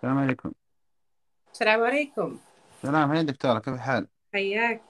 السلام 0.00 0.18
عليكم. 0.18 0.52
السلام 1.52 1.82
عليكم. 1.82 2.38
سلام 2.82 3.10
هلا 3.10 3.22
دكتورة؟ 3.22 3.58
كيف 3.58 3.74
الحال؟ 3.74 4.06
حياك. 4.34 4.80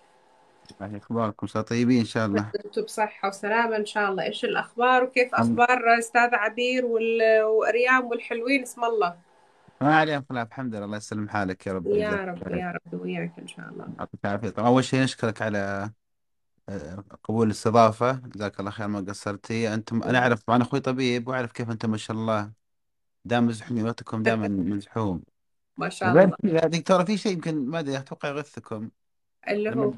يعني 0.80 0.98
أخباركم؟ 0.98 1.46
مساء 1.46 1.62
طيبين 1.62 1.98
إن 1.98 2.04
شاء 2.04 2.26
الله. 2.26 2.50
أنتم 2.64 2.82
بصحة 2.82 3.28
وسلامة 3.28 3.76
إن 3.76 3.86
شاء 3.86 4.10
الله. 4.10 4.22
إيش 4.24 4.44
الأخبار 4.44 5.04
وكيف 5.04 5.34
الحمد 5.34 5.60
أخبار 5.60 5.98
أستاذ 5.98 6.34
عبير 6.34 6.84
وال... 6.84 7.42
وأريام 7.42 8.06
والحلوين؟ 8.06 8.62
اسم 8.62 8.84
الله. 8.84 9.16
ما 9.80 9.96
عليهم 9.96 10.24
خلاف 10.28 10.48
الحمد 10.48 10.74
لله. 10.74 10.84
الله 10.84 10.96
يسلم 10.96 11.28
حالك 11.28 11.66
يا 11.66 11.72
رب. 11.72 11.86
يا 11.86 11.92
ويجزاك 11.92 12.28
رب 12.28 12.44
خير. 12.44 12.56
يا 12.56 12.70
رب 12.70 13.00
وياك 13.00 13.32
إن 13.38 13.48
شاء 13.48 13.68
الله. 13.68 13.88
يعطيك 13.98 14.20
العافية. 14.24 14.50
طبعا 14.50 14.68
أول 14.68 14.84
شيء 14.84 15.02
نشكرك 15.02 15.42
على 15.42 15.90
آه، 16.68 17.04
قبول 17.24 17.46
الاستضافة. 17.46 18.12
جزاك 18.12 18.60
الله 18.60 18.70
خير 18.70 18.88
ما 18.88 19.00
قصرتي. 19.00 19.74
أنتم 19.74 20.02
أنا 20.02 20.18
أعرف 20.18 20.42
طبعا 20.42 20.62
أخوي 20.62 20.80
طبيب 20.80 21.28
وأعرف 21.28 21.52
كيف 21.52 21.70
أنتم 21.70 21.90
ما 21.90 21.96
شاء 21.96 22.16
الله 22.16 22.59
دائما 23.24 23.46
مزحومين 23.46 23.84
وقتكم 23.86 24.22
دائما 24.22 24.48
مزحوم. 24.76 25.22
ما 25.76 25.88
شاء 25.88 26.08
الله. 26.12 26.36
كذا 26.42 26.60
دكتورة 26.60 27.04
في 27.04 27.16
شيء 27.16 27.32
يمكن 27.32 27.66
ما 27.66 27.78
أدري 27.78 27.98
أتوقع 27.98 28.28
يغثكم. 28.28 28.90
اللي 29.48 29.70
هو؟ 29.70 29.72
لما 29.72 29.94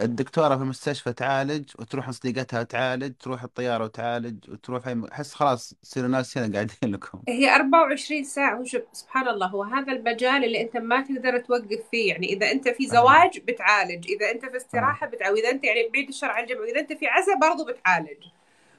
الدكتورة 0.00 0.56
في 0.56 0.62
المستشفى 0.62 1.12
تعالج 1.12 1.70
وتروح 1.78 2.10
صديقتها 2.10 2.62
تعالج 2.62 3.12
تروح 3.20 3.42
الطيارة 3.42 3.84
وتعالج 3.84 4.50
وتروح 4.50 4.84
أي- 4.84 5.12
أحس 5.12 5.34
خلاص 5.34 5.74
تصيروا 5.82 6.08
ناس 6.08 6.38
هنا 6.38 6.52
قاعدين 6.54 6.76
لكم. 6.92 7.20
هي 7.28 7.54
24 7.54 8.24
ساعة. 8.24 8.56
هو 8.58 8.64
شوف 8.64 8.82
سبحان 8.92 9.28
الله 9.28 9.46
هو 9.46 9.62
هذا 9.62 9.92
المجال 9.92 10.44
اللي 10.44 10.60
أنت 10.62 10.76
ما 10.76 11.00
تقدر 11.02 11.38
توقف 11.38 11.80
فيه. 11.90 12.08
يعني 12.08 12.32
إذا 12.32 12.50
أنت 12.52 12.68
في 12.68 12.86
صحيح 12.86 13.00
زواج 13.00 13.38
بتعالج 13.38 14.06
إذا 14.10 14.30
أنت 14.30 14.42
في 14.42 14.46
صحيح 14.48 14.56
استراحة 14.56 15.06
بتعالج 15.06 15.38
اذا 15.38 15.50
أنت 15.50 15.64
يعني 15.64 15.88
بعيد 15.92 16.08
الشر 16.08 16.26
عن 16.30 16.42
الجمع 16.44 16.64
اذا 16.64 16.80
أنت 16.80 16.92
في 16.92 17.06
عزا 17.06 17.34
برضو 17.42 17.64
بتعالج. 17.64 18.24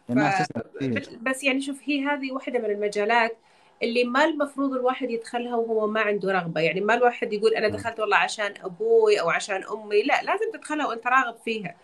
ف 0.07 0.11
الناس 0.11 0.33
تسأل 0.37 0.63
كثير. 0.79 1.19
بس 1.21 1.43
يعني 1.43 1.61
شوف 1.61 1.79
هي 1.83 2.05
هذه 2.05 2.31
واحدة 2.31 2.59
من 2.59 2.65
المجالات 2.65 3.37
اللي 3.83 4.03
ما 4.03 4.25
المفروض 4.25 4.73
الواحد 4.73 5.09
يدخلها 5.11 5.55
وهو 5.55 5.87
ما 5.87 6.01
عنده 6.01 6.31
رغبة. 6.31 6.61
يعني 6.61 6.81
ما 6.81 6.93
الواحد 6.93 7.33
يقول 7.33 7.53
أنا 7.55 7.67
دخلت 7.67 7.99
والله 7.99 8.17
عشان 8.17 8.53
أبوي 8.63 9.19
أو 9.21 9.29
عشان 9.29 9.63
أمي. 9.63 10.03
لا 10.03 10.21
لازم 10.23 10.51
تدخلها 10.53 10.87
وأنت 10.87 11.07
راغب 11.07 11.35
فيها. 11.45 11.75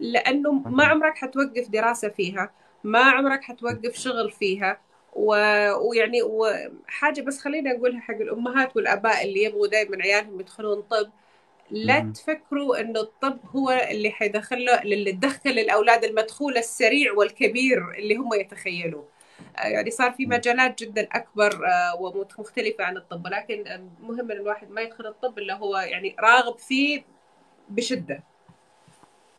لأنه 0.00 0.52
ما 0.52 0.84
عمرك 0.84 1.16
حتوقف 1.18 1.68
دراسة 1.68 2.08
فيها 2.08 2.50
ما 2.84 3.00
عمرك 3.00 3.42
حتوقف 3.44 3.94
شغل 3.96 4.30
فيها. 4.30 4.80
و... 5.12 5.34
ويعني 5.88 6.22
وحاجة 6.22 7.20
بس 7.20 7.38
خلينا 7.40 7.72
نقولها 7.72 8.00
حق 8.00 8.14
الأمهات 8.14 8.76
والآباء 8.76 9.24
اللي 9.24 9.42
يبغوا 9.42 9.66
دائما 9.66 10.02
عيالهم 10.02 10.40
يدخلون 10.40 10.82
طب. 10.82 11.10
لا. 11.70 12.00
تفكروا 12.14 12.80
إنه 12.80 13.00
الطب 13.00 13.38
هو 13.56 13.70
اللي 13.70 14.10
حيدخل 14.10 14.64
له 14.64 14.82
اللي 14.82 15.12
تدخل 15.12 15.50
الأولاد 15.50 16.04
المدخول 16.04 16.56
السريع 16.58 17.12
والكبير 17.12 17.94
اللي 17.98 18.16
هم 18.16 18.34
يتخيلوه. 18.34 19.08
يعني 19.58 19.90
صار 19.90 20.12
في 20.12 20.26
مجالات 20.26 20.82
جدا 20.82 21.08
أكبر 21.12 21.66
آه، 21.66 21.94
ومختلفه 22.00 22.84
عن 22.84 22.96
الطب. 22.96 23.24
ولكن 23.24 23.66
آه، 23.66 23.82
مهم 24.00 24.30
إن 24.30 24.36
الواحد 24.36 24.70
ما 24.70 24.80
يدخل 24.80 25.06
الطب 25.06 25.38
إلا 25.38 25.56
هو 25.56 25.76
يعني 25.76 26.16
راغب 26.20 26.58
فيه 26.58 27.04
بشدة. 27.68 28.22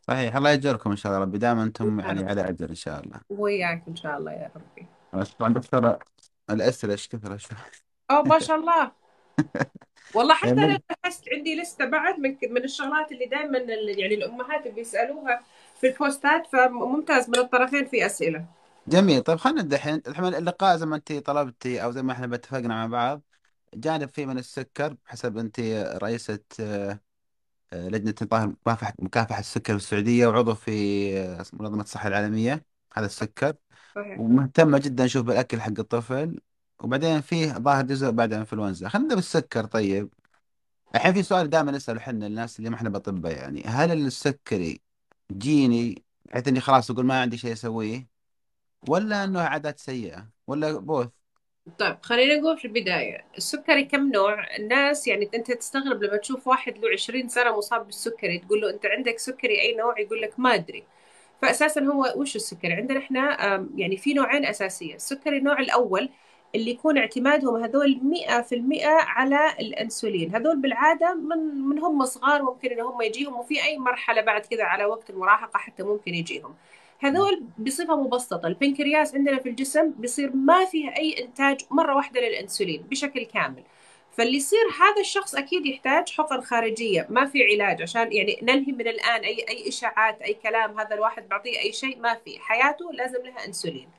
صحيح. 0.07 0.35
الله 0.35 0.49
يجزاكم 0.49 0.89
إن 0.89 0.95
شاء 0.95 1.11
الله. 1.11 1.23
ربي 1.23 1.38
دائما 1.38 1.63
أنتم 1.63 1.99
يعني 1.99 2.29
على 2.29 2.49
اجر 2.49 2.69
إن 2.69 2.75
شاء 2.75 3.03
الله. 3.03 3.19
وياك 3.29 3.83
إن 3.88 3.95
شاء 3.95 4.17
الله 4.17 4.31
يا 4.31 4.52
ربي. 4.55 4.88
طبعا 5.39 5.53
دكتور 5.53 5.97
الأسئلة 6.49 6.94
إيش 6.94 7.07
كثر؟ 7.07 7.38
آه 8.11 8.22
ما 8.22 8.39
شاء 8.39 8.57
الله. 8.57 8.91
والله 10.16 10.33
حتى 10.35 10.52
أنا 10.52 10.61
يعني 10.61 10.83
لاحظت 10.89 11.23
عندي 11.33 11.61
لستة 11.61 11.85
بعد 11.85 12.19
من 12.19 12.38
من 12.49 12.63
الشغلات 12.63 13.11
اللي 13.11 13.25
دائما 13.25 13.57
يعني 13.57 14.16
الأمهات 14.16 14.67
بيسألوها 14.67 15.41
في 15.81 15.88
البوستات 15.88 16.47
فممتاز. 16.47 17.29
من 17.29 17.39
الطرفين 17.39 17.85
في 17.85 18.05
أسئلة. 18.05 18.45
جميل. 18.88 19.22
طيب 19.22 19.38
خلينا 19.38 19.62
نبدا 19.62 19.76
الحين 20.08 20.26
اللقاء 20.26 20.78
زي 20.78 20.86
ما 20.86 20.96
انت 20.96 21.14
طلبتي 21.14 21.84
أو 21.84 21.92
زي 21.92 22.04
ما 22.04 22.14
إحنا 22.14 22.36
اتفقنا 22.36 22.68
مع 22.68 22.86
بعض 22.86 23.22
جانب 23.74 24.10
فيه 24.10 24.26
من 24.26 24.38
السكر 24.38 24.96
بحسب 25.06 25.38
انت 25.38 25.60
رئيسة 26.04 26.40
آه، 26.60 27.00
آه، 27.74 27.88
لجنة 27.90 28.16
مكافحة 28.22 28.94
مكافحة 29.00 29.40
السكر 29.40 29.74
في 29.74 29.84
السعودية 29.84 30.28
وعضو 30.28 30.56
في 30.56 30.72
آه، 31.20 31.46
منظمة 31.54 31.84
الصحة 31.84 32.08
العالمية 32.08 32.66
هذا 32.94 33.06
السكر. 33.06 33.53
صحيح. 33.96 34.20
ومهتمة 34.20 34.78
جدا 34.78 35.06
نشوف 35.06 35.25
بالأكل 35.25 35.62
حق 35.62 35.80
الطفل. 35.80 36.40
وبعدين 36.80 37.22
فيه 37.22 37.53
ظاهر 37.53 37.86
جزء 37.86 38.12
بعد 38.12 38.34
الانفلونزا 38.34 38.90
خلينا 38.90 39.06
نبدأ 39.06 39.16
بالسكر. 39.16 39.66
طيب 39.66 40.09
الحين 40.96 41.14
في 41.14 41.24
سؤال 41.24 41.50
دائما 41.50 41.72
نسأله 41.72 42.00
إحنا 42.00 42.28
الناس 42.28 42.59
اللي 42.59 42.70
ما 42.70 42.75
إحنا 42.75 42.90
بأطباء 42.90 43.34
يعني. 43.34 43.64
هل 43.64 43.91
السكري 43.91 44.81
جيني 45.31 46.03
بحيث 46.25 46.47
إني 46.47 46.59
خلاص 46.62 46.91
أقول 46.91 47.06
ما 47.06 47.22
عندي 47.22 47.38
شيء 47.38 47.53
أسويه؟ 47.53 48.10
ولا 48.90 49.24
إنه 49.24 49.42
عادات 49.42 49.80
سيئة؟ 49.80 50.30
ولا 50.47 50.80
both 50.79 51.07
طيب 51.80 51.97
خلينا 52.02 52.36
نقول 52.36 52.58
في 52.58 52.66
البداية 52.66 53.25
السكري 53.38 53.86
كم 53.86 54.12
نوع؟ 54.12 54.56
الناس 54.58 55.08
يعني 55.08 55.30
أنت 55.36 55.52
تستغرب 55.52 56.03
لما 56.03 56.18
تشوف 56.18 56.47
واحد 56.47 56.78
له 56.78 56.90
20 56.94 57.28
سنة 57.28 57.58
مصاب 57.58 57.86
بالسكري 57.86 58.40
تقول 58.40 58.62
له 58.62 58.70
أنت 58.70 58.86
عندك 58.86 59.20
سكري 59.20 59.62
أي 59.62 59.75
نوع؟ 59.75 60.00
يقول 60.00 60.22
لك 60.22 60.40
ما 60.40 60.53
أدري. 60.53 60.84
فأساسا 61.41 61.81
هو 61.81 62.14
وش 62.16 62.36
السكري 62.36 62.74
عندنا 62.74 63.00
إحنا 63.00 63.38
يعني 63.75 63.97
في 63.97 64.14
نوعين 64.14 64.46
أساسية 64.46 64.96
السكري 64.96 65.38
النوع 65.38 65.59
الأول 65.59 66.09
اللي 66.56 66.72
يكون 66.72 66.97
اعتمادهم 66.97 67.64
هذول 67.64 68.00
مئة 68.03 68.41
في 68.41 68.56
المئة 68.56 68.90
على 68.90 69.56
الأنسولين. 69.59 70.36
هذول 70.36 70.62
بالعادة 70.62 71.14
من 71.14 71.38
من 71.70 71.80
هم 71.80 72.06
صغار 72.06 72.44
ممكن 72.44 72.70
إن 72.72 72.81
هم 72.81 73.02
يجيهم 73.02 73.36
وفي 73.40 73.64
أي 73.64 73.78
مرحلة 73.78 74.22
بعد 74.22 74.46
كذا 74.46 74.64
على 74.64 74.86
وقت 74.86 75.09
المراهقة 75.09 75.58
حتى 75.58 75.84
ممكن 75.84 76.14
يجيهم. 76.16 76.56
هذول 77.01 77.44
بصفة 77.57 77.95
مبسطة. 77.95 78.47
البنكرياس 78.47 79.16
عندنا 79.16 79.39
في 79.39 79.50
الجسم 79.50 79.91
بيصير 79.91 80.35
ما 80.35 80.66
فيها 80.66 80.97
أي 80.97 81.23
إنتاج 81.23 81.62
مرة 81.72 81.95
واحدة 81.95 82.22
للأنسولين 82.22 82.81
بشكل 82.81 83.25
كامل. 83.25 83.63
فاللي 84.12 84.38
يصير 84.38 84.59
هذا 84.81 85.01
الشخص 85.01 85.35
أكيد 85.35 85.66
يحتاج 85.66 86.09
حقن 86.09 86.41
خارجية 86.41 87.07
ما 87.09 87.25
في 87.25 87.44
علاج 87.44 87.81
عشان 87.81 88.13
يعني 88.13 88.40
ننهي 88.44 88.72
من 88.72 88.88
الآن 88.88 89.22
أي 89.22 89.45
أي 89.50 89.67
إشاعات 89.67 90.22
أي 90.22 90.34
كلام 90.34 90.79
هذا 90.79 90.95
الواحد 90.95 91.29
بعطيه 91.29 91.59
أي 91.59 91.72
شيء 91.72 92.00
ما 92.00 92.13
في. 92.25 92.40
حياته 92.40 92.91
لازم 92.94 93.23
لها 93.23 93.45
أنسولين. 93.47 93.90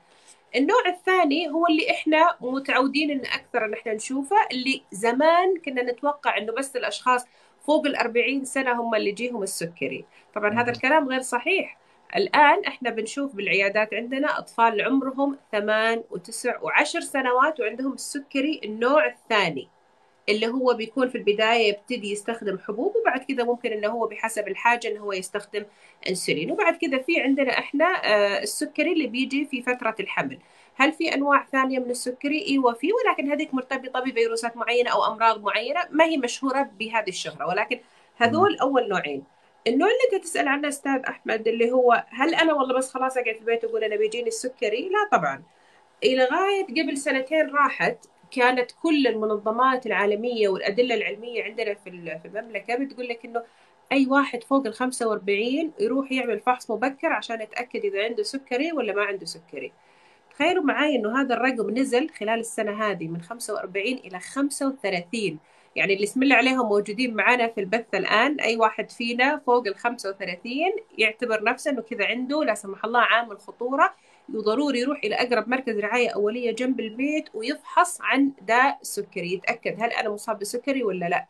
النوع 0.55 0.87
الثاني 0.87 1.49
هو 1.49 1.67
اللي 1.67 1.91
إحنا 1.91 2.37
متعودين 2.41 3.11
إن 3.11 3.19
أكثر 3.19 3.65
إن 3.65 3.73
إحنا 3.73 3.93
نشوفه 3.93 4.37
اللي 4.51 4.81
زمان 4.91 5.59
كنا 5.65 5.83
نتوقع 5.83 6.37
إنه 6.37 6.53
بس 6.53 6.75
الأشخاص 6.75 7.25
فوق 7.67 7.85
الأربعين 7.85 8.45
سنة 8.45 8.81
هم 8.81 8.95
اللي 8.95 9.09
يجيهم 9.09 9.43
السكري. 9.43 10.05
طبعا 10.35 10.61
هذا 10.61 10.71
الكلام 10.71 11.09
غير 11.09 11.21
صحيح. 11.21 11.82
الآن 12.15 12.65
إحنا 12.65 12.89
بنشوف 12.89 13.35
بالعيادات 13.35 13.93
عندنا 13.93 14.39
أطفال 14.39 14.81
عمرهم 14.81 15.37
ثمان 15.51 16.03
وتسع 16.11 16.61
وعشر 16.61 17.01
سنوات 17.01 17.59
وعندهم 17.59 17.93
السكري 17.93 18.61
النوع 18.63 19.05
الثاني 19.07 19.69
اللي 20.29 20.47
هو 20.47 20.73
بيكون 20.73 21.09
في 21.09 21.17
البداية 21.17 21.69
يبتدي 21.69 22.11
يستخدم 22.11 22.57
حبوب 22.57 22.95
وبعد 22.95 23.23
كده 23.23 23.43
ممكن 23.43 23.71
إنه 23.71 23.87
هو 23.87 24.07
بحسب 24.07 24.47
الحاجة 24.47 24.87
إنه 24.87 24.99
هو 24.99 25.13
يستخدم 25.13 25.65
إنسولين. 26.09 26.51
وبعد 26.51 26.75
كده 26.77 26.97
في 26.97 27.21
عندنا 27.21 27.59
إحنا 27.59 27.85
آه، 27.85 28.41
السكري 28.41 28.93
اللي 28.93 29.07
بيجي 29.07 29.45
في 29.45 29.61
فترة 29.61 29.95
الحمل. 29.99 30.39
هل 30.75 30.91
في 30.93 31.13
أنواع 31.15 31.45
ثانية 31.51 31.79
من 31.79 31.89
السكري؟ 31.91 32.47
إيوه 32.47 32.73
في 32.73 32.87
ولكن 32.93 33.31
هذيك 33.31 33.53
مرتبطة 33.53 33.99
بفيروسات 33.99 34.57
معينة 34.57 34.91
أو 34.91 35.05
أمراض 35.05 35.41
معينة 35.43 35.79
ما 35.91 36.05
هي 36.05 36.17
مشهورة 36.17 36.69
بهذه 36.79 37.09
الشهرة 37.09 37.47
ولكن 37.47 37.79
هذول 38.17 38.57
أول 38.59 38.89
نوعين. 38.89 39.32
النوع 39.67 39.87
اللي 39.87 40.17
انت 40.17 40.23
تسأل 40.23 40.47
عنه 40.47 40.67
أستاذ 40.67 41.01
أحمد 41.07 41.47
اللي 41.47 41.71
هو 41.71 42.05
هل 42.09 42.35
أنا 42.35 42.53
والله 42.53 42.77
بس 42.77 42.93
خلاص 42.93 43.17
أقعد 43.17 43.35
في 43.35 43.41
البيت 43.41 43.65
واقول 43.65 43.83
أنا 43.83 43.95
بيجيني 43.95 44.27
السكري؟ 44.27 44.89
لا 44.89 45.17
طبعا. 45.17 45.43
لغاية 46.05 46.65
قبل 46.65 46.97
سنتين 46.97 47.49
راحت 47.49 48.05
كانت 48.31 48.71
كل 48.83 49.07
المنظمات 49.07 49.85
العالمية 49.85 50.49
والأدلة 50.49 50.95
العلمية 50.95 51.43
عندنا 51.43 51.73
في 51.73 52.19
في 52.19 52.27
المملكة 52.27 52.75
بتقول 52.75 53.07
لك 53.07 53.25
إنه 53.25 53.43
أي 53.91 54.07
واحد 54.07 54.43
فوق 54.43 54.67
ال 54.67 54.73
45 54.73 55.73
يروح 55.79 56.11
يعمل 56.11 56.39
فحص 56.39 56.71
مبكر 56.71 57.07
عشان 57.07 57.41
يتأكد 57.41 57.85
إذا 57.85 58.03
عنده 58.03 58.23
سكري 58.23 58.71
ولا 58.71 58.93
ما 58.93 59.03
عنده 59.03 59.25
سكري. 59.25 59.71
تخيلوا 60.31 60.63
معي 60.63 60.95
إنه 60.95 61.21
هذا 61.21 61.33
الرقم 61.35 61.69
نزل 61.77 62.09
خلال 62.09 62.39
السنة 62.39 62.83
هذه 62.91 63.07
من 63.07 63.21
45 63.21 63.85
إلى 63.85 64.19
35 64.19 65.39
يعني 65.75 65.93
اللي 65.93 66.03
اسم 66.03 66.23
الله 66.23 66.35
عليهم 66.35 66.69
موجودين 66.69 67.13
معنا 67.15 67.47
في 67.47 67.59
البث 67.61 67.85
الآن 67.93 68.39
أي 68.39 68.57
واحد 68.57 68.91
فينا 68.91 69.41
فوق 69.45 69.67
ال 69.67 69.75
35 69.75 70.51
يعتبر 70.97 71.43
نفسه 71.43 71.71
إنه 71.71 71.81
كذا 71.81 72.05
عنده 72.05 72.43
لا 72.43 72.53
سمح 72.53 72.85
الله 72.85 72.99
عامل 72.99 73.39
خطورة 73.39 73.93
وضروري 74.33 74.79
يروح 74.79 74.99
إلى 75.03 75.15
أقرب 75.15 75.49
مركز 75.49 75.79
رعاية 75.79 76.09
أولية 76.09 76.51
جنب 76.51 76.79
البيت 76.79 77.29
ويفحص 77.33 78.01
عن 78.01 78.31
داء 78.41 78.77
السكري 78.81 79.33
يتأكد 79.33 79.75
هل 79.83 79.89
أنا 79.91 80.09
مصاب 80.09 80.39
بسكري 80.39 80.83
ولا 80.83 81.05
لا. 81.05 81.25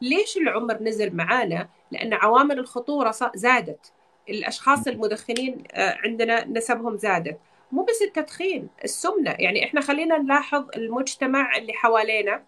ليش 0.00 0.36
العمر 0.36 0.82
نزل 0.82 1.16
معانا؟ 1.16 1.68
لأن 1.90 2.14
عوامل 2.14 2.58
الخطورة 2.58 3.14
زادت. 3.34 3.92
الأشخاص 4.28 4.86
المدخنين 4.86 5.64
عندنا 5.74 6.44
نسبهم 6.44 6.96
زادت. 6.96 7.38
مو 7.72 7.82
بس 7.82 8.02
التدخين 8.02 8.68
السمنة. 8.84 9.36
يعني 9.38 9.64
إحنا 9.64 9.80
خلينا 9.80 10.18
نلاحظ 10.18 10.64
المجتمع 10.76 11.56
اللي 11.56 11.72
حوالينا. 11.72 12.42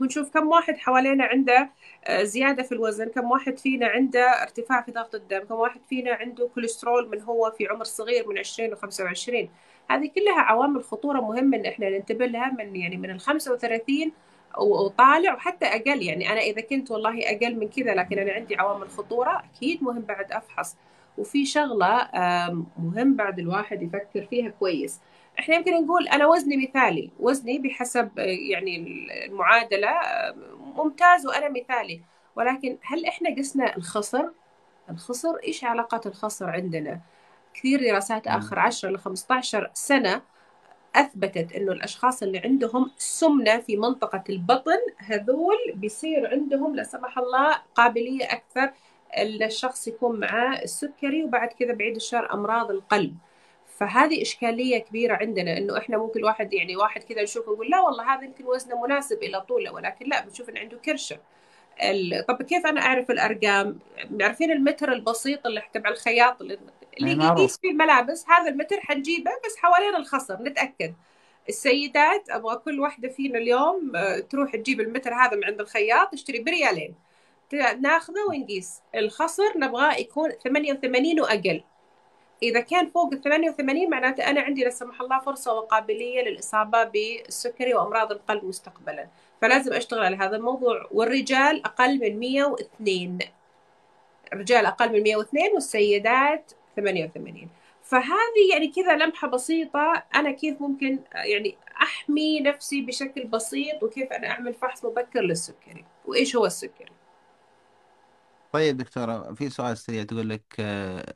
ونشوف 0.00 0.30
كم 0.34 0.48
واحد 0.48 0.76
حوالينا 0.76 1.24
عنده 1.24 1.70
زيادة 2.22 2.62
في 2.62 2.72
الوزن 2.72 3.08
كم 3.08 3.30
واحد 3.30 3.58
فينا 3.58 3.86
عنده 3.86 4.42
ارتفاع 4.42 4.82
في 4.82 4.92
ضغط 4.92 5.14
الدم 5.14 5.38
كم 5.38 5.54
واحد 5.54 5.80
فينا 5.88 6.12
عنده 6.14 6.48
كوليسترول 6.54 7.08
من 7.08 7.20
هو 7.22 7.50
في 7.58 7.66
عمر 7.68 7.84
صغير 7.84 8.28
من 8.28 8.38
20 8.38 8.72
و 8.72 8.76
25 8.76 9.48
هذه 9.90 10.10
كلها 10.14 10.40
عوامل 10.40 10.84
خطورة 10.84 11.20
مهمة 11.20 11.56
إن 11.56 11.66
إحنا 11.66 11.90
ننتبه 11.90 12.26
لها 12.26 12.50
من 12.58 12.76
يعني 12.76 12.96
من 12.96 13.10
ال 13.10 13.20
35 13.20 14.12
وطالع 14.58 15.34
وحتى 15.34 15.66
أقل. 15.66 16.02
يعني 16.02 16.32
أنا 16.32 16.40
إذا 16.40 16.60
كنت 16.60 16.90
والله 16.90 17.20
أقل 17.24 17.56
من 17.56 17.68
كذا 17.68 17.94
لكن 17.94 18.18
أنا 18.18 18.32
عندي 18.32 18.56
عوامل 18.56 18.88
خطورة 18.90 19.42
أكيد 19.54 19.82
مهم 19.82 20.00
بعد 20.00 20.32
أفحص. 20.32 20.76
وفي 21.18 21.46
شغلة 21.46 22.08
مهم 22.78 23.16
بعد 23.16 23.38
الواحد 23.38 23.82
يفكر 23.82 24.26
فيها 24.30 24.48
كويس. 24.50 25.00
إحنا 25.38 25.54
يمكن 25.54 25.84
نقول 25.84 26.08
أنا 26.08 26.26
وزني 26.26 26.56
مثالي 26.56 27.10
وزني 27.20 27.58
بحسب 27.58 28.10
يعني 28.18 28.76
المعادلة 29.26 29.90
ممتاز 30.76 31.26
وأنا 31.26 31.48
مثالي. 31.48 32.00
ولكن 32.36 32.78
هل 32.82 33.06
إحنا 33.06 33.34
قسنا 33.36 33.76
الخصر؟ 33.76 34.24
الخصر 34.90 35.36
إيش 35.44 35.64
علاقة 35.64 36.00
الخصر 36.06 36.50
عندنا؟ 36.50 37.00
كثير 37.54 37.80
دراسات 37.80 38.26
آخر 38.26 38.58
10 38.58 38.90
ل 38.90 38.98
15 38.98 39.70
سنة 39.74 40.22
أثبتت 40.96 41.52
إنه 41.52 41.72
الأشخاص 41.72 42.22
اللي 42.22 42.38
عندهم 42.38 42.90
سمنة 42.98 43.60
في 43.60 43.76
منطقة 43.76 44.24
البطن 44.28 44.78
هذول 44.98 45.56
بيصير 45.74 46.30
عندهم 46.30 46.76
لا 46.76 46.82
سمح 46.82 47.18
الله 47.18 47.58
قابلية 47.74 48.24
أكثر 48.24 48.72
الشخص 49.18 49.88
يكون 49.88 50.20
معاه 50.20 50.62
السكري 50.62 51.24
وبعد 51.24 51.48
كذا 51.48 51.72
بعيد 51.72 51.96
الشر 51.96 52.34
أمراض 52.34 52.70
القلب. 52.70 53.16
فهذه 53.80 54.22
إشكالية 54.22 54.78
كبيرة 54.78 55.16
عندنا 55.16 55.58
إنه 55.58 55.78
إحنا 55.78 55.98
ممكن 55.98 56.24
واحد 56.24 56.54
يعني 56.54 56.76
واحد 56.76 57.02
كذا 57.02 57.22
نشوفه 57.22 57.52
نقول 57.52 57.70
لا 57.70 57.80
والله 57.80 58.14
هذا 58.14 58.24
يمكن 58.24 58.46
وزنه 58.46 58.82
مناسب 58.82 59.22
إلى 59.22 59.40
طوله 59.40 59.72
ولكن 59.72 60.06
لا 60.08 60.24
بنشوف 60.24 60.48
إنه 60.48 60.60
عنده 60.60 60.76
كرشة. 60.76 61.18
طب 62.28 62.42
كيف 62.42 62.66
أنا 62.66 62.80
أعرف 62.80 63.10
الأرقام؟ 63.10 63.78
عارفين 64.20 64.50
المتر 64.50 64.92
البسيط 64.92 65.46
اللي 65.46 65.62
تبع 65.74 65.90
الخياط 65.90 66.40
اللي 66.42 66.58
يقيس 67.00 67.58
فيه 67.58 67.70
الملابس 67.70 68.24
هذا 68.28 68.48
المتر 68.50 68.80
حنجيبه 68.80 69.30
بس 69.46 69.56
حوالين 69.56 69.96
الخصر 69.96 70.42
نتأكد. 70.42 70.94
السيدات 71.48 72.30
أبغى 72.30 72.56
كل 72.56 72.80
واحدة 72.80 73.08
فينا 73.08 73.38
اليوم 73.38 73.96
آه، 73.96 74.18
تروح 74.18 74.56
تجيب 74.56 74.80
المتر 74.80 75.14
هذا 75.14 75.36
من 75.36 75.44
عند 75.44 75.60
الخياط 75.60 76.12
تشتري 76.12 76.38
بريالين. 76.38 76.94
ناخذه 77.80 78.20
ونقيس. 78.28 78.82
الخصر 78.94 79.58
نبغاه 79.58 79.94
يكون 79.94 80.30
88 80.30 81.20
وأقل. 81.20 81.62
إذا 82.42 82.60
كان 82.60 82.86
فوق 82.86 83.12
ال 83.12 83.20
88 83.20 83.90
معناته 83.90 84.30
أنا 84.30 84.40
عندي 84.40 84.64
لا 84.64 84.70
سمح 84.70 85.00
الله 85.00 85.20
فرصة 85.20 85.52
وقابلية 85.54 86.22
للإصابة 86.22 86.84
بالسكري 86.84 87.74
وأمراض 87.74 88.12
القلب 88.12 88.44
مستقبلا. 88.44 89.08
فلازم 89.40 89.72
أشتغل 89.72 90.04
على 90.04 90.16
هذا 90.16 90.36
الموضوع. 90.36 90.88
والرجال 90.90 91.64
أقل 91.64 92.00
من 92.00 92.18
102 92.20 93.18
الرجال 94.32 94.66
أقل 94.66 94.92
من 94.92 95.02
102 95.02 95.52
والسيدات 95.54 96.52
88 96.76 97.48
فهذه 97.82 98.52
يعني 98.52 98.68
كذا 98.68 98.96
لمحة 98.96 99.28
بسيطة. 99.28 100.02
أنا 100.14 100.30
كيف 100.30 100.60
ممكن 100.60 100.98
يعني 101.14 101.56
أحمي 101.82 102.40
نفسي 102.40 102.82
بشكل 102.82 103.24
بسيط؟ 103.24 103.82
وكيف 103.82 104.12
أنا 104.12 104.28
أعمل 104.30 104.54
فحص 104.54 104.84
مبكر 104.84 105.20
للسكري؟ 105.20 105.84
وإيش 106.06 106.36
هو 106.36 106.46
السكري؟ 106.46 106.92
طيب 108.52 108.76
دكتورة 108.76 109.34
في 109.34 109.50
سؤال 109.50 109.78
سريع 109.78 110.02
تقول 110.02 110.28
لك 110.28 110.42
آه، 110.60 111.14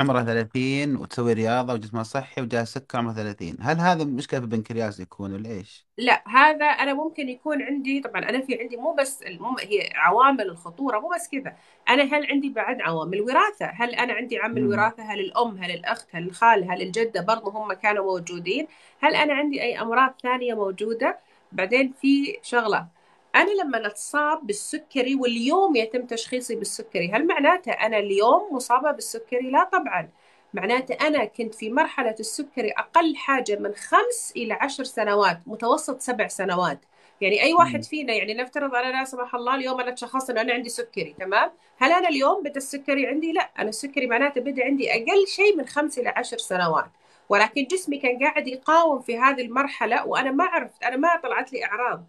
عمره 0.00 0.22
30 0.24 0.96
وتسوي 0.96 1.32
رياضة 1.32 1.72
وجسمها 1.74 2.02
صحي 2.02 2.42
وجاها 2.42 2.64
سكر 2.64 2.98
عمره 2.98 3.12
30 3.12 3.56
هل 3.60 3.80
هذا 3.80 4.04
مشكلة 4.04 4.40
في 4.40 4.44
البنكرياس 4.46 5.00
يكون 5.00 5.32
ولا 5.32 5.50
إيش؟ 5.50 5.86
لا 5.98 6.24
هذا 6.28 6.66
أنا 6.66 6.94
ممكن 6.94 7.28
يكون 7.28 7.62
عندي 7.62 8.00
طبعا 8.00 8.22
أنا 8.22 8.40
في 8.40 8.60
عندي 8.60 8.76
مو 8.76 8.94
بس 8.94 9.22
مو 9.26 9.56
هي 9.60 9.90
عوامل 9.94 10.40
الخطورة 10.50 10.98
مو 11.00 11.08
بس 11.08 11.28
كذا. 11.28 11.56
أنا 11.88 12.02
هل 12.02 12.26
عندي 12.26 12.48
بعد 12.50 12.80
عوامل؟ 12.80 13.20
وراثة 13.20 13.66
هل 13.66 13.94
أنا 13.94 14.12
عندي 14.12 14.38
عامل 14.38 14.66
وراثة؟ 14.66 15.02
هل 15.02 15.20
الأم 15.20 15.58
هل 15.58 15.70
الأخت 15.70 16.08
هل 16.12 16.26
الخال 16.26 16.70
هل 16.70 16.82
الجدة؟ 16.82 17.20
برضه 17.20 17.50
هم 17.50 17.72
كانوا 17.72 18.04
موجودين. 18.04 18.66
هل 19.00 19.14
أنا 19.14 19.34
عندي 19.34 19.62
أي 19.62 19.80
أمراض 19.80 20.14
ثانية 20.22 20.54
موجودة؟ 20.54 21.18
بعدين 21.52 21.92
في 21.92 22.38
شغلة. 22.42 22.88
أنا 23.34 23.50
لما 23.62 23.86
أتصاب 23.86 24.46
بالسكري 24.46 25.14
واليوم 25.14 25.76
يتم 25.76 26.06
تشخيصي 26.06 26.54
بالسكري 26.54 27.12
هل 27.12 27.26
معناته 27.26 27.72
أنا 27.72 27.98
اليوم 27.98 28.54
مصابة 28.54 28.90
بالسكري؟ 28.90 29.50
لا 29.50 29.64
طبعا. 29.64 30.08
معناته 30.54 30.94
أنا 31.06 31.24
كنت 31.24 31.54
في 31.54 31.70
مرحلة 31.70 32.14
السكري 32.20 32.70
أقل 32.72 33.16
حاجة 33.16 33.56
من 33.56 33.74
خمس 33.74 34.32
إلى 34.36 34.54
عشر 34.54 34.84
سنوات 34.84 35.40
متوسط 35.46 36.00
سبع 36.00 36.26
سنوات. 36.28 36.84
يعني 37.20 37.42
أي 37.42 37.54
واحد 37.54 37.84
فينا 37.84 38.12
يعني 38.14 38.34
نفترض 38.34 38.74
أنا 38.74 38.92
لا 38.92 39.04
سمح 39.04 39.34
الله 39.34 39.54
اليوم 39.54 39.80
أنا 39.80 39.90
تشخصت 39.90 40.30
أنه 40.30 40.40
أنا 40.40 40.52
عندي 40.52 40.68
سكري 40.68 41.14
تمام؟ 41.18 41.50
هل 41.78 41.92
أنا 41.92 42.08
اليوم 42.08 42.42
بدأ 42.42 42.56
السكري 42.56 43.06
عندي؟ 43.06 43.32
لا. 43.32 43.50
أنا 43.58 43.68
السكري 43.68 44.06
معناته 44.06 44.40
بدأ 44.40 44.64
عندي 44.64 44.90
أقل 44.92 45.26
شيء 45.26 45.56
من 45.56 45.66
خمس 45.66 45.98
إلى 45.98 46.08
عشر 46.08 46.38
سنوات. 46.38 46.90
ولكن 47.28 47.64
جسمي 47.64 47.98
كان 47.98 48.18
قاعد 48.18 48.48
يقاوم 48.48 49.00
في 49.00 49.18
هذه 49.18 49.42
المرحلة 49.42 50.06
وأنا 50.06 50.30
ما 50.30 50.44
عرفت 50.44 50.82
أنا 50.82 50.96
ما 50.96 51.16
طلعت 51.22 51.52
لي 51.52 51.64
أعراض. 51.64 52.04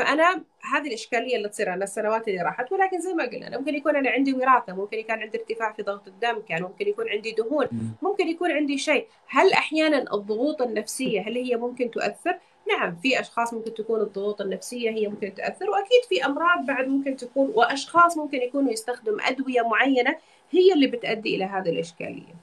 فأنا 0.00 0.44
هذه 0.72 0.88
الإشكالية 0.88 1.36
اللي 1.36 1.48
تصير 1.48 1.68
على 1.68 1.84
السنوات 1.84 2.28
اللي 2.28 2.42
راحت 2.42 2.72
ولكن 2.72 3.00
زي 3.00 3.14
ما 3.14 3.24
قلنا 3.24 3.46
أنا 3.46 3.58
ممكن 3.58 3.74
يكون 3.74 3.96
أنا 3.96 4.10
عندي 4.10 4.32
وراثة 4.32 4.72
ممكن 4.72 4.98
يكون 4.98 5.22
عندي 5.22 5.38
ارتفاع 5.38 5.72
في 5.72 5.82
ضغط 5.82 6.08
الدم 6.08 6.42
كان 6.48 6.62
ممكن 6.62 6.88
يكون 6.88 7.08
عندي 7.08 7.32
دهون 7.32 7.66
ممكن 8.02 8.28
يكون 8.28 8.50
عندي 8.50 8.78
شيء. 8.78 9.06
هل 9.28 9.52
أحيانا 9.52 10.14
الضغوط 10.14 10.62
النفسية 10.62 11.20
هل 11.20 11.34
هي 11.36 11.56
ممكن 11.56 11.90
تؤثر؟ 11.90 12.38
نعم 12.68 12.96
في 12.96 13.20
أشخاص 13.20 13.54
ممكن 13.54 13.74
تكون 13.74 14.00
الضغوط 14.00 14.40
النفسية 14.40 14.90
هي 14.90 15.08
ممكن 15.08 15.34
تاثر 15.34 15.70
وأكيد 15.70 16.04
في 16.08 16.26
أمراض 16.26 16.66
بعد 16.66 16.88
ممكن 16.88 17.16
تكون 17.16 17.52
وأشخاص 17.54 18.16
ممكن 18.18 18.38
يكونوا 18.38 18.72
يستخدم 18.72 19.16
أدوية 19.20 19.62
معينة 19.62 20.16
هي 20.50 20.72
اللي 20.72 20.86
بتؤدي 20.86 21.36
إلى 21.36 21.44
هذه 21.44 21.68
الإشكالية. 21.68 22.34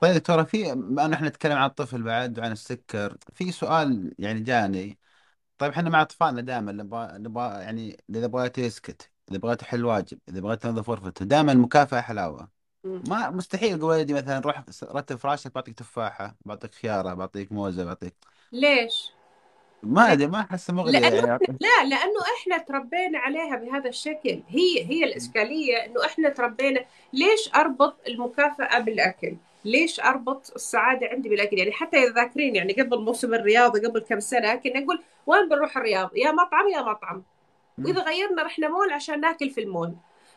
طيب 0.00 0.14
دكتورة 0.14 0.42
في 0.42 0.74
ما 0.74 1.06
نحن 1.06 1.24
نتكلم 1.24 1.56
عن 1.56 1.68
الطفل 1.70 2.02
بعد 2.02 2.38
وعن 2.38 2.52
السكر 2.52 3.16
في 3.34 3.52
سؤال 3.52 4.14
يعني 4.18 4.40
جاني. 4.40 4.98
طيب 5.58 5.72
إحنا 5.72 5.90
مع 5.90 6.02
اطفالنا 6.02 6.40
دائما 6.40 6.72
نبغى 6.72 7.18
نبغى 7.18 7.62
يعني 7.62 7.96
إذا 8.10 8.26
بغيت 8.26 8.58
يسكت 8.58 9.10
إذا 9.30 9.38
بغيت 9.38 9.62
يحل 9.62 9.84
واجب 9.84 10.18
إذا 10.28 10.40
بغيت 10.40 10.62
تنظف 10.62 10.90
غرفته 10.90 11.24
دائما 11.24 11.52
المكافأة 11.52 12.00
حلاوة 12.00 12.48
ما 12.84 13.30
مستحيل 13.30 13.70
أقول 13.78 13.84
ولدي 13.84 14.14
مثلا 14.14 14.38
روح 14.38 14.64
رتب 14.84 15.16
فراشك 15.16 15.54
بعطيك 15.54 15.74
تفاحة 15.78 16.36
بعطيك 16.44 16.74
خيارة 16.74 17.14
بعطيك 17.14 17.52
موزة 17.52 17.84
بعطيك 17.84 18.16
ليش؟ 18.52 19.12
ما 19.82 20.12
أدري 20.12 20.26
ما 20.26 20.40
أحس 20.40 20.70
مغري 20.70 21.00
لأنه 21.00 21.16
يعني. 21.26 21.40
لا 21.60 21.84
لأنه 21.84 22.20
إحنا 22.40 22.58
تربينا 22.58 23.18
عليها 23.18 23.56
بهذا 23.56 23.88
الشكل 23.88 24.42
هي 24.48 24.84
هي 24.84 25.04
الإشكالية 25.04 25.76
إنه 25.86 26.06
إحنا 26.06 26.28
تربينا 26.28 26.84
ليش 27.12 27.50
أربط 27.54 27.96
المكافأة 28.08 28.78
بالأكل؟ 28.78 29.36
ليش 29.64 30.00
أربط 30.00 30.52
السعادة 30.54 31.06
عندي 31.06 31.28
بالأكل؟ 31.28 31.58
يعني 31.58 31.72
حتى 31.72 31.96
إذا 31.96 32.12
ذاكرين 32.12 32.56
يعني 32.56 32.72
قبل 32.72 32.98
موسم 33.00 33.34
الرياضة 33.34 33.88
قبل 33.88 34.00
كم 34.00 34.20
سنة 34.20 34.54
كنا 34.54 34.80
نقول 34.80 35.02
وين 35.26 35.48
بنروح 35.48 35.76
الرياض 35.76 36.10
يا 36.16 36.32
مطعم 36.32 36.68
يا 36.68 36.82
مطعم. 36.82 37.22
وإذا 37.84 38.02
غيرنا 38.02 38.42
رحنا 38.42 38.68
مول 38.68 38.92
عشان 38.92 39.20
ناكل 39.20 39.50
في 39.50 39.60
المول. 39.60 39.94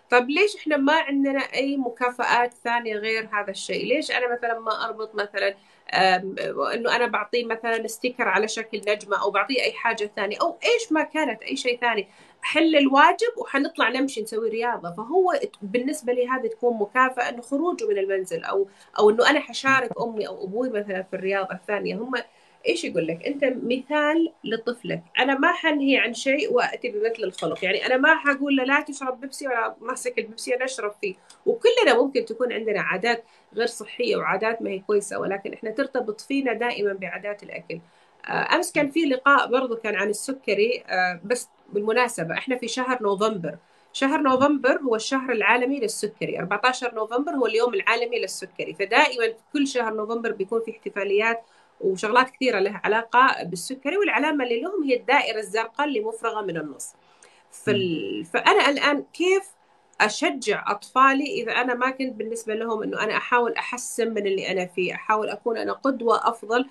طب 0.10 0.30
ليش 0.30 0.56
إحنا 0.56 0.78
ما 0.78 0.94
عندنا 0.94 1.40
أي 1.40 1.78
مكافآت 1.78 2.54
ثانية 2.54 2.94
غير 2.96 3.30
هذا 3.34 3.52
الشيء؟ 3.52 3.86
ليش 3.86 4.12
أنا 4.12 4.34
مثلا 4.34 4.60
ما 4.60 4.86
أربط 4.86 5.16
مثلا 5.16 5.56
إنه 6.74 6.96
أنا 6.96 7.06
بعطيه 7.08 7.46
مثلا 7.46 7.88
sticker 7.88 8.28
على 8.28 8.48
شكل 8.48 8.82
نجمة 8.88 9.22
أو 9.22 9.32
بعطيه 9.32 9.62
أي 9.62 9.72
حاجة 9.74 10.12
ثانية؟ 10.16 10.38
أو 10.42 10.58
إيش 10.64 10.92
ما 10.92 11.04
كانت 11.04 11.42
أي 11.42 11.56
شيء 11.56 11.80
ثاني. 11.80 12.08
حل 12.42 12.76
الواجب 12.76 13.38
وحنطلع 13.38 13.90
نمشي 13.90 14.22
نسوي 14.22 14.50
رياضة. 14.50 14.92
فهو 14.92 15.40
بالنسبة 15.62 16.14
لي 16.14 16.28
هذه 16.28 16.48
تكون 16.48 16.78
مكافأة 16.78 17.30
إنه 17.30 17.42
خروجه 17.42 17.88
من 17.88 17.98
المنزل 17.98 18.44
أو 18.44 18.68
أو 19.00 19.10
إنه 19.10 19.30
أنا 19.30 19.40
حشارك 19.40 20.02
أمي 20.02 20.28
أو 20.28 20.44
أبوي 20.44 20.70
مثلا 20.70 21.04
في 21.04 21.16
الرياضة 21.16 21.56
الثانية. 21.56 21.96
هم 21.96 22.12
إيش 22.68 22.84
يقول 22.84 23.08
لك؟ 23.08 23.26
أنت 23.26 23.44
مثال 23.44 24.34
لطفلك. 24.44 25.04
أنا 25.20 25.40
ما 25.40 25.52
حنهي 25.52 25.98
عن 25.98 26.14
شيء 26.14 26.54
وأتي 26.54 26.90
بمثل 26.90 27.24
الخلق. 27.24 27.64
يعني 27.64 27.86
أنا 27.86 27.98
ما 27.98 28.16
حقول 28.16 28.56
له 28.56 28.64
لا 28.64 28.82
تشرب 28.82 29.22
بيبسي 29.22 29.48
وأنا 29.48 29.76
ماسك 29.82 30.20
البيبسي 30.20 30.56
أنا 30.56 30.66
أشرب 30.66 30.92
فيه. 31.02 31.16
وكلنا 31.46 32.02
ممكن 32.02 32.26
تكون 32.26 32.54
عندنا 32.54 32.82
عادات 32.82 33.24
غير 33.54 33.68
صحية 33.68 34.16
وعادات 34.16 34.62
ما 34.62 34.70
هي 34.70 34.80
كويسة. 34.80 35.20
ولكن 35.20 35.54
إحنا 35.54 35.72
ترتبط 35.72 36.22
فينا 36.22 36.54
دائما 36.54 36.94
بعادات 36.94 37.44
الأكل. 37.44 37.80
أمس 38.30 38.72
كان 38.72 38.92
في 38.92 39.00
لقاء 39.00 39.48
برضو 39.52 39.76
كان 39.76 39.96
عن 39.96 40.10
السكري 40.10 40.84
آه، 40.88 41.22
بس 41.24 41.50
بالمناسبة 41.74 42.34
إحنا 42.34 42.58
في 42.58 42.68
شهر 42.68 43.04
نوفمبر. 43.04 43.58
شهر 43.94 44.22
نوفمبر 44.22 44.78
هو 44.82 44.96
الشهر 44.96 45.32
العالمي 45.32 45.80
للسكري. 45.80 46.40
14 46.40 46.96
نوفمبر 46.96 47.32
هو 47.32 47.46
اليوم 47.46 47.74
العالمي 47.74 48.20
للسكري. 48.20 48.74
فدائما 48.74 49.34
كل 49.54 49.68
شهر 49.68 49.94
نوفمبر 49.94 50.32
بيكون 50.32 50.62
في 50.62 50.72
احتفاليات 50.72 51.44
وشغلات 51.82 52.30
كثيرة 52.30 52.60
لها 52.60 52.82
علاقة 52.84 53.44
بالسكري 53.44 53.98
والعلامة 53.98 54.44
اللي 54.44 54.62
لهم 54.62 54.84
هي 54.84 54.96
الدائرة 54.96 55.40
الزرقاء 55.40 55.88
اللي 55.88 56.00
مفرغة 56.00 56.42
من 56.42 56.58
النص. 56.58 56.94
فال... 57.52 58.26
فأنا 58.26 58.70
الآن 58.70 59.04
كيف 59.14 59.44
أشجع 60.02 60.72
أطفالي؟ 60.72 61.42
إذا 61.44 61.52
أنا 61.52 61.74
ما 61.74 61.90
كنت 61.90 62.14
بالنسبة 62.14 62.54
لهم 62.56 62.84
أنه 62.84 63.04
أنا 63.04 63.18
أحاول 63.18 63.54
أحسن 63.54 64.14
من 64.14 64.28
اللي 64.28 64.52
أنا 64.52 64.66
فيه 64.66 64.94
أحاول 64.94 65.30
أكون 65.30 65.58
أنا 65.58 65.74
قدوة 65.74 66.30
أفضل 66.30 66.66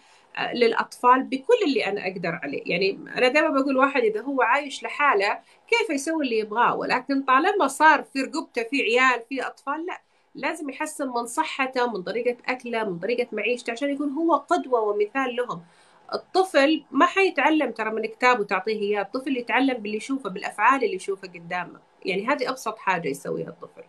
للأطفال 0.54 1.22
بكل 1.22 1.54
اللي 1.66 1.86
أنا 1.86 2.06
أقدر 2.06 2.40
عليه. 2.42 2.62
يعني 2.66 2.98
أنا 3.16 3.28
دائما 3.28 3.60
بقول 3.60 3.76
واحد 3.76 4.02
إذا 4.02 4.20
هو 4.22 4.42
عايش 4.42 4.82
لحاله 4.82 5.38
كيف 5.68 5.90
يسوي 5.90 6.24
اللي 6.24 6.38
يبغاه؟ 6.38 6.76
ولكن 6.76 7.22
طالما 7.22 7.68
صار 7.68 8.02
في 8.02 8.22
رقبته 8.22 8.62
في 8.62 8.82
عيال 8.82 9.22
في 9.28 9.46
أطفال 9.46 9.86
لا. 9.86 10.00
لازم 10.34 10.70
يحسن 10.70 11.08
من 11.08 11.26
صحته 11.26 11.92
من 11.92 12.02
طريقة 12.02 12.36
أكله 12.48 12.84
من 12.84 12.98
طريقة 12.98 13.26
معيشته 13.32 13.72
عشان 13.72 13.90
يكون 13.90 14.10
هو 14.10 14.34
قدوة 14.36 14.80
ومثال 14.80 15.36
لهم. 15.36 15.62
الطفل 16.14 16.84
ما 16.90 17.06
حيتعلم 17.06 17.70
ترى 17.70 17.90
من 17.90 18.06
كتاب 18.06 18.40
وتعطيه 18.40 18.80
إياه. 18.80 19.02
الطفل 19.02 19.36
يتعلم 19.36 19.74
باللي 19.74 19.96
يشوفه 19.96 20.30
بالأفعال 20.30 20.84
اللي 20.84 20.96
يشوفها 20.96 21.30
قدامه. 21.30 21.80
يعني 22.04 22.26
هذه 22.26 22.50
أبسط 22.50 22.78
حاجة 22.78 23.08
يسويها 23.08 23.48
الطفل. 23.48 23.82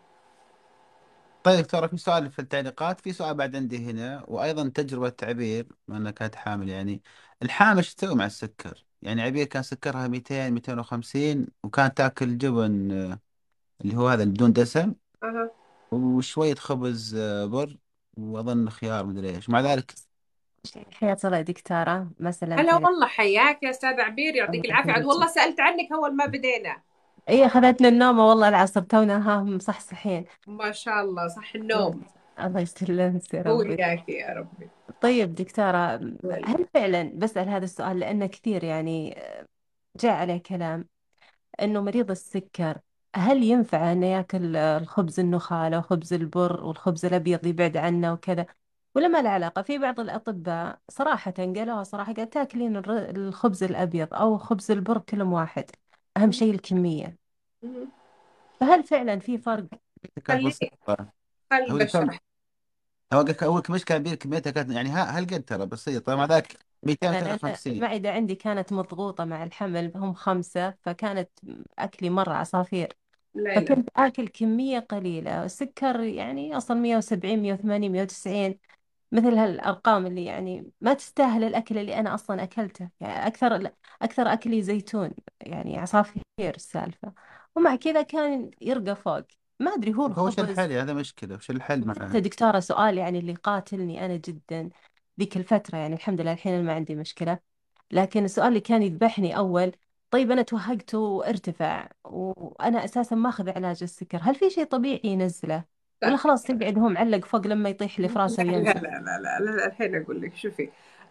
طيب 1.43 1.59
دكتورة 1.63 1.87
في 1.87 1.97
سؤال 1.97 2.31
في 2.31 2.39
التعليقات 2.39 2.99
في 3.01 3.13
سؤال 3.13 3.33
بعد 3.35 3.55
عندي 3.55 3.77
هنا 3.77 4.23
وأيضا 4.27 4.69
تجربة 4.69 5.09
تعبير 5.09 5.67
بما 5.87 5.97
أنها 5.97 6.11
كانت 6.11 6.35
حامل 6.35 6.69
يعني. 6.69 7.01
الحامل 7.43 7.77
إيش 7.77 7.95
تسوي 7.95 8.15
مع 8.15 8.25
السكر؟ 8.25 8.85
يعني 9.01 9.21
عبير 9.21 9.45
كان 9.45 9.63
سكرها 9.63 10.07
200 10.07 10.49
250 10.49 11.47
وكانت 11.63 11.97
تأكل 11.97 12.37
جبن 12.37 12.91
آه، 12.91 13.19
اللي 13.81 13.97
هو 13.97 14.07
هذا 14.07 14.23
اللي 14.23 14.33
بدون 14.33 14.53
دسم 14.53 14.93
أها. 15.23 15.51
وشوية 15.91 16.55
خبز 16.55 17.15
آه، 17.15 17.45
بر 17.45 17.77
وأظن 18.17 18.69
خيار 18.69 19.05
مدري 19.05 19.35
إيش. 19.35 19.49
مع 19.49 19.61
ذلك 19.61 19.93
حياة 20.93 21.17
الله 21.23 21.37
يا 21.37 21.41
دكتورة 21.41 22.11
ما 22.19 22.33
هلا 22.41 22.75
والله 22.75 23.07
حياك 23.07 23.63
يا 23.63 23.69
أستاذ 23.69 23.99
عبير 23.99 24.35
يعطيك 24.35 24.55
الله 24.55 24.65
العافية. 24.65 24.91
عاد 24.91 25.05
والله 25.05 25.27
سألت 25.27 25.59
عنك 25.59 25.91
أول 25.91 26.15
ما 26.15 26.25
بدينا. 26.25 26.81
إي 27.29 27.45
أخذتنا 27.45 27.87
النومة 27.87 28.29
والله 28.29 28.49
العصر 28.49 28.81
تونا 28.81 29.29
ها 29.29 29.43
مصحصحين. 29.43 30.25
ما 30.47 30.71
شاء 30.71 31.01
الله 31.01 31.27
صح 31.27 31.55
النوم. 31.55 32.01
الله 32.39 32.59
يسلمك 32.59 33.33
يا 33.33 33.47
هو 33.47 33.61
ربي. 33.61 33.69
وياك 33.69 34.09
يا 34.09 34.33
ربي. 34.33 34.69
طيب 35.01 35.35
دكتورة 35.35 35.95
ولا. 36.23 36.49
هل 36.49 36.65
فعلا 36.73 37.11
بسأل 37.15 37.49
هذا 37.49 37.63
السؤال 37.63 37.99
لأنه 37.99 38.25
كثير 38.25 38.63
يعني 38.63 39.17
جاء 39.99 40.11
عليه 40.13 40.37
كلام 40.37 40.85
إنه 41.61 41.81
مريض 41.81 42.11
السكر 42.11 42.77
هل 43.15 43.43
ينفع 43.43 43.91
إنه 43.91 44.05
يأكل 44.05 44.55
الخبز 44.55 45.19
النخالة 45.19 45.77
وخبز 45.77 46.13
البر 46.13 46.63
والخبز 46.63 47.05
الأبيض 47.05 47.45
يبعد 47.45 47.77
عنه 47.77 48.13
وكذا؟ 48.13 48.45
ولا 48.95 49.07
ما 49.07 49.21
له 49.21 49.29
علاقة؟ 49.29 49.61
في 49.61 49.77
بعض 49.77 49.99
الأطباء 49.99 50.79
صراحة 50.89 51.31
قالوها 51.31 51.83
صراحة 51.83 52.13
قال 52.13 52.29
تأكلين 52.29 52.77
الر- 52.77 53.09
الخبز 53.09 53.63
الأبيض 53.63 54.13
أو 54.13 54.37
خبز 54.37 54.71
البر 54.71 54.97
كلهم 54.97 55.33
واحد. 55.33 55.65
أهم 56.17 56.31
شيء 56.31 56.53
الكمية. 56.53 57.17
مم. 57.63 57.89
فهل 58.59 58.83
فعلا 58.83 59.19
في 59.19 59.37
فرق؟ 59.37 59.65
كانت 60.25 60.45
بسيطة 60.45 61.11
هو 61.53 61.77
بشرح 61.77 62.19
هو 63.13 63.21
قال 63.23 63.43
أول 63.43 63.63
مشكلة 63.69 63.97
كبيرة 63.97 64.15
كميتها 64.15 64.51
كانت 64.51 64.71
يعني 64.71 64.89
ها- 64.89 65.03
هل 65.19 65.25
قد 65.25 65.43
ترى 65.45 65.65
بسيطة. 65.65 66.15
مع 66.15 66.25
ذلك 66.25 66.57
200 66.83 67.11
لأن 67.11 67.23
أنا 67.23 67.33
250 67.33 67.73
المعدة 67.73 68.11
عندي 68.11 68.35
كانت 68.35 68.73
مضغوطة 68.73 69.25
مع 69.25 69.43
الحمل 69.43 69.91
هم 69.95 70.13
خمسة 70.13 70.75
فكانت 70.81 71.29
أكلي 71.79 72.09
مرة 72.09 72.33
عصافير. 72.33 72.93
لا 73.35 73.41
لا. 73.59 73.61
فكنت 73.61 73.89
آكل 73.97 74.27
كمية 74.27 74.79
قليلة. 74.79 75.43
السكر 75.45 75.99
يعني 76.03 76.57
أصلا 76.57 76.79
170 76.81 77.41
180 77.41 77.91
190 77.91 78.59
مثل 79.11 79.33
هالأرقام 79.33 80.05
اللي 80.05 80.25
يعني 80.25 80.71
ما 80.81 80.93
تستاهل 80.93 81.43
الأكل 81.43 81.77
اللي 81.77 81.99
أنا 81.99 82.13
أصلا 82.13 82.43
أكلته. 82.43 82.89
يعني 82.99 83.27
أكثر 83.27 83.71
أكثر 84.01 84.33
أكلي 84.33 84.61
زيتون. 84.61 85.11
يعني 85.41 85.77
عصافير 85.77 86.23
السالفة 86.39 87.13
ومع 87.55 87.75
كذا 87.75 88.01
كان 88.01 88.51
يرقى 88.61 88.95
فوق. 88.95 89.23
ما 89.59 89.73
أدري 89.73 89.93
هو 89.93 90.05
هو 90.05 90.27
وش 90.27 90.39
الخبز 90.39 90.59
الحل؟ 90.59 90.71
هذا 90.71 90.93
مشكلة. 90.93 91.35
وش 91.35 91.49
الحل 91.49 91.91
حتى 91.91 91.99
معاه 91.99 92.19
دكتورة 92.19 92.59
سؤال 92.59 92.97
يعني 92.97 93.19
اللي 93.19 93.33
قاتلني 93.33 94.05
أنا 94.05 94.15
جدا 94.15 94.69
ذيك 95.19 95.37
الفترة. 95.37 95.77
يعني 95.77 95.95
الحمد 95.95 96.21
لله 96.21 96.33
الحين 96.33 96.63
ما 96.63 96.73
عندي 96.73 96.95
مشكلة. 96.95 97.39
لكن 97.91 98.25
السؤال 98.25 98.47
اللي 98.47 98.59
كان 98.59 98.83
يذبحني 98.83 99.37
أول 99.37 99.71
طيب 100.11 100.31
أنا 100.31 100.41
توهقت 100.41 100.95
وارتفع 100.95 101.89
وأنا 102.03 102.85
أساسا 102.85 103.15
ما 103.15 103.29
أخذ 103.29 103.49
علاج 103.49 103.83
السكر. 103.83 104.19
هل 104.21 104.35
في 104.35 104.49
شيء 104.49 104.63
طبيعي 104.65 105.01
ينزله؟ 105.03 105.80
ولا 106.03 106.11
لا. 106.11 106.17
خلاص 106.17 106.49
يقعد 106.49 106.79
هو 106.79 106.89
معلق 106.89 107.25
فوق 107.25 107.47
لما 107.47 107.69
يطيح 107.69 107.99
لي 107.99 108.07
في 108.07 108.19
راسه 108.19 108.43
لا 108.43 108.51
لا 108.51 108.57
لا 108.73 108.79
لا, 108.79 109.39
لا, 109.39 109.51
لا 109.51 109.65
الحين 109.65 109.95
أقول 109.95 110.21
لك 110.21 110.35
شوفي. 110.35 110.69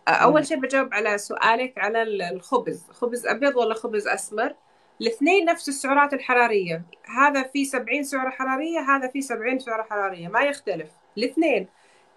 مم. 0.08 0.42
شيء 0.42 0.60
بجاوب 0.60 0.94
على 0.94 1.18
سؤالك 1.18 1.78
على 1.78 2.02
ال- 2.02 2.22
الخبز. 2.22 2.86
خبز 2.90 3.26
أبيض 3.26 3.56
ولا 3.56 3.74
خبز 3.74 4.08
أسمر؟ 4.08 4.54
الاثنين 5.00 5.44
نفس 5.44 5.68
السعرات 5.68 6.12
الحرارية. 6.14 6.82
هذا 7.18 7.42
فيه 7.42 7.64
70 7.64 8.02
سعرة 8.02 8.30
حرارية 8.30 8.80
هذا 8.80 9.08
فيه 9.08 9.20
70 9.20 9.58
سعرة 9.58 9.82
حرارية. 9.82 10.28
ما 10.28 10.40
يختلف. 10.40 10.90
الاثنين. 11.18 11.66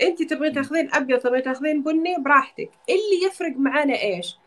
أنت 0.01 0.23
تبغين 0.23 0.53
تاخذين 0.53 0.93
أبيض 0.93 1.19
تبغين 1.19 1.43
تاخذين 1.43 1.83
بني 1.83 2.15
براحتك. 2.19 2.69
اللي 2.89 3.27
يفرق 3.27 3.53
معانا 3.57 4.01
إيش؟ 4.01 4.37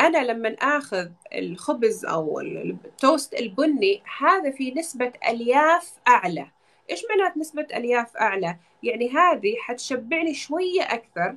أنا 0.00 0.18
لما 0.32 0.56
آخذ 0.62 1.08
الخبز 1.34 2.04
أو 2.04 2.40
التوست 2.40 3.34
البني 3.34 4.02
هذا 4.18 4.50
في 4.50 4.70
نسبة 4.74 5.12
ألياف 5.28 5.92
أعلى. 6.08 6.46
إيش 6.90 7.02
معنات 7.10 7.36
نسبة 7.36 7.66
ألياف 7.74 8.16
أعلى؟ 8.16 8.56
يعني 8.82 9.10
هذه 9.10 9.56
حتشبعني 9.60 10.34
شوية 10.34 10.82
أكثر. 10.82 11.36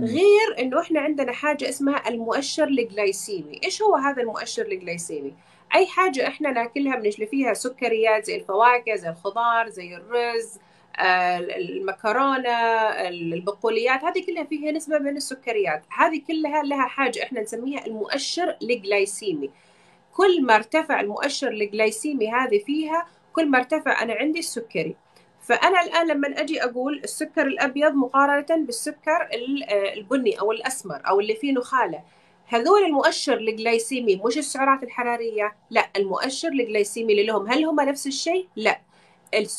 غير 0.00 0.58
إنه 0.58 0.80
إحنا 0.80 1.00
عندنا 1.00 1.32
حاجة 1.32 1.68
اسمها 1.68 2.08
المؤشر 2.08 2.68
الجلايسيمي. 2.68 3.60
إيش 3.64 3.82
هو 3.82 3.94
هذا 3.94 4.22
المؤشر 4.22 4.66
الجلايسيمي؟ 4.66 5.34
أي 5.74 5.86
حاجة 5.86 6.28
إحنا 6.28 6.50
ناكلها 6.50 6.96
بنلاقي 6.96 7.26
فيها 7.26 7.54
سكريات 7.54 8.24
زي 8.24 8.36
الفواكه 8.36 8.94
زي 8.94 9.08
الخضار 9.08 9.68
زي 9.68 9.96
الرز 9.96 10.58
آه، 10.96 11.38
المكرونة 11.38 12.50
البقوليات. 13.08 14.04
هذه 14.04 14.26
كلها 14.26 14.44
فيها 14.44 14.72
نسبة 14.72 14.98
من 14.98 15.16
السكريات. 15.16 15.82
هذه 15.98 16.22
كلها 16.28 16.62
لها 16.62 16.86
حاجة 16.86 17.22
إحنا 17.22 17.40
نسميها 17.40 17.86
المؤشر 17.86 18.56
الجلايسيمي. 18.62 19.50
كل 20.12 20.42
ما 20.42 20.54
ارتفع 20.54 21.00
المؤشر 21.00 21.48
الجلايسيمي 21.48 22.30
هذه 22.30 22.58
فيها 22.66 23.06
كل 23.34 23.48
ما 23.50 23.58
ارتفع 23.58 24.02
أنا 24.02 24.14
عندي 24.14 24.38
السكري. 24.38 24.96
فأنا 25.42 25.82
الآن 25.82 26.06
لما 26.08 26.40
أجي 26.40 26.64
أقول 26.64 27.00
السكر 27.04 27.46
الأبيض 27.46 27.92
مقارنة 27.94 28.64
بالسكر 28.66 29.28
ال- 29.34 29.64
آه، 29.70 29.92
البني 29.94 30.40
أو 30.40 30.52
الأسمر 30.52 31.00
أو 31.08 31.20
اللي 31.20 31.34
فيه 31.34 31.52
نخالة. 31.52 32.00
هذول 32.46 32.84
المؤشر 32.84 33.34
الجلايسيمي 33.36 34.20
مش 34.24 34.38
السعرات 34.38 34.82
الحرارية 34.82 35.52
لا 35.70 35.88
المؤشر 35.96 36.48
الجلايسيمي 36.48 37.12
اللي 37.12 37.26
لهم 37.26 37.46
هل 37.50 37.64
هم 37.64 37.80
نفس 37.80 38.06
الشيء؟ 38.06 38.48
لا. 38.56 38.80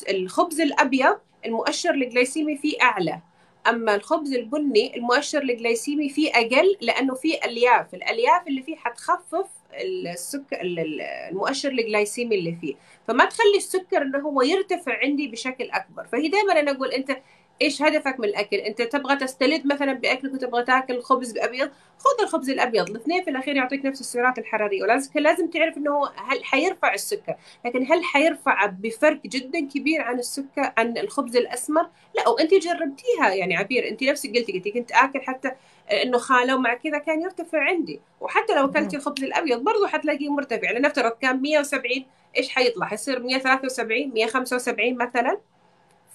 الخبز 0.10 0.62
الأبيض 0.62 1.17
المؤشر 1.46 1.89
الجلايسيمي 1.94 2.58
فيه 2.58 2.77
أعلى. 2.82 3.20
أما 3.67 3.96
الخبز 3.96 4.34
البني 4.34 4.96
المؤشر 4.98 5.41
الجلايسيمي 5.41 6.10
فيه 6.10 6.32
أقل 6.32 6.77
لأنه 6.82 7.13
فيه 7.15 7.39
ألياف. 7.46 7.94
الألياف 7.94 8.48
اللي 8.48 8.62
فيه 8.63 8.75
حتخفف 8.75 9.46
السكر 9.82 10.58
المؤشر 10.62 11.70
الجلايسيمي 11.70 12.36
اللي 12.36 12.58
فيه. 12.62 12.75
فما 13.08 13.25
تخلي 13.25 13.58
السكر 13.58 14.01
انه 14.01 14.20
هو 14.20 14.41
يرتفع 14.41 15.00
عندي 15.03 15.27
بشكل 15.27 15.70
أكبر. 15.72 16.03
فهي 16.03 16.27
دائما 16.27 16.60
أنا 16.60 16.72
أقول 16.72 16.91
أنت 16.91 17.17
إيش 17.62 17.81
هدفك 17.81 18.19
من 18.19 18.25
الأكل؟ 18.25 18.55
أنت 18.57 18.81
تبغى 18.81 19.15
تستلذ 19.15 19.67
مثلا 19.67 19.93
بأكلك 19.93 20.33
وتبغى 20.33 20.63
تاكل 20.63 21.01
خبز 21.01 21.38
أبيض؟ 21.38 21.69
خذ 21.97 22.24
الخبز 22.24 22.50
الأبيض 22.50 22.89
الاثنين 22.89 23.24
في 23.24 23.29
الأخير 23.29 23.55
يعطيك 23.55 23.85
نفس 23.85 24.01
السعرات 24.01 24.38
الحرارية 24.38 24.83
ولازم 24.83 25.12
لازم 25.15 25.50
تعرف 25.50 25.77
إنه 25.77 25.91
هو 25.91 26.12
هل 26.15 26.43
حيرفع 26.43 26.93
السكر 26.93 27.35
لكن 27.65 27.85
هل 27.91 28.03
حيرفع 28.03 28.65
بفرق 28.65 29.21
جدا 29.25 29.59
كبير 29.59 30.01
عن 30.01 30.19
السكر 30.19 30.71
عن 30.77 30.97
الخبز 30.97 31.35
الأسمر؟ 31.35 31.89
لا 32.15 32.29
وأنت 32.29 32.53
جربتيها 32.53 33.33
يعني 33.33 33.57
عبير 33.57 33.88
أنت 33.89 34.03
نفسك 34.03 34.29
قلتي 34.35 34.51
قلتي 34.51 34.71
كنت 34.71 34.91
آكل 34.91 35.21
حتى 35.21 35.51
إنه 35.91 36.17
خالة 36.17 36.55
ومع 36.55 36.74
كذا 36.74 36.97
كان 36.97 37.21
يرتفع 37.21 37.63
عندي 37.63 38.01
وحتى 38.21 38.55
لو 38.55 38.65
أكلتي 38.65 38.97
الخبز 38.97 39.24
الأبيض 39.24 39.59
برضه 39.59 39.88
حتلاقيه 39.88 40.29
مرتفع 40.29 40.71
لنفترض 40.71 41.12
كان 41.12 41.41
170 41.41 42.05
إيش 42.38 42.50
حيطلع؟ 42.50 42.85
حيصير 42.85 43.19
173 43.19 44.13
175 44.13 44.97
مثلا؟ 44.97 45.38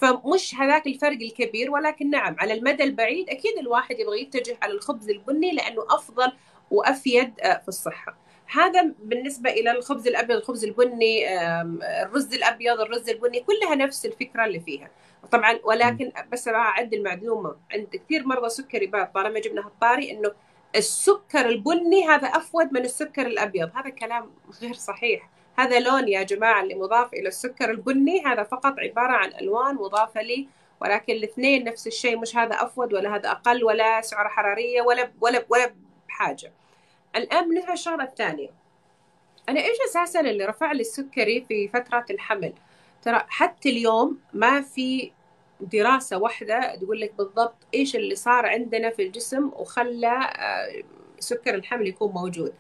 فمش 0.00 0.54
هذاك 0.54 0.87
الفرق 0.87 1.19
الكبير 1.23 1.71
ولكن 1.71 2.11
نعم 2.11 2.37
على 2.38 2.54
المدى 2.54 2.85
البعيد 2.85 3.30
أكيد 3.30 3.59
الواحد 3.59 3.99
يبغى 3.99 4.21
يتجه 4.21 4.57
على 4.62 4.73
الخبز 4.73 5.11
البني 5.11 5.50
لأنه 5.52 5.85
أفضل 5.90 6.33
وأفيد 6.71 7.40
آه، 7.40 7.59
في 7.59 7.69
الصحة. 7.69 8.16
هذا 8.52 8.95
بالنسبة 8.99 9.50
إلى 9.50 9.71
الخبز 9.71 10.07
الأبيض 10.07 10.37
الخبز 10.37 10.64
البني 10.64 11.42
الرز 12.02 12.35
الأبيض 12.35 12.80
الرز 12.80 13.09
البني 13.09 13.40
كلها 13.40 13.75
نفس 13.75 14.07
الفكرة 14.07 14.45
اللي 14.45 14.61
فيها. 14.61 14.90
طبعا 15.33 15.59
ولكن 15.64 16.12
بس 16.33 16.49
أعدل 16.49 16.95
المعلومة. 16.95 17.57
عند 17.73 17.88
كثير 17.97 18.26
مرضى 18.26 18.49
سكري 18.49 18.87
بعد 18.87 19.12
طالما 19.12 19.40
جبنا 19.40 19.66
هالطاري 19.66 20.11
إنه 20.11 20.33
السكر 20.76 21.49
البني 21.49 22.09
هذا 22.09 22.28
أفود 22.28 22.73
من 22.73 22.85
السكر 22.85 23.26
الأبيض. 23.26 23.71
هذا 23.75 23.90
كلام 23.90 24.30
غير 24.62 24.75
صحيح. 24.75 25.30
هذا 25.61 25.81
لون 25.81 26.09
يا 26.09 26.23
جماعة 26.23 26.62
اللي 26.62 26.75
مضاف 26.75 27.12
إلى 27.12 27.29
السكر 27.29 27.71
البني 27.71 28.25
هذا 28.26 28.43
فقط 28.43 28.75
عبارة 28.79 29.12
عن 29.12 29.33
ألوان 29.40 29.75
مضافة 29.75 30.23
لي 30.23 30.49
ولكن 30.81 31.12
الاثنين 31.12 31.64
نفس 31.64 31.87
الشيء 31.87 32.19
مش 32.19 32.37
هذا 32.37 32.55
أفود 32.55 32.95
ولا 32.95 33.17
هذا 33.17 33.31
أقل 33.31 33.64
ولا 33.64 34.00
سعرة 34.00 34.29
حرارية 34.29 34.83
ولا 34.83 35.11
ولا 35.21 35.45
ولا 35.49 35.75
بحاجة. 36.09 36.52
الآن 37.17 37.49
بالنسبة 37.49 37.71
للشغلة 37.71 38.05
الثانية. 38.05 38.49
أنا 39.49 39.61
إيش 39.61 39.76
أساسا 39.90 40.21
اللي 40.21 40.45
رفع 40.45 40.73
لي 40.73 40.81
السكري 40.81 41.45
في 41.49 41.69
فترة 41.69 42.07
الحمل؟ 42.11 42.52
ترى 43.02 43.25
حتى 43.29 43.71
اليوم 43.71 44.19
ما 44.33 44.61
في 44.61 45.12
دراسة 45.61 46.19
واحدة 46.19 46.75
تقول 46.76 47.00
لك 47.00 47.14
بالضبط 47.19 47.57
إيش 47.75 47.97
اللي 47.97 48.14
صار 48.14 48.47
عندنا 48.47 48.90
في 48.90 49.02
الجسم 49.02 49.50
وخلى 49.57 50.31
آه، 50.37 50.83
سكر 51.19 51.55
الحمل 51.55 51.87
يكون 51.87 52.12
موجود. 52.12 52.52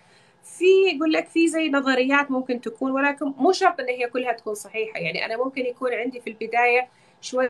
في 0.42 0.64
يقول 0.96 1.12
لك 1.12 1.26
في 1.28 1.48
زي 1.48 1.68
نظريات 1.68 2.30
ممكن 2.30 2.60
تكون 2.60 2.90
ولكن 2.92 3.26
مو 3.26 3.52
شرط 3.52 3.80
إن 3.80 3.88
هي 3.88 4.10
كلها 4.10 4.32
تكون 4.32 4.54
صحيحة. 4.54 4.98
يعني 5.00 5.24
أنا 5.24 5.36
ممكن 5.36 5.60
يكون 5.66 5.94
عندي 5.94 6.20
في 6.20 6.30
البداية 6.30 6.88
شوي 7.20 7.48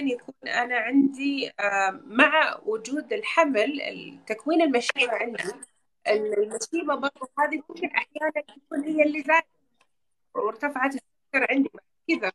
يكون 0.00 0.48
أنا 0.48 0.76
عندي 0.78 1.52
مع 2.04 2.60
وجود 2.66 3.12
الحمل 3.12 3.80
تكوين 4.26 4.62
المشيمة 4.62 5.12
عندي. 5.12 5.42
المشيمة 6.08 6.94
برضو 6.94 7.30
هذه 7.38 7.62
ممكن 7.68 7.86
أحيانا 7.88 8.32
تكون 8.48 8.84
هي 8.84 9.02
اللي 9.02 9.22
زادت 9.22 9.46
وارتفعت 10.34 10.90
السكر 10.94 11.46
عندي. 11.50 11.70
كذا. 12.08 12.32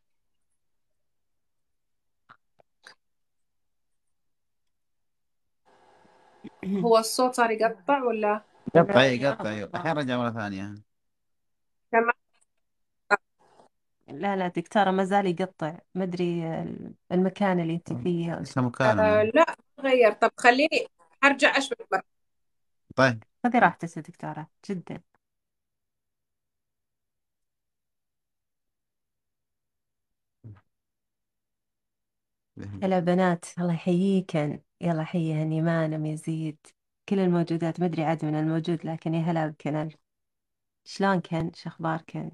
هو 6.66 6.98
الصوت 6.98 7.34
صار 7.34 7.50
يقطع 7.50 8.02
ولا؟ 8.02 8.42
قطع 8.74 9.04
يقطع 9.04 9.50
الحين 9.50 9.92
رجع 9.92 10.16
مرة 10.16 10.30
ثانية. 10.30 10.74
تمام. 11.92 12.12
لا 14.08 14.36
لا 14.36 14.48
دكتورة 14.48 14.90
ما 14.90 15.04
زال 15.04 15.26
يقطع. 15.26 15.78
ما 15.94 16.04
أدري 16.04 16.44
المكان 17.12 17.60
اللي 17.60 17.74
أنت 17.74 17.92
فيه. 17.92 18.34
لسه 18.40 18.62
مكانه 18.62 19.02
آه 19.02 19.22
لا 19.22 19.56
غير. 19.80 20.12
طب 20.12 20.30
خليني 20.36 20.86
أرجع 21.24 21.58
أشبك 21.58 21.86
مرة 21.92 22.02
طيب. 22.96 23.24
خذي 23.44 23.58
راحتك 23.58 23.96
يا 23.96 24.02
دكتورة 24.02 24.48
جدا. 24.70 25.00
هلا 32.82 32.98
بنات 32.98 33.44
الله 33.58 33.74
يحييكن. 33.74 34.60
يلا 34.80 35.04
حيا 35.04 35.42
إيمان 35.42 35.94
أم 35.94 36.06
يزيد 36.06 36.58
كل 37.08 37.18
الموجودات 37.18 37.80
ما 37.80 37.86
أدري 37.86 38.04
عاد 38.04 38.24
من 38.24 38.34
الموجود 38.34 38.86
لكن 38.86 39.14
يا 39.14 39.20
هلا 39.20 39.46
بكن 39.46 39.76
ألف 39.76 39.94
شلونكن 40.84 41.50
شخباركن 41.54 42.30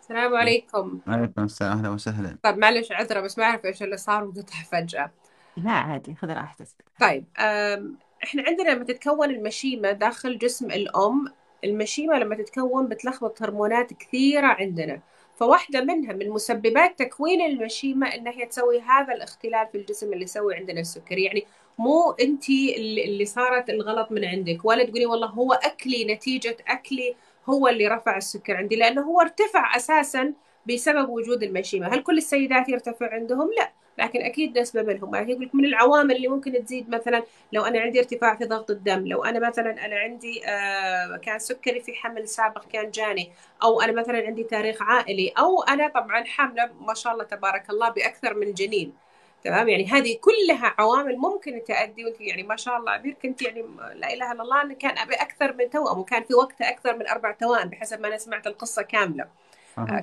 السلام 0.00 0.36
عليكم. 0.36 1.00
عليكم 1.06 1.44
السلام 1.44 1.78
أهلا 1.78 1.88
وسهلا. 1.88 2.38
طب 2.42 2.58
معلش 2.58 2.92
عذرة 2.92 3.20
بس 3.20 3.38
ما 3.38 3.44
أعرف 3.44 3.64
إيش 3.64 3.82
اللي 3.82 3.96
صار 3.96 4.24
وقطع 4.24 4.62
فجأة. 4.72 5.10
لا 5.56 5.70
عادي 5.70 6.14
خذ 6.14 6.28
راحتك. 6.30 6.66
طيب 7.00 7.24
أم، 7.38 7.96
إحنا 8.24 8.42
عندنا 8.46 8.70
لما 8.70 8.84
تتكون 8.84 9.30
المشيمة 9.30 9.92
داخل 9.92 10.38
جسم 10.38 10.70
الأم 10.70 11.32
المشيمة 11.64 12.18
لما 12.18 12.34
تتكون 12.34 12.88
بتلخبط 12.88 13.42
هرمونات 13.42 13.92
كثيرة 13.92 14.46
عندنا. 14.46 15.00
فواحدة 15.36 15.84
منها 15.84 16.12
من 16.12 16.30
مسببات 16.30 16.98
تكوين 16.98 17.42
المشيمة 17.42 18.06
إن 18.14 18.26
هي 18.28 18.46
تسوي 18.46 18.80
هذا 18.80 19.14
الاختلال 19.14 19.66
في 19.72 19.78
الجسم 19.78 20.12
اللي 20.12 20.24
يسوي 20.24 20.54
عندنا 20.54 20.80
السكري 20.80 21.24
يعني 21.24 21.44
مو 21.78 22.10
أنت 22.20 22.44
اللي 22.78 23.24
صارت 23.24 23.70
الغلط 23.70 24.12
من 24.12 24.24
عندك. 24.24 24.64
ولا 24.64 24.84
تقولي 24.84 25.06
والله 25.06 25.26
هو 25.26 25.52
أكلي 25.52 26.04
نتيجة 26.14 26.56
أكلي 26.68 27.16
هو 27.48 27.68
اللي 27.68 27.88
رفع 27.88 28.16
السكر 28.16 28.56
عندي 28.56 28.76
لأنه 28.76 29.02
هو 29.02 29.20
ارتفع 29.20 29.76
أساسا 29.76 30.34
بسبب 30.68 31.08
وجود 31.08 31.42
المشيمة. 31.42 31.88
هل 31.94 32.02
كل 32.02 32.18
السيدات 32.18 32.68
يرتفع 32.68 33.14
عندهم؟ 33.14 33.50
لا. 33.58 33.72
لكن 33.98 34.22
أكيد 34.22 34.58
نسبة 34.58 34.82
منهم 34.82 35.14
يعني 35.14 35.32
يقول 35.32 35.44
لك 35.44 35.54
من 35.54 35.64
العوامل 35.64 36.16
اللي 36.16 36.28
ممكن 36.28 36.64
تزيد 36.64 36.88
مثلا 36.90 37.22
لو 37.52 37.62
أنا 37.64 37.80
عندي 37.80 37.98
ارتفاع 37.98 38.36
في 38.36 38.44
ضغط 38.44 38.70
الدم 38.70 39.06
لو 39.06 39.24
أنا 39.24 39.48
مثلا 39.48 39.86
أنا 39.86 39.96
عندي 39.96 40.46
آه 40.46 41.16
كان 41.16 41.38
سكري 41.38 41.80
في 41.80 41.94
حمل 41.94 42.28
سابق 42.28 42.64
كان 42.66 42.90
جاني 42.90 43.32
أو 43.62 43.80
أنا 43.80 43.92
مثلا 43.92 44.26
عندي 44.26 44.44
تاريخ 44.44 44.82
عائلي 44.82 45.28
أو 45.38 45.62
أنا 45.62 45.88
طبعا 45.88 46.24
حاملة 46.24 46.70
ما 46.80 46.94
شاء 46.94 47.12
الله 47.12 47.24
تبارك 47.24 47.70
الله 47.70 47.88
بأكثر 47.90 48.34
من 48.34 48.54
جنين. 48.54 48.96
تمام؟ 49.42 49.68
يعني 49.68 49.86
هذه 49.86 50.18
كلها 50.20 50.74
عوامل 50.78 51.16
ممكن 51.18 51.64
تؤدي 51.64 52.04
وأنت 52.04 52.20
يعني 52.20 52.42
ما 52.42 52.56
شاء 52.56 52.76
الله 52.76 52.92
عبير 52.92 53.14
كنت 53.14 53.42
يعني 53.42 53.62
لا 53.94 54.12
إله 54.12 54.32
إلا 54.32 54.42
الله 54.42 54.74
كان 54.74 54.98
أبي 54.98 55.14
أكثر 55.14 55.52
من 55.56 55.70
توأم 55.70 55.98
وكان 55.98 56.24
في 56.24 56.34
وقتها 56.34 56.70
أكثر 56.70 56.96
من 56.96 57.08
أربع 57.08 57.32
توائم 57.32 57.68
بحسب 57.68 58.00
ما 58.00 58.08
أنا 58.08 58.18
سمعت 58.18 58.46
القصة 58.46 58.82
كاملة. 58.82 59.41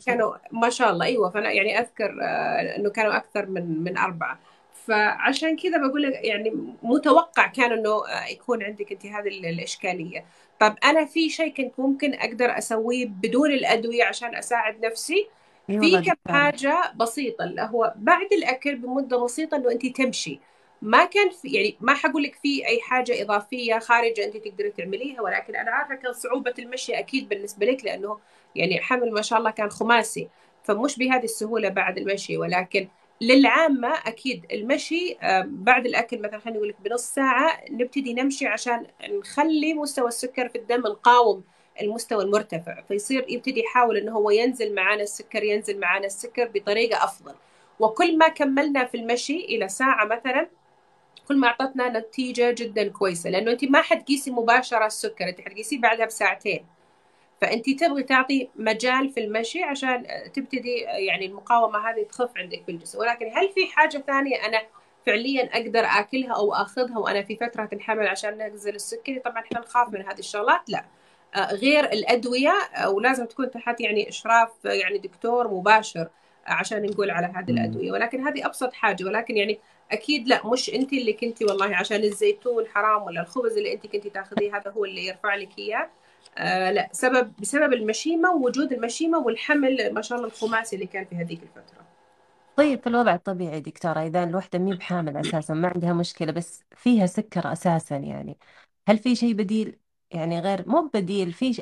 كانوا 0.06 0.36
ما 0.52 0.70
شاء 0.70 0.90
الله 0.92 1.06
أيوه. 1.06 1.30
فأنا 1.30 1.52
يعني 1.52 1.80
أذكر 1.80 2.18
آه 2.22 2.76
إنه 2.78 2.90
كانوا 2.90 3.16
أكثر 3.18 3.46
من 3.46 3.84
من 3.84 3.98
أربعة. 3.98 4.40
فعشان 4.74 5.56
كذا 5.58 5.78
بقول 5.88 6.04
لك 6.04 6.14
يعني 6.26 6.52
متوقع 6.84 7.48
كان 7.48 7.72
إنه 7.72 8.02
يكون 8.32 8.64
عندك 8.64 8.92
أنت 8.92 9.06
هذه 9.06 9.28
الإشكالية. 9.50 10.26
طب 10.60 10.76
أنا 10.84 11.06
في 11.06 11.30
شيء 11.30 11.54
كنت 11.54 11.80
ممكن 11.80 12.14
أقدر 12.14 12.58
أسويه 12.58 13.06
بدون 13.08 13.52
الأدوية 13.52 14.04
عشان 14.04 14.36
أساعد 14.36 14.86
نفسي؟ 14.86 15.30
في 15.80 15.98
كم 15.98 16.16
حاجة 16.30 16.94
بسيطة 16.96 17.44
اللي 17.46 17.62
هو 17.62 17.94
بعد 17.96 18.34
الأكل 18.34 18.76
بمدة 18.76 19.18
بسيطة 19.24 19.58
إنه 19.58 19.72
أنت 19.72 19.86
تمشي. 19.86 20.40
ما 20.82 21.06
كان 21.06 21.30
في 21.30 21.48
يعني 21.48 21.78
ما 21.82 21.94
حقول 21.94 22.24
لك 22.24 22.36
في 22.36 22.68
أي 22.68 22.82
حاجة 22.82 23.22
إضافية 23.22 23.80
خارجة 23.80 24.26
أنت 24.26 24.38
تقدري 24.38 24.70
تعمليها 24.72 25.22
ولكن 25.22 25.56
أنا 25.56 25.72
عارفة 25.72 25.96
كان 25.96 26.14
صعوبة 26.14 26.54
المشي 26.60 27.00
أكيد 27.00 27.30
بالنسبة 27.30 27.66
لك 27.66 27.86
لأنه 27.86 28.20
يعني 28.56 28.80
حمل 28.82 29.12
ما 29.14 29.22
شاء 29.22 29.40
الله 29.40 29.52
كان 29.52 29.70
خماسي 29.70 30.30
فمش 30.64 30.98
بهذه 30.98 31.24
السهولة 31.24 31.70
بعد 31.70 31.98
المشي. 31.98 32.38
ولكن 32.38 32.88
للعامة 33.22 33.94
أكيد 34.06 34.46
المشي 34.52 35.18
بعد 35.46 35.86
الأكل 35.86 36.22
مثلا 36.22 36.40
خلينا 36.40 36.58
نقول 36.58 36.70
لك 36.70 36.76
بنص 36.82 37.02
ساعة 37.04 37.62
نبتدي 37.72 38.14
نمشي 38.14 38.48
عشان 38.48 38.88
نخلي 39.10 39.74
مستوى 39.74 40.08
السكر 40.08 40.50
في 40.50 40.58
الدم 40.58 40.80
نقاوم 40.82 41.44
المستوى 41.82 42.24
المرتفع 42.24 42.82
فيصير 42.82 43.26
يبتدي 43.30 43.60
يحاول 43.60 43.98
إنه 43.98 44.12
هو 44.12 44.30
ينزل 44.30 44.76
معانا 44.76 45.04
السكر 45.04 45.44
ينزل 45.44 45.80
معانا 45.80 46.06
السكر 46.06 46.48
بطريقة 46.54 47.04
أفضل. 47.04 47.36
وكل 47.80 48.18
ما 48.18 48.28
كملنا 48.28 48.86
في 48.86 48.98
المشي 48.98 49.38
إلى 49.46 49.68
ساعة 49.70 50.06
مثلا 50.06 50.50
كل 51.30 51.38
ما 51.38 51.48
أعطتنا 51.48 52.00
نتيجة 52.00 52.56
جدا 52.58 52.90
كويسة 52.90 53.30
لأنه 53.30 53.52
أنت 53.52 53.66
ما 53.66 53.82
حتقيسي 53.82 54.32
مباشرة 54.32 54.86
السكر 54.86 55.30
أنت 55.30 55.42
حتقيسيه 55.42 55.80
بعدها 55.82 56.06
بساعتين. 56.06 56.66
فأنت 57.42 57.70
تبغي 57.70 58.04
تعطي 58.04 58.50
مجال 58.56 59.10
في 59.10 59.20
المشي 59.20 59.64
عشان 59.64 60.08
تبتدي 60.34 60.76
يعني 60.80 61.26
المقاومة 61.26 61.90
هذه 61.90 62.04
تخف 62.04 62.38
عندك 62.38 62.64
في 62.66 62.72
الجسم. 62.72 63.00
ولكن 63.00 63.26
هل 63.26 63.50
في 63.50 63.68
حاجة 63.68 63.98
ثانية 64.08 64.46
أنا 64.46 64.62
فعليا 65.06 65.50
أقدر 65.54 65.86
آكلها 65.86 66.34
أو 66.36 66.54
آخذها 66.54 66.98
وأنا 66.98 67.22
في 67.22 67.36
فترة 67.36 67.70
الحمل 67.74 68.08
عشان 68.08 68.38
ننزل 68.38 68.76
السكري 68.76 69.20
طبعا 69.20 69.40
إحنا 69.44 69.60
نخاف 69.60 69.90
من 69.94 70.02
هذه 70.02 70.20
الشغلات 70.20 70.70
لا. 70.70 70.86
غير 71.52 71.86
الأدوية 71.86 72.54
ولازم 72.88 73.26
تكون 73.26 73.52
تحت 73.52 73.82
يعني 73.82 74.10
إشراف 74.10 74.50
يعني 74.66 74.98
دكتور 74.98 75.48
مباشر 75.48 76.10
عشان 76.46 76.84
نقول 76.84 77.12
على 77.12 77.28
هذه 77.36 77.52
الأدوية. 77.52 77.92
ولكن 77.92 78.28
هذه 78.28 78.46
أبسط 78.46 78.74
حاجة 78.74 79.04
ولكن 79.06 79.38
يعني 79.38 79.60
أكيد 79.92 80.28
لا 80.28 80.48
مش 80.48 80.70
انت 80.70 80.94
اللي 80.94 81.14
كنتي 81.14 81.46
والله 81.46 81.76
عشان 81.76 82.04
الزيتون 82.04 82.68
حرام 82.68 83.04
ولا 83.04 83.22
الخبز 83.22 83.58
اللي 83.58 83.74
انت 83.74 83.88
كنتي 83.88 84.10
تاخذيه 84.10 84.58
هذا 84.58 84.72
هو 84.72 84.86
اللي 84.86 85.06
يرفع 85.06 85.36
لك 85.36 85.58
إياه. 85.60 85.92
آه 86.38 86.72
لا 86.72 86.90
سبب 86.94 87.34
بسبب 87.40 87.74
المشيمة 87.74 88.32
ووجود 88.32 88.74
المشيمة 88.74 89.18
والحمل 89.20 89.94
ما 89.94 90.02
شاء 90.02 90.18
الله 90.18 90.28
الخماسي 90.30 90.76
اللي 90.76 90.88
كان 90.88 91.06
في 91.06 91.16
هذيك 91.16 91.44
الفترة. 91.44 91.90
طيب 92.56 92.82
في 92.84 92.88
الوضع 92.88 93.16
الطبيعي 93.16 93.62
دكتورة 93.62 94.00
إذا 94.08 94.24
الوحدة 94.24 94.60
مي 94.60 94.76
بحامل 94.76 95.18
أساسا 95.18 95.54
ما 95.54 95.68
عندها 95.68 95.94
مشكلة 95.94 96.32
بس 96.32 96.64
فيها 96.76 97.06
سكر 97.06 97.52
أساسا 97.52 97.98
يعني. 97.98 98.38
هل 98.88 98.98
في 98.98 99.16
شيء 99.16 99.34
بديل؟ 99.34 99.80
يعني 100.12 100.40
غير 100.40 100.70
مو 100.70 100.90
بديل 100.94 101.34
في 101.34 101.54
ش... 101.54 101.62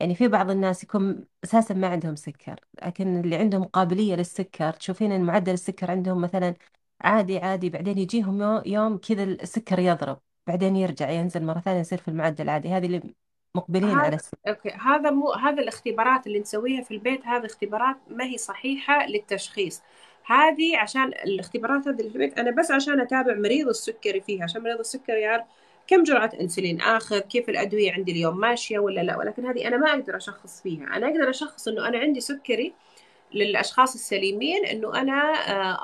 يعني 0.00 0.14
في 0.14 0.28
بعض 0.28 0.50
الناس 0.50 0.82
يكون 0.84 1.24
أساسا 1.44 1.74
ما 1.74 1.88
عندهم 1.88 2.16
سكر 2.16 2.60
لكن 2.82 3.20
اللي 3.20 3.36
عندهم 3.36 3.64
قابلية 3.64 4.14
للسكر 4.14 4.72
تشوفين 4.72 5.12
إن 5.12 5.24
معدل 5.24 5.52
السكر 5.52 5.90
عندهم 5.90 6.20
مثلا 6.20 6.54
عادي 7.00 7.38
عادي. 7.38 7.70
بعدين 7.70 7.98
يجيهم 7.98 8.62
يوم 8.66 8.98
كذا 8.98 9.24
السكر 9.24 9.78
يضرب 9.78 10.18
بعدين 10.46 10.76
يرجع 10.76 11.10
ينزل 11.10 11.44
مرة 11.44 11.60
ثانية 11.60 11.80
يصير 11.80 11.98
في 11.98 12.08
المعدل 12.08 12.48
عادي 12.48 12.68
هذه 12.68 12.86
اللي 12.86 13.14
مقبلين 13.56 13.90
على 13.90 14.16
السكر. 14.16 14.38
okay 14.48 14.70
هذا 14.70 15.10
مو 15.10 15.32
هذا 15.32 15.62
الاختبارات 15.62 16.26
اللي 16.26 16.40
نسويها 16.40 16.82
في 16.82 16.90
البيت 16.94 17.26
هذه 17.26 17.46
اختبارات 17.46 17.96
ما 18.10 18.24
هي 18.24 18.38
صحيحة 18.38 19.06
للتشخيص. 19.06 19.82
هذه 20.24 20.78
عشان 20.78 21.04
الاختبارات 21.08 21.88
هذه 21.88 22.00
اللي 22.00 22.10
في 22.10 22.16
البيت 22.16 22.38
أنا 22.38 22.50
بس 22.50 22.70
عشان 22.70 23.00
أتابع 23.00 23.34
مريض 23.34 23.68
السكري 23.68 24.20
فيها 24.20 24.44
عشان 24.44 24.62
مريض 24.62 24.78
السكري 24.78 25.20
يعرف 25.20 25.44
كم 25.86 26.02
جرعة 26.02 26.30
أنسولين 26.40 26.80
آخذ 26.80 27.18
كيف 27.18 27.48
الأدوية 27.48 27.92
عندي 27.92 28.12
اليوم 28.12 28.40
ماشية 28.40 28.78
ولا 28.78 29.00
لا. 29.00 29.16
ولكن 29.16 29.46
هذه 29.46 29.68
أنا 29.68 29.76
ما 29.76 29.90
أقدر 29.90 30.16
أشخص 30.16 30.62
فيها. 30.62 30.84
أنا 30.96 31.06
أقدر 31.06 31.30
أشخص 31.30 31.68
أنه 31.68 31.88
أنا 31.88 31.98
عندي 31.98 32.20
سكري 32.20 32.74
للأشخاص 33.34 33.94
السليمين 33.94 34.66
أنه 34.66 35.00
أنا 35.00 35.22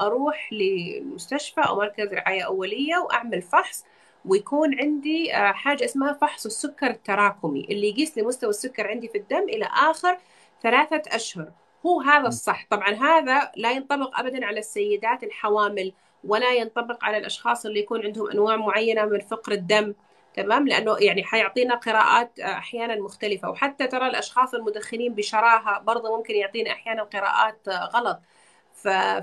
أروح 0.06 0.50
لمستشفى 0.52 1.60
أو 1.60 1.76
مركز 1.76 2.12
رعاية 2.12 2.42
أولية 2.42 2.96
وأعمل 2.96 3.42
فحص 3.42 3.84
ويكون 4.24 4.80
عندي 4.80 5.32
حاجة 5.32 5.84
اسمها 5.84 6.12
فحص 6.12 6.46
السكر 6.46 6.86
التراكمي 6.90 7.66
اللي 7.70 7.88
يقيس 7.88 8.16
لي 8.16 8.22
مستوى 8.22 8.50
السكر 8.50 8.88
عندي 8.88 9.08
في 9.08 9.18
الدم 9.18 9.42
إلى 9.48 9.64
آخر 9.64 10.18
ثلاثة 10.62 11.02
أشهر. 11.16 11.52
هو 11.86 12.00
هذا 12.00 12.28
الصح. 12.28 12.66
طبعا 12.70 12.90
هذا 12.90 13.52
لا 13.56 13.70
ينطبق 13.72 14.18
أبدا 14.18 14.46
على 14.46 14.58
السيدات 14.58 15.24
الحوامل 15.24 15.92
ولا 16.24 16.52
ينطبق 16.52 17.04
على 17.04 17.16
الأشخاص 17.18 17.66
اللي 17.66 17.80
يكون 17.80 18.02
عندهم 18.02 18.30
أنواع 18.30 18.56
معينة 18.56 19.04
من 19.04 19.20
فقر 19.20 19.52
الدم. 19.52 19.94
تمام؟ 20.34 20.68
لأنه 20.68 20.96
يعني 21.00 21.24
حيعطينا 21.24 21.74
قراءات 21.74 22.40
أحيانا 22.40 22.96
مختلفة. 22.96 23.50
وحتى 23.50 23.86
ترى 23.86 24.06
الأشخاص 24.06 24.54
المدخنين 24.54 25.14
بشراهة 25.14 25.80
برضه 25.80 26.16
ممكن 26.16 26.34
يعطينا 26.34 26.70
أحيانا 26.70 27.02
قراءات 27.02 27.68
غلط. 27.68 28.20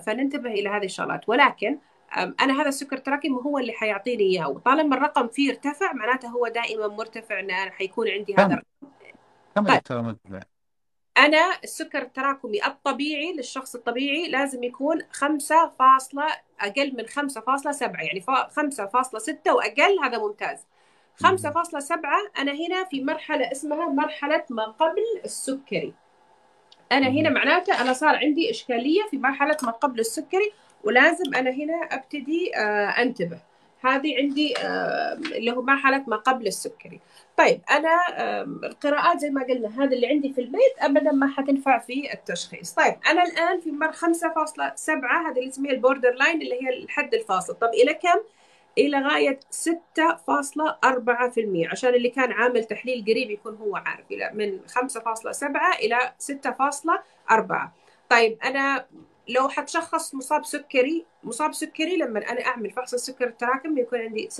فننتبه 0.05 0.49
إلى 0.49 0.69
هذه 0.69 0.85
الشغلات. 0.85 1.29
ولكن 1.29 1.77
أنا 2.17 2.61
هذا 2.61 2.69
السكر 2.69 2.95
التراكمي 2.95 3.35
هو 3.45 3.57
اللي 3.57 3.71
حيعطيني 3.73 4.23
إياه. 4.23 4.49
وطالما 4.49 4.95
الرقم 4.95 5.27
فيه 5.27 5.49
ارتفع 5.49 5.93
معناته 5.93 6.27
هو 6.27 6.47
دائما 6.47 6.87
مرتفع 6.87 7.39
إن 7.39 7.51
أنا 7.51 7.71
حيكون 7.71 8.09
عندي 8.09 8.35
هذا 8.35 8.45
الرقم. 8.45 8.93
كم 9.55 9.63
طيب. 9.63 9.81
مرتفع؟ 9.91 10.39
أنا 11.17 11.57
السكر 11.63 12.01
التراكمي 12.01 12.65
الطبيعي 12.65 13.33
للشخص 13.33 13.75
الطبيعي 13.75 14.29
لازم 14.29 14.63
يكون 14.63 15.01
خمسة 15.11 15.71
فاصلة 15.79 16.27
أقل 16.59 16.95
من 16.97 17.07
خمسة 17.07 17.41
فاصلة 17.41 17.71
سبعة. 17.71 18.01
يعني 18.01 18.25
خمسة 18.49 18.85
فاصلة 18.85 19.19
ستة 19.19 19.55
وأقل 19.55 19.99
هذا 20.03 20.17
ممتاز. 20.17 20.67
خمسة 21.15 21.51
فاصلة 21.51 21.79
سبعة 21.79 22.19
أنا 22.39 22.51
هنا 22.51 22.83
في 22.83 23.03
مرحلة 23.03 23.51
اسمها 23.51 23.89
مرحلة 23.89 24.43
ما 24.49 24.63
قبل 24.63 25.03
السكري. 25.25 25.93
أنا 26.91 27.07
هنا 27.07 27.29
معناته 27.29 27.81
أنا 27.81 27.93
صار 27.93 28.15
عندي 28.15 28.51
إشكالية 28.51 29.01
في 29.11 29.17
مرحلة 29.17 29.57
ما 29.63 29.71
قبل 29.71 29.99
السكري 29.99 30.51
ولازم 30.83 31.35
أنا 31.35 31.49
هنا 31.49 31.73
أبتدي 31.91 32.55
آه، 32.55 33.01
أنتبه. 33.01 33.39
هذه 33.83 34.17
عندي 34.17 34.57
آه، 34.57 35.13
اللي 35.13 35.51
هو 35.51 35.61
مرحلة 35.61 36.03
ما 36.07 36.15
قبل 36.15 36.47
السكري. 36.47 36.99
طيب 37.37 37.61
أنا 37.71 37.97
القراءات 38.63 39.19
زي 39.19 39.29
ما 39.29 39.43
قلنا 39.43 39.83
هذا 39.83 39.95
اللي 39.95 40.07
عندي 40.07 40.33
في 40.33 40.41
البيت 40.41 40.73
أبدا 40.79 41.11
ما 41.11 41.27
حتنفع 41.27 41.79
في 41.79 42.13
التشخيص. 42.13 42.73
طيب 42.73 42.95
أنا 43.07 43.23
الآن 43.23 43.61
في 43.61 43.71
مر 43.71 43.91
5.7 43.91 44.89
هذا 45.27 45.35
اللي 45.37 45.49
اسمه 45.49 45.69
ال 45.69 46.13
borderline 46.13 46.41
اللي 46.41 46.63
هي 46.63 46.69
الحد 46.69 47.13
الفاصل. 47.13 47.53
طب 47.53 47.69
إلى 47.83 47.93
كم؟ 47.93 48.19
إلى 48.77 48.99
غاية 48.99 49.39
6.4% 49.51 51.71
عشان 51.71 51.93
اللي 51.93 52.09
كان 52.09 52.31
عامل 52.31 52.63
تحليل 52.63 53.05
قريب 53.07 53.31
يكون 53.31 53.55
هو 53.55 53.75
عارف 53.75 54.05
من 54.33 54.59
5.7 54.67 55.79
إلى 55.79 56.13
6.4 57.31 57.55
طيب 58.09 58.37
أنا 58.43 58.85
لو 59.29 59.49
حتشخص 59.49 60.15
مصاب 60.15 60.45
سكري 60.45 61.05
مصاب 61.23 61.53
سكري 61.53 61.97
لما 61.97 62.31
أنا 62.31 62.45
أعمل 62.45 62.71
فحص 62.71 62.93
السكر 62.93 63.27
التراكم 63.27 63.77
يكون 63.77 63.99
عندي 63.99 64.29
6.5% 64.29 64.35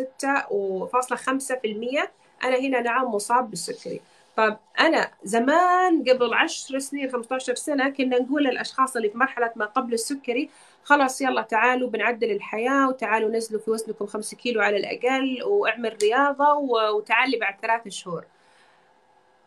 أنا 2.43 2.57
هنا 2.59 2.81
نعم 2.81 3.05
مصاب 3.05 3.49
بالسكري. 3.49 4.01
طب 4.35 4.57
أنا 4.79 5.11
زمان 5.23 6.03
قبل 6.09 6.33
10 6.33 6.79
سنين 6.79 7.11
15 7.11 7.55
سنة 7.55 7.89
كنا 7.89 8.19
نقول 8.19 8.43
للأشخاص 8.43 8.95
اللي 8.95 9.09
في 9.09 9.17
مرحلة 9.17 9.51
ما 9.55 9.65
قبل 9.65 9.93
السكري 9.93 10.49
خلاص 10.83 11.21
يلا 11.21 11.41
تعالوا 11.41 11.89
بنعدل 11.89 12.31
الحياة 12.31 12.89
وتعالوا 12.89 13.29
نزلوا 13.29 13.61
في 13.61 13.71
وزنكم 13.71 14.05
5 14.05 14.37
كيلو 14.37 14.61
على 14.61 14.77
الأقل 14.77 15.43
وأعمل 15.43 15.97
رياضة 16.03 16.53
وتعالي 16.95 17.37
بعد 17.37 17.55
ثلاث 17.61 17.87
شهور. 17.87 18.25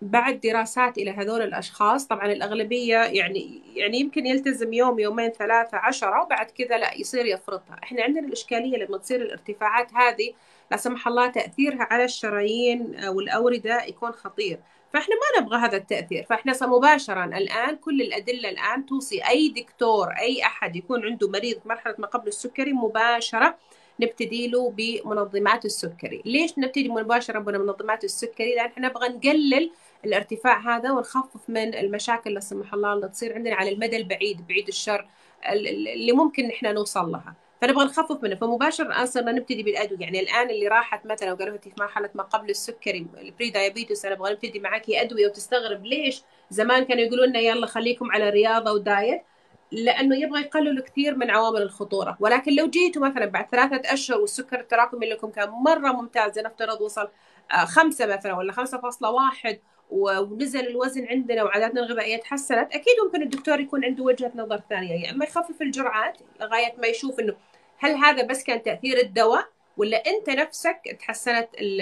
بعد 0.03 0.40
دراسات 0.40 0.99
إلى 0.99 1.11
هذول 1.11 1.42
الأشخاص 1.42 2.07
طبعا 2.07 2.33
الأغلبية 2.33 2.97
يعني 2.97 3.62
يعني 3.75 4.01
يمكن 4.01 4.27
يلتزم 4.27 4.73
يوم 4.73 4.99
يومين 4.99 5.31
ثلاثة 5.31 5.79
عشرة 5.79 6.23
وبعد 6.23 6.51
كذا 6.51 6.79
لا 6.79 6.94
يصير 6.94 7.27
يفرطها. 7.27 7.81
إحنا 7.83 8.03
عندنا 8.03 8.27
الإشكالية 8.27 8.77
لما 8.79 8.99
تصير 8.99 9.23
الارتفاعات 9.23 9.94
هذه 9.94 10.35
لا 10.70 10.77
سمح 10.77 11.09
الله 11.09 11.29
تأثيرها 11.31 11.88
على 11.90 12.05
الشرايين 12.05 12.97
والأوردة 13.09 13.85
يكون 13.85 14.12
خطير. 14.12 14.59
فإحنا 14.95 15.15
ما 15.15 15.41
نبغى 15.41 15.59
هذا 15.59 15.77
التأثير. 15.77 16.25
فإحنا 16.25 16.67
مباشرا 16.67 17.25
الآن 17.25 17.77
كل 17.77 18.01
الأدلة 18.03 18.49
الآن 18.49 18.87
توصي 18.87 19.29
أي 19.29 19.49
دكتور 19.49 20.09
أي 20.11 20.43
أحد 20.45 20.77
يكون 20.77 21.05
عنده 21.05 21.29
مريض 21.29 21.61
مرحلة 21.65 21.95
ما 21.99 22.07
قبل 22.07 22.29
السكري 22.29 22.73
مباشرة 22.73 23.59
نبتدي 24.01 24.49
له 24.49 24.71
بمنظمات 24.77 25.65
السكري. 25.65 26.23
ليش 26.25 26.59
نبتدي 26.59 26.89
مباشره 26.89 27.39
بمنظمات 27.39 28.05
السكري؟ 28.05 28.55
لأن 28.55 28.67
إحنا 28.67 28.89
نبغى 28.89 29.09
نقلل 29.09 29.71
الارتفاع 30.05 30.77
هذا 30.77 30.91
ونخفف 30.93 31.51
من 31.51 31.75
المشاكل 31.75 32.35
لا 32.35 32.41
سمح 32.41 32.75
الله 32.75 32.93
اللي 32.93 33.09
تصير 33.09 33.35
عندنا 33.35 33.55
على 33.55 33.71
المدى 33.73 33.97
البعيد 33.97 34.47
بعيد 34.47 34.69
الشر 34.69 35.09
اللي 35.53 36.13
ممكن 36.13 36.51
إحنا 36.51 36.73
نوصل 36.73 37.13
لها. 37.13 37.35
فنبغى 37.64 37.85
نخفف 37.85 38.22
منه. 38.22 38.35
فمباشرة 38.35 38.87
الآن 38.87 39.07
صرنا 39.07 39.33
نبتدي 39.33 39.62
بالأدوية. 39.62 40.00
يعني 40.00 40.20
الآن 40.20 40.50
اللي 40.50 40.68
راحت 40.68 41.07
مثلا 41.07 41.33
وقالوا 41.33 41.59
في 41.59 41.72
مرحله 41.79 42.11
ما 42.14 42.22
قبل 42.22 42.50
السكري 42.50 43.07
ال 43.19 43.51
prediabetes 43.51 44.05
أنا 44.05 44.14
أبغى 44.14 44.33
نبتدي 44.33 44.59
معاكي 44.59 45.03
أدوية 45.03 45.27
وتستغرب 45.27 45.85
ليش 45.85 46.22
زمان 46.50 46.85
كانوا 46.85 47.03
يقولوا 47.03 47.27
لنا 47.27 47.38
يلا 47.38 47.66
خليكم 47.66 48.12
على 48.12 48.31
رياضة 48.31 48.72
و 48.73 48.83
diet 48.83 49.23
لأنه 49.72 50.16
يبغى 50.16 50.40
يقللوا 50.40 50.85
كثير 50.85 51.16
من 51.16 51.31
عوامل 51.31 51.62
الخطورة. 51.62 52.16
ولكن 52.20 52.55
لو 52.55 52.66
جيتوا 52.66 53.03
مثلا 53.09 53.27
بعد 53.27 53.46
ثلاثة 53.53 53.92
أشهر 53.92 54.20
والسكر 54.20 54.61
التراكمي 54.61 55.07
لكم 55.07 55.31
كان 55.31 55.50
مرة 55.50 55.92
ممتاز 55.92 56.38
نفترض 56.38 56.81
وصل 56.81 57.09
آه، 57.53 57.64
خمسة 57.64 58.07
مثلا 58.07 58.35
ولا 58.35 58.53
خمسة 58.53 58.79
فاصلة 58.79 59.11
واحد 59.11 59.59
ونزل 59.90 60.66
الوزن 60.66 61.07
عندنا 61.07 61.44
وعاداتنا 61.44 61.81
الغذائية 61.81 62.16
تحسنت 62.16 62.74
أكيد 62.74 62.94
ممكن 63.05 63.22
الدكتور 63.22 63.61
يكون 63.61 63.85
عنده 63.85 64.03
وجهة 64.05 64.33
نظر 64.35 64.61
ثانية. 64.70 64.90
يا 64.90 64.94
يعني 64.94 65.11
اما 65.11 65.24
يخفف 65.24 65.62
الجرعات 65.62 66.18
لغاية 66.40 66.74
ما 66.79 66.87
يشوف 66.87 67.20
إنه 67.20 67.35
هل 67.79 67.91
هذا 67.95 68.27
بس 68.27 68.45
كان 68.45 68.63
تأثير 68.63 68.99
الدواء 68.99 69.49
ولا 69.77 69.97
أنت 70.07 70.31
نفسك 70.31 70.97
تحسنت 71.01 71.49
ال 71.61 71.81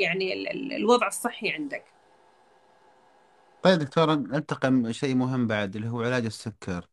يعني 0.00 0.32
ال 0.32 0.72
الوضع 0.72 1.06
الصحي 1.06 1.50
عندك؟ 1.50 1.84
طيب 3.62 3.78
دكتور 3.78 4.14
نلتقم 4.14 4.92
شيء 4.92 5.14
مهم 5.14 5.46
بعد 5.46 5.76
اللي 5.76 5.88
هو 5.88 6.02
علاج 6.02 6.24
السكر. 6.24 6.88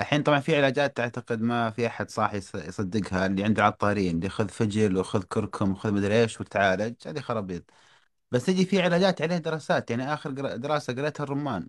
الحين 0.00 0.22
طبعا 0.22 0.40
في 0.40 0.56
علاجات 0.56 0.96
تعتقد 0.96 1.40
ما 1.42 1.70
في 1.70 1.86
أحد 1.86 2.10
صاحي 2.10 2.36
يصدقها 2.38 3.26
اللي 3.26 3.44
عند 3.44 3.58
العطارين 3.58 4.16
اللي 4.16 4.28
خذ 4.28 4.48
فجل 4.48 4.96
وخذ 4.98 5.22
كركم 5.22 5.72
وخذ 5.72 5.92
مدري 5.92 6.22
إيش 6.22 6.40
وتعالج 6.40 6.94
هذه 7.08 7.20
خرابيط. 7.20 7.64
بس 8.30 8.46
تجي 8.46 8.64
في 8.66 8.82
علاجات 8.82 9.22
عليه 9.22 9.36
دراسات 9.38 9.90
يعني 9.90 10.14
آخر 10.14 10.30
دراسة 10.56 10.92
قريتها 10.94 11.24
الرمان. 11.24 11.68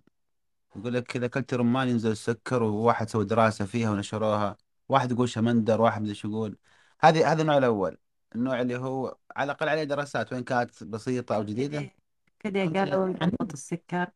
يقول 0.75 0.93
لك 0.93 1.15
إذا 1.15 1.25
أكلت 1.25 1.53
رمان 1.53 1.89
ينزل 1.89 2.11
السكر 2.11 2.63
وواحد 2.63 3.09
سوى 3.09 3.25
دراسة 3.25 3.65
فيها 3.65 3.91
ونشروها. 3.91 4.57
واحد 4.89 5.11
يقول 5.11 5.29
شمندر 5.29 5.81
واحد 5.81 6.01
مدري 6.01 6.15
شو 6.15 6.29
يقول. 6.29 6.57
هذه 6.99 7.31
هذا 7.31 7.41
النوع 7.41 7.57
الأول. 7.57 7.97
النوع 8.35 8.61
اللي 8.61 8.77
هو 8.77 9.17
على 9.35 9.51
الأقل 9.51 9.69
عليه 9.69 9.83
دراسات 9.83 10.33
وين 10.33 10.43
كانت 10.43 10.83
بسيطة 10.83 11.35
أو 11.35 11.43
جديدة. 11.43 11.91
كذا 12.39 12.73
قالوا 12.73 13.13
ضغط 13.13 13.53
السكر. 13.53 14.07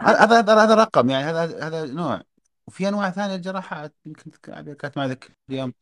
هذا 0.00 0.38
هذا 0.38 0.64
هذا 0.64 0.74
رقم 0.74 1.10
يعني 1.10 1.24
هذا 1.24 1.66
هذا 1.66 1.86
نوع. 1.86 2.22
وفي 2.66 2.88
أنواع 2.88 3.10
ثانية 3.10 3.36
جراحات 3.36 3.94
يمكن 4.06 4.30
كانت 4.74 4.96
معي 4.96 5.08
ذاك 5.08 5.30
اليوم. 5.50 5.72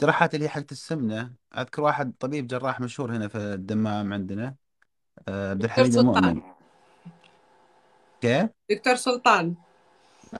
جراحات 0.00 0.34
اللي 0.34 0.44
هي 0.44 0.48
حقت 0.48 0.72
السمنة. 0.72 1.32
أذكر 1.58 1.82
واحد 1.82 2.12
طبيب 2.20 2.46
جراح 2.46 2.80
مشهور 2.80 3.16
هنا 3.16 3.28
في 3.28 3.38
الدمام 3.38 4.12
عندنا 4.12 4.54
آه، 5.28 5.50
عبد 5.50 5.64
الحميد 5.64 5.96
المؤمن. 5.96 6.42
كيف؟ 8.20 8.50
دكتور 8.70 8.96
سلطان. 8.96 9.65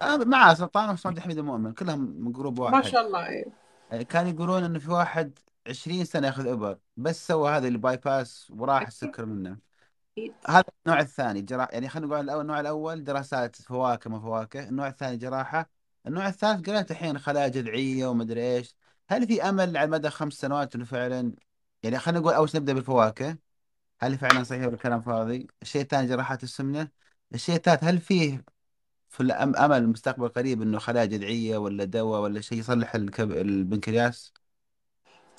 آه 0.03 0.17
معاه 0.17 0.55
سلطان 0.55 0.97
وعبد 1.05 1.17
الحميد 1.17 1.39
المؤمن 1.39 1.73
كلهم 1.73 2.01
من 2.01 2.33
جروب 2.33 2.59
واحد. 2.59 2.75
ما 2.75 2.83
شاء 2.83 3.07
الله 3.07 3.27
إيه. 3.27 3.45
آه، 3.93 4.03
كانوا 4.03 4.31
يقولون 4.31 4.65
انه 4.65 4.79
في 4.79 4.91
واحد 4.91 5.39
20 5.69 6.05
سنة 6.05 6.27
ياخذ 6.27 6.47
ابر 6.47 6.79
بس 6.97 7.27
سوى 7.27 7.51
هذا 7.51 7.69
ال 7.69 7.97
bypass 7.97 8.53
وراح 8.57 8.87
السكر 8.87 9.25
منه 9.27 9.59
هذا 10.49 10.65
النوع 10.87 11.01
الثاني 11.01 11.43
جراحة 11.43 11.73
يعني 11.73 11.89
خلينا 11.89 12.07
نقول 12.09 12.21
الأول 12.21 12.41
النوع 12.41 12.61
الأول 12.61 13.05
دراسات 13.05 13.57
فواكه 13.57 14.11
ما 14.11 14.21
فواكه. 14.21 14.69
النوع 14.69 14.89
الثاني 14.89 15.17
جراحة. 15.17 15.71
النوع 16.07 16.29
الثالث 16.29 16.71
قرأت 16.71 16.91
الحين 16.91 17.19
خلايا 17.19 17.49
جذعية 17.49 18.07
ومدري 18.07 18.57
إيش. 18.57 18.77
هل 19.09 19.27
في 19.27 19.43
أمل 19.43 19.77
على 19.77 19.91
مدى 19.91 20.11
خمس 20.11 20.33
سنوات 20.33 20.75
إنه 20.75 20.85
فعلا 20.85 21.33
يعني 21.83 21.99
خلينا 21.99 22.21
نقول 22.21 22.33
أول 22.35 22.49
نبدأ 22.55 22.73
بالفواكه. 22.73 23.39
هل 24.01 24.19
فعلا 24.19 24.43
صحيح 24.45 24.67
ولا 24.67 24.77
كلام 24.77 25.01
فاضي؟ 25.01 25.47
الشيء 25.63 25.83
الثاني 25.83 26.07
جراحات 26.09 26.43
السمنة. 26.43 26.89
الشيء 27.35 27.57
الثالث 27.57 27.85
هل 27.85 27.99
فيه 28.01 28.45
في 29.17 29.23
الأمل 29.23 29.77
المستقبل 29.79 30.29
قريب 30.29 30.63
إنه 30.63 30.79
خلايا 30.79 31.05
جذعية 31.07 31.57
ولا 31.59 31.85
دواء 31.85 32.21
ولا 32.23 32.41
شيء 32.41 32.59
يصلح 32.59 32.95
الكب... 32.95 33.33
البنكرياس؟ 33.33 34.35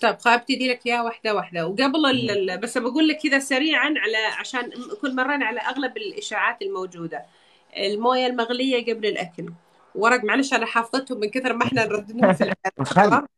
طيب 0.01 0.17
خليني 0.21 0.39
ابتدي 0.39 0.67
لك 0.71 0.85
اياها 0.87 1.01
واحدة 1.03 1.35
واحدة. 1.35 1.67
وقبل 1.67 2.05
ال... 2.31 2.57
بس 2.59 2.77
بقول 2.77 3.07
لك 3.07 3.17
كذا 3.23 3.39
سريعا 3.39 3.93
على 3.97 4.17
عشان 4.39 4.71
كل 5.01 5.15
مرة 5.15 5.43
على 5.43 5.59
أغلب 5.59 5.97
الإشاعات 5.97 6.61
الموجودة. 6.61 7.25
الموية 7.77 8.27
المغلية 8.27 8.93
قبل 8.93 9.05
الأكل. 9.05 9.49
ورق 9.95 10.23
معلش 10.23 10.53
أنا 10.53 10.65
حافظتهم 10.65 11.19
من 11.19 11.29
كثر 11.29 11.53
ما 11.53 11.65
إحنا 11.65 11.85
نرددهم 11.85 12.33
في 12.33 12.43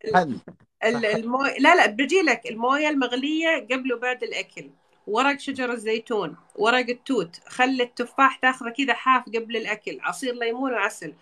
الموية 0.86 1.58
لا 1.60 1.76
لا 1.76 1.86
بجي 1.88 2.22
لك 2.22 2.48
الموية 2.50 2.90
المغلية 2.90 3.68
قبل 3.72 3.94
وبعد 3.94 4.24
الأكل. 4.24 4.70
ورق 5.10 5.40
شجر 5.40 5.72
الزيتون 5.72 6.36
ورق 6.56 6.90
التوت 6.90 7.40
خل 7.48 7.82
التفاح 7.82 8.36
تاخذه 8.36 8.70
كذا 8.70 8.94
حاف 8.94 9.24
قبل 9.26 9.58
الأكل 9.58 10.00
عصير 10.02 10.34
ليمون 10.34 10.74
وعسل 10.74 11.14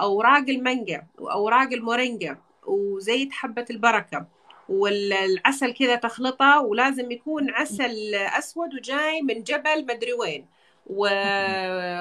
أوراق 0.00 0.44
المانجا 0.48 1.06
واوراق 1.18 1.72
المورينجا 1.72 2.38
وزيت 2.66 3.32
حبة 3.32 3.64
البركة 3.70 4.26
والعسل 4.68 5.72
كذا 5.72 5.94
تخلطه 5.94 6.60
ولازم 6.60 7.10
يكون 7.10 7.50
عسل 7.50 8.14
أسود 8.14 8.74
وجاي 8.74 9.22
من 9.22 9.42
جبل 9.42 9.86
مدري 9.86 10.12
وين 10.12 10.46
و... 10.86 11.08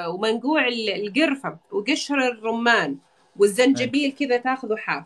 ومنقوع 0.07 0.67
القرفة 0.67 1.57
وقشر 1.71 2.27
الرمان 2.27 2.97
والزنجبيل 3.37 4.11
كذا 4.11 4.37
تاخذه 4.37 4.75
حاف. 4.75 5.03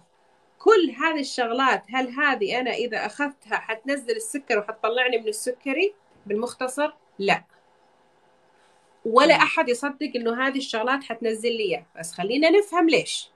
كل 0.60 0.92
هذه 1.00 1.20
الشغلات 1.20 1.84
هل 1.94 2.10
هذه 2.10 2.60
أنا 2.60 2.72
إذا 2.72 3.06
أخذتها 3.06 3.56
حتنزل 3.58 4.16
السكر 4.16 4.60
وحتطلعني 4.60 5.18
من 5.18 5.28
السكري؟ 5.28 5.94
بالمختصر؟ 6.28 6.94
لا. 7.20 7.44
ولا 9.06 9.36
أحد 9.36 9.70
يصدق 9.70 10.12
إنه 10.16 10.48
هذه 10.48 10.58
الشغلات 10.58 11.04
حتنزل 11.04 11.52
لي 11.52 11.84
بس 12.00 12.12
خلينا 12.12 12.50
نفهم 12.50 12.90
ليش. 12.90 13.30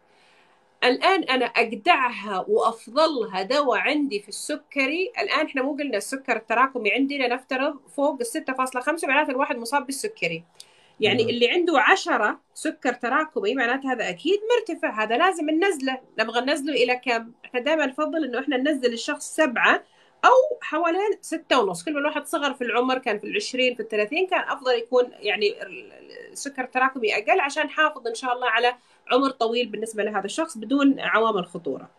الآن 0.84 1.24
أنا 1.24 1.46
أقعدها 1.46 2.46
وأفضلها 2.48 3.42
دواء 3.42 3.80
عندي 3.80 4.20
في 4.20 4.30
السكري. 4.30 5.12
الآن 5.20 5.46
إحنا 5.46 5.62
مو 5.62 5.72
قلنا 5.74 5.98
السكر 5.98 6.36
التراكمي 6.36 6.92
عندنا 6.92 7.28
نفترض 7.28 7.80
فوق 7.96 8.18
ال 8.22 8.26
6.5 8.26 9.08
معناته 9.08 9.32
الواحد 9.32 9.58
مصاب 9.58 9.86
بالسكري. 9.86 10.44
يعني 11.00 11.24
مم. 11.24 11.30
اللي 11.30 11.50
عنده 11.50 11.80
عشرة 11.80 12.40
سكر 12.54 12.94
تراكمي 12.94 13.56
معناته 13.56 13.92
هذا 13.92 14.10
أكيد 14.10 14.40
مرتفع. 14.56 15.04
هذا 15.04 15.18
لازم 15.18 15.50
ننزله. 15.50 15.98
نبغى 16.20 16.42
ننزله 16.42 16.74
إلى 16.74 16.96
كم؟ 16.96 17.32
إحنا 17.46 17.60
دائما 17.60 17.86
نفضل 17.86 18.26
إنه 18.26 18.40
إحنا 18.40 18.58
ننزل 18.58 18.94
الشخص 18.94 19.36
سبعة 19.36 19.84
أو 20.26 20.58
حوالين 20.62 21.18
ستة 21.22 21.60
ونص. 21.60 21.84
كل 21.84 21.94
ما 21.94 22.00
الواحد 22.00 22.26
صغر 22.26 22.54
في 22.54 22.64
العمر 22.64 22.98
كان 22.98 23.20
في 23.20 23.24
العشرين 23.28 23.76
في 23.76 23.80
الثلاثين 23.80 24.28
كان 24.28 24.40
أفضل 24.40 24.72
يكون 24.72 25.12
يعني 25.20 25.56
السكر 26.32 26.64
التراكمي 26.64 27.16
أقل 27.16 27.40
عشان 27.40 27.66
نحافظ 27.66 28.08
إن 28.08 28.16
شاء 28.16 28.34
الله 28.34 28.50
على 28.50 28.76
عمر 29.12 29.30
طويل 29.30 29.68
بالنسبة 29.68 30.04
لهذا 30.04 30.26
الشخص 30.26 30.58
بدون 30.58 31.00
عوامل 31.00 31.46
خطورة. 31.46 31.90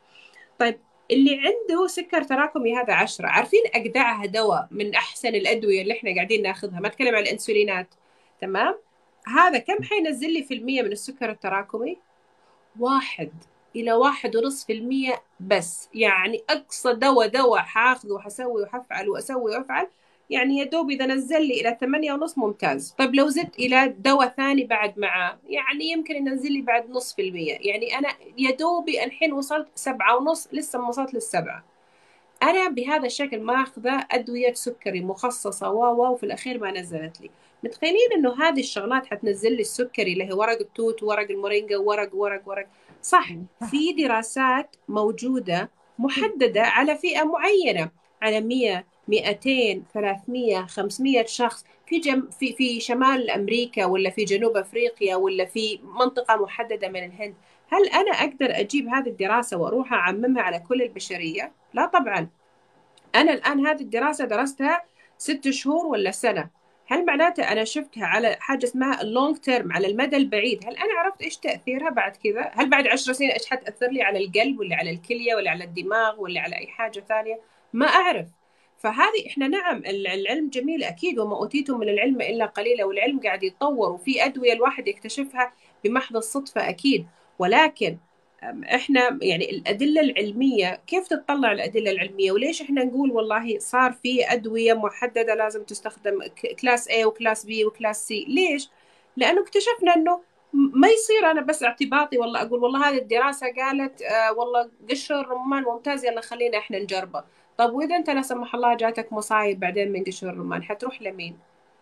طيب 0.58 0.80
اللي 1.10 1.38
عنده 1.38 1.86
سكر 1.86 2.22
تراكمي 2.22 2.76
هذا 2.76 2.94
عشرة 2.94 3.26
عارفين 3.26 3.60
أجدعها 3.74 4.26
دواء 4.26 4.68
من 4.70 4.94
أحسن 4.94 5.28
الأدوية 5.28 5.82
اللي 5.82 5.92
إحنا 5.94 6.14
قاعدين 6.14 6.42
ناخذها؟ 6.42 6.80
ما 6.80 6.88
أتكلم 6.88 7.16
عن 7.16 7.22
الأنسولينات. 7.22 7.94
تمام؟ 8.40 8.78
هذا 9.26 9.58
كم 9.58 9.82
حينزل 9.82 10.32
لي 10.32 10.42
في 10.42 10.54
المية 10.54 10.82
من 10.82 10.92
السكر 10.92 11.30
التراكمي؟ 11.30 11.98
واحد. 12.80 13.30
إلى 13.76 13.92
واحد 13.92 14.36
ونص 14.36 14.64
في 14.64 14.72
المية 14.72 15.22
بس. 15.40 15.88
يعني 15.94 16.42
أقصى 16.50 16.94
دواء 16.94 17.28
دواء 17.28 17.60
حاخذه 17.62 18.12
وحسوي 18.12 18.62
وحفعل 18.62 19.08
وأسوي 19.08 19.56
وأفعل. 19.56 19.88
يعني 20.30 20.58
يا 20.58 20.64
دوب 20.64 20.90
إذا 20.90 21.06
نزل 21.06 21.42
لي 21.42 21.60
إلى 21.60 21.76
ثمانية 21.80 22.12
ونص 22.12 22.38
ممتاز. 22.38 22.94
طيب 22.98 23.14
لو 23.14 23.28
زدت 23.28 23.58
إلى 23.58 23.94
دواء 23.98 24.28
ثاني 24.28 24.64
بعد 24.64 24.98
معاه 24.98 25.38
يعني 25.48 25.84
يمكن 25.90 26.14
ينزل 26.16 26.52
لي 26.52 26.62
بعد 26.62 26.90
نص 26.90 27.14
في 27.14 27.22
المية. 27.22 27.58
يعني 27.60 27.98
أنا 27.98 28.08
يا 28.38 28.50
دوبي 28.50 29.04
الحين 29.04 29.32
وصلت 29.32 29.68
سبعة 29.74 30.16
ونص 30.16 30.48
لسه 30.52 30.78
ما 30.78 30.88
وصلت 30.88 31.14
للسبعة. 31.14 31.64
أنا 32.42 32.68
بهذا 32.68 33.06
الشكل 33.06 33.40
ماخذة 33.40 34.06
أدوية 34.10 34.52
سكري 34.52 35.00
مخصصة 35.00 35.70
و 35.70 36.12
وفي 36.12 36.26
الأخير 36.26 36.58
ما 36.58 36.70
نزلت 36.70 37.20
لي. 37.20 37.30
متخيلين 37.64 38.12
إنه 38.16 38.42
هذه 38.42 38.60
الشغلات 38.60 39.06
حتنزل 39.06 39.52
لي 39.52 39.60
السكري 39.60 40.12
اللي 40.12 40.24
هي 40.24 40.32
ورق 40.32 40.60
التوت 40.60 41.02
ورق 41.02 41.30
المورينجا 41.30 41.76
ورق 41.76 42.14
ورق 42.14 42.42
ورق. 42.48 42.66
صح. 43.02 43.28
في 43.70 43.92
دراسات 43.92 44.76
موجودة 44.88 45.70
محددة 45.98 46.62
على 46.62 46.96
فئة 46.96 47.24
معينة 47.24 47.90
على 48.22 48.40
100 48.40 48.84
200 49.08 49.82
300 49.94 50.66
500 50.66 51.26
شخص. 51.26 51.64
في 51.86 51.98
جم 51.98 52.30
في 52.30 52.52
في 52.52 52.80
شمال 52.80 53.30
أمريكا 53.30 53.84
ولا 53.84 54.10
في 54.10 54.24
جنوب 54.24 54.56
أفريقيا 54.56 55.16
ولا 55.16 55.44
في 55.44 55.80
منطقة 55.82 56.36
محددة 56.36 56.88
من 56.88 57.04
الهند. 57.04 57.34
هل 57.68 57.88
أنا 57.88 58.10
أقدر 58.10 58.60
أجيب 58.60 58.88
هذه 58.88 59.08
الدراسة 59.08 59.56
وأروح 59.56 59.92
أعممها 59.92 60.42
على 60.42 60.58
كل 60.58 60.82
البشرية؟ 60.82 61.52
لا 61.74 61.86
طبعا. 61.86 62.28
أنا 63.14 63.32
الآن 63.32 63.66
هذه 63.66 63.80
الدراسة 63.80 64.24
درستها 64.24 64.84
ست 65.18 65.50
شهور 65.50 65.86
ولا 65.86 66.10
سنة. 66.10 66.61
هل 66.86 67.06
معناته 67.06 67.52
أنا 67.52 67.64
شفتها 67.64 68.06
على 68.06 68.36
حاجة 68.40 68.64
اسمها 68.64 69.02
اللونج 69.02 69.36
تيرم 69.36 69.72
على 69.72 69.86
المدى 69.86 70.16
البعيد؟ 70.16 70.64
هل 70.64 70.76
أنا 70.76 70.98
عرفت 70.98 71.22
إيش 71.22 71.36
تأثيرها 71.36 71.90
بعد 71.90 72.16
كذا؟ 72.16 72.50
هل 72.54 72.70
بعد 72.70 72.86
عشر 72.86 73.12
سنين 73.12 73.30
إيش 73.30 73.46
حتأثر 73.46 73.86
لي 73.86 74.02
على 74.02 74.24
القلب 74.24 74.58
ولا 74.58 74.76
على 74.76 74.90
الكلية 74.90 75.34
ولا 75.34 75.50
على 75.50 75.64
الدماغ 75.64 76.20
ولا 76.20 76.40
على 76.40 76.56
أي 76.56 76.66
حاجة 76.66 77.00
ثانية؟ 77.00 77.40
ما 77.72 77.86
أعرف. 77.86 78.26
فهذه 78.78 79.26
إحنا 79.26 79.48
نعم 79.48 79.82
العلم 79.86 80.48
جميل 80.48 80.84
أكيد 80.84 81.18
وما 81.18 81.36
أوتيتم 81.36 81.78
من 81.78 81.88
العلم 81.88 82.20
إلا 82.20 82.46
قليلا 82.46 82.84
والعلم 82.84 83.20
قاعد 83.20 83.42
يتطور 83.42 83.92
وفي 83.92 84.24
أدوية 84.24 84.52
الواحد 84.52 84.88
يكتشفها 84.88 85.52
بمحض 85.84 86.16
الصدفة 86.16 86.68
أكيد. 86.68 87.06
ولكن 87.38 87.96
إحنا 88.74 89.18
يعني 89.22 89.50
الأدلة 89.50 90.00
العلمية 90.00 90.80
كيف 90.86 91.08
تطلع 91.08 91.52
الأدلة 91.52 91.90
العلمية؟ 91.90 92.32
وليش 92.32 92.62
إحنا 92.62 92.84
نقول 92.84 93.10
والله 93.10 93.58
صار 93.58 93.92
في 93.92 94.32
أدوية 94.32 94.74
محددة 94.74 95.34
لازم 95.34 95.62
تستخدم 95.62 96.18
class 96.60 96.88
A 96.88 97.04
و 97.04 97.11
class 97.11 97.46
B 97.46 97.50
و 97.66 97.73
class 97.73 98.08
C 98.08 98.28
ليش؟ 98.28 98.68
لأنه 99.16 99.42
اكتشفنا 99.42 99.94
إنه 99.96 100.20
ما 100.52 100.88
يصير 100.88 101.30
أنا 101.30 101.40
بس 101.40 101.62
اعتباطي 101.62 102.18
والله 102.18 102.42
أقول 102.42 102.62
والله 102.62 102.88
هذه 102.88 102.98
الدراسة 102.98 103.46
قالت 103.56 104.02
آه 104.02 104.32
والله 104.32 104.70
قشر 104.90 105.20
الرمان 105.20 105.62
ممتاز 105.62 106.04
يلا 106.04 106.20
خلينا 106.20 106.58
إحنا 106.58 106.78
نجربه. 106.78 107.24
طب 107.58 107.72
وإذا 107.74 107.96
أنت 107.96 108.10
لا 108.10 108.22
سمح 108.22 108.54
الله 108.54 108.74
جاتك 108.76 109.12
مصايب 109.12 109.60
بعدين 109.60 109.92
من 109.92 110.04
قشر 110.04 110.28
الرمان 110.30 110.62
حتروح 110.62 111.02
لمين؟ 111.02 111.38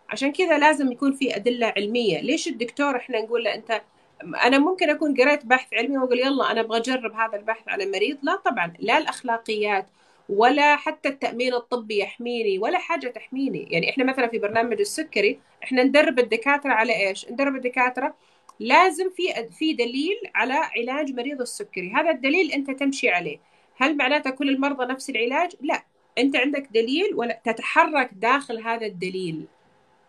عشان 0.09 0.31
كذا 0.31 0.57
لازم 0.57 0.91
يكون 0.91 1.11
في 1.13 1.35
أدلة 1.35 1.73
علمية. 1.77 2.21
ليش 2.21 2.47
الدكتور 2.47 2.95
إحنا 2.95 3.21
نقول 3.21 3.43
له 3.43 3.55
أنت 3.55 3.81
أنا 4.23 4.57
ممكن 4.59 4.89
أكون 4.89 5.13
قريت 5.21 5.45
بحث 5.45 5.73
علمي 5.73 5.97
وأقول 5.97 6.19
يلا 6.19 6.51
أنا 6.51 6.61
أبغى 6.61 6.77
أجرب 6.77 7.13
هذا 7.13 7.37
البحث 7.37 7.67
على 7.67 7.85
مريض 7.85 8.17
لا 8.23 8.35
طبعا 8.35 8.73
لا 8.79 8.97
الأخلاقيات 8.97 9.85
ولا 10.29 10.75
حتى 10.75 11.09
التأمين 11.09 11.53
الطبي 11.53 11.99
يحميني 11.99 12.59
ولا 12.59 12.77
حاجة 12.77 13.07
تحميني. 13.07 13.67
يعني 13.71 13.89
إحنا 13.89 14.03
مثلا 14.03 14.27
في 14.27 14.37
برنامج 14.37 14.79
السكري 14.79 15.39
إحنا 15.63 15.83
ندرب 15.83 16.19
الدكاترة 16.19 16.71
على 16.73 17.07
إيش؟ 17.07 17.31
ندرب 17.31 17.55
الدكاترة 17.55 18.15
لازم 18.59 19.09
في 19.09 19.49
في 19.59 19.73
دليل 19.73 20.17
على 20.35 20.53
علاج 20.53 21.13
مريض 21.13 21.41
السكري. 21.41 21.93
هذا 21.93 22.09
الدليل 22.11 22.51
أنت 22.51 22.71
تمشي 22.71 23.09
عليه. 23.09 23.39
هل 23.77 23.97
معناته 23.97 24.29
كل 24.29 24.49
المرضى 24.49 24.85
نفس 24.85 25.09
العلاج؟ 25.09 25.51
لا. 25.61 25.83
أنت 26.17 26.35
عندك 26.35 26.67
دليل 26.73 27.15
ولا 27.15 27.41
تتحرك 27.45 28.09
داخل 28.13 28.59
هذا 28.63 28.85
الدليل. 28.85 29.45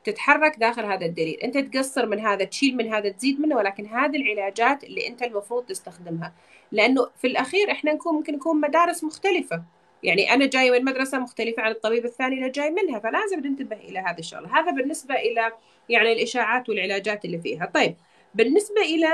تتحرك 0.05 0.57
داخل 0.59 0.85
هذا 0.85 1.07
الدليل. 1.07 1.41
أنت 1.41 1.59
تقصر 1.59 2.07
من 2.07 2.21
هذا 2.21 2.45
تشيل 2.45 2.77
من 2.77 2.95
هذا 2.95 3.09
تزيد 3.09 3.41
منه 3.41 3.57
ولكن 3.57 3.87
هذه 3.87 4.17
العلاجات 4.17 4.85
اللي 4.85 5.09
أنت 5.09 5.23
المفروض 5.23 5.65
تستخدمها. 5.65 6.33
لأنه 6.73 7.09
في 7.21 7.27
الأخير 7.27 7.71
إحنا 7.71 7.93
نكون 7.93 8.15
ممكن 8.15 8.35
نكون 8.35 8.61
مدارس 8.61 9.05
مختلفة. 9.05 9.62
يعني 10.03 10.35
أنا 10.35 10.47
جاي 10.47 10.71
من 10.71 10.85
مدرسة 10.85 11.19
مختلفة 11.19 11.62
عن 11.62 11.71
الطبيب 11.71 12.05
الثاني 12.05 12.38
اللي 12.38 12.51
جاي 12.51 12.71
منها 12.71 12.99
فلازم 12.99 13.41
ننتبه 13.41 13.77
إلى 13.77 13.99
هذا 13.99 14.19
الشغل 14.19 14.47
هذا 14.47 14.71
بالنسبة 14.71 15.15
إلى 15.15 15.53
يعني 15.88 16.12
الإشاعات 16.12 16.69
والعلاجات 16.69 17.25
اللي 17.25 17.38
فيها. 17.38 17.67
طيب 17.67 17.97
بالنسبة 18.35 18.81
إلى 18.81 19.09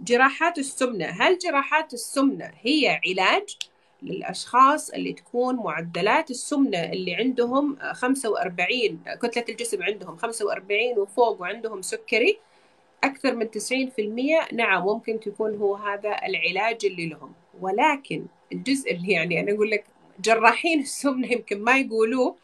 جراحات 0.00 0.58
السمنة. 0.58 1.06
هل 1.06 1.38
جراحات 1.38 1.94
السمنة 1.94 2.50
هي 2.62 3.00
علاج؟ 3.06 3.56
للأشخاص 4.02 4.90
اللي 4.90 5.12
تكون 5.12 5.56
معدلات 5.56 6.30
السمنة 6.30 6.84
اللي 6.84 7.14
عندهم 7.14 7.76
45 7.92 9.00
كتلة 9.22 9.44
الجسم 9.48 9.82
عندهم 9.82 10.16
45 10.16 10.98
وفوق 10.98 11.40
وعندهم 11.40 11.82
سكري 11.82 12.38
أكثر 13.04 13.34
من 13.34 13.48
90% 14.50 14.52
نعم 14.52 14.84
ممكن 14.84 15.20
تكون 15.20 15.56
هو 15.56 15.74
هذا 15.76 16.16
العلاج 16.26 16.86
اللي 16.86 17.06
لهم. 17.08 17.32
ولكن 17.60 18.26
الجزء 18.52 18.92
اللي 18.92 19.12
يعني 19.18 19.40
أنا 19.40 19.52
أقول 19.52 19.70
لك 19.70 19.84
جراحين 20.20 20.80
السمنة 20.80 21.32
يمكن 21.32 21.60
ما 21.60 21.78
يقولوه 21.78 22.36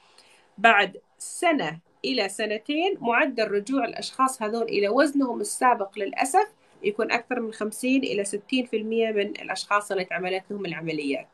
بعد 0.58 0.96
سنة 1.18 1.78
إلى 2.04 2.28
سنتين 2.28 2.94
معدل 3.00 3.50
رجوع 3.50 3.84
الأشخاص 3.84 4.42
هذول 4.42 4.62
إلى 4.62 4.88
وزنهم 4.88 5.40
السابق 5.40 5.98
للأسف 5.98 6.48
يكون 6.82 7.12
أكثر 7.12 7.40
من 7.40 7.52
50 7.52 7.90
إلى 7.90 8.24
60% 8.24 8.34
من 8.72 9.26
الأشخاص 9.26 9.90
اللي 9.90 10.02
اتعملت 10.02 10.44
لهم 10.50 10.66
العمليات. 10.66 11.28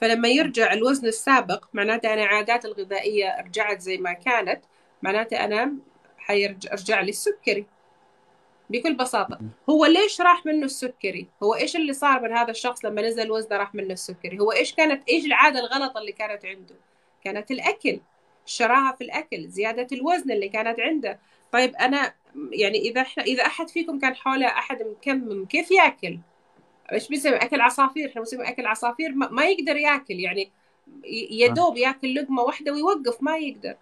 فلما 0.00 0.28
يرجع 0.28 0.72
الوزن 0.72 1.06
السابق 1.06 1.64
معناته 1.72 2.14
أنا 2.14 2.24
عاداتي 2.24 2.68
الغذائية 2.68 3.40
رجعت 3.40 3.80
زي 3.80 3.96
ما 3.98 4.12
كانت 4.12 4.64
معناته 5.02 5.44
أنا 5.44 5.74
حيرجع 6.18 7.00
لي 7.00 7.10
السكري. 7.10 7.66
بكل 8.70 8.94
بساطة. 8.94 9.40
هو 9.70 9.86
ليش 9.86 10.20
راح 10.20 10.46
منه 10.46 10.64
السكري؟ 10.64 11.26
هو 11.42 11.54
إيش 11.54 11.76
اللي 11.76 11.92
صار 11.92 12.20
من 12.20 12.32
هذا 12.32 12.50
الشخص 12.50 12.84
لما 12.84 13.02
نزل 13.02 13.30
وزنه 13.30 13.56
راح 13.56 13.74
منه 13.74 13.92
السكري؟ 13.92 14.38
هو 14.38 14.52
إيش 14.52 14.74
كانت 14.74 15.08
إيش 15.08 15.24
العادة 15.24 15.60
الغلط 15.60 15.96
اللي 15.96 16.12
كانت 16.12 16.44
عنده؟ 16.44 16.74
كانت 17.24 17.50
الأكل. 17.50 18.00
الشراهة 18.46 18.96
في 18.96 19.04
الأكل 19.04 19.48
زيادة 19.48 19.86
الوزن 19.92 20.30
اللي 20.30 20.48
كانت 20.48 20.80
عنده. 20.80 21.18
طيب 21.52 21.76
أنا 21.76 22.14
يعني 22.52 22.78
إذا 22.78 23.00
إحنا 23.00 23.22
إذا 23.22 23.46
أحد 23.46 23.68
فيكم 23.68 23.98
كان 23.98 24.14
حوله 24.16 24.46
أحد 24.46 24.82
مكمم 24.82 25.44
كيف 25.46 25.70
يأكل؟ 25.70 26.18
إيش 26.92 27.08
بيسمي 27.08 27.36
أكل 27.36 27.60
عصافير 27.60 28.08
إحنا 28.08 28.20
بنسمي 28.20 28.48
أكل 28.48 28.66
عصافير 28.66 29.12
ما 29.14 29.44
يقدر 29.44 29.76
ياكل 29.76 30.20
يعني 30.20 30.50
يا 31.30 31.48
دوب 31.48 31.76
ياكل 31.76 32.14
لقمة 32.14 32.42
واحدة 32.42 32.72
ويوقف 32.72 33.22
ما 33.22 33.36
يقدر. 33.36 33.74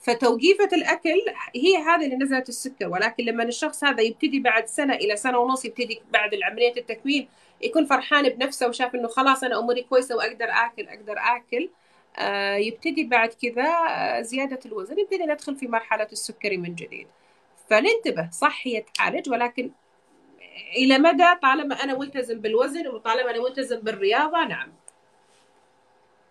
فتوقيفة 0.00 0.68
الأكل 0.72 1.20
هي 1.54 1.76
هذه 1.76 2.04
اللي 2.04 2.16
نزلت 2.16 2.48
السكر 2.48 2.88
ولكن 2.88 3.24
لما 3.24 3.42
الشخص 3.42 3.84
هذا 3.84 4.02
يبتدي 4.02 4.40
بعد 4.40 4.66
سنة 4.66 4.94
إلى 4.94 5.16
سنة 5.16 5.38
ونص 5.38 5.64
يبتدي 5.64 6.02
بعد 6.12 6.30
عملية 6.42 6.72
التكميم 6.76 7.28
يكون 7.62 7.86
فرحان 7.86 8.28
بنفسه 8.28 8.68
وشاف 8.68 8.94
إنه 8.94 9.08
خلاص 9.08 9.44
أنا 9.44 9.58
أموري 9.58 9.82
كويسة 9.82 10.16
وأقدر 10.16 10.46
آكل 10.50 10.88
أقدر 10.88 11.14
آكل 11.18 11.70
آه 12.18 12.56
يبتدي 12.56 13.04
بعد 13.04 13.28
كذا 13.28 13.68
آه 13.88 14.20
زيادة 14.20 14.58
الوزن 14.66 14.98
يبتدي 14.98 15.24
ندخل 15.24 15.56
في 15.56 15.66
مرحلة 15.68 16.08
السكري 16.12 16.56
من 16.56 16.74
جديد. 16.74 17.06
فننتبه 17.70 18.30
صح 18.30 18.60
هي 18.66 18.84
تعالج 18.94 19.30
ولكن 19.30 19.70
إلى 20.76 20.98
مدى 20.98 21.24
طالما 21.42 21.74
أنا 21.74 21.98
ملتزم 21.98 22.40
بالوزن 22.40 22.86
وطالما 22.88 23.30
أنا 23.30 23.42
ملتزم 23.42 23.80
بالرياضة؟ 23.80 24.44
نعم. 24.48 24.72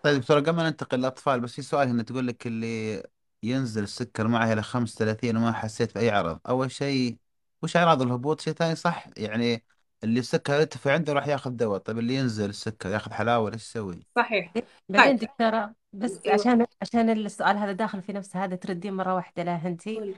طيب 0.01 0.19
دكتورة 0.21 0.39
قبل 0.39 0.51
ما 0.51 0.63
ننتقل 0.69 0.97
للأطفال 0.97 1.39
بس 1.39 1.53
في 1.55 1.61
سؤال 1.61 1.87
هنا 1.89 2.03
تقول 2.03 2.27
لك 2.27 2.47
اللي 2.47 3.03
ينزل 3.43 3.83
السكر 3.83 4.27
معه 4.27 4.53
إلى 4.53 4.61
35 4.63 5.37
وما 5.37 5.51
حسيت 5.51 5.95
بأي 5.95 6.09
عرض. 6.09 6.39
أول 6.49 6.71
شيء 6.71 7.17
وش 7.63 7.77
أعراض 7.77 8.01
الهبوط؟ 8.01 8.41
شيء 8.41 8.53
ثاني 8.53 8.75
صح؟ 8.75 9.07
يعني 9.17 9.65
اللي 10.03 10.19
السكر 10.19 10.53
يرتفع 10.53 10.93
عنده 10.93 11.13
راح 11.13 11.27
ياخذ 11.27 11.51
دواء. 11.51 11.79
طيب 11.79 11.99
اللي 11.99 12.15
ينزل 12.15 12.49
السكر 12.49 12.89
ياخذ 12.89 13.11
حلاوة 13.11 13.43
ولا 13.43 13.53
إيش 13.53 13.63
يسوي؟ 13.63 13.99
صحيح. 14.15 14.53
بعدين 14.89 15.17
طيب. 15.17 15.29
دكتورة 15.29 15.75
بس 15.93 16.21
أيوه. 16.25 16.33
عشان 16.35 16.65
عشان 16.81 17.09
السؤال 17.09 17.57
هذا 17.57 17.71
داخل 17.71 18.01
في 18.01 18.13
نفس 18.13 18.35
هذا 18.35 18.55
تردين 18.55 18.93
مرة 18.93 19.15
واحدة 19.15 19.43
لا 19.43 19.61
انتي 19.65 19.95
قولي. 19.95 20.15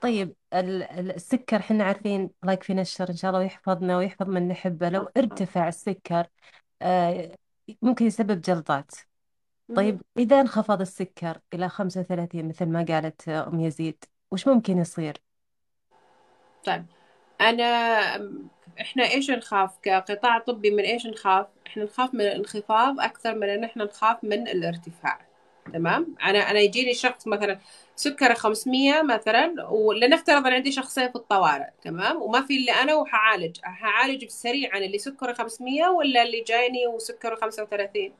طيب 0.00 0.34
ال- 0.52 0.82
ال- 0.82 1.12
السكر 1.14 1.62
حنا 1.62 1.84
عارفين 1.84 2.30
الله 2.42 2.52
يكفينا 2.52 2.80
الشر 2.82 3.10
إن 3.10 3.16
شاء 3.16 3.28
الله 3.30 3.40
ويحفظنا 3.40 3.96
ويحفظ 3.96 4.28
من 4.28 4.48
نحبه 4.48 4.88
لو 4.88 5.08
ارتفع 5.16 5.68
السكر 5.68 6.26
آه، 6.82 7.36
ممكن 7.82 8.06
يسبب 8.06 8.40
جلطات. 8.40 8.90
طيب 9.76 10.02
إذا 10.18 10.40
انخفض 10.40 10.80
السكر 10.80 11.38
إلى 11.54 11.68
35 11.68 12.48
مثل 12.48 12.66
ما 12.66 12.84
قالت 12.88 13.28
أم 13.28 13.60
يزيد 13.60 14.04
وش 14.30 14.48
ممكن 14.48 14.78
يصير؟ 14.78 15.22
طيب 16.64 16.86
أنا 17.40 17.64
إحنا 18.80 19.04
إيش 19.04 19.30
نخاف 19.30 19.78
كقطاع 19.82 20.38
طبي 20.38 20.70
من 20.70 20.82
إيش 20.84 21.06
نخاف؟ 21.06 21.46
إحنا 21.66 21.84
نخاف 21.84 22.14
من 22.14 22.20
الانخفاض 22.20 23.00
أكثر 23.00 23.34
من 23.34 23.48
إن 23.48 23.64
إحنا 23.64 23.84
نخاف 23.84 24.24
من 24.24 24.48
الارتفاع 24.48 25.25
تمام؟ 25.72 26.14
أنا 26.22 26.50
أنا 26.50 26.60
يجيني 26.60 26.94
شخص 26.94 27.26
مثلا 27.26 27.58
سكره 27.96 28.34
500 28.34 29.02
مثلا 29.02 29.66
ولنفترض 29.68 30.46
أنا 30.46 30.54
عندي 30.54 30.72
شخصين 30.72 31.08
في 31.08 31.16
الطوارئ 31.16 31.68
تمام؟ 31.82 32.22
وما 32.22 32.42
في 32.42 32.56
إلا 32.56 32.72
أنا 32.72 32.94
وحعالج، 32.94 33.56
هعالج 33.64 34.28
سريعا 34.28 34.78
اللي 34.78 34.98
سكره 34.98 35.32
500 35.32 35.88
ولا 35.88 36.22
اللي 36.22 36.40
جايني 36.40 36.86
وسكره 36.86 37.34
35 37.34 38.12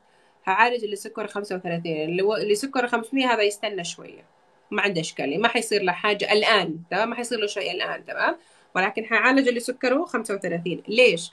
هعالج 0.45 0.83
اللي 0.83 0.95
سكره 0.95 1.27
35 1.27 1.81
اللي, 1.85 2.55
سكره 2.55 2.87
500 2.87 3.33
هذا 3.33 3.41
يستنى 3.43 3.83
شوية 3.83 4.25
ما 4.71 4.81
عنده 4.81 5.01
إشكالية 5.01 5.37
ما 5.37 5.47
حيصير 5.47 5.83
له 5.83 5.91
حاجة 5.91 6.31
الآن 6.31 6.79
تمام؟ 6.91 7.09
ما 7.09 7.15
حيصير 7.15 7.39
له 7.39 7.47
شيء 7.47 7.71
الآن 7.71 8.05
تمام؟ 8.05 8.37
ولكن 8.75 9.05
حعالج 9.05 9.47
اللي 9.47 9.59
سكره 9.59 10.05
35 10.05 10.83
ليش؟ 10.87 11.31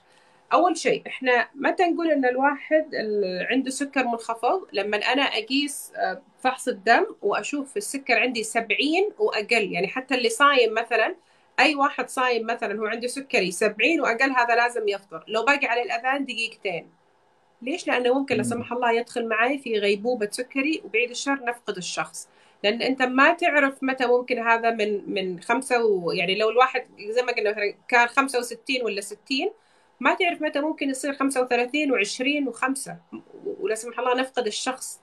أول 0.54 0.76
شيء 0.76 1.02
إحنا 1.06 1.48
متى 1.54 1.84
نقول 1.84 2.10
إن 2.10 2.24
الواحد 2.24 2.90
عنده 3.50 3.70
سكر 3.70 4.04
منخفض؟ 4.04 4.66
لما 4.72 4.96
أنا 4.96 5.22
أقيس 5.22 5.92
آه، 5.96 6.22
فحص 6.40 6.68
الدم 6.68 7.06
وأشوف 7.22 7.76
السكر 7.76 8.18
عندي 8.18 8.42
70 8.42 8.68
وأقل 9.18 9.72
يعني 9.72 9.88
حتى 9.88 10.14
اللي 10.14 10.28
صايم 10.28 10.74
مثلا 10.74 11.16
أي 11.60 11.74
واحد 11.74 12.08
صايم 12.08 12.46
مثلا 12.46 12.80
هو 12.80 12.86
عنده 12.86 13.08
سكري 13.08 13.50
70 13.50 14.00
وأقل 14.00 14.30
هذا 14.30 14.54
لازم 14.54 14.88
يفطر. 14.88 15.24
لو 15.28 15.44
باقي 15.44 15.66
على 15.66 15.82
الأذان 15.82 16.24
دقيقتين. 16.24 16.90
ليش؟ 17.62 17.86
لأنه 17.88 18.14
ممكن 18.14 18.36
لا 18.36 18.42
سمح 18.42 18.72
الله 18.72 18.92
يدخل 18.92 19.28
معي 19.28 19.58
في 19.58 19.78
غيبوبة 19.78 20.28
سكري 20.30 20.82
وبعيد 20.84 21.10
الشر 21.10 21.44
نفقد 21.44 21.76
الشخص. 21.76 22.28
لأن 22.64 22.82
أنت 22.82 23.02
ما 23.02 23.32
تعرف 23.34 23.82
متى 23.82 24.06
ممكن 24.06 24.38
هذا 24.38 24.70
من 24.70 25.14
من 25.14 25.40
خمسة 25.40 25.84
و 25.84 26.12
يعني 26.12 26.34
لو 26.38 26.50
الواحد 26.50 26.84
زي 27.10 27.22
ما 27.22 27.32
قلنا 27.32 27.50
مثلا 27.50 27.74
كان 27.88 28.06
65 28.06 28.82
ولا 28.82 29.00
60 29.00 29.50
ما 30.00 30.14
تعرف 30.14 30.42
متى 30.42 30.60
ممكن 30.60 30.90
يصير 30.90 31.12
35 31.12 32.04
و20 32.04 32.52
و5 32.52 32.90
ولا 33.60 33.74
سمح 33.74 33.98
الله 33.98 34.14
نفقد 34.14 34.46
الشخص. 34.46 35.00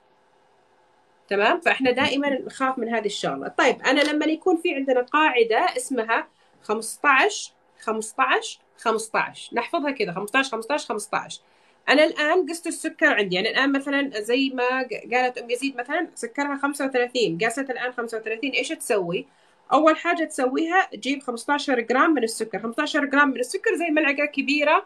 تمام؟ 1.27 1.62
فإحنا 1.62 1.91
دائما 1.91 2.30
نخاف 2.30 2.77
من 2.77 2.89
هذه 2.89 3.06
الشغلة. 3.06 3.47
طيب 3.47 3.82
أنا 3.82 4.01
لما 4.01 4.25
يكون 4.25 4.58
في 4.58 4.75
عندنا 4.75 5.01
قاعدة 5.01 5.65
اسمها 5.77 6.27
15 6.63 7.54
15 7.80 8.60
15 8.77 9.56
نحفظها 9.56 9.91
كذا 9.91 10.12
15 10.12 10.51
15 10.51 10.88
15 10.88 11.41
أنا 11.89 12.04
الآن 12.04 12.45
قست 12.49 12.67
السكر 12.67 13.13
عندي. 13.13 13.36
يعني 13.36 13.49
الآن 13.49 13.71
مثلا 13.71 14.21
زي 14.21 14.49
ما 14.49 14.88
قالت 15.13 15.38
أم 15.38 15.49
يزيد 15.49 15.77
مثلا 15.77 16.08
سكرها 16.15 16.58
35 16.58 17.38
قاست 17.38 17.69
الآن 17.69 17.91
35 17.91 18.49
إيش 18.49 18.69
تسوي؟ 18.69 19.27
أول 19.74 19.98
حاجة 19.98 20.24
تسويها 20.24 20.90
تجيب 20.94 21.24
15 21.24 21.80
جرام 21.80 22.14
من 22.14 22.24
السكر. 22.24 22.60
15 22.60 23.06
جرام 23.06 23.30
من 23.30 23.40
السكر 23.40 23.76
زي 23.76 23.90
ملعقة 23.90 24.26
كبيرة 24.26 24.86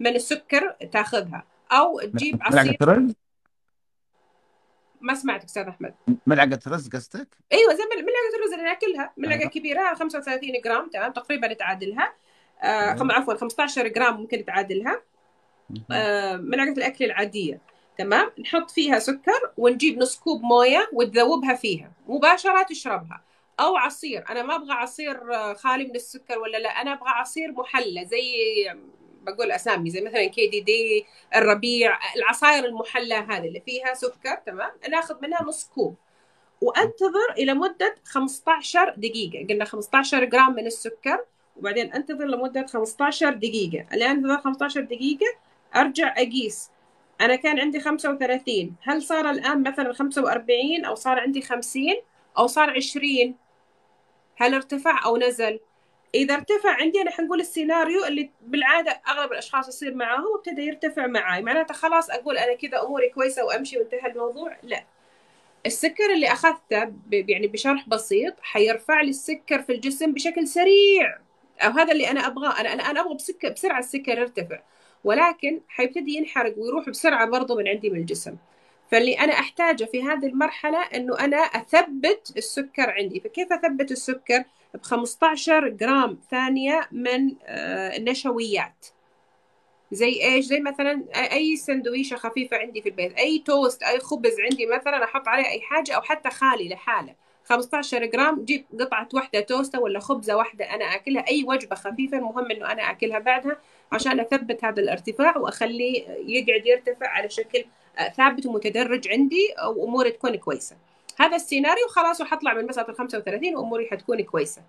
من 0.00 0.16
السكر 0.16 0.76
تاخذها. 0.92 1.44
أو 1.72 2.00
تجيب 2.00 2.42
عصير. 2.42 2.62
ملعقة 2.62 2.84
رز؟ 2.84 3.14
ما 5.00 5.14
سمعتك 5.14 5.44
أستاذ 5.44 5.62
أحمد. 5.62 5.94
ملعقة 6.26 6.60
رز 6.68 6.88
قصدك؟ 6.88 7.28
أيوه 7.52 7.74
زي 7.74 7.82
ملعقة 7.84 8.36
الرز 8.38 8.52
اللي 8.52 8.64
ناكلها. 8.64 9.12
ملعقة. 9.16 9.48
كبيرة 9.48 9.94
35 9.94 10.52
جرام 10.64 10.90
تمام؟ 10.90 11.12
تقريبا 11.12 11.52
تعادلها 11.52 12.14
آه 12.62 12.96
عفوا 13.00 13.34
15 13.34 13.88
جرام 13.88 14.20
ممكن 14.20 14.44
تعادلها 14.44 15.02
آه 15.92 16.36
ملعقة 16.36 16.72
الأكل 16.72 17.04
العادية. 17.04 17.60
تمام؟ 17.98 18.30
نحط 18.40 18.70
فيها 18.70 18.98
سكر 18.98 19.52
ونجيب 19.56 19.98
نص 19.98 20.18
كوب 20.18 20.42
موية 20.42 20.88
وتذوبها 20.92 21.54
فيها. 21.54 21.92
مباشرة 22.08 22.62
تشربها. 22.62 23.22
أو 23.60 23.76
عصير. 23.76 24.24
أنا 24.30 24.42
ما 24.42 24.56
أبغى 24.56 24.72
عصير 24.72 25.34
آه، 25.34 25.54
خالي 25.54 25.84
من 25.84 25.94
السكر 25.94 26.38
ولا 26.38 26.56
لا. 26.56 26.68
أنا 26.68 26.92
أبغى 26.92 27.10
عصير 27.10 27.52
محلى 27.52 28.04
زي 28.04 28.34
بقول 29.22 29.52
أسامي 29.52 29.90
زي 29.90 30.00
مثلا 30.00 30.26
كي 30.26 30.46
دي 30.46 30.60
دي 30.60 31.06
الربيع 31.36 31.98
العصاير 32.16 32.64
المحلى 32.64 33.14
هذه 33.14 33.48
اللي 33.48 33.60
فيها 33.60 33.94
سكر 33.94 34.34
تمام؟ 34.46 34.70
ناخذ 34.90 35.16
منها 35.22 35.42
نص 35.42 35.64
كوب. 35.64 35.96
وأنتظر 36.60 37.32
إلى 37.38 37.54
مدة 37.54 37.96
15 38.04 38.94
دقيقة. 38.96 39.46
قلنا 39.48 39.64
15 39.64 40.24
جرام 40.24 40.54
من 40.54 40.66
السكر 40.66 41.24
وبعدين 41.56 41.92
أنتظر 41.92 42.24
لمده 42.24 42.66
15 42.66 43.32
دقيقة. 43.32 43.86
الان 43.92 44.10
أنتظر 44.10 44.38
15 44.40 44.80
دقيقة 44.80 45.26
أرجع 45.76 46.12
أقيس. 46.12 46.70
أنا 47.20 47.36
كان 47.36 47.60
عندي 47.60 47.80
35 47.80 48.76
هل 48.82 49.02
صار 49.02 49.30
الآن 49.30 49.62
مثلا 49.62 49.92
45 49.92 50.84
أو 50.84 50.94
صار 50.94 51.20
عندي 51.20 51.42
50 51.42 51.82
أو 52.38 52.46
صار 52.46 52.70
20 52.70 53.34
هل 54.36 54.54
ارتفع 54.54 55.04
أو 55.04 55.16
نزل؟ 55.16 55.60
إذا 56.14 56.34
ارتفع 56.34 56.70
عندي 56.70 57.00
أنا 57.02 57.10
حنقول 57.10 57.40
السيناريو 57.40 58.04
اللي 58.04 58.30
بالعادة 58.40 59.00
أغلب 59.08 59.32
الأشخاص 59.32 59.68
يصير 59.68 59.94
معاهم 59.94 60.26
وابتدى 60.34 60.62
يرتفع 60.62 61.06
معاي. 61.06 61.42
معناته 61.42 61.74
خلاص 61.74 62.10
أقول 62.10 62.38
أنا 62.38 62.54
كذا 62.54 62.82
أموري 62.82 63.08
كويسة 63.08 63.44
وأمشي 63.44 63.78
وانتهى 63.78 64.06
الموضوع؟ 64.12 64.56
لا. 64.62 64.84
السكر 65.66 66.12
اللي 66.14 66.32
أخذته 66.32 66.84
ب- 66.84 67.30
يعني 67.30 67.46
بشرح 67.46 67.88
بسيط 67.88 68.34
حيرفع 68.42 69.00
لي 69.00 69.10
السكر 69.10 69.62
في 69.62 69.72
الجسم 69.72 70.12
بشكل 70.12 70.48
سريع. 70.48 71.18
أو 71.60 71.70
هذا 71.70 71.92
اللي 71.92 72.10
أنا 72.10 72.26
أبغاه. 72.26 72.60
أنا 72.60 72.72
أنا 72.72 72.90
أنا 72.90 73.00
أبغى 73.00 73.14
بسكر 73.14 73.48
بسرعة 73.52 73.78
السكر 73.78 74.18
يرتفع. 74.18 74.60
ولكن 75.04 75.60
حيبتدي 75.68 76.16
ينحرق 76.16 76.54
ويروح 76.58 76.88
بسرعة 76.88 77.26
برضه 77.26 77.56
من 77.56 77.68
عندي 77.68 77.90
من 77.90 78.00
الجسم. 78.00 78.36
فاللي 78.90 79.14
أنا 79.14 79.32
أحتاجه 79.32 79.84
في 79.84 80.02
هذه 80.02 80.26
المرحلة 80.26 80.78
إنه 80.82 81.18
أنا 81.20 81.36
أثبت 81.36 82.32
السكر 82.36 82.90
عندي. 82.90 83.20
فكيف 83.20 83.52
أثبت 83.52 83.90
السكر؟ 83.90 84.44
ب 84.74 84.82
15 84.82 85.68
جرام 85.68 86.18
ثانية 86.30 86.88
من 86.92 87.34
آه، 87.46 87.96
النشويات. 87.96 88.86
زي 89.92 90.22
إيش؟ 90.22 90.44
زي 90.44 90.60
مثلا 90.60 91.04
اي 91.32 91.56
سندويشة 91.56 92.16
خفيفة 92.16 92.56
عندي 92.56 92.82
في 92.82 92.88
البيت. 92.88 93.18
أي 93.18 93.38
توست 93.38 93.82
أي 93.82 94.00
خبز 94.00 94.40
عندي 94.40 94.66
مثلا 94.66 95.04
أحط 95.04 95.28
عليه 95.28 95.46
أي 95.46 95.60
حاجة 95.60 95.92
أو 95.92 96.02
حتى 96.02 96.30
خالي 96.30 96.68
لحاله. 96.68 97.14
15 97.44 98.04
جرام 98.04 98.44
جيب 98.44 98.64
قطعة 98.80 99.08
واحدة 99.14 99.40
توستة 99.40 99.80
ولا 99.80 100.00
خبزة 100.00 100.36
واحدة 100.36 100.74
أنا 100.74 100.84
أكلها. 100.84 101.28
أي 101.28 101.44
وجبة 101.48 101.76
خفيفة 101.76 102.18
المهم 102.18 102.50
إنه 102.50 102.72
أنا 102.72 102.90
أكلها 102.90 103.18
بعدها 103.18 103.56
عشان 103.92 104.20
أثبت 104.20 104.64
هذا 104.64 104.80
الارتفاع 104.82 105.38
وأخليه 105.38 106.08
يقعد 106.08 106.66
يرتفع 106.66 107.08
على 107.08 107.28
شكل 107.28 107.64
ثابت 108.16 108.46
ومتدرج 108.46 109.08
عندي 109.08 109.54
وأموري 109.76 110.10
تكون 110.10 110.36
كويسة. 110.36 110.76
هذا 111.20 111.36
السيناريو 111.36 111.86
خلاص 111.88 112.20
وحطلع 112.20 112.54
من 112.54 112.66
مسافه 112.66 112.90
ال 112.92 112.96
35 112.96 113.56
وأموري 113.56 113.88
حتكون 113.90 114.22
كويسة. 114.22 114.62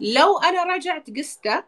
لو 0.00 0.38
أنا 0.38 0.74
رجعت 0.74 1.10
قسته 1.16 1.64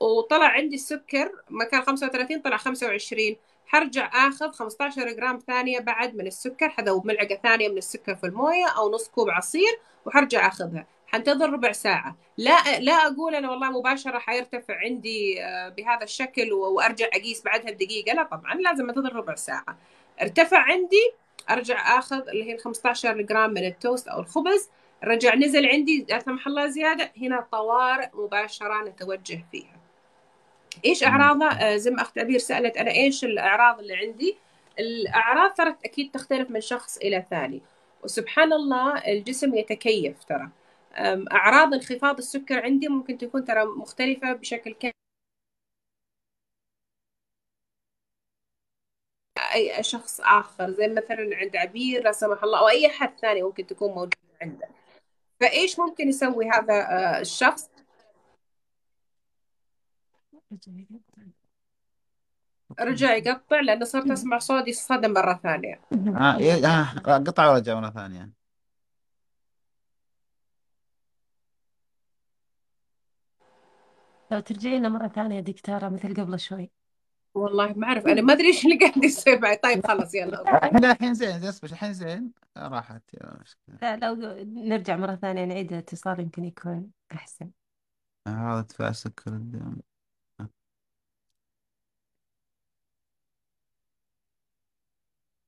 وطلع 0.00 0.46
عندي 0.46 0.74
السكر 0.76 1.32
مكان 1.50 1.82
35 1.82 2.40
طلع 2.40 2.56
25 2.56 3.36
حرجع 3.66 4.28
آخذ 4.28 4.52
15 4.52 5.12
جرام 5.12 5.38
ثانية 5.38 5.80
بعد 5.80 6.16
من 6.16 6.26
السكر 6.26 6.68
حذوب 6.68 7.06
ملعقة 7.06 7.38
ثانية 7.42 7.68
من 7.68 7.78
السكر 7.78 8.14
في 8.14 8.26
الموية 8.26 8.66
أو 8.76 8.92
نص 8.92 9.08
كوب 9.08 9.30
عصير 9.30 9.78
وحرجع 10.06 10.46
آخذها. 10.46 10.86
حنتظر 11.06 11.50
ربع 11.50 11.72
ساعة. 11.72 12.16
لا 12.38 12.80
لا 12.80 12.92
أقول 12.92 13.34
أنا 13.34 13.50
والله 13.50 13.70
مباشرة 13.70 14.18
حيرتفع 14.18 14.78
عندي 14.78 15.44
آه، 15.44 15.68
بهذا 15.68 16.04
الشكل 16.04 16.52
وأرجع 16.52 17.06
أقيس 17.06 17.42
بعدها 17.42 17.70
بدقيقه 17.72 18.12
لا 18.14 18.22
طبعا 18.22 18.54
لازم 18.54 18.88
أنتظر 18.88 19.16
ربع 19.16 19.34
ساعة. 19.34 19.78
ارتفع 20.22 20.58
عندي 20.58 21.12
ارجع 21.50 21.98
آخذ 21.98 22.28
اللي 22.28 22.44
هي 22.44 22.54
ال 22.54 22.60
15 22.60 23.22
جرام 23.22 23.50
من 23.50 23.66
التوست 23.66 24.08
أو 24.08 24.20
الخبز 24.20 24.70
رجع 25.04 25.34
نزل 25.34 25.66
عندي 25.66 26.06
لا 26.08 26.18
سمح 26.18 26.46
الله 26.46 26.66
زيادة 26.66 27.12
هنا 27.22 27.46
طوارئ 27.52 28.08
مباشرة 28.14 28.84
نتوجه 28.84 29.44
فيها. 29.52 29.76
إيش 30.84 31.04
اعراضه 31.04 31.46
آه، 31.46 31.76
زي 31.76 31.90
ما 31.90 32.02
أخت 32.02 32.18
عبير 32.18 32.38
سألت 32.38 32.76
أنا 32.76 32.90
إيش 32.90 33.24
الأعراض 33.24 33.78
اللي 33.78 33.96
عندي؟ 33.96 34.36
الأعراض 34.78 35.54
ترى 35.54 35.76
أكيد 35.84 36.10
تختلف 36.10 36.50
من 36.50 36.60
شخص 36.60 36.96
إلى 36.96 37.24
ثاني. 37.30 37.60
وسبحان 38.04 38.52
الله 38.52 38.98
الجسم 38.98 39.54
يتكيف 39.54 40.24
ترى. 40.24 40.48
أعراض 41.32 41.74
انخفاض 41.74 42.18
السكر 42.18 42.62
عندي 42.64 42.88
ممكن 42.88 43.18
تكون 43.18 43.44
ترى 43.44 43.64
مختلفة 43.64 44.32
بشكل 44.32 44.74
أي 49.54 49.82
شخص 49.82 50.20
آخر 50.20 50.70
زي 50.70 50.88
مثلا 50.88 51.36
عند 51.36 51.56
عبير 51.56 52.02
لا 52.04 52.12
سمح 52.12 52.42
الله 52.42 52.58
أو 52.58 52.68
أي 52.68 52.88
حد 52.88 53.18
ثاني 53.20 53.42
ممكن 53.42 53.66
تكون 53.66 53.90
موجود 53.90 54.14
عنده. 54.42 54.68
فإيش 55.40 55.78
ممكن 55.78 56.08
يسوي 56.08 56.50
هذا 56.50 56.74
آه، 56.74 57.20
الشخص؟ 57.20 57.70
رجع 62.80 63.14
يقطع 63.14 63.60
لأنه 63.60 63.84
صرت 63.84 64.10
أسمع 64.10 64.38
صوتي 64.38 64.72
صدى 64.72 65.08
مرة 65.08 65.40
ثانية. 65.42 65.80
آه, 66.16 66.38
إيه 66.38 66.66
آه 66.66 67.18
قطع 67.18 67.52
ورجع 67.52 67.80
مرة 67.80 67.90
ثانية؟ 67.90 68.30
لو 74.30 74.40
ترجعي 74.40 74.78
لنا 74.78 74.88
مرة 74.88 75.08
ثانية 75.08 75.40
دكتورة 75.40 75.88
مثل 75.88 76.14
قبل 76.14 76.40
شوي. 76.40 76.70
والله 77.34 77.72
ما 77.72 77.86
أعرف 77.86 78.06
أنا 78.06 78.22
ما 78.22 78.32
أدري 78.32 78.46
إيش 78.46 78.64
اللي 78.64 78.78
قاعد 78.78 79.04
يصير 79.04 79.40
معي 79.40 79.56
طيب 79.56 79.86
خلاص 79.86 80.14
يلا 80.14 80.64
إحنا 80.64 80.92
الحين 80.92 81.14
زين 81.14 81.44
اصبر 81.44 81.68
الحين 81.68 81.92
زين. 81.92 82.32
راحت 82.56 83.02
يا 83.14 83.38
مشكلة. 83.40 83.78
لا 83.82 83.96
لو 83.96 84.14
نرجع 84.44 84.96
مرة 84.96 85.14
ثانية 85.14 85.44
نعيد 85.44 85.72
الاتصال 85.72 86.20
يمكن 86.20 86.44
يكون 86.44 86.90
أحسن. 87.12 87.50
هذا 88.28 88.58
ارتفاع 88.58 88.92
سكر 88.92 89.30
الدم. 89.30 89.76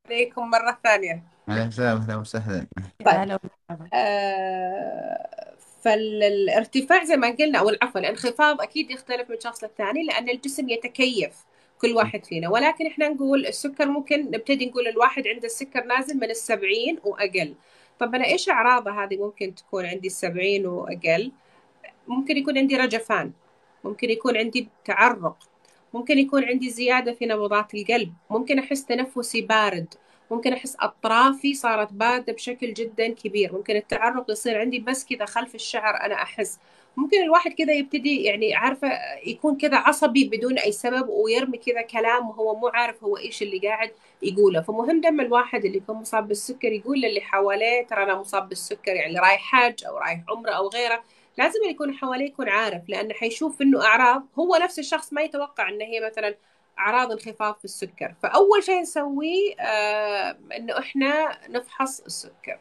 عليكم 0.06 0.50
مرة 0.50 0.78
ثانية. 0.84 1.24
على 1.48 1.66
حساب 1.66 1.96
أهلا 1.96 2.16
وسهلا. 2.16 2.66
طيب. 3.04 3.38
آه 3.94 5.56
فالارتفاع 5.82 7.04
زي 7.04 7.16
ما 7.16 7.30
قلنا 7.30 7.58
أو 7.58 7.70
عفوا 7.82 8.00
الانخفاض 8.00 8.60
أكيد 8.60 8.90
يختلف 8.90 9.30
من 9.30 9.40
شخص 9.40 9.64
للثاني 9.64 10.04
لأن 10.06 10.28
الجسم 10.28 10.68
يتكيف. 10.68 11.44
كل 11.80 11.92
واحد 11.92 12.24
فينا. 12.24 12.48
ولكن 12.48 12.86
إحنا 12.86 13.08
نقول 13.08 13.46
السكر 13.46 13.86
ممكن 13.86 14.30
نبتدي 14.30 14.66
نقول 14.66 14.88
الواحد 14.88 15.28
عنده 15.28 15.46
السكر 15.46 15.84
نازل 15.84 16.16
من 16.16 16.30
السبعين 16.30 16.98
وأقل. 17.04 17.54
طب 17.98 18.14
أنا 18.14 18.24
إيش 18.24 18.48
أعراضه 18.48 19.04
هذه 19.04 19.16
ممكن 19.16 19.54
تكون 19.54 19.86
عندي 19.86 20.06
السبعين 20.06 20.66
وأقل؟ 20.66 21.32
ممكن 22.08 22.36
يكون 22.36 22.58
عندي 22.58 22.76
رجفان. 22.76 23.32
ممكن 23.84 24.10
يكون 24.10 24.36
عندي 24.36 24.68
تعرق. 24.84 25.36
ممكن 25.94 26.18
يكون 26.18 26.44
عندي 26.44 26.70
زيادة 26.70 27.12
في 27.12 27.26
نبضات 27.26 27.74
القلب. 27.74 28.14
ممكن 28.30 28.58
أحس 28.58 28.84
تنفسي 28.84 29.40
بارد. 29.42 29.94
ممكن 30.30 30.52
أحس 30.52 30.76
أطرافي 30.80 31.54
صارت 31.54 31.92
باردة 31.92 32.32
بشكل 32.32 32.74
جدا 32.74 33.08
كبير. 33.08 33.52
ممكن 33.52 33.76
التعرق 33.76 34.30
يصير 34.30 34.58
عندي 34.60 34.78
بس 34.78 35.04
كذا 35.04 35.24
خلف 35.24 35.54
الشعر 35.54 36.00
أنا 36.06 36.14
أحس. 36.14 36.58
ممكن 36.96 37.22
الواحد 37.22 37.52
كذا 37.52 37.72
يبتدي 37.72 38.22
يعني 38.22 38.54
عارفة 38.54 38.88
يكون 39.26 39.56
كذا 39.56 39.76
عصبي 39.76 40.28
بدون 40.28 40.58
أي 40.58 40.72
سبب 40.72 41.08
ويرمي 41.08 41.58
كذا 41.58 41.82
كلام 41.82 42.28
وهو 42.28 42.54
مو 42.54 42.68
عارف 42.68 43.04
هو 43.04 43.16
إيش 43.18 43.42
اللي 43.42 43.58
قاعد 43.58 43.90
يقوله. 44.22 44.60
فمهم 44.62 45.00
لما 45.00 45.22
الواحد 45.22 45.64
اللي 45.64 45.78
يكون 45.78 45.96
مصاب 45.96 46.28
بالسكر 46.28 46.72
يقول 46.72 47.00
للي 47.00 47.20
حواليه 47.20 47.86
ترى 47.86 48.02
أنا 48.04 48.14
مصاب 48.20 48.48
بالسكر 48.48 48.94
يعني 48.94 49.18
رايح 49.18 49.40
حج 49.40 49.84
أو 49.84 49.98
رايح 49.98 50.24
عمرة 50.28 50.50
أو 50.50 50.68
غيره. 50.68 51.04
لازم 51.38 51.60
اللي 51.62 51.70
يكون 51.70 51.94
حواليه 51.94 52.26
يكون 52.26 52.48
عارف 52.48 52.82
لأنه 52.88 53.14
حيشوف 53.14 53.62
إنه 53.62 53.84
أعراض 53.84 54.26
هو 54.38 54.56
نفس 54.56 54.78
الشخص 54.78 55.12
ما 55.12 55.22
يتوقع 55.22 55.68
إن 55.68 55.80
هي 55.80 56.00
مثلا 56.00 56.36
أعراض 56.78 57.12
انخفاض 57.12 57.58
في 57.58 57.64
السكر. 57.64 58.14
فأول 58.22 58.62
شيء 58.64 58.80
نسويه 58.80 59.54
آه 59.60 60.38
إنه 60.56 60.78
إحنا 60.78 61.38
نفحص 61.48 62.00
السكر. 62.00 62.60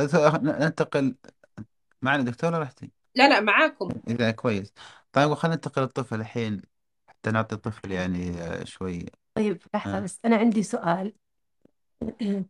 دكتور، 0.00 0.40
ننتقل 0.40 1.16
معنا 2.02 2.22
دكتورة 2.22 2.58
رحتي 2.58 2.90
لا 3.14 3.28
لا 3.28 3.40
معاكم. 3.40 3.90
إذا 4.08 4.30
كويس. 4.30 4.72
طيب 5.12 5.30
وخلينا 5.30 5.54
ننتقل 5.54 5.82
للطفل 5.82 6.20
الحين. 6.20 6.62
حتى 7.06 7.30
نعطي 7.30 7.54
الطفل 7.54 7.92
يعني 7.92 8.30
آه، 8.30 8.64
شوي. 8.64 9.06
طيب 9.34 9.62
لحظة 9.74 9.96
آه. 9.96 10.00
بس. 10.00 10.18
أنا 10.24 10.36
عندي 10.36 10.62
سؤال. 10.62 11.12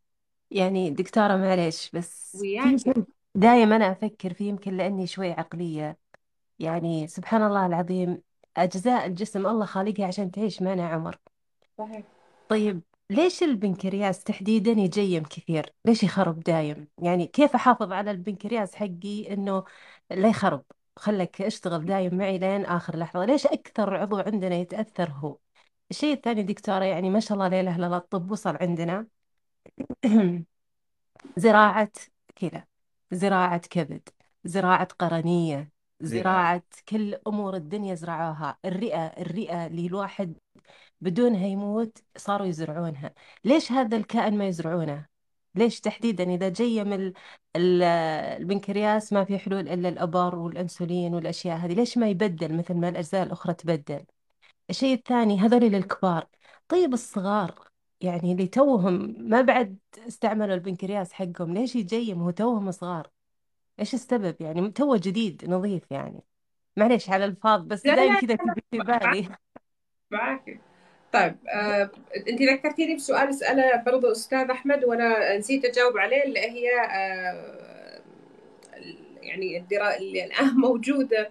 يعني 0.50 0.90
دكتورة 0.90 1.36
معلش 1.36 1.90
بس 1.90 2.36
في 2.36 2.38
وياك. 2.38 3.06
دايما 3.34 3.76
أنا 3.76 3.92
أفكر 3.92 4.34
فيه 4.34 4.48
يمكن 4.48 4.76
لأني 4.76 5.06
شوي 5.06 5.32
عقلية. 5.32 5.98
يعني 6.58 7.06
سبحان 7.06 7.42
الله 7.42 7.66
العظيم 7.66 8.22
أجزاء 8.56 9.06
الجسم 9.06 9.46
الله 9.46 9.66
خالقها 9.66 10.06
عشان 10.06 10.30
تعيش 10.30 10.62
معنا 10.62 10.88
عمر. 10.88 11.18
صحيح. 11.78 12.02
طيب 12.48 12.80
ليش 13.10 13.42
البنكرياس 13.42 14.24
تحديدا 14.24 14.70
يجيم 14.72 15.22
كثير؟ 15.24 15.74
ليش 15.84 16.02
يخرب 16.02 16.40
دايم؟ 16.40 16.88
يعني 16.98 17.26
كيف 17.26 17.54
أحافظ 17.54 17.92
على 17.92 18.10
البنكرياس 18.10 18.74
حقي 18.74 19.32
إنه 19.34 19.64
لا 20.10 20.28
يخرب؟ 20.28 20.64
خلك 20.96 21.42
أشتغل 21.42 21.84
دايم 21.86 22.14
معي 22.14 22.38
لين 22.38 22.64
آخر 22.66 22.96
لحظة، 22.98 23.24
ليش 23.24 23.46
أكثر 23.46 23.96
عضو 23.96 24.18
عندنا 24.18 24.54
يتأثر 24.56 25.10
هو؟ 25.10 25.38
الشيء 25.90 26.14
الثاني 26.14 26.42
دكتورة 26.42 26.84
يعني 26.84 27.10
ما 27.10 27.20
شاء 27.20 27.32
الله 27.34 27.48
لا 27.48 27.60
إله 27.60 27.76
إلا 27.76 27.86
الله 27.86 27.96
الطب 27.96 28.30
وصل 28.30 28.56
عندنا 28.56 29.06
زراعة 31.36 31.92
كلى 32.38 32.64
زراعة 33.12 33.58
كبد 33.70 34.08
زراعة 34.44 34.84
قرنية 34.98 35.70
رئة 36.10 36.22
زراعة 36.22 36.62
كل 36.88 37.14
أمور 37.26 37.56
الدنيا 37.56 37.94
زرعوها 37.94 38.58
الرئة 38.64 39.06
الرئة 39.06 39.66
اللي 39.66 39.86
الواحد 39.86 40.34
بدونها 41.02 41.46
يموت 41.46 41.98
صاروا 42.16 42.46
يزرعونها. 42.46 43.14
ليش 43.44 43.72
هذا 43.72 43.96
الكائن 43.96 44.38
ما 44.38 44.46
يزرعونه؟ 44.46 45.06
ليش 45.54 45.80
تحديدا 45.80 46.24
إذا 46.34 46.48
جاية 46.48 46.82
من 46.84 46.92
ال- 46.92 47.12
ال- 47.56 47.82
البنكرياس 48.42 49.12
ما 49.12 49.24
في 49.24 49.38
حلول 49.38 49.68
إلا 49.68 49.88
الأبر 49.88 50.34
والأنسولين 50.36 51.14
والأشياء 51.14 51.56
هذه؟ 51.58 51.72
ليش 51.74 51.98
ما 51.98 52.08
يبدل 52.08 52.56
مثل 52.56 52.74
ما 52.74 52.88
الأجزاء 52.88 53.22
الأخرى 53.26 53.54
تبدل؟ 53.54 54.04
الشيء 54.70 54.94
الثاني 54.94 55.38
هذول 55.40 55.60
للكبار. 55.60 56.26
طيب 56.68 56.92
الصغار 56.92 57.54
يعني 58.00 58.32
اللي 58.32 58.46
توهم 58.46 59.16
ما 59.18 59.40
بعد 59.42 59.78
استعملوا 60.08 60.54
البنكرياس 60.54 61.12
حقهم 61.12 61.54
ليش 61.54 61.76
يجيم 61.76 62.22
هو 62.22 62.30
توهم 62.30 62.70
صغار؟ 62.70 63.10
إيش 63.80 63.94
السبب؟ 63.94 64.36
يعني 64.40 64.70
توه 64.70 64.96
جديد 64.96 65.50
نظيف 65.50 65.82
يعني. 65.90 66.24
معليش 66.76 67.10
على 67.10 67.24
الفاظ 67.24 67.62
بس 67.62 67.82
دايم 67.82 68.20
كذا 68.20 68.36
في 68.70 68.78
بالي. 68.78 69.28
معاك 70.10 70.60
طيب 71.12 71.36
آه، 71.48 71.90
انت 72.28 72.42
ذكرتيني 72.42 72.94
بسؤال 72.94 73.34
سأله 73.34 73.76
برضو 73.76 74.12
أستاذ 74.12 74.50
أحمد 74.50 74.84
وأنا 74.84 75.36
نسيت 75.38 75.64
أجاوب 75.64 75.98
عليه 75.98 76.24
اللي 76.24 76.40
هي 76.40 76.80
آه، 76.80 78.00
يعني 79.22 79.58
الدرا... 79.58 79.96
اللي 79.96 80.24
الآن 80.24 80.54
موجودة 80.66 81.30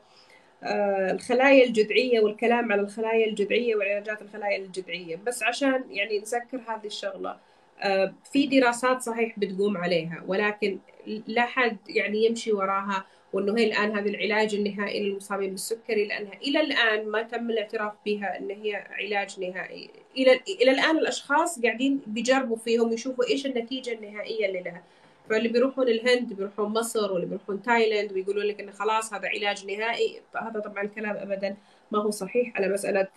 آه، 0.63 1.11
الخلايا 1.11 1.65
الجذعية 1.65 2.19
والكلام 2.19 2.71
على 2.71 2.81
الخلايا 2.81 3.27
الجذعية 3.27 3.75
وعلاجات 3.75 4.21
الخلايا 4.21 4.57
الجذعية. 4.57 5.15
بس 5.15 5.43
عشان 5.43 5.83
يعني 5.89 6.19
نذكر 6.19 6.61
هذه 6.67 6.85
الشغلة 6.85 7.37
آه، 7.81 8.13
في 8.31 8.47
دراسات 8.47 9.01
صحيح 9.01 9.39
بتقوم 9.39 9.77
عليها 9.77 10.23
ولكن 10.27 10.79
لا 11.27 11.45
حد 11.45 11.77
يعني 11.89 12.25
يمشي 12.25 12.53
وراها 12.53 13.05
وإنه 13.33 13.57
هي 13.57 13.63
الآن 13.63 13.91
هذا 13.91 14.09
العلاج 14.09 14.55
النهائي 14.55 14.99
للمصابين 14.99 15.49
بالسكري 15.49 16.05
لانها 16.05 16.33
إلى 16.33 16.61
الآن 16.61 17.07
ما 17.07 17.21
تم 17.21 17.49
الاعتراف 17.49 17.93
بها 18.05 18.39
إن 18.39 18.49
هي 18.49 18.75
علاج 18.75 19.39
نهائي. 19.39 19.89
إلى 20.17 20.39
إلى 20.61 20.71
الآن 20.71 20.97
الأشخاص 20.97 21.61
قاعدين 21.61 22.01
بيجربوا 22.07 22.57
فيهم 22.57 22.93
يشوفوا 22.93 23.25
إيش 23.29 23.45
النتيجة 23.45 23.93
النهائية 23.93 24.45
اللي 24.45 24.61
لها. 24.61 24.83
فاللي 25.29 25.49
بيروحون 25.49 25.87
الهند 25.87 26.33
بيروحون 26.33 26.69
مصر 26.69 27.13
واللي 27.13 27.27
بيروحون 27.27 27.61
تايلاند 27.61 28.13
ويقولون 28.13 28.43
لك 28.45 28.59
انه 28.59 28.71
خلاص 28.71 29.13
هذا 29.13 29.27
علاج 29.27 29.65
نهائي. 29.65 30.21
هذا 30.35 30.59
طبعا 30.59 30.85
كلام 30.85 31.17
ابدا 31.17 31.55
ما 31.91 31.99
هو 31.99 32.11
صحيح 32.11 32.57
على 32.57 32.69
مسألة 32.69 33.07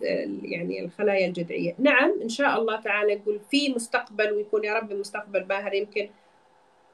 يعني 0.43 0.85
الخلايا 0.85 1.27
الجذعية. 1.27 1.75
نعم 1.79 2.13
إن 2.21 2.29
شاء 2.29 2.61
الله 2.61 2.81
تعالى 2.81 3.15
نقول 3.15 3.39
في 3.51 3.69
مستقبل 3.69 4.31
ويكون 4.31 4.63
يا 4.63 4.73
رب 4.73 4.93
مستقبل 4.93 5.43
باهر. 5.43 5.73
يمكن 5.73 6.09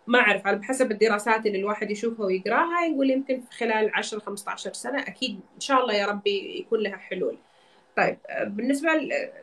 ما 0.07 0.19
أعرف 0.19 0.47
على 0.47 0.63
حسب 0.63 0.91
الدراسات 0.91 1.45
اللي 1.45 1.59
الواحد 1.59 1.91
يشوفها 1.91 2.25
ويقراها 2.25 2.85
يقول 2.85 3.09
يمكن 3.09 3.41
في 3.41 3.51
خلال 3.57 3.91
10 3.95 4.19
15 4.19 4.73
سنة 4.73 5.01
أكيد 5.01 5.39
إن 5.55 5.59
شاء 5.59 5.81
الله 5.81 5.93
يا 5.93 6.05
ربي 6.05 6.59
يكون 6.59 6.79
لها 6.79 6.97
حلول. 6.97 7.37
طيب 7.97 8.17
بالنسبة 8.45 8.89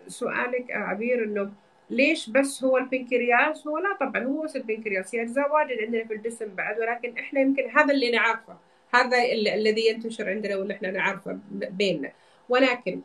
لسؤالك 0.06 0.70
عبير 0.70 1.24
إنه 1.24 1.52
ليش 1.90 2.30
بس 2.30 2.64
هو 2.64 2.78
البنكرياس؟ 2.78 3.66
هو 3.66 3.78
لا 3.78 3.96
طبعا 4.00 4.24
هو 4.24 4.42
بس 4.42 4.56
البنكرياس. 4.56 5.14
هي 5.14 5.22
أجزاء 5.22 5.52
واجد 5.52 5.78
عندنا 5.82 6.04
في 6.04 6.14
الجسم 6.14 6.46
بعد 6.54 6.78
ولكن 6.78 7.18
إحنا 7.18 7.40
يمكن 7.40 7.70
هذا 7.70 7.94
اللي 7.94 8.10
نعرفه 8.10 8.56
هذا 8.94 9.16
الذي 9.54 9.88
ينتشر 9.88 10.30
عندنا 10.30 10.56
واللي 10.56 10.74
إحنا 10.74 10.90
نعرفه 10.90 11.38
بيننا. 11.50 12.12
ولكن 12.48 13.00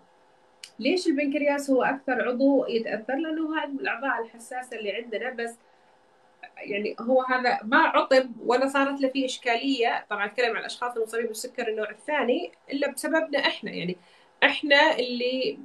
ليش 0.79 1.07
البنكرياس 1.07 1.69
هو 1.69 1.83
أكثر 1.83 2.29
عضو 2.29 2.65
يتأثر؟ 2.67 3.15
لأنه 3.15 3.59
هذا 3.59 3.67
من 3.67 3.79
الأعضاء 3.79 4.21
الحساسة 4.25 4.77
اللي 4.77 4.91
عندنا 4.91 5.29
بس 5.29 5.55
يعني 6.57 6.95
هو 7.01 7.21
هذا 7.21 7.59
ما 7.63 7.77
عطب 7.77 8.31
ولا 8.45 8.67
صارت 8.67 9.01
له 9.01 9.09
فيه 9.09 9.25
إشكالية. 9.25 10.05
طبعا 10.09 10.25
أتكلم 10.25 10.51
عن 10.51 10.57
الأشخاص 10.59 10.95
المصابين 10.97 11.27
بالسكر 11.27 11.67
النوع 11.67 11.89
الثاني 11.89 12.51
إلا 12.71 12.91
بسببنا 12.91 13.39
إحنا. 13.39 13.71
يعني 13.71 13.97
إحنا 14.43 14.95
اللي 14.99 15.59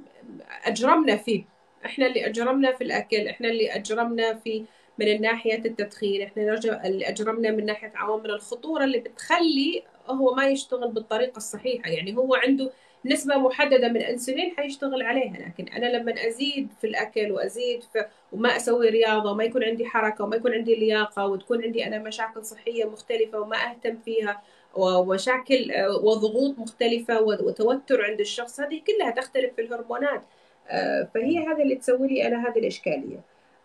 أجرمنا 0.63 1.17
فيه. 1.17 1.45
إحنا 1.85 2.05
اللي 2.07 2.25
أجرمنا 2.25 2.71
في 2.71 2.83
الأكل 2.83 3.27
إحنا 3.27 3.49
اللي 3.49 3.75
أجرمنا 3.75 4.33
في 4.33 4.65
من 4.99 5.21
ناحيه 5.21 5.57
التدخين 5.65 6.21
إحنا 6.21 6.43
اللي 6.85 7.09
أجرمنا 7.09 7.51
من 7.51 7.65
ناحية 7.65 7.91
عوامل 7.95 8.31
الخطورة 8.31 8.83
اللي 8.83 8.99
بتخلي 8.99 9.83
هو 10.07 10.35
ما 10.35 10.47
يشتغل 10.47 10.91
بالطريقة 10.91 11.37
الصحيحة. 11.37 11.89
يعني 11.89 12.17
هو 12.17 12.35
عنده 12.35 12.71
نسبة 13.05 13.37
محددة 13.37 13.87
من 13.87 13.97
الأنسولين 13.97 14.53
حيشتغل 14.57 15.01
عليها 15.03 15.37
لكن 15.37 15.67
أنا 15.73 15.85
لما 15.85 16.27
أزيد 16.27 16.67
في 16.81 16.87
الأكل 16.87 17.31
وأزيد 17.31 17.83
في 17.83 18.05
وما 18.31 18.55
أسوي 18.55 18.89
رياضة 18.89 19.31
وما 19.31 19.43
يكون 19.43 19.63
عندي 19.63 19.85
حركة 19.85 20.23
وما 20.23 20.35
يكون 20.35 20.53
عندي 20.53 20.75
لياقة 20.75 21.27
وتكون 21.27 21.63
عندي 21.63 21.87
أنا 21.87 21.99
مشاكل 21.99 22.45
صحية 22.45 22.85
مختلفة 22.85 23.39
وما 23.39 23.57
أهتم 23.57 23.97
فيها 24.05 24.41
ومشاكل 24.75 25.71
وضغوط 26.03 26.59
مختلفة 26.59 27.21
وتوتر 27.21 28.05
عند 28.05 28.19
الشخص 28.19 28.59
هذه 28.59 28.81
كلها 28.87 29.11
تختلف 29.11 29.53
في 29.55 29.61
الهرمونات 29.61 30.21
فهي 31.13 31.47
هذا 31.47 31.63
اللي 31.63 31.75
تسوي 31.75 32.07
لي 32.07 32.27
أنا 32.27 32.47
هذه 32.47 32.59
الإشكالية 32.59 33.19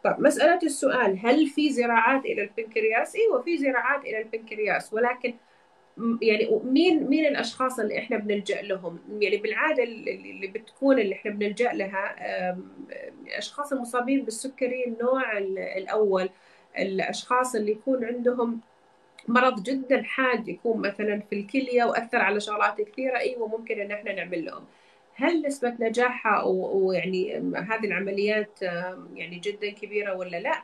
طب 0.05 0.20
مسألة 0.20 0.59
السؤال 0.62 1.18
هل 1.26 1.47
في 1.47 1.72
زراعات 1.72 2.24
إلى 2.24 2.43
البنكرياس؟ 2.43 3.16
أيوة 3.16 3.43
في 3.43 3.59
زراعات 3.59 4.05
إلى 4.05 4.18
البنكرياس 4.18 4.93
ولكن 4.93 5.35
يعني 6.22 6.61
مين 6.64 7.09
مين 7.09 7.26
الأشخاص 7.26 7.78
اللي 7.80 7.99
إحنا 7.99 8.16
بنلجأ 8.16 8.62
لهم 8.62 8.99
يعني 9.20 9.36
بالعادة 9.36 9.82
اللي 9.82 10.47
بتكون 10.47 10.99
اللي 10.99 11.14
إحنا 11.14 11.30
بنلجأ 11.30 11.72
لها 11.72 12.16
الاشخاص 13.22 13.72
المصابين 13.72 14.24
بالسكري 14.24 14.84
النوع 14.86 15.38
ال- 15.38 15.59
الأول 15.59 16.30
الأشخاص 16.78 17.55
اللي 17.55 17.72
يكون 17.72 18.05
عندهم 18.05 18.61
مرض 19.28 19.62
جدا 19.62 20.03
حاد 20.03 20.49
يكون 20.49 20.80
مثلا 20.80 21.20
في 21.30 21.34
الكلية 21.36 21.84
وأثر 21.84 22.18
على 22.18 22.40
شغلات 22.40 22.80
كثيرة 22.80 23.18
أيوه 23.18 23.49
ممكن 23.49 23.80
إن 23.80 23.90
إحنا 23.90 24.12
نعمل 24.12 24.45
لهم 24.45 24.64
هل 25.14 25.42
نسبة 25.47 25.76
نجاحها 25.80 26.42
ويعني 26.45 27.36
هذه 27.57 27.84
العمليات 27.84 28.62
يعني 29.14 29.38
جدا 29.38 29.70
كبيرة 29.70 30.14
ولا 30.14 30.36
لا؟ 30.40 30.62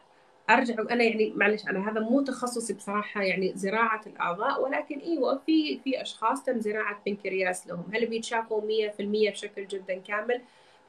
أرجع 0.50 0.74
أنا 0.90 1.04
يعني 1.04 1.32
معلش 1.36 1.66
أنا 1.66 1.90
هذا 1.90 2.00
مو 2.00 2.22
تخصصي 2.22 2.74
بصراحة 2.74 3.22
يعني 3.22 3.52
زراعة 3.56 4.00
الأعضاء 4.06 4.62
ولكن 4.62 4.98
أيوه 4.98 5.38
في 5.46 5.78
في 5.84 6.02
أشخاص 6.02 6.44
تم 6.44 6.60
زراعة 6.60 7.02
بنكرياس 7.06 7.66
لهم. 7.68 7.84
هل 7.94 8.06
بيتشافوا 8.06 8.60
100% 8.60 9.30
بشكل 9.30 9.66
جدا 9.66 9.98
كامل؟ 9.98 10.40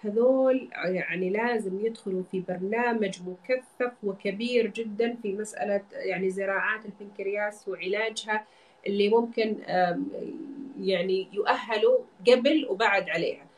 هذول 0.03 0.69
يعني 0.85 1.29
لازم 1.29 1.85
يدخلوا 1.85 2.23
في 2.31 2.39
برنامج 2.39 3.19
مكثف 3.27 3.93
وكبير 4.03 4.67
جدا 4.67 5.15
في 5.21 5.33
مسألة 5.33 5.81
يعني 5.91 6.29
زراعات 6.29 6.81
البنكرياس 6.85 7.67
وعلاجها 7.67 8.45
اللي 8.87 9.09
ممكن 9.09 9.55
يعني 10.79 11.27
يؤهلوا 11.33 11.99
قبل 12.27 12.67
وبعد 12.69 13.09
عليها. 13.09 13.50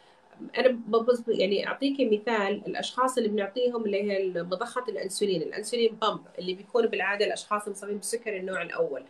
أنا 0.57 0.79
يعني 1.27 1.67
أعطيكي 1.67 2.05
مثال 2.05 2.61
الأشخاص 2.67 3.17
اللي 3.17 3.29
بنعطيهم 3.29 3.85
اللي 3.85 4.03
هي 4.03 4.43
مضخة 4.43 4.83
الأنسولين 4.89 5.41
الأنسولين 5.41 5.95
بامب 6.01 6.21
اللي 6.39 6.53
بيكون 6.53 6.87
بالعادة 6.87 7.25
الأشخاص 7.25 7.65
المصابين 7.65 7.97
بالسكر 7.97 8.37
النوع 8.37 8.61
الأول. 8.61 9.03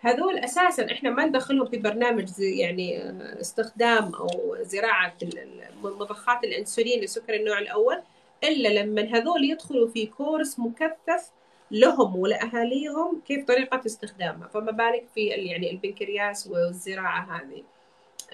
هذول 0.00 0.38
أساسا 0.38 0.92
إحنا 0.92 1.10
ما 1.10 1.26
ندخلهم 1.26 1.66
في 1.66 1.76
برنامج 1.76 2.24
زي 2.26 2.58
يعني 2.58 3.02
آه، 3.02 3.40
استخدام 3.40 4.14
أو 4.14 4.56
زراعة 4.62 5.14
مضخات 5.82 6.44
الأنسولين 6.44 7.00
لسكر 7.00 7.34
النوع 7.34 7.58
الأول 7.58 8.02
إلا 8.44 8.68
لما 8.68 9.02
هذول 9.02 9.44
يدخلوا 9.44 9.88
في 9.88 10.06
كورس 10.06 10.58
مكثف 10.58 11.30
لهم 11.70 12.16
ولأهاليهم 12.16 13.20
كيف 13.26 13.46
طريقة 13.46 13.82
استخدامها. 13.86 14.48
فما 14.48 14.72
بالك 14.72 15.04
في 15.14 15.26
يعني 15.26 15.70
البنكرياس 15.70 16.46
والزراعة 16.46 17.36
هذه. 17.36 17.62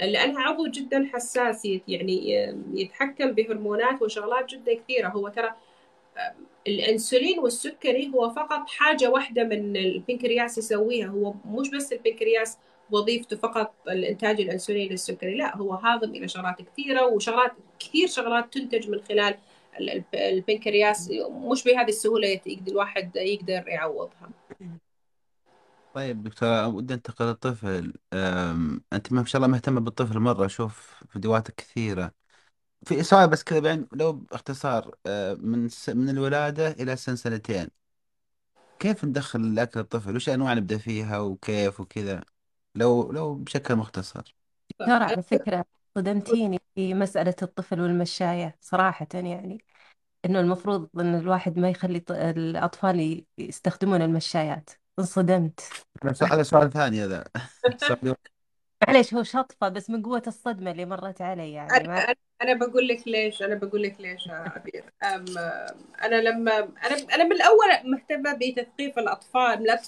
لأنها 0.03 0.43
عضو 0.43 0.67
جدا 0.67 1.09
حساس 1.13 1.69
يعني 1.89 2.33
يتحكم 2.75 3.33
بهرمونات 3.33 4.03
وشغلات 4.03 4.51
جدا 4.51 4.75
كثيرة. 4.75 5.09
هو 5.09 5.29
ترى 5.29 5.51
الأنسولين 6.67 7.39
والسكري 7.39 8.11
هو 8.15 8.31
فقط 8.31 8.69
حاجة 8.69 9.11
واحدة 9.11 9.45
من 9.45 9.77
البنكرياس 9.77 10.59
يسويها. 10.59 11.07
هو 11.07 11.35
مش 11.47 11.71
بس 11.71 11.93
البنكرياس 11.93 12.59
وظيفته 12.91 13.37
فقط 13.37 13.75
الإنتاج 13.89 14.41
الأنسولين 14.41 14.91
للسكري 14.91 15.35
لا 15.35 15.57
هو 15.57 15.75
هاضم 15.75 16.11
إلى 16.11 16.29
شغلات 16.29 16.63
كثيرة 16.63 17.07
وشغلات 17.07 17.53
كثير 17.79 18.09
شغلات 18.09 18.53
تنتج 18.55 18.91
من 18.91 19.01
خلال 19.01 19.35
ال- 19.81 19.91
ال- 19.91 20.05
البنكرياس. 20.17 21.11
مش 21.31 21.65
بهذه 21.65 21.89
السهولة 21.89 22.29
يقدر 22.29 22.73
الواحد 22.73 23.17
يقدر 23.17 23.69
يعوضها. 23.69 24.31
طيب 25.99 26.23
دكتورة 26.23 26.67
ودي 26.69 26.95
انتقل 26.95 27.25
للطفل 27.27 27.93
أنت 28.93 29.13
ما 29.13 29.25
شاء 29.25 29.37
الله 29.37 29.49
مهتمة 29.53 29.81
بالطفل 29.81 30.19
مرة 30.19 30.47
أشوف 30.47 31.05
فيديوهاتك 31.09 31.55
كثيرة. 31.55 32.13
في 32.87 33.03
سؤال 33.03 33.31
بس 33.31 33.45
كذا 33.45 33.61
بعين 33.61 33.89
لو 33.93 34.13
باختصار 34.13 34.95
أه، 35.07 35.35
من 35.35 35.69
س... 35.69 35.89
من 35.89 36.09
الولادة 36.09 36.71
إلى 36.71 36.97
سن 36.97 37.17
سنتين 37.17 37.69
كيف 38.79 39.05
ندخل 39.05 39.41
الاكل 39.41 39.81
الطفل؟ 39.81 40.17
وش 40.17 40.29
أنواع 40.29 40.55
نبدأ 40.55 40.79
فيها 40.79 41.19
وكيف 41.19 41.81
وكذا؟ 41.81 42.21
لو 42.75 43.13
لو 43.13 43.35
بشكل 43.35 43.77
مختصر. 43.77 44.35
ترى 44.79 45.05
على 45.05 45.23
فكرة 45.23 45.65
صدمتيني 45.95 46.61
في 46.75 46.95
مسألة 46.95 47.35
الطفل 47.43 47.81
والمشاية 47.81 48.57
صراحة 48.61 49.09
يعني 49.15 49.65
إنه 50.25 50.41
المفروض 50.41 50.89
إن 51.01 51.15
الواحد 51.15 51.59
ما 51.59 51.71
يخلي 51.71 52.03
الأطفال 52.11 53.25
يستخدمون 53.39 54.03
المشايات. 54.03 54.71
انصدمت. 54.99 55.61
هذا 56.05 56.13
سؤال 56.13 56.33
هذا 56.33 56.43
سؤال 56.43 56.71
ثاني 56.73 57.05
هذا. 57.05 57.25
سؤال 57.77 58.15
معليش 58.89 59.15
هو 59.15 59.23
شطفة 59.23 59.69
بس 59.69 59.91
من 59.91 60.03
قوة 60.03 60.23
الصدمة 60.27 60.71
اللي 60.71 60.85
مرت 60.87 61.23
علي 61.23 61.53
يعني 61.53 61.89
ما 61.89 62.05
أنا 62.05 62.15
أنا 62.43 62.55
بقول 62.55 62.89
لك 62.89 63.09
ليش 63.09 63.43
أنا 63.43 63.55
بقول 63.55 63.83
لك 63.83 64.01
ليش 64.01 64.27
يا 64.27 64.33
عبير 64.35 64.85
أم 65.05 65.25
أنا 66.03 66.17
لما 66.17 66.59
أنا 66.59 66.97
أنا 67.15 67.25
من 67.25 67.33
الأول 67.33 67.67
مهتمة 67.85 68.33
بتثقيف 68.33 68.99
الأطفال 68.99 69.63
لا 69.63 69.81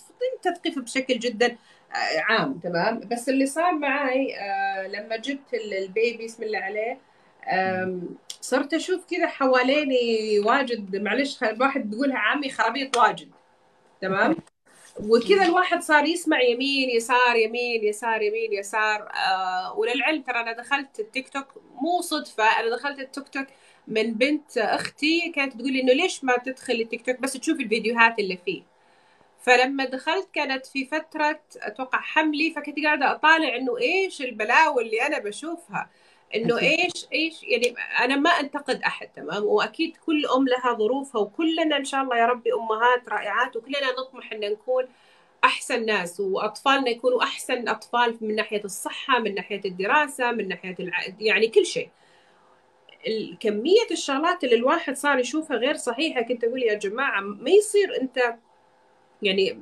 تثقيف 0.42 0.78
بشكل 0.78 1.18
جدا 1.18 1.46
آه، 1.94 2.20
عام 2.20 2.58
تمام؟ 2.58 3.00
بس 3.00 3.28
اللي 3.28 3.46
صار 3.46 3.72
معي 3.72 4.36
آه، 4.40 4.86
لما 4.86 5.16
جبت 5.16 5.54
ال- 5.54 5.74
البيبي 5.74 6.24
بسم 6.26 6.42
الله 6.42 6.58
عليه 6.58 6.98
أم، 7.52 8.08
صرت 8.40 8.74
أشوف 8.74 9.04
كذا 9.10 9.26
حواليني 9.26 10.38
واجد 10.40 10.96
معلش 10.96 11.36
خ- 11.38 11.42
الواحد 11.44 11.90
بيقولها 11.90 12.18
عامي 12.18 12.50
خرابيط 12.50 12.96
واجد 12.96 13.30
تمام؟ 14.00 14.36
وكذا 14.98 15.44
الواحد 15.44 15.82
صار 15.82 16.04
يسمع 16.04 16.42
يمين 16.42 16.90
يسار 16.90 17.36
يمين 17.36 17.84
يسار 17.84 18.22
يمين 18.22 18.52
يسار. 18.52 19.08
آه 19.12 19.78
وللعلم 19.78 20.22
ترى 20.22 20.40
أنا 20.40 20.52
دخلت 20.52 21.00
التيك 21.00 21.28
توك 21.28 21.46
مو 21.74 22.00
صدفة 22.00 22.44
أنا 22.60 22.76
دخلت 22.76 22.98
التيك 23.00 23.28
توك 23.28 23.46
من 23.88 24.14
بنت 24.14 24.58
أختي 24.58 25.32
كانت 25.34 25.52
تقول 25.56 25.72
لي 25.72 25.80
إنه 25.80 25.92
ليش 25.92 26.24
ما 26.24 26.36
تدخل 26.38 26.72
التيك 26.74 27.06
توك 27.06 27.20
بس 27.20 27.32
تشوف 27.32 27.60
الفيديوهات 27.60 28.18
اللي 28.18 28.38
فيه. 28.44 28.62
فلما 29.42 29.84
دخلت 29.84 30.28
كانت 30.34 30.66
في 30.66 30.84
فترة 30.86 31.40
أتوقع 31.56 32.00
حملي 32.00 32.50
فكنت 32.50 32.84
قاعدة 32.84 33.12
أطالع 33.12 33.56
إنه 33.56 33.78
إيش 33.78 34.22
البلاوي 34.22 34.82
اللي 34.82 35.06
أنا 35.06 35.18
بشوفها. 35.18 35.90
إنه 36.34 36.58
إيش 36.58 37.06
إيش 37.12 37.42
يعني 37.42 37.74
أنا 38.04 38.16
ما 38.16 38.30
أنتقد 38.30 38.82
أحد 38.82 39.08
تمام؟ 39.08 39.44
وأكيد 39.44 39.96
كل 39.96 40.26
أم 40.26 40.48
لها 40.48 40.74
ظروفها 40.74 41.20
وكلنا 41.20 41.76
إن 41.76 41.84
شاء 41.84 42.02
الله 42.02 42.16
يا 42.16 42.26
ربي 42.26 42.50
أمهات 42.54 43.08
رائعات 43.08 43.56
وكلنا 43.56 43.92
نطمح 43.98 44.32
إن 44.32 44.40
نكون 44.40 44.84
أحسن 45.44 45.86
ناس 45.86 46.20
وأطفالنا 46.20 46.88
يكونوا 46.88 47.22
أحسن 47.22 47.68
أطفال 47.68 48.16
من 48.20 48.34
ناحية 48.34 48.64
الصحة 48.64 49.18
من 49.18 49.34
ناحية 49.34 49.60
الدراسة 49.64 50.32
من 50.32 50.48
ناحية 50.48 50.76
الع... 50.80 50.98
يعني 51.20 51.48
كل 51.48 51.66
شيء. 51.66 51.90
كمية 53.40 53.90
الشغلات 53.90 54.44
اللي 54.44 54.56
الواحد 54.56 54.96
صار 54.96 55.18
يشوفها 55.18 55.56
غير 55.56 55.76
صحيحة 55.76 56.22
كنت 56.22 56.44
أقول 56.44 56.62
يا 56.62 56.74
جماعة 56.74 57.20
ما 57.20 57.50
يصير 57.50 58.00
أنت 58.00 58.36
يعني 59.22 59.58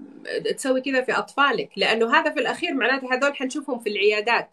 تسوي 0.57 0.81
كذا 0.81 1.03
في 1.03 1.13
أطفالك 1.13 1.71
لأنه 1.77 2.15
هذا 2.15 2.31
في 2.31 2.41
الأخير 2.41 2.75
معناته 2.75 3.15
هذول 3.15 3.37
حنشوفهم 3.37 3.79
في 3.79 3.89
العيادات. 3.91 4.51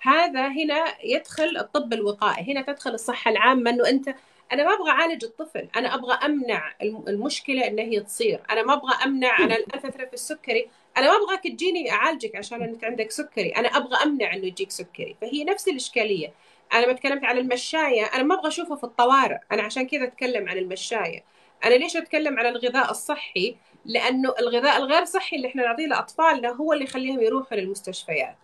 هذا 0.00 0.48
هنا 0.48 0.84
يدخل 1.04 1.56
الطب 1.56 1.92
الوقائي 1.92 2.52
هنا 2.52 2.62
تدخل 2.62 2.90
الصحة 2.94 3.30
العامة 3.30 3.70
إنه 3.70 3.88
أنت 3.88 4.14
أنا 4.52 4.64
ما 4.64 4.74
أبغى 4.74 4.90
أعالج 4.90 5.24
الطفل 5.24 5.68
أنا 5.76 5.94
أبغى 5.94 6.14
أمنع 6.14 6.74
المشكلة 6.82 7.66
ان 7.66 7.78
هي 7.78 8.00
تصير 8.00 8.40
أنا 8.50 8.62
ما 8.62 8.72
أبغى 8.72 9.04
أمنع 9.04 9.38
أنا 9.38 9.56
الآن 9.56 9.80
فتره 9.80 10.04
في 10.06 10.14
السكري 10.14 10.68
أنا 10.96 11.06
ما 11.10 11.16
أبغاك 11.24 11.42
تجيني 11.44 11.90
أعالجك 11.92 12.36
عشان 12.36 12.62
انت 12.62 12.84
عندك 12.84 13.10
سكري 13.10 13.48
أنا 13.48 13.68
أبغى 13.68 14.02
أمنع 14.02 14.34
إنه 14.34 14.46
يجيك 14.46 14.70
سكري 14.70 15.16
فهي 15.20 15.44
نفس 15.44 15.68
الإشكالية. 15.68 16.32
أنا 16.72 16.86
ما 16.86 16.92
تكلمت 16.92 17.24
عن 17.24 17.38
المشاية 17.38 18.04
أنا 18.04 18.22
ما 18.22 18.34
أبغى 18.34 18.48
أشوفه 18.48 18.76
في 18.76 18.84
الطوارئ 18.84 19.38
أنا 19.52 19.62
عشان 19.62 19.86
كذا 19.86 20.04
أتكلم 20.04 20.48
عن 20.48 20.58
المشاية. 20.58 21.24
أنا 21.64 21.74
ليش 21.74 21.96
أتكلم 21.96 22.38
عن 22.38 22.46
الغذاء 22.46 22.90
الصحي؟ 22.90 23.56
لأنه 23.84 24.34
الغذاء 24.40 24.76
الغير 24.76 25.04
صحي 25.04 25.36
اللي 25.36 25.48
إحنا 25.48 25.62
نعطيه 25.62 25.86
لأطفالنا 25.86 26.48
هو 26.48 26.72
اللي 26.72 26.84
يخليهم 26.84 27.20
يروحوا 27.22 27.56
للمستشفيات. 27.58 28.36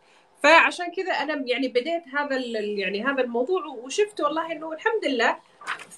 فعشان 0.42 0.86
كذا 0.90 1.12
أنا 1.12 1.44
يعني 1.46 1.68
بديت 1.68 2.02
هذا 2.14 2.36
يعني 2.60 3.04
هذا 3.04 3.22
الموضوع 3.22 3.66
وشفت 3.66 4.20
والله 4.20 4.52
إنه 4.52 4.72
الحمد 4.72 5.04
لله 5.04 5.36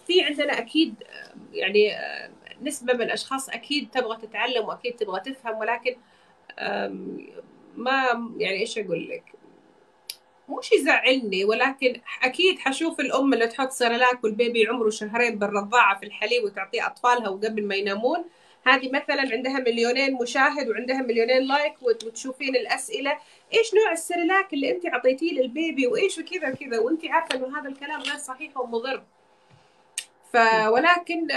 في 0.07 0.22
عندنا 0.22 0.59
أكيد 0.59 0.95
يعني 1.53 1.93
نسبة 2.62 2.93
من 2.93 3.03
الأشخاص 3.03 3.49
أكيد 3.49 3.91
تبغى 3.91 4.16
تتعلم 4.16 4.64
وأكيد 4.64 4.97
تبغى 4.97 5.20
تفهم 5.20 5.59
ولكن 5.59 5.97
ما 7.76 8.03
يعني 8.36 8.61
إيش 8.61 8.78
أقول 8.78 9.09
لك؟ 9.09 9.24
مش 10.49 10.72
يزعلني 10.72 11.45
ولكن 11.45 12.01
أكيد 12.22 12.59
حشوف 12.59 13.01
الأم 13.01 13.34
اللي 13.34 13.47
تحط 13.47 13.70
سيرلاك 13.70 14.24
والبيبي 14.24 14.66
عمره 14.66 14.91
شهرين 14.91 15.39
بالرضاعة 15.39 15.99
في 15.99 16.07
الحليب 16.07 16.45
وتعطيه 16.45 16.86
أطفالها 16.86 17.28
وقبل 17.28 17.66
ما 17.66 17.74
ينامون 17.74 18.24
هذه 18.68 18.90
مثلا 18.90 19.32
عندها 19.32 19.58
مليونين 19.58 20.14
مشاهد 20.14 20.68
وعندها 20.68 21.02
مليونين 21.02 21.42
like 21.42 21.74
وتشوفين 21.82 22.56
الأسئلة. 22.56 23.18
إيش 23.54 23.74
نوع 23.74 23.92
السيرلاك 23.92 24.54
اللي 24.54 24.70
أنت 24.70 24.86
أعطيتيه 24.86 25.32
للبيبي 25.32 25.86
وإيش 25.86 26.18
وكذا 26.18 26.48
وكذا؟ 26.48 26.78
وأنت 26.78 27.04
عارفة 27.04 27.36
إنه 27.36 27.60
هذا 27.60 27.68
الكلام 27.68 28.00
غير 28.00 28.16
صحيح 28.16 28.56
ومضر. 28.56 29.02
فولكن 30.32 31.28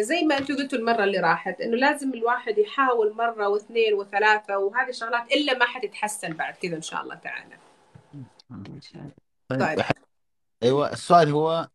زي 0.00 0.22
ما 0.22 0.38
أنتم 0.38 0.56
قلتوا 0.56 0.78
المرة 0.78 1.04
اللي 1.04 1.18
راحت 1.18 1.60
إنه 1.60 1.76
لازم 1.76 2.14
الواحد 2.14 2.58
يحاول 2.58 3.12
مرة 3.12 3.48
واثنين 3.48 3.94
وثلاثة 3.94 4.58
وهذه 4.58 4.88
الشغلات 4.88 5.32
إلا 5.32 5.58
ما 5.58 5.64
حتتحسن 5.64 6.32
بعد 6.32 6.54
كذا 6.54 6.76
إن 6.76 6.82
شاء 6.82 7.02
الله 7.02 7.14
تعالى. 7.14 7.56
طيب, 9.48 9.60
طيب. 9.60 9.84
أيوه 10.62 10.92
السؤال 10.92 11.28
هو 11.28 11.68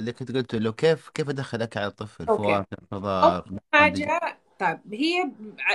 اللي 0.00 0.12
كنت 0.12 0.32
قلته 0.36 0.58
لو 0.58 0.72
كيف 0.72 1.08
كيف 1.08 1.28
ادخل 1.28 1.62
اكل 1.62 1.80
على 1.80 1.88
الطفل 1.88 2.26
فواكه 2.26 2.76
خضار 2.90 3.44
حاجة 3.74 4.38
طيب 4.58 4.78
هي 4.92 5.30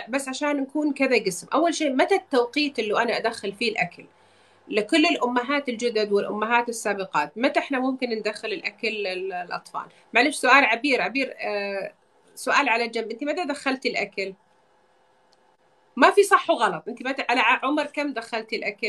بس 0.09 0.29
عشان 0.29 0.57
نكون 0.57 0.93
كذا 0.93 1.23
قسم. 1.25 1.47
أول 1.53 1.73
شيء 1.73 1.95
متى 1.95 2.15
التوقيت 2.15 2.79
اللي 2.79 3.01
أنا 3.01 3.17
أدخل 3.17 3.53
فيه 3.53 3.71
الأكل؟ 3.71 4.05
لكل 4.67 5.05
الأمهات 5.05 5.69
الجدد 5.69 6.11
والأمهات 6.11 6.69
السابقات 6.69 7.37
متى 7.37 7.59
إحنا 7.59 7.79
ممكن 7.79 8.09
ندخل 8.09 8.47
الأكل 8.47 8.87
للأطفال؟ 8.87 9.85
معلش 10.13 10.35
سؤال 10.35 10.65
عبير 10.65 11.01
عبير 11.01 11.33
آه 11.39 11.93
سؤال 12.35 12.69
على 12.69 12.87
جنب. 12.87 13.11
أنت 13.11 13.23
متى 13.23 13.45
دخلتي 13.45 13.89
الأكل؟ 13.89 14.33
ما 15.95 16.11
في 16.11 16.23
صح 16.23 16.49
وغلط. 16.49 16.83
أنت 16.87 17.03
متى 17.07 17.25
على 17.29 17.41
عمر 17.41 17.85
كم 17.85 18.13
دخلتي 18.13 18.55
الأكل 18.55 18.87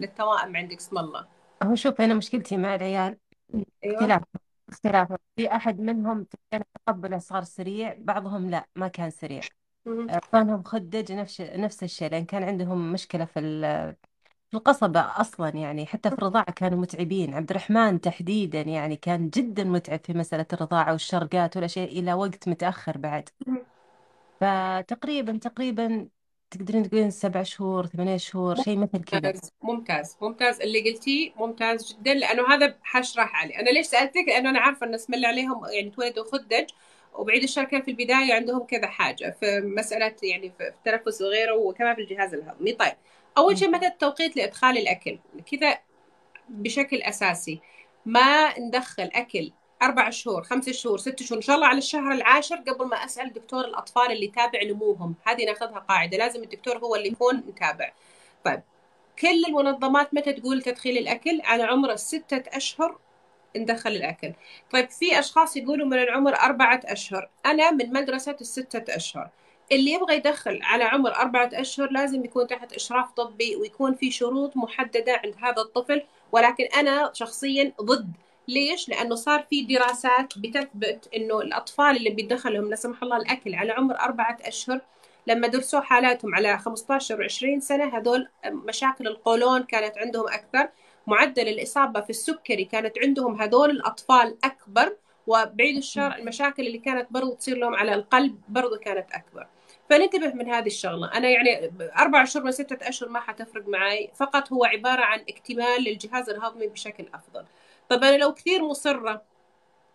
للتوائم 0.00 0.56
عندك؟ 0.56 0.76
اسم 0.76 0.98
الله. 0.98 1.26
هو 1.62 1.74
شوف 1.74 2.00
أنا 2.00 2.14
مشكلتي 2.14 2.56
مع 2.56 2.74
العيال 2.74 3.16
أيوه. 3.54 3.94
اختلاف 3.94 4.22
اختلاف. 4.68 5.12
في 5.36 5.52
أحد 5.56 5.80
منهم 5.80 6.26
كان 6.50 6.62
تقبله 6.74 7.18
صار 7.18 7.44
سريع 7.44 7.96
بعضهم 7.98 8.50
لا 8.50 8.66
ما 8.76 8.88
كان 8.88 9.10
سريع. 9.10 9.40
مهم. 9.86 10.08
أعطانهم 10.10 10.62
خدج 10.62 11.12
نفس 11.12 11.40
نفس 11.40 11.82
الشيء 11.82 12.10
لأن 12.10 12.24
كان 12.24 12.42
عندهم 12.42 12.92
مشكلة 12.92 13.24
في 13.24 13.38
ال- 13.40 13.96
في 14.50 14.56
القصبة 14.56 15.00
أصلا 15.00 15.48
يعني. 15.48 15.86
حتى 15.86 16.10
في 16.10 16.16
الرضاعة 16.18 16.52
كانوا 16.52 16.78
متعبين. 16.80 17.34
عبد 17.34 17.50
الرحمن 17.50 18.00
تحديدا 18.00 18.60
يعني 18.62 18.96
كان 18.96 19.30
جدا 19.30 19.64
متعب 19.64 20.00
في 20.04 20.14
مسألة 20.14 20.46
الرضاعة 20.52 20.92
والشرقات 20.92 21.56
والأشياء 21.56 21.88
إلى 22.00 22.14
وقت 22.14 22.48
متأخر 22.48 22.98
بعد. 22.98 23.28
فتقريبا 24.40 25.38
تقريبا 25.38 26.08
تقدرين 26.50 26.88
تقولين 26.88 27.10
سبع 27.10 27.42
شهور 27.42 27.86
ثمانية 27.86 28.16
شهور 28.16 28.62
شيء 28.62 28.78
مثل 28.78 29.04
كذا. 29.04 29.18
ممتاز 29.20 29.50
ممتاز 29.62 30.16
ممتاز. 30.22 30.60
اللي 30.60 30.90
قلتيه 30.90 31.32
ممتاز 31.36 31.92
جدا 31.92 32.14
لأنه 32.14 32.54
هذا 32.54 32.78
حشرح 32.82 33.34
عليه 33.34 33.60
أنا 33.60 33.70
ليش 33.70 33.86
سألتك؟ 33.86 34.24
لأنه 34.28 34.50
أنا 34.50 34.60
عارفة 34.60 34.86
إن 34.86 34.94
اسم 34.94 35.14
الله 35.14 35.28
عليهم 35.28 35.64
يعني 35.72 35.90
تولدوا 35.90 36.24
خدج 36.24 36.64
وبعيد 37.14 37.42
الشر 37.42 37.64
كان 37.64 37.82
في 37.82 37.90
البداية 37.90 38.34
عندهم 38.34 38.60
كذا 38.60 38.86
حاجة 38.86 39.36
في 39.40 39.60
مسألة 39.60 40.14
يعني 40.22 40.52
في 40.58 40.68
التنفس 40.68 41.22
وغيره 41.22 41.54
وكمان 41.54 41.94
في 41.94 42.00
الجهاز 42.00 42.34
الهضمي. 42.34 42.72
طيب 42.72 42.92
أول 43.38 43.58
شيء 43.58 43.70
متى 43.70 43.86
التوقيت 43.86 44.36
لإدخال 44.36 44.78
الأكل؟ 44.78 45.18
كذا 45.52 45.78
بشكل 46.48 46.96
أساسي. 47.02 47.60
ما 48.06 48.58
ندخل 48.58 49.10
أكل 49.14 49.52
أربع 49.82 50.10
شهور 50.10 50.42
خمس 50.42 50.70
شهور 50.70 50.98
ست 50.98 51.22
شهور 51.22 51.36
إن 51.36 51.42
شاء 51.42 51.56
الله 51.56 51.66
على 51.66 51.78
الشهر 51.78 52.12
العاشر 52.12 52.56
قبل 52.56 52.86
ما 52.86 52.96
أسأل 52.96 53.32
دكتور 53.32 53.64
الأطفال 53.64 54.12
اللي 54.12 54.24
يتابع 54.24 54.62
نموهم. 54.62 55.14
هذه 55.24 55.44
ناخذها 55.44 55.78
قاعدة 55.78 56.18
لازم 56.18 56.42
الدكتور 56.42 56.78
هو 56.78 56.96
اللي 56.96 57.08
يكون 57.08 57.36
متابع. 57.36 57.92
طيب 58.44 58.62
كل 59.18 59.44
المنظمات 59.48 60.14
متى 60.14 60.32
تقول 60.32 60.62
تدخيل 60.62 60.98
الأكل؟ 60.98 61.40
على 61.44 61.62
عمر 61.62 61.92
الستة 61.92 62.42
أشهر 62.56 62.98
ندخل 63.56 63.90
الأكل. 63.90 64.32
طيب 64.72 64.90
في 64.90 65.18
أشخاص 65.18 65.56
يقولوا 65.56 65.86
من 65.86 65.98
العمر 65.98 66.34
أربعة 66.36 66.80
أشهر. 66.84 67.30
أنا 67.46 67.70
من 67.70 67.92
مدرسة 67.92 68.36
الستة 68.40 68.96
أشهر. 68.96 69.30
اللي 69.72 69.92
يبغى 69.92 70.16
يدخل 70.16 70.60
على 70.62 70.84
عمر 70.84 71.16
أربعة 71.16 71.50
أشهر 71.52 71.90
لازم 71.92 72.24
يكون 72.24 72.46
تحت 72.46 72.72
إشراف 72.72 73.10
طبي 73.10 73.56
ويكون 73.56 73.94
في 73.94 74.10
شروط 74.10 74.56
محددة 74.56 75.20
عند 75.24 75.34
هذا 75.42 75.62
الطفل. 75.62 76.02
ولكن 76.32 76.64
أنا 76.64 77.10
شخصيا 77.14 77.72
ضد 77.82 78.12
ليش؟ 78.48 78.88
لأنه 78.88 79.14
صار 79.14 79.46
في 79.50 79.62
دراسات 79.62 80.38
بتثبت 80.38 81.08
إنه 81.16 81.40
الأطفال 81.40 81.96
اللي 81.96 82.10
بيدخلهم 82.10 82.70
لا 82.70 82.76
سمح 82.76 83.02
الله 83.02 83.16
الأكل 83.16 83.54
على 83.54 83.72
عمر 83.72 84.00
أربعة 84.00 84.38
أشهر 84.42 84.80
لما 85.26 85.48
درسوا 85.48 85.80
حالاتهم 85.80 86.34
على 86.34 86.58
15 86.58 87.20
و 87.20 87.24
20 87.24 87.60
سنة 87.60 87.98
هذول 87.98 88.28
مشاكل 88.46 89.06
القولون 89.06 89.62
كانت 89.62 89.98
عندهم 89.98 90.28
أكثر. 90.28 90.68
معدل 91.06 91.48
الإصابة 91.48 92.00
في 92.00 92.10
السكري 92.10 92.64
كانت 92.64 92.98
عندهم 92.98 93.42
هذول 93.42 93.70
الأطفال 93.70 94.36
أكبر 94.44 94.96
وبعيد 95.26 95.76
الشر 95.76 96.14
المشاكل 96.14 96.66
اللي 96.66 96.78
كانت 96.78 97.06
برضو 97.10 97.34
تصير 97.34 97.56
لهم 97.56 97.74
على 97.74 97.94
القلب 97.94 98.40
برضو 98.48 98.76
كانت 98.76 99.06
أكبر. 99.12 99.46
فننتبه 99.90 100.32
من 100.34 100.50
هذه 100.50 100.66
الشغلة. 100.66 101.12
أنا 101.14 101.28
يعني 101.28 101.72
أربع 101.98 102.24
شهور 102.24 102.44
من 102.46 102.52
ستة 102.52 102.88
أشهر 102.88 103.08
ما 103.08 103.20
حتفرق 103.20 103.68
معي 103.68 104.10
فقط 104.14 104.52
هو 104.52 104.64
عبارة 104.64 105.02
عن 105.02 105.20
اكتمال 105.28 105.82
للجهاز 105.84 106.30
الهضمي 106.30 106.66
بشكل 106.66 107.06
أفضل. 107.14 107.44
طب 107.88 108.04
أنا 108.04 108.16
لو 108.16 108.34
كثير 108.34 108.64
مصرة 108.64 109.22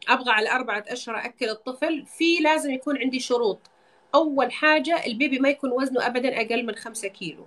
أبغى 0.10 0.32
على 0.32 0.52
أربعة 0.52 0.84
أشهر 0.88 1.18
أكل 1.18 1.50
الطفل 1.50 2.06
في 2.06 2.38
لازم 2.42 2.72
يكون 2.72 2.98
عندي 2.98 3.20
شروط. 3.20 3.60
أول 4.16 4.52
حاجة 4.52 5.06
البيبي 5.06 5.40
ما 5.40 5.50
يكون 5.50 5.72
وزنه 5.72 6.08
أبدا 6.08 6.42
أقل 6.42 6.66
من 6.66 6.76
خمسة 6.76 7.08
كيلو. 7.08 7.46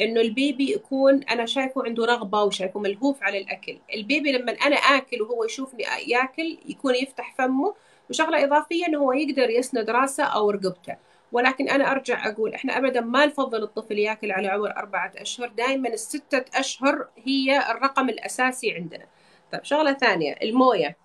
إنه 0.00 0.20
البيبي 0.20 0.72
يكون 0.72 1.22
أنا 1.22 1.46
شايفه 1.46 1.84
عنده 1.84 2.04
رغبة 2.04 2.42
وشايفه 2.42 2.80
ملهوف 2.80 3.22
على 3.22 3.38
الأكل. 3.38 3.78
البيبي 3.94 4.32
لما 4.32 4.52
أنا 4.52 4.76
آكل 4.76 5.22
وهو 5.22 5.44
يشوفني 5.44 5.84
ياكل 6.06 6.58
يكون 6.66 6.94
يفتح 6.94 7.34
فمه. 7.38 7.74
وشغلة 8.10 8.44
إضافية 8.44 8.86
إنه 8.86 8.98
هو 8.98 9.12
يقدر 9.12 9.50
يسند 9.50 9.90
راسه 9.90 10.24
أو 10.24 10.50
رقبته. 10.50 10.96
ولكن 11.32 11.68
أنا 11.68 11.90
أرجع 11.90 12.28
أقول 12.28 12.54
إحنا 12.54 12.78
ابدا 12.78 13.00
ما 13.00 13.26
نفضل 13.26 13.62
الطفل 13.62 13.98
ياكل 13.98 14.32
على 14.32 14.48
عمر 14.48 14.76
أربعة 14.76 15.12
أشهر. 15.16 15.48
دائما 15.48 15.88
الستة 15.88 16.44
أشهر 16.54 17.08
هي 17.24 17.70
الرقم 17.70 18.08
الأساسي 18.08 18.72
عندنا. 18.72 19.06
طيب 19.52 19.64
شغلة 19.64 19.92
ثانية 19.92 20.36
الموية. 20.42 20.96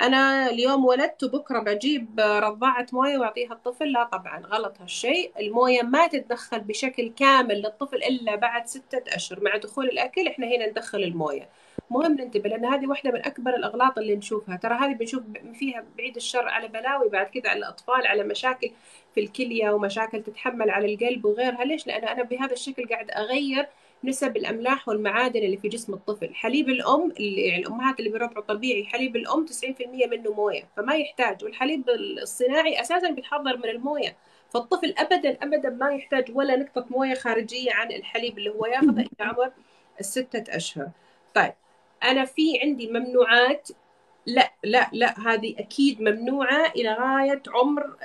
أنا 0.00 0.50
اليوم 0.50 0.84
ولدت 0.84 1.24
وبكرة 1.24 1.60
بجيب 1.60 2.20
رضاعة 2.20 2.86
موية 2.92 3.18
وأعطيها 3.18 3.52
الطفل. 3.52 3.92
لا 3.92 4.04
طبعا 4.04 4.46
غلط 4.46 4.76
هالشيء. 4.80 5.32
الموية 5.40 5.82
ما 5.82 6.06
تتدخل 6.06 6.60
بشكل 6.60 7.12
كامل 7.16 7.62
للطفل 7.62 7.96
إلا 7.96 8.36
بعد 8.36 8.66
ستة 8.66 9.02
أشهر. 9.16 9.40
مع 9.44 9.56
دخول 9.56 9.88
الأكل 9.88 10.28
إحنا 10.28 10.46
هنا 10.46 10.66
ندخل 10.66 10.98
الموية. 11.02 11.48
مهم 11.90 12.12
ننتبه 12.12 12.48
لأن 12.48 12.64
هذه 12.64 12.86
واحدة 12.86 13.10
من 13.10 13.26
أكبر 13.26 13.54
الأغلاط 13.56 13.98
اللي 13.98 14.16
نشوفها. 14.16 14.56
ترى 14.56 14.74
هذه 14.74 14.92
بنشوف 14.94 15.22
فيها 15.54 15.84
بعيد 15.98 16.16
الشر 16.16 16.48
على 16.48 16.68
بلاوي 16.68 17.08
بعد 17.08 17.26
كذا 17.26 17.50
على 17.50 17.58
الأطفال 17.58 18.06
على 18.06 18.24
مشاكل 18.24 18.70
في 19.14 19.20
الكلية 19.20 19.70
ومشاكل 19.70 20.22
تتحمل 20.22 20.70
على 20.70 20.94
القلب 20.94 21.24
وغيرها. 21.24 21.64
ليش؟ 21.64 21.86
لأن 21.86 22.04
أنا 22.08 22.22
بهذا 22.22 22.52
الشكل 22.52 22.88
قاعد 22.88 23.10
أغير 23.10 23.68
نسب 24.04 24.36
الأملاح 24.36 24.88
والمعادن 24.88 25.40
اللي 25.40 25.56
في 25.56 25.68
جسم 25.68 25.94
الطفل. 25.94 26.34
حليب 26.34 26.68
الأم 26.68 27.10
اللي 27.10 27.42
يعني 27.42 27.62
الأمهات 27.62 27.98
اللي 28.00 28.10
بيرضعوا 28.10 28.44
طبيعي 28.44 28.84
حليب 28.86 29.16
الأم 29.16 29.46
90% 29.46 30.06
منه 30.06 30.32
موية 30.32 30.68
فما 30.76 30.94
يحتاج. 30.96 31.44
والحليب 31.44 31.90
الصناعي 32.22 32.80
أساسا 32.80 33.10
بيتحضر 33.10 33.56
من 33.56 33.68
الموية 33.68 34.16
فالطفل 34.50 34.94
ابدا 34.98 35.38
ابدا 35.42 35.70
ما 35.70 35.90
يحتاج 35.90 36.36
ولا 36.36 36.56
نقطة 36.56 36.86
موية 36.90 37.14
خارجية 37.14 37.72
عن 37.72 37.92
الحليب 37.92 38.38
اللي 38.38 38.50
هو 38.50 38.66
ياخذه 38.66 39.00
إلى 39.00 39.08
عمر 39.20 39.52
الستة 40.00 40.56
أشهر. 40.56 40.90
طيب 41.34 41.52
أنا 42.04 42.24
في 42.24 42.60
عندي 42.62 42.88
ممنوعات. 42.90 43.68
لا 44.26 44.52
لا 44.64 44.90
لا 44.92 45.20
هذه 45.20 45.54
أكيد 45.58 46.02
ممنوعة 46.02 46.66
إلى 46.76 46.92
غاية 46.94 47.42
عمر 47.54 47.96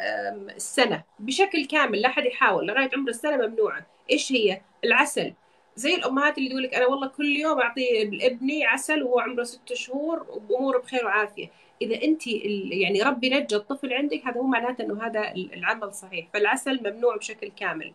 السنة 0.55 1.03
بشكل 1.19 1.65
كامل 1.65 2.01
لا 2.01 2.09
حد 2.09 2.25
يحاول 2.25 2.67
لغايه 2.67 2.89
عمر 2.95 3.09
السنة 3.09 3.47
ممنوعة. 3.47 3.85
إيش 4.11 4.31
هي؟ 4.31 4.61
العسل. 4.83 5.33
زي 5.75 5.95
الأمهات 5.95 6.37
اللي 6.37 6.49
تقول 6.49 6.63
لك 6.63 6.73
أنا 6.75 6.85
والله 6.87 7.07
كل 7.07 7.25
يوم 7.25 7.59
أعطي 7.61 8.03
لابني 8.03 8.65
عسل 8.65 9.03
وهو 9.03 9.19
عمره 9.19 9.43
ست 9.43 9.73
شهور 9.73 10.25
وأموره 10.49 10.77
بخير 10.79 11.05
وعافية. 11.05 11.49
إذا 11.81 12.03
أنت 12.03 12.27
يعني 12.71 13.01
ربي 13.03 13.29
نجى 13.29 13.55
الطفل 13.55 13.93
عندك 13.93 14.21
هذا 14.25 14.41
مو 14.41 14.47
معناته 14.47 14.83
إنه 14.83 15.03
هذا 15.05 15.31
العمل 15.33 15.93
صحيح. 15.93 16.27
فالعسل 16.33 16.79
ممنوع 16.91 17.15
بشكل 17.17 17.47
كامل. 17.47 17.93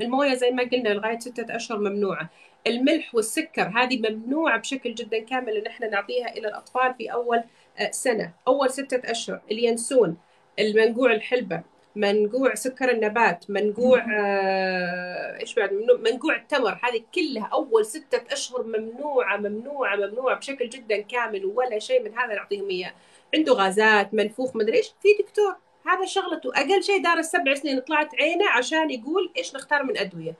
الموية 0.00 0.34
زي 0.34 0.50
ما 0.50 0.62
قلنا 0.62 0.88
لغاية 0.88 1.18
ستة 1.18 1.56
أشهر 1.56 1.78
ممنوعة. 1.78 2.30
الملح 2.66 3.14
والسكر 3.14 3.72
هذه 3.76 4.10
ممنوعة 4.10 4.58
بشكل 4.58 4.94
جدا 4.94 5.18
كامل 5.18 5.56
إن 5.56 5.66
إحنا 5.66 5.88
نعطيها 5.88 6.32
إلى 6.32 6.48
الأطفال 6.48 6.94
في 6.98 7.12
أول 7.12 7.42
سنة 7.90 8.32
أول 8.48 8.70
ستة 8.70 9.10
أشهر. 9.10 9.40
اليانسون 9.50 10.16
المنقوع 10.58 11.12
الحلبة. 11.12 11.62
منقوع 11.96 12.54
سكر 12.54 12.90
النبات 12.90 13.50
منقوع 13.50 14.06
آه 14.18 15.40
إيش 15.40 15.54
بعد؟ 15.54 15.72
منقوع 16.00 16.36
التمر. 16.36 16.78
هذه 16.82 17.02
كلها 17.14 17.48
أول 17.52 17.86
ستة 17.86 18.32
أشهر 18.32 18.62
ممنوعة 18.62 19.36
ممنوعة 19.36 19.96
ممنوعة 19.96 20.36
بشكل 20.38 20.68
جدا 20.68 21.00
كامل 21.00 21.46
ولا 21.46 21.78
شيء 21.78 22.02
من 22.02 22.18
هذا. 22.18 22.34
نعطيهم 22.34 22.70
إياه. 22.70 22.92
عنده 23.34 23.52
غازات 23.52 24.14
منفوخ 24.14 24.56
مدري 24.56 24.76
إيش. 24.76 24.86
في 24.86 25.08
دكتور. 25.22 25.56
هذا 25.86 26.04
شغلته. 26.04 26.50
أقل 26.54 26.82
شيء 26.82 27.02
دار 27.02 27.18
السبع 27.18 27.54
سنين 27.54 27.80
طلعت 27.80 28.14
عينه 28.14 28.50
عشان 28.50 28.90
يقول 28.90 29.32
إيش 29.36 29.54
نختار 29.54 29.82
من 29.82 29.98
أدوية. 29.98 30.34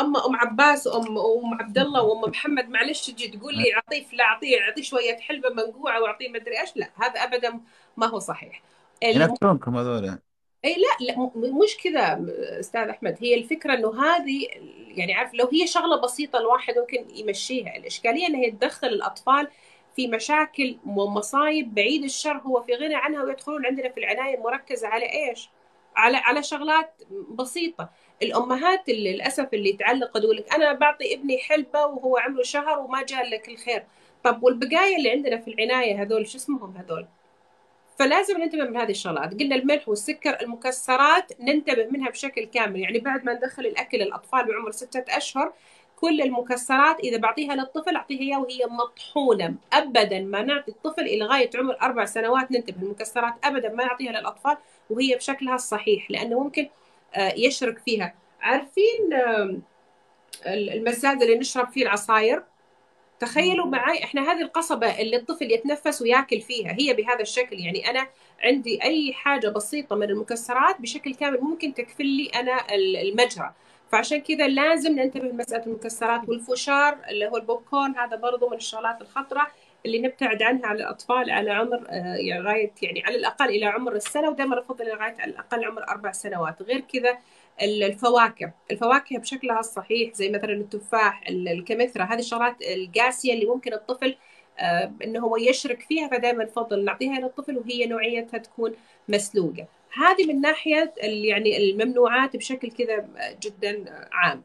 أما 0.00 0.26
أم 0.26 0.36
عباس 0.36 0.86
وام 0.86 1.18
ام 1.18 1.54
عبد 1.60 1.78
الله 1.78 2.02
وأم 2.02 2.30
محمد 2.30 2.68
معلش 2.68 3.10
تجي 3.10 3.28
تقول 3.28 3.54
لي 3.54 3.74
أعطيه 3.74 4.04
لا 4.12 4.24
أعطيه 4.24 4.60
أعطيه 4.60 4.82
شوية 4.82 5.16
حلبة 5.16 5.48
منقوعة 5.48 6.02
وأعطيه 6.02 6.28
مدري 6.28 6.60
إيش. 6.60 6.76
لا 6.76 6.90
هذا 6.96 7.20
ابدا 7.20 7.60
ما 7.96 8.06
هو 8.06 8.18
صحيح. 8.18 8.62
ينفرونكم 9.02 9.76
هذول. 9.76 10.18
اي 10.64 10.74
لا 10.74 11.06
لا 11.06 11.30
مش 11.36 11.76
كذا 11.84 12.24
أستاذ 12.60 12.88
أحمد 12.88 13.16
هي 13.20 13.34
الفكرة 13.34 13.74
إنه 13.74 14.04
هذه 14.04 14.46
يعني 14.88 15.14
عارف 15.14 15.34
لو 15.34 15.48
هي 15.52 15.66
شغلة 15.66 15.96
بسيطة 15.96 16.38
الواحد 16.38 16.78
ممكن 16.78 17.06
يمشيها 17.16 17.76
الإشكالية 17.76 18.26
إنها 18.26 18.50
تدخل 18.50 18.86
الأطفال 18.88 19.48
في 19.96 20.08
مشاكل 20.08 20.78
ومصايب 20.86 21.74
بعيد 21.74 22.04
الشر 22.04 22.38
هو 22.38 22.62
في 22.62 22.74
غنى 22.74 22.94
عنها 22.94 23.22
ويدخلون 23.22 23.66
عندنا 23.66 23.88
في 23.88 24.00
العناية 24.00 24.34
المركزة 24.38 24.88
على 24.88 25.04
إيش؟ 25.12 25.50
على 25.96 26.16
على 26.16 26.42
شغلات 26.42 27.02
بسيطة 27.30 27.90
الأمهات 28.22 28.88
اللي 28.88 29.12
للأسف 29.12 29.48
اللي 29.54 29.72
تعلق 29.72 30.18
تقول 30.18 30.36
لك 30.36 30.54
أنا 30.54 30.72
بعطي 30.72 31.14
ابني 31.14 31.38
حلبة 31.38 31.86
وهو 31.86 32.16
عمره 32.16 32.42
شهر 32.42 32.78
وما 32.78 33.02
جاء 33.02 33.28
لك 33.30 33.48
الخير 33.48 33.86
طب 34.24 34.42
والبقايا 34.42 34.96
اللي 34.98 35.10
عندنا 35.10 35.36
في 35.38 35.48
العناية 35.48 36.02
هذول 36.02 36.28
شو 36.28 36.38
اسمهم 36.38 36.76
هذول؟ 36.76 37.06
فلازم 37.98 38.38
ننتبه 38.38 38.64
من 38.64 38.76
هذه 38.76 38.90
الشغلات. 38.90 39.40
قلنا 39.40 39.56
الملح 39.56 39.88
والسكر 39.88 40.40
المكسرات 40.40 41.40
ننتبه 41.40 41.86
منها 41.90 42.10
بشكل 42.10 42.44
كامل. 42.44 42.80
يعني 42.80 42.98
بعد 42.98 43.24
ما 43.24 43.34
ندخل 43.34 43.66
الأكل 43.66 44.02
الاطفال 44.02 44.44
بعمر 44.46 44.70
ستة 44.70 45.16
أشهر 45.16 45.52
كل 45.96 46.20
المكسرات 46.20 47.00
إذا 47.00 47.16
بعطيها 47.16 47.54
للطفل 47.54 47.96
أعطيها 47.96 48.20
اياها 48.20 48.38
وهي 48.38 48.66
مطحونة. 48.66 49.54
ابدا 49.72 50.20
ما 50.20 50.42
نعطي 50.42 50.70
الطفل 50.70 51.02
إلى 51.02 51.24
غاية 51.24 51.50
عمر 51.54 51.76
أربع 51.82 52.04
سنوات 52.04 52.52
ننتبه 52.52 52.82
المكسرات. 52.82 53.34
ابدا 53.44 53.68
ما 53.68 53.84
نعطيها 53.84 54.12
للأطفال 54.12 54.56
وهي 54.90 55.14
بشكلها 55.14 55.54
الصحيح 55.54 56.10
لأنه 56.10 56.40
ممكن 56.40 56.68
آه، 57.14 57.32
يشرك 57.36 57.78
فيها. 57.78 58.14
عارفين 58.40 59.12
المزاز 60.46 61.22
اللي 61.22 61.38
نشرب 61.38 61.68
فيه 61.70 61.82
العصاير؟ 61.82 62.42
تخيلوا 63.20 63.66
معي 63.66 64.04
إحنا 64.04 64.32
هذه 64.32 64.42
القصبة 64.42 65.00
اللي 65.00 65.16
الطفل 65.16 65.52
يتنفس 65.52 66.02
وياكل 66.02 66.40
فيها 66.40 66.72
هي 66.78 66.94
بهذا 66.94 67.20
الشكل. 67.20 67.60
يعني 67.60 67.90
أنا 67.90 68.06
عندي 68.40 68.82
أي 68.82 69.12
حاجة 69.12 69.48
بسيطة 69.48 69.96
من 69.96 70.10
المكسرات 70.10 70.80
بشكل 70.80 71.14
كامل 71.14 71.40
ممكن 71.40 71.74
تكفل 71.74 72.06
لي 72.06 72.30
أنا 72.34 72.74
المجرى. 72.74 73.54
فعشان 73.92 74.20
كذا 74.20 74.48
لازم 74.48 74.92
ننتبه 74.98 75.24
لمسألة 75.24 75.66
المكسرات 75.66 76.28
والفشار 76.28 76.98
اللي 77.08 77.26
هو 77.28 77.36
البوب 77.36 77.62
كورن 77.70 77.96
هذا 77.96 78.16
برضو 78.16 78.48
من 78.50 78.56
الشغلات 78.56 79.00
الخطرة 79.02 79.46
اللي 79.86 79.98
نبتعد 79.98 80.42
عنها 80.42 80.66
على 80.66 80.78
الأطفال 80.78 81.30
على 81.30 81.50
عمر 81.50 81.86
آه، 81.88 82.16
يعني 82.16 82.72
يعني 82.82 83.02
على 83.06 83.16
الأقل 83.16 83.48
إلى 83.48 83.66
عمر 83.66 83.92
السنة 83.92 84.30
ودائما 84.30 84.60
أفضل 84.60 84.84
لغاية 84.84 85.16
على 85.18 85.30
الأقل 85.30 85.64
عمر 85.64 85.88
أربع 85.88 86.12
سنوات. 86.12 86.62
غير 86.62 86.80
كذا 86.80 87.18
الفواكه. 87.62 88.52
الفواكه 88.70 89.18
بشكلها 89.18 89.60
الصحيح 89.60 90.14
زي 90.14 90.30
مثلا 90.30 90.52
التفاح 90.52 91.28
الكمثرى. 91.28 92.02
هذه 92.02 92.18
الشغلات 92.18 92.56
القاسية 92.62 93.34
اللي 93.34 93.46
ممكن 93.46 93.72
الطفل 93.72 94.16
آه 94.58 94.92
إنه 95.04 95.20
هو 95.20 95.36
يشرك 95.36 95.80
فيها 95.80 96.08
فدائما 96.08 96.44
نفضل 96.44 96.84
نعطيها 96.84 97.20
للطفل 97.20 97.58
وهي 97.58 97.86
نوعيتها 97.86 98.38
تكون 98.38 98.72
مسلوقة. 99.08 99.66
هذه 99.92 100.26
من 100.26 100.40
ناحية 100.40 100.94
يعني 101.02 101.56
الممنوعات 101.56 102.36
بشكل 102.36 102.70
كذا 102.70 103.08
جدا 103.42 103.84
عام. 104.12 104.42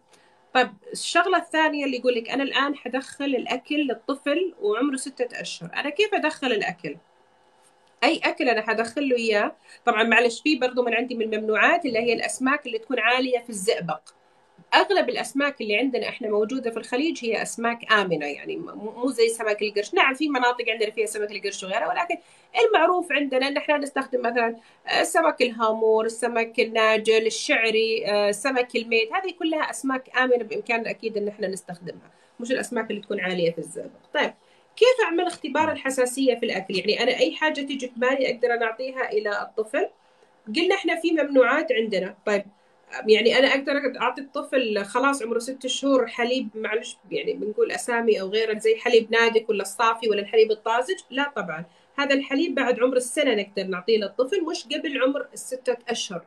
طيب 0.54 0.70
الشغلة 0.92 1.38
الثانية 1.38 1.86
اللي 1.86 1.98
يقول 1.98 2.16
لك 2.16 2.30
أنا 2.30 2.44
الآن 2.44 2.76
حدخل 2.76 3.26
الأكل 3.26 3.76
للطفل 3.76 4.54
وعمره 4.62 4.96
ستة 4.96 5.42
أشهر. 5.42 5.70
أنا 5.76 5.90
كيف 5.90 6.14
أدخل 6.14 6.48
الأكل؟ 6.48 6.98
أي 8.04 8.22
أكل 8.24 8.50
أنا 8.50 8.62
حدخل 8.62 9.10
له 9.10 9.16
إياه. 9.18 9.56
طبعا 9.86 10.04
معلش 10.04 10.42
في 10.42 10.56
برضه 10.56 10.84
من 10.84 10.94
عندي 10.94 11.16
من 11.16 11.34
الممنوعات 11.34 11.86
اللي 11.86 12.00
هي 12.00 12.14
الأسماك 12.14 12.66
اللي 12.68 12.80
تكون 12.80 13.00
عالية 13.00 13.40
في 13.40 13.50
الزئبق. 13.50 14.02
أغلب 14.74 15.10
الأسماك 15.10 15.62
اللي 15.62 15.78
عندنا 15.78 16.10
إحنا 16.10 16.30
موجودة 16.30 16.72
في 16.72 16.78
الخليج 16.78 17.26
هي 17.26 17.42
أسماك 17.42 17.92
آمنة 17.94 18.26
يعني 18.26 18.56
مو 18.58 19.10
زي 19.12 19.30
سمك 19.30 19.62
القرش. 19.62 19.94
نعم 19.94 20.14
في 20.14 20.30
مناطق 20.30 20.70
عندنا 20.70 20.92
فيها 20.92 21.06
سمك 21.06 21.32
القرش 21.32 21.64
وغيرها 21.64 21.88
ولكن 21.88 22.18
المعروف 22.66 23.12
عندنا 23.12 23.48
إن 23.48 23.58
إحنا 23.58 23.78
نستخدم 23.78 24.20
مثلا 24.22 24.56
سمك 25.04 25.42
الهامور 25.42 26.06
السمك 26.06 26.60
الناجل 26.60 27.26
الشعري 27.26 28.06
آه، 28.08 28.32
الميت. 28.76 29.14
هذه 29.14 29.32
كلها 29.40 29.70
أسماك 29.70 30.18
آمنة 30.18 30.44
بإمكاننا 30.44 30.90
أكيد 30.90 31.18
إن 31.18 31.28
إحنا 31.28 31.48
نستخدمها 31.48 32.12
مش 32.40 32.52
الأسماك 32.52 32.90
اللي 32.92 33.02
تكون 33.02 33.20
عالية 33.20 33.52
في 33.52 33.58
الزئبق. 33.58 34.00
طيب 34.14 34.34
كيف 34.82 35.06
أعمل 35.06 35.28
اختبار 35.28 35.72
الحساسية 35.72 36.36
في 36.36 36.46
الأكل؟ 36.46 36.76
يعني 36.78 37.04
أنا 37.04 37.12
أي 37.20 37.36
حاجة 37.36 37.62
تيجي 37.62 37.88
في 37.88 37.94
بالي 37.98 38.34
أقدر 38.34 38.56
نعطيها 38.56 39.12
إلى 39.12 39.42
الطفل. 39.42 39.90
قلنا 40.56 40.76
إحنا 40.76 40.96
في 40.96 41.12
ممنوعات 41.12 41.72
عندنا. 41.72 42.16
طيب 42.26 42.44
يعني 43.08 43.40
أنا 43.40 43.48
أقدر 43.48 44.02
أعطي 44.02 44.22
الطفل 44.22 44.86
خلاص 44.86 45.24
عمره 45.24 45.40
ست 45.40 45.68
شهور 45.68 46.08
حليب 46.08 46.50
معلش 46.56 46.98
يعني 47.12 47.34
بنقول 47.34 47.72
أسامي 47.72 48.22
أو 48.22 48.30
غيره 48.30 48.60
زي 48.60 48.76
حليب 48.76 49.12
نادك 49.12 49.50
ولا 49.50 49.62
الصافي 49.62 50.10
ولا 50.10 50.22
الحليب 50.22 50.52
الطازج؟ 50.52 50.98
لا 51.10 51.32
طبعا. 51.36 51.66
هذا 51.96 52.16
الحليب 52.16 52.56
بعد 52.56 52.80
عمر 52.80 52.98
السنة 52.98 53.36
نقدر 53.36 53.64
نعطيه 53.64 53.98
للطفل 53.98 54.44
مش 54.44 54.66
قبل 54.66 55.02
عمر 55.02 55.28
الستة 55.34 55.78
أشهر. 55.90 56.22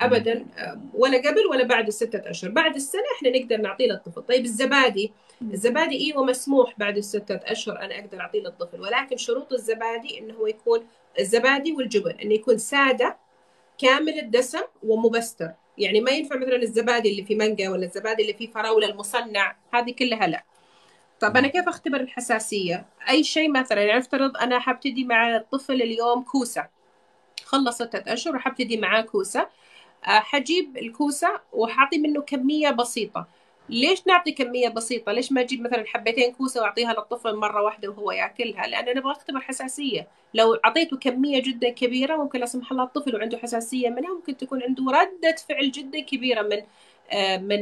ابدا 0.00 0.46
ولا 0.94 1.18
قبل 1.18 1.46
ولا 1.50 1.64
بعد 1.64 1.86
الستة 1.86 2.30
أشهر. 2.30 2.50
بعد 2.50 2.74
السنة 2.74 3.02
إحنا 3.16 3.38
نقدر 3.38 3.56
نعطيه 3.56 3.86
للطفل. 3.86 4.22
طيب 4.22 4.44
الزبادي 4.44 5.12
الزبادي 5.42 6.06
أيوه 6.06 6.24
مسموح 6.24 6.74
بعد 6.78 6.96
الستة 6.96 7.34
أشهر 7.34 7.80
أنا 7.80 7.98
أقدر 7.98 8.20
أعطيه 8.20 8.40
للطفل 8.40 8.80
ولكن 8.80 9.16
شروط 9.16 9.52
الزبادي 9.52 10.18
إنه 10.18 10.34
هو 10.34 10.46
يكون 10.46 10.86
الزبادي 11.18 11.72
والجبن 11.72 12.10
إنه 12.10 12.34
يكون 12.34 12.58
سادة 12.58 13.16
كامل 13.78 14.18
الدسم 14.18 14.62
ومبستر. 14.82 15.50
يعني 15.78 16.00
ما 16.00 16.10
ينفع 16.10 16.36
مثلا 16.36 16.56
الزبادي 16.56 17.10
اللي 17.10 17.24
في 17.24 17.34
مانجا 17.34 17.70
ولا 17.70 17.86
الزبادي 17.86 18.22
اللي 18.22 18.34
فيه 18.34 18.50
فراولة 18.50 18.86
المصنع 18.86 19.56
هذه 19.74 19.92
كلها 19.92 20.26
لا. 20.26 20.44
طب 21.20 21.36
أنا 21.36 21.48
كيف 21.48 21.68
أختبر 21.68 22.00
الحساسية؟ 22.00 22.86
أي 23.08 23.24
شيء 23.24 23.50
مثلا 23.50 23.82
يعني 23.82 23.98
افترض 23.98 24.36
أنا 24.36 24.58
حبتدي 24.58 25.04
مع 25.04 25.36
الطفل 25.36 25.82
اليوم 25.82 26.22
كوسة. 26.22 26.68
خلص 27.44 27.74
ستة 27.74 28.12
أشهر 28.12 28.36
وحبتدي 28.36 28.76
معاه 28.76 29.00
كوسة. 29.00 29.40
آه، 29.40 30.20
حجيب 30.20 30.76
الكوسة 30.78 31.40
وحاعطي 31.52 31.98
منه 31.98 32.22
كمية 32.22 32.70
بسيطة. 32.70 33.26
ليش 33.70 34.06
نعطي 34.06 34.32
كمية 34.32 34.68
بسيطة؟ 34.68 35.12
ليش 35.12 35.32
ما 35.32 35.40
أجيب 35.40 35.60
مثلا 35.60 35.84
حبتين 35.86 36.32
كوسة 36.32 36.60
وأعطيها 36.62 36.92
للطفل 36.92 37.36
مرة 37.36 37.62
واحدة 37.62 37.88
وهو 37.88 38.12
يأكلها؟ 38.12 38.66
لأن 38.66 38.96
نبغى 38.98 39.10
نختبر 39.12 39.40
حساسية. 39.40 40.08
لو 40.34 40.54
أعطيته 40.54 40.96
كمية 40.96 41.42
جدا 41.42 41.70
كبيرة 41.70 42.16
ممكن 42.16 42.40
لا 42.40 42.46
سمح 42.46 42.72
الله 42.72 42.84
الطفل 42.84 43.16
وعنده 43.16 43.38
حساسية 43.38 43.88
منها 43.88 44.14
ممكن 44.14 44.36
تكون 44.36 44.62
عنده 44.62 44.84
ردة 44.84 45.36
فعل 45.48 45.70
جدا 45.70 46.00
كبيرة 46.00 46.42
من 46.42 46.62
آه، 47.12 47.36
من 47.36 47.60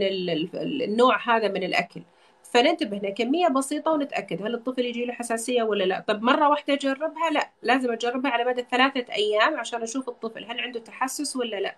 النوع 0.54 1.36
هذا 1.36 1.48
من 1.48 1.62
الأكل. 1.64 2.02
فننتبه 2.42 2.98
هنا 2.98 3.10
كمية 3.10 3.48
بسيطة 3.48 3.90
ونتأكد 3.90 4.42
هل 4.42 4.54
الطفل 4.54 4.84
يجي 4.84 5.04
له 5.04 5.12
حساسية 5.12 5.62
ولا 5.62 5.84
لا. 5.84 6.04
طب 6.08 6.22
مرة 6.22 6.48
واحدة 6.48 6.74
أجربها؟ 6.74 7.30
لا. 7.30 7.50
لازم 7.62 7.92
أجربها 7.92 8.30
على 8.30 8.44
مدى 8.44 8.66
ثلاثة 8.70 9.12
أيام 9.14 9.56
عشان 9.56 9.82
أشوف 9.82 10.08
الطفل 10.08 10.44
هل 10.44 10.60
عنده 10.60 10.80
تحسس 10.80 11.36
ولا 11.36 11.56
لا. 11.60 11.76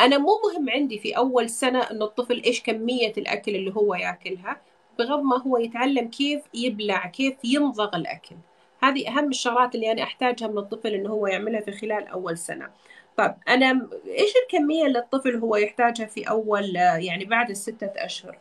أنا 0.00 0.18
مو 0.18 0.40
مهم 0.44 0.70
عندي 0.70 0.98
في 0.98 1.16
أول 1.16 1.50
سنة 1.50 1.80
إنه 1.80 2.04
الطفل 2.04 2.42
إيش 2.42 2.62
كمية 2.62 3.12
الأكل 3.18 3.54
اللي 3.56 3.74
هو 3.76 3.94
ياكلها 3.94 4.60
بغض 4.98 5.22
ما 5.22 5.42
هو 5.42 5.58
يتعلم 5.58 6.08
كيف 6.08 6.42
يبلع 6.54 7.06
كيف 7.06 7.34
يمضغ 7.44 7.96
الأكل. 7.96 8.36
هذه 8.82 9.08
أهم 9.08 9.28
الشغلات 9.28 9.74
اللي 9.74 9.92
أنا 9.92 10.02
أحتاجها 10.02 10.48
من 10.48 10.58
الطفل 10.58 10.94
إنه 10.94 11.10
هو 11.10 11.26
يعملها 11.26 11.60
في 11.60 11.72
خلال 11.72 12.08
أول 12.08 12.38
سنة. 12.38 12.70
طيب 13.16 13.34
أنا 13.48 13.88
إيش 14.06 14.32
الكمية 14.44 14.86
اللي 14.86 14.98
الطفل 14.98 15.36
هو 15.36 15.56
يحتاجها 15.56 16.06
في 16.06 16.30
أول 16.30 16.76
يعني 16.76 17.24
بعد 17.24 17.50
الستة 17.50 17.86
أشهر؟ 17.96 18.38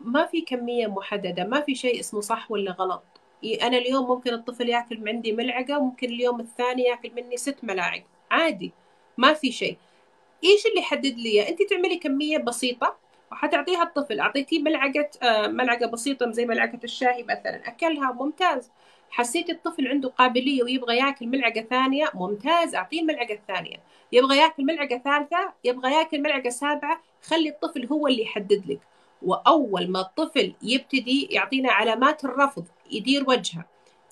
ما 0.00 0.26
في 0.26 0.40
كمية 0.40 0.86
محددة 0.86 1.44
ما 1.44 1.60
في 1.60 1.74
شيء 1.74 2.00
اسمه 2.00 2.20
صح 2.20 2.50
ولا 2.50 2.72
غلط. 2.72 3.02
أنا 3.62 3.78
اليوم 3.78 4.08
ممكن 4.08 4.34
الطفل 4.34 4.68
ياكل 4.68 5.08
عندي 5.08 5.32
ملعقة 5.32 5.78
وممكن 5.78 6.08
اليوم 6.08 6.40
الثاني 6.40 6.82
ياكل 6.82 7.10
مني 7.16 7.36
ست 7.36 7.56
ملاعق. 7.62 8.02
عادي 8.30 8.72
ما 9.18 9.32
في 9.34 9.52
شيء. 9.52 9.76
إيش 10.44 10.66
اللي 10.66 10.80
يحدد 10.80 11.18
لي 11.18 11.48
أنت 11.48 11.62
تعملي 11.62 11.96
كمية 11.96 12.38
بسيطة 12.38 12.96
وحتعطيها 13.32 13.82
الطفل 13.82 14.20
أعطيتيه 14.20 14.62
ملعقة 14.62 15.10
آه، 15.22 15.46
ملعقة 15.46 15.86
بسيطة 15.86 16.30
زي 16.30 16.46
ملعقة 16.46 16.78
الشاي 16.84 17.22
مثلا 17.22 17.68
أكلها 17.68 18.12
ممتاز. 18.12 18.70
حسيتي 19.10 19.52
الطفل 19.52 19.88
عنده 19.88 20.08
قابلية 20.08 20.62
ويبغى 20.62 20.96
ياكل 20.96 21.26
ملعقة 21.26 21.60
ثانية 21.60 22.10
ممتاز 22.14 22.74
أعطيه 22.74 23.00
الملعقه 23.00 23.34
الثانية 23.34 23.76
يبغى 24.12 24.36
ياكل 24.38 24.64
ملعقة 24.64 24.98
ثالثة 25.04 25.52
يبغى 25.64 25.92
ياكل 25.94 26.20
ملعقة 26.22 26.50
سابعة 26.50 27.00
خلي 27.22 27.48
الطفل 27.48 27.86
هو 27.86 28.06
اللي 28.06 28.22
يحدد 28.22 28.62
لك. 28.70 28.80
وأول 29.22 29.90
ما 29.90 30.00
الطفل 30.00 30.54
يبتدي 30.62 31.28
يعطينا 31.30 31.72
علامات 31.72 32.24
الرفض 32.24 32.64
يدير 32.90 33.24
وجهه 33.28 33.64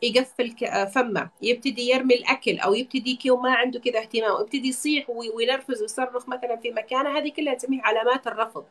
يقفل 0.02 0.54
آه، 0.66 0.84
فمه 0.84 1.30
يبتدي 1.42 1.90
يرمي 1.90 2.14
الأكل 2.14 2.58
أو 2.58 2.74
يبتدي 2.74 3.16
كي 3.16 3.30
وما 3.30 3.54
عنده 3.54 3.80
كذا 3.80 3.98
اهتمام 3.98 4.32
ويبتدي 4.36 4.68
يصيح 4.68 5.10
وينرفز 5.10 5.82
ويصرخ 5.82 6.28
مثلا 6.28 6.56
في 6.56 6.70
مكانه 6.70 7.18
هذه 7.18 7.32
كلها 7.36 7.54
نسميها 7.54 7.82
علامات 7.82 8.26
الرفض. 8.26 8.64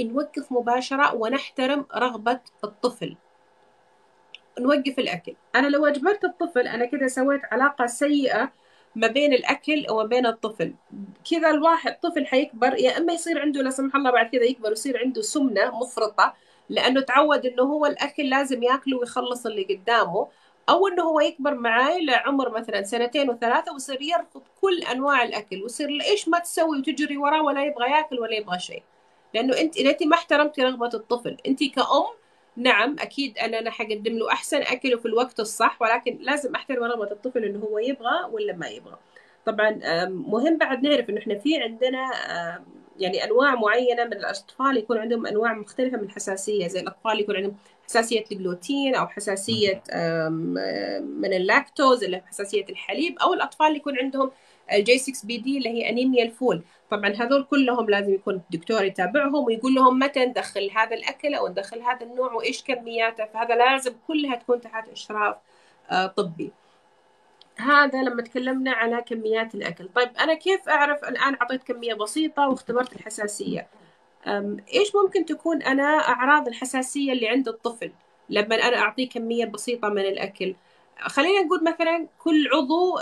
نوقف 0.00 0.52
مباشرة 0.52 1.14
ونحترم 1.14 1.86
رغبة 1.96 2.40
الطفل. 2.64 3.16
نوقف 4.60 4.98
الأكل. 4.98 5.34
أنا 5.54 5.66
لو 5.66 5.86
أجبرت 5.86 6.24
الطفل 6.24 6.68
أنا 6.68 6.84
كذا 6.86 7.08
سويت 7.08 7.40
علاقة 7.52 7.86
سيئة 7.86 8.52
ما 8.96 9.06
بين 9.06 9.32
الأكل 9.32 9.86
وما 9.90 10.04
بين 10.04 10.26
الطفل. 10.26 10.74
كذا 11.30 11.50
الواحد 11.50 12.00
طفل 12.00 12.26
حيكبر 12.26 12.78
يا 12.78 12.98
إما 12.98 13.12
يصير 13.12 13.40
عنده 13.40 13.62
لا 13.62 13.70
سمح 13.70 13.96
الله 13.96 14.10
بعد 14.10 14.26
كذا 14.26 14.44
يكبر 14.44 14.68
ويصير 14.68 14.98
عنده 14.98 15.22
سمنة 15.22 15.78
مفرطة 15.80 16.34
لأنه 16.68 17.00
تعود 17.00 17.46
إنه 17.46 17.62
هو 17.62 17.86
الأكل 17.86 18.30
لازم 18.30 18.62
ياكله 18.62 18.98
ويخلص 18.98 19.46
اللي 19.46 19.64
قدامه. 19.64 20.28
أو 20.68 20.88
إنه 20.88 21.02
هو 21.02 21.20
يكبر 21.20 21.54
معاي 21.54 22.04
لعمر 22.04 22.50
مثلا 22.50 22.82
سنتين 22.82 23.30
وثلاثة 23.30 23.72
ويصير 23.72 24.02
يرفض 24.02 24.42
كل 24.60 24.78
أنواع 24.82 25.22
الأكل 25.22 25.62
ويصير 25.62 25.88
إيش 25.88 26.28
ما 26.28 26.38
تسوي 26.38 26.78
وتجري 26.78 27.16
وراه 27.16 27.42
ولا 27.42 27.64
يبغى 27.64 27.90
ياكل 27.90 28.20
ولا 28.20 28.34
يبغى 28.36 28.58
شيء. 28.58 28.82
لأنه 29.34 29.60
أنت 29.60 29.76
إذا 29.76 29.90
أنت 29.90 30.02
ما 30.02 30.14
احترمتي 30.16 30.62
رغبة 30.62 30.90
الطفل 30.94 31.36
أنت 31.46 31.64
كأم 31.64 32.06
نعم 32.56 32.96
أكيد 33.00 33.38
أنا 33.38 33.58
أنا 33.58 33.70
حقدم 33.70 34.18
له 34.18 34.32
أحسن 34.32 34.62
أكل 34.62 34.98
في 34.98 35.06
الوقت 35.06 35.40
الصح 35.40 35.82
ولكن 35.82 36.18
لازم 36.20 36.54
أحترم 36.54 36.84
رغبة 36.84 37.10
الطفل 37.12 37.44
إنه 37.44 37.58
هو 37.58 37.78
يبغى 37.78 38.24
ولا 38.32 38.52
ما 38.52 38.68
يبغى. 38.68 38.96
طبعا 39.46 39.80
مهم 40.08 40.58
بعد 40.58 40.82
نعرف 40.82 41.10
إنه 41.10 41.20
إحنا 41.20 41.38
في 41.38 41.62
عندنا 41.62 42.10
يعني 42.98 43.24
أنواع 43.24 43.54
معينة 43.54 44.04
من 44.04 44.12
الأطفال 44.12 44.76
يكون 44.76 44.98
عندهم 44.98 45.26
أنواع 45.26 45.52
مختلفة 45.52 45.96
من 45.96 46.04
الحساسيه 46.04 46.68
زي 46.68 46.80
الأطفال 46.80 47.20
يكون 47.20 47.36
عندهم 47.36 47.56
حساسية 47.86 48.24
الجلوتين 48.32 48.94
أو 48.94 49.06
حساسية 49.06 49.82
من 51.00 51.32
اللاكتوز 51.32 52.04
اللي 52.04 52.22
حساسية 52.26 52.64
الحليب 52.70 53.18
أو 53.18 53.34
الأطفال 53.34 53.66
اللي 53.66 53.78
يكون 53.78 53.98
عندهم 53.98 54.30
ال 54.72 54.98
G6PD 54.98 55.58
اللي 55.58 55.68
هي 55.68 55.88
انيميا 55.88 56.24
الفول. 56.24 56.62
طبعا 56.90 57.10
هذول 57.10 57.44
كلهم 57.44 57.90
لازم 57.90 58.14
يكون 58.14 58.34
الدكتور 58.34 58.84
يتابعهم 58.84 59.44
ويقول 59.44 59.74
لهم 59.74 59.98
متى 59.98 60.26
ندخل 60.26 60.70
هذا 60.76 60.96
الأكل 60.96 61.34
أو 61.34 61.48
ندخل 61.48 61.82
هذا 61.82 62.06
النوع 62.06 62.32
وإيش 62.32 62.62
كمياته. 62.62 63.24
فهذا 63.24 63.54
لازم 63.54 63.92
كلها 64.06 64.34
تكون 64.34 64.60
تحت 64.60 64.88
إشراف 64.88 65.36
طبي. 66.16 66.52
هذا 67.56 68.02
لما 68.02 68.22
تكلمنا 68.22 68.72
على 68.72 69.02
كميات 69.02 69.54
الأكل. 69.54 69.88
طيب 69.94 70.10
أنا 70.20 70.34
كيف 70.34 70.68
أعرف 70.68 71.04
الآن 71.04 71.34
أعطيت 71.34 71.62
كمية 71.62 71.94
بسيطة 71.94 72.48
واختبرت 72.48 72.96
الحساسية؟ 72.96 73.66
إيش 74.74 74.94
ممكن 74.96 75.24
تكون 75.24 75.62
أنا 75.62 75.82
أعراض 75.82 76.48
الحساسية 76.48 77.12
اللي 77.12 77.28
عند 77.28 77.48
الطفل 77.48 77.92
لما 78.30 78.54
أنا 78.68 78.78
أعطيه 78.78 79.08
كمية 79.08 79.44
بسيطة 79.44 79.88
من 79.88 80.02
الأكل؟ 80.02 80.54
خلينا 81.00 81.42
نقول 81.42 81.64
مثلا 81.64 82.08
كل 82.18 82.48
عضو 82.54 82.96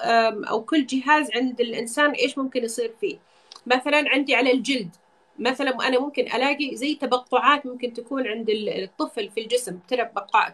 أو 0.51 0.65
كل 0.65 0.87
جهاز 0.87 1.31
عند 1.35 1.61
الإنسان 1.61 2.11
إيش 2.11 2.39
ممكن 2.39 2.65
يصير 2.65 2.95
فيه؟ 3.01 3.19
مثلا 3.67 4.05
عندي 4.11 4.35
على 4.35 4.53
الجلد 4.53 4.97
مثلا 5.39 5.89
أنا 5.89 6.01
ممكن 6.01 6.23
ألاقي 6.23 6.77
زي 6.77 6.95
تبقعات 6.95 7.67
ممكن 7.67 7.93
تكون 7.93 8.27
عند 8.29 8.51
الطفل 8.51 9.31
في 9.31 9.41
الجسم 9.41 9.79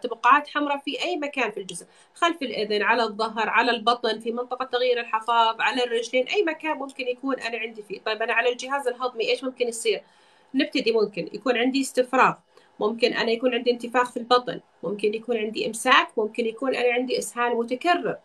تبقعات 0.01 0.47
حمراء 0.47 0.77
في 0.77 1.01
أي 1.03 1.17
مكان 1.17 1.51
في 1.51 1.59
الجسم 1.59 1.85
خلف 2.13 2.41
الأذن 2.41 2.81
على 2.81 3.03
الظهر 3.03 3.49
على 3.49 3.71
البطن 3.71 4.19
في 4.19 4.31
منطقة 4.31 4.65
تغيير 4.65 4.99
الحفاظ 4.99 5.61
على 5.61 5.83
الرجلين 5.83 6.27
أي 6.27 6.43
مكان 6.43 6.77
ممكن 6.77 7.07
يكون 7.07 7.39
أنا 7.39 7.57
عندي 7.57 7.83
فيه. 7.83 7.99
طيب 7.99 8.21
أنا 8.21 8.33
على 8.33 8.49
الجهاز 8.51 8.87
الهضمي 8.87 9.29
إيش 9.29 9.43
ممكن 9.43 9.67
يصير؟ 9.67 10.03
نبتدي 10.53 10.91
ممكن 10.91 11.29
يكون 11.33 11.57
عندي 11.57 11.81
استفراغ 11.81 12.33
ممكن 12.79 13.13
أنا 13.13 13.31
يكون 13.31 13.53
عندي 13.53 13.71
انتفاخ 13.71 14.11
في 14.11 14.17
البطن 14.17 14.59
ممكن 14.83 15.13
يكون 15.13 15.37
عندي 15.37 15.67
إمساك 15.67 16.07
ممكن 16.17 16.45
يكون 16.45 16.75
أنا 16.75 16.93
عندي 16.93 17.19
إسهال 17.19 17.57
متكرر. 17.57 18.17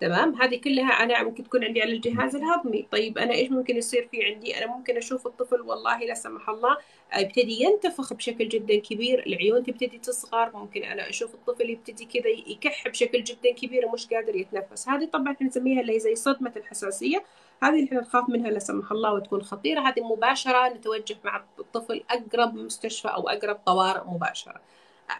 تمام؟ 0.00 0.42
هذه 0.42 0.56
كلها 0.56 0.90
أنا 0.90 1.22
ممكن 1.22 1.44
تكون 1.44 1.64
عندي 1.64 1.82
على 1.82 1.92
الجهاز 1.92 2.36
الهضمي. 2.36 2.86
طيب 2.92 3.18
أنا 3.18 3.32
إيش 3.32 3.50
ممكن 3.50 3.76
يصير 3.76 4.08
في 4.10 4.24
عندي؟ 4.24 4.58
أنا 4.58 4.66
ممكن 4.66 4.96
أشوف 4.96 5.26
الطفل 5.26 5.60
والله 5.60 5.98
لا 5.98 6.14
سمح 6.14 6.48
الله 6.48 6.76
يبتدي 7.18 7.62
ينتفخ 7.62 8.12
بشكل 8.12 8.48
جدا 8.48 8.76
كبير 8.76 9.26
العيون 9.26 9.62
تبتدي 9.62 9.98
تصغر 9.98 10.56
ممكن 10.56 10.82
أنا 10.82 11.08
أشوف 11.08 11.34
الطفل 11.34 11.70
يبتدي 11.70 12.04
كذا 12.04 12.28
يكح 12.46 12.88
بشكل 12.88 13.24
جدا 13.24 13.52
كبير 13.52 13.86
ومش 13.86 14.06
قادر 14.06 14.36
يتنفس. 14.36 14.88
هذه 14.88 15.04
طبعا 15.04 15.36
نسميها 15.42 15.80
اللي 15.80 15.98
زي 15.98 16.14
صدمة 16.14 16.52
الحساسية. 16.56 17.24
هذه 17.62 17.74
اللي 17.74 17.86
إحنا 17.86 18.00
نخاف 18.00 18.28
منها 18.28 18.50
لا 18.50 18.58
سمح 18.58 18.92
الله 18.92 19.12
وتكون 19.12 19.42
خطيرة. 19.42 19.80
هذه 19.80 20.00
مباشرة 20.00 20.68
نتوجه 20.68 21.16
مع 21.24 21.44
الطفل 21.58 22.04
أقرب 22.10 22.54
مستشفى 22.54 23.08
أو 23.08 23.28
أقرب 23.28 23.56
طوارئ 23.66 24.00
مباشرة. 24.06 24.60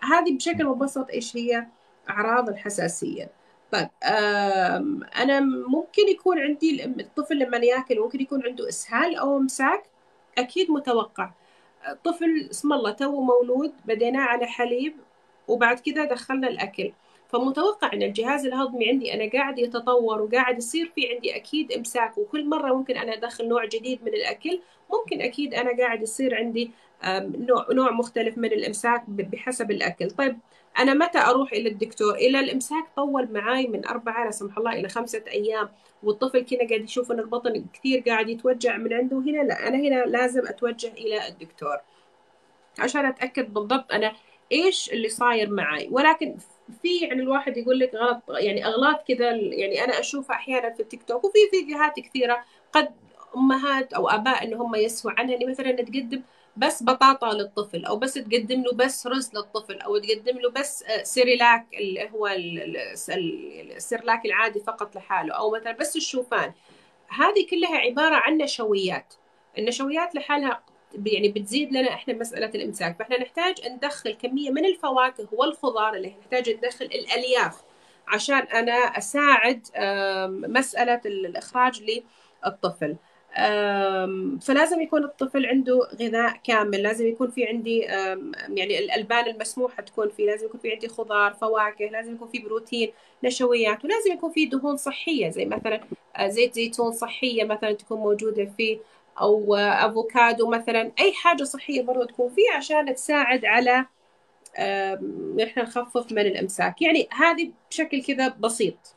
هذه 0.03 0.37
بشكل 0.37 0.65
مبسط 0.65 1.11
إيش 1.11 1.37
هي؟ 1.37 1.67
أعراض 2.11 2.49
الحساسية. 2.49 3.31
طيب 3.73 3.89
أنا 5.17 5.41
ممكن 5.69 6.09
يكون 6.09 6.39
عندي 6.39 6.85
الطفل 6.85 7.39
لما 7.39 7.57
ياكل 7.57 8.01
ممكن 8.01 8.21
يكون 8.21 8.47
عنده 8.47 8.69
إسهال 8.69 9.17
أو 9.17 9.37
امساك 9.37 9.83
أكيد 10.39 10.71
متوقع. 10.71 11.31
طفل 12.05 12.49
اسم 12.51 12.73
الله 12.73 12.91
تو 12.91 13.21
مولود 13.21 13.73
بديناه 13.85 14.21
على 14.21 14.47
حليب 14.47 14.97
وبعد 15.49 15.81
كده 15.81 16.05
دخلنا 16.05 16.49
الأكل. 16.49 16.93
فمتوقع 17.29 17.93
إن 17.93 18.03
الجهاز 18.03 18.47
الهضمي 18.47 18.89
عندي 18.89 19.15
أنا 19.15 19.31
قاعد 19.31 19.59
يتطور 19.59 20.23
وقاعد 20.23 20.59
يصير 20.59 20.93
في 20.95 21.15
عندي 21.15 21.37
أكيد 21.37 21.73
إمساك 21.73 22.19
وكل 22.19 22.49
مرة 22.49 22.75
ممكن 22.75 22.97
أنا 22.97 23.15
أدخل 23.15 23.49
نوع 23.49 23.65
جديد 23.65 24.03
من 24.03 24.15
الأكل 24.15 24.61
ممكن 24.93 25.21
أكيد 25.21 25.55
أنا 25.55 25.77
قاعد 25.77 26.03
يصير 26.03 26.35
عندي 26.35 26.71
نوع 27.71 27.91
مختلف 27.91 28.39
من 28.39 28.53
الإمساك 28.53 29.05
بحسب 29.09 29.71
الأكل. 29.71 30.11
طيب 30.11 30.39
أنا 30.79 30.95
متى 30.95 31.19
أروح 31.19 31.53
إلى 31.53 31.69
الدكتور؟ 31.69 32.15
إلى 32.15 32.41
الإمساك 32.41 32.85
طول 32.97 33.33
معاي 33.33 33.67
من 33.67 33.87
أربعة 33.87 34.25
لا 34.25 34.31
سمح 34.31 34.59
الله 34.59 34.73
إلى 34.73 34.89
خمسة 34.89 35.23
أيام 35.29 35.69
والطفل 36.03 36.41
كنا 36.41 36.69
قاعد 36.69 36.85
يشوف 36.85 37.13
إن 37.13 37.19
البطن 37.21 37.65
كثير 37.75 38.01
قاعد 38.01 38.29
يتوجع 38.29 38.77
من 38.77 38.93
عنده 38.93 39.17
هنا 39.17 39.43
لا 39.43 39.69
أنا 39.69 39.77
هنا 39.77 40.05
لازم 40.05 40.47
أتوجه 40.47 40.93
إلى 40.93 41.29
الدكتور. 41.29 41.77
عشان 42.79 43.07
أتأكد 43.07 43.55
بالضبط 43.55 43.93
أنا 43.93 44.13
إيش 44.53 44.93
اللي 44.93 45.09
صاير 45.09 45.51
معي 45.51 45.89
ولكن 45.91 46.37
في 46.83 46.99
يعني 46.99 47.23
الواحد 47.23 47.57
يقول 47.57 47.79
لك 47.79 47.95
غلط 47.95 48.23
يعني 48.29 48.67
أغلاط 48.67 49.09
كذا 49.09 49.31
يعني 49.31 49.85
أنا 49.85 50.01
أشوفها 50.01 50.37
أحيانا 50.37 50.71
في 50.75 50.81
التيك 50.81 51.03
توك 51.03 51.25
وفي 51.25 51.39
فيديوهات 51.51 52.01
كثيرة 52.01 52.45
قد 52.73 52.89
أمهات 53.37 53.93
أو 53.93 54.09
آباء 54.09 54.45
إن 54.45 54.55
هم 54.55 54.75
يسووا 54.75 55.13
عنها 55.19 55.35
إني 55.37 55.45
مثلا 55.45 55.73
تقدم 55.73 56.23
بس 56.57 56.83
بطاطا 56.83 57.33
للطفل 57.35 57.85
أو 57.85 57.97
بس 57.97 58.15
تقدم 58.15 58.63
له 58.63 58.73
بس 58.73 59.07
رز 59.07 59.31
للطفل 59.35 59.81
أو 59.81 59.99
تقدم 59.99 60.39
له 60.39 60.51
بس 60.51 60.83
آه، 60.83 61.03
سيريلاك 61.03 61.67
اللي 61.75 62.11
هو 62.11 62.27
السيرلاك 63.77 64.27
العادي 64.27 64.61
فقط 64.61 64.97
لحاله 64.97 65.35
أو 65.35 65.51
مثلا 65.51 65.73
بس 65.73 65.97
الشوفان. 65.97 66.53
هذه 67.09 67.47
كلها 67.51 67.77
عبارة 67.79 68.15
عن 68.15 68.39
نشويات. 68.39 69.15
النشويات 69.59 70.15
لحالها 70.15 70.63
يعني 71.07 71.29
بتزيد 71.29 71.73
لنا 71.73 71.89
إحنا 71.89 72.15
مسألة 72.15 72.51
الإمساك. 72.55 72.97
فإحنا 72.99 73.21
نحتاج 73.21 73.55
ندخل 73.69 74.13
كمية 74.13 74.51
من 74.51 74.65
الفواكه 74.65 75.29
والخضار 75.33 75.95
اللي 75.95 76.15
نحتاج 76.21 76.51
ندخل 76.51 76.85
الألياف 76.85 77.63
عشان 78.09 78.39
أنا 78.39 78.73
أساعد 78.73 79.67
مسألة 80.29 81.01
الإخراج 81.07 81.83
للطفل. 82.45 82.97
فلازم 84.41 84.81
يكون 84.81 85.05
الطفل 85.05 85.47
عنده 85.47 85.79
غذاء 86.01 86.41
كامل 86.45 86.83
لازم 86.83 87.07
يكون 87.07 87.31
في 87.31 87.47
عندي 87.47 87.79
يعني 88.49 88.79
الألبان 88.79 89.27
المسموحة 89.27 89.83
تكون 89.83 90.09
فيه 90.09 90.27
لازم 90.27 90.47
يكون 90.47 90.61
في 90.61 90.73
عندي 90.73 90.89
خضار 90.89 91.35
فواكه 91.35 91.85
لازم 91.85 92.15
يكون 92.15 92.29
في 92.29 92.39
بروتين 92.39 92.93
نشويات 93.25 93.85
ولازم 93.85 94.13
يكون 94.13 94.31
في 94.33 94.47
دهون 94.47 94.77
صحية 94.77 95.29
زي 95.31 95.45
مثلا 95.45 95.81
آه، 96.17 96.29
زيت 96.29 96.55
زيتون 96.55 96.93
صحية 96.93 97.45
مثلا 97.45 97.73
تكون 97.73 97.99
موجودة 97.99 98.45
فيه 98.57 98.79
أو 99.21 99.55
أفوكادو 99.55 100.51
مثلا. 100.51 100.93
أي 101.01 101.13
حاجة 101.13 101.43
صحية 101.43 101.83
برضه 101.83 102.07
تكون 102.07 102.29
فيه 102.29 102.57
عشان 102.57 102.95
تساعد 102.95 103.45
على 103.45 103.87
إحنا 105.43 105.63
نخفف 105.63 106.13
من 106.13 106.19
الأمساك. 106.19 106.83
يعني 106.83 107.09
هذه 107.13 107.53
بشكل 107.71 108.03
كذا 108.03 108.29
بسيط. 108.29 108.95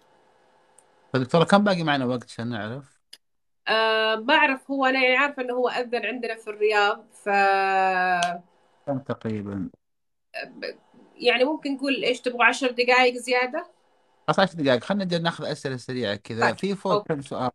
دكتورة 1.13 1.43
كم 1.43 1.63
باقي 1.63 1.83
معنا 1.83 2.05
وقت 2.05 2.23
عشان 2.23 2.49
نعرف؟ 2.49 3.01
أه 3.67 4.15
بعرف 4.15 4.71
هو 4.71 4.85
أنا 4.85 5.03
يعني 5.03 5.17
عارفة 5.17 5.41
إنه 5.41 5.53
هو 5.53 5.69
أذن 5.69 6.05
عندنا 6.05 6.35
في 6.35 6.49
الرياض 6.49 7.05
ف 7.13 7.29
كم 8.87 8.99
تقريبا؟ 8.99 9.69
يعني 11.15 11.43
ممكن 11.43 11.73
نقول 11.73 12.03
إيش 12.03 12.21
تبغوا 12.21 12.45
عشر 12.45 12.71
دقائق 12.71 13.15
زيادة؟ 13.15 13.67
خلاص 14.27 14.39
10 14.39 14.61
دقائق 14.61 14.83
خلينا 14.83 15.17
ناخذ 15.17 15.45
أسئلة 15.45 15.77
سريعة 15.77 16.15
كذا. 16.15 16.45
طيب 16.45 16.57
في 16.57 16.75
فوق 16.75 17.07
كم 17.07 17.21
سؤال؟ 17.21 17.51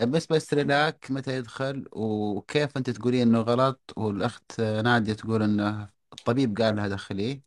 بس 0.00 0.26
بس 0.26 0.54
ريلاك 0.54 1.06
متى 1.10 1.36
يدخل 1.36 1.88
وكيف 1.92 2.76
أنت 2.76 2.90
تقولين 2.90 3.28
إنه 3.28 3.40
غلط؟ 3.40 3.92
والأخت 3.96 4.60
نادية 4.60 5.12
تقول 5.12 5.42
إنه 5.42 5.88
الطبيب 6.12 6.58
قال 6.58 6.76
لها 6.76 6.88
دخليه 6.88 7.42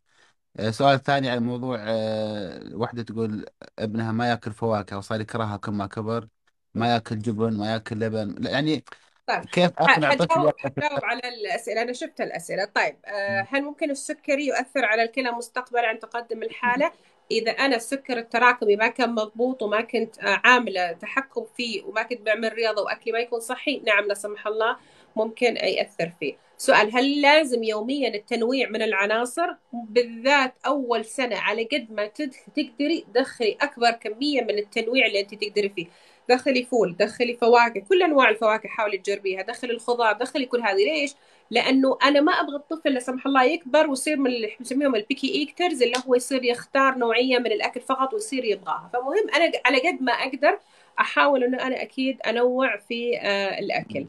آه، 0.60 0.72
سؤال 0.72 1.04
ثاني 1.04 1.30
عن 1.30 1.44
موضوع 1.44 1.78
آه، 1.80 2.70
واحدة 2.74 3.04
تقول 3.04 3.46
ابنها 3.80 4.12
ما 4.12 4.30
يأكل 4.30 4.54
فواكه 4.54 4.98
وصار 4.98 5.22
يكرهها 5.22 5.58
كل 5.58 5.72
ما 5.72 5.88
كبر 5.88 6.28
ما 6.74 6.94
يأكل 6.94 7.20
جبن 7.20 7.58
ما 7.58 7.74
يأكل 7.74 8.00
لبن. 8.00 8.36
لا 8.40 8.52
يعني 8.52 8.84
طيب 9.28 9.46
كيف 9.46 9.72
اقنع 9.78 10.16
طفل 10.16 10.32
حجاوب 10.32 10.46
ياكل 10.46 10.70
حجاوب 10.78 11.06
على 11.06 11.22
الأسئلة. 11.30 11.82
أنا 11.82 11.94
شفت 11.94 12.22
الأسئلة. 12.22 12.66
طيب 12.66 12.98
آه، 13.06 13.48
هل 13.50 13.64
ممكن 13.64 13.92
السكري 13.92 14.48
يؤثر 14.48 14.86
على 14.86 15.04
الكلى 15.04 15.32
مستقبلا 15.32 15.88
عن 15.88 16.00
تقدم 16.00 16.44
الحالة؟ 16.44 16.92
إذا 17.32 17.52
أنا 17.52 17.76
السكر 17.76 18.18
التراكمي 18.18 18.76
ما 18.76 18.88
كان 18.88 19.10
مضبوط 19.16 19.62
وما 19.64 19.82
كنت 19.82 20.16
عاملة 20.22 20.92
تحكم 20.92 21.46
فيه 21.58 21.84
وما 21.84 22.04
كنت 22.04 22.22
بعمل 22.22 22.54
رياضة 22.54 22.82
وأكلي 22.84 23.14
ما 23.14 23.20
يكون 23.20 23.40
صحي 23.40 23.80
نعم 23.86 24.06
لا 24.08 24.14
سمح 24.14 24.48
الله 24.48 24.78
ممكن 25.16 25.56
يأثر 25.56 26.12
فيه. 26.20 26.38
سؤال 26.58 26.96
هل 26.98 27.22
لازم 27.22 27.64
يوميا 27.64 28.16
التنويع 28.16 28.70
من 28.70 28.82
العناصر؟ 28.82 29.48
بالذات 29.74 30.54
أول 30.66 31.06
سنة 31.06 31.38
على 31.38 31.64
قد 31.64 31.88
ما 31.92 32.08
تقدري 32.56 33.06
دخلي 33.16 33.58
أكبر 33.62 33.92
كمية 33.92 34.42
من 34.42 34.58
التنويع 34.58 35.06
اللي 35.06 35.20
أنت 35.20 35.36
تقدري 35.36 35.70
فيه. 35.70 35.88
دخلي 36.30 36.64
فول 36.64 36.96
دخلي 36.98 37.38
فواكه 37.38 37.80
كل 37.80 38.04
أنواع 38.04 38.30
الفواكه 38.30 38.70
حاولي 38.70 38.98
تجربيها 38.98 39.42
دخلي 39.42 39.72
الخضار 39.74 40.14
دخلي 40.14 40.46
كل 40.46 40.62
هذه. 40.62 40.76
ليش؟ 40.86 41.16
لأنه 41.52 41.98
أنا 42.04 42.22
ما 42.22 42.32
أبغى 42.32 42.56
الطفل 42.56 42.94
لا 42.94 43.00
سمح 43.00 43.26
الله 43.26 43.44
يكبر 43.44 43.88
ويصير 43.90 44.18
من 44.18 44.28
اللي 44.32 44.52
نسميهم 44.62 44.96
ال 44.96 45.02
picky 45.02 45.36
eaters 45.36 45.82
اللي 45.84 45.96
هو 46.08 46.16
يصير 46.16 46.44
يختار 46.44 46.98
نوعية 46.98 47.40
من 47.40 47.46
الأكل 47.52 47.82
فقط 47.82 48.14
ويصير 48.14 48.46
يبغاها. 48.46 48.90
فمهم 48.94 49.30
أنا 49.36 49.52
على 49.66 49.78
قد 49.90 50.02
ما 50.04 50.12
أقدر 50.14 50.60
أحاول 51.00 51.44
إنه 51.44 51.68
أنا 51.68 51.82
أكيد 51.82 52.22
أنوع 52.22 52.78
في 52.78 53.18
آه 53.20 53.60
الأكل. 53.60 54.06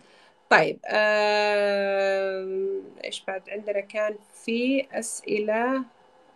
طيب 0.51 0.79
آه 0.87 2.81
إيش 3.05 3.25
بعد 3.29 3.51
عندنا 3.51 3.81
كان 3.81 4.19
في 4.45 4.87
أسئلة؟ 4.93 5.85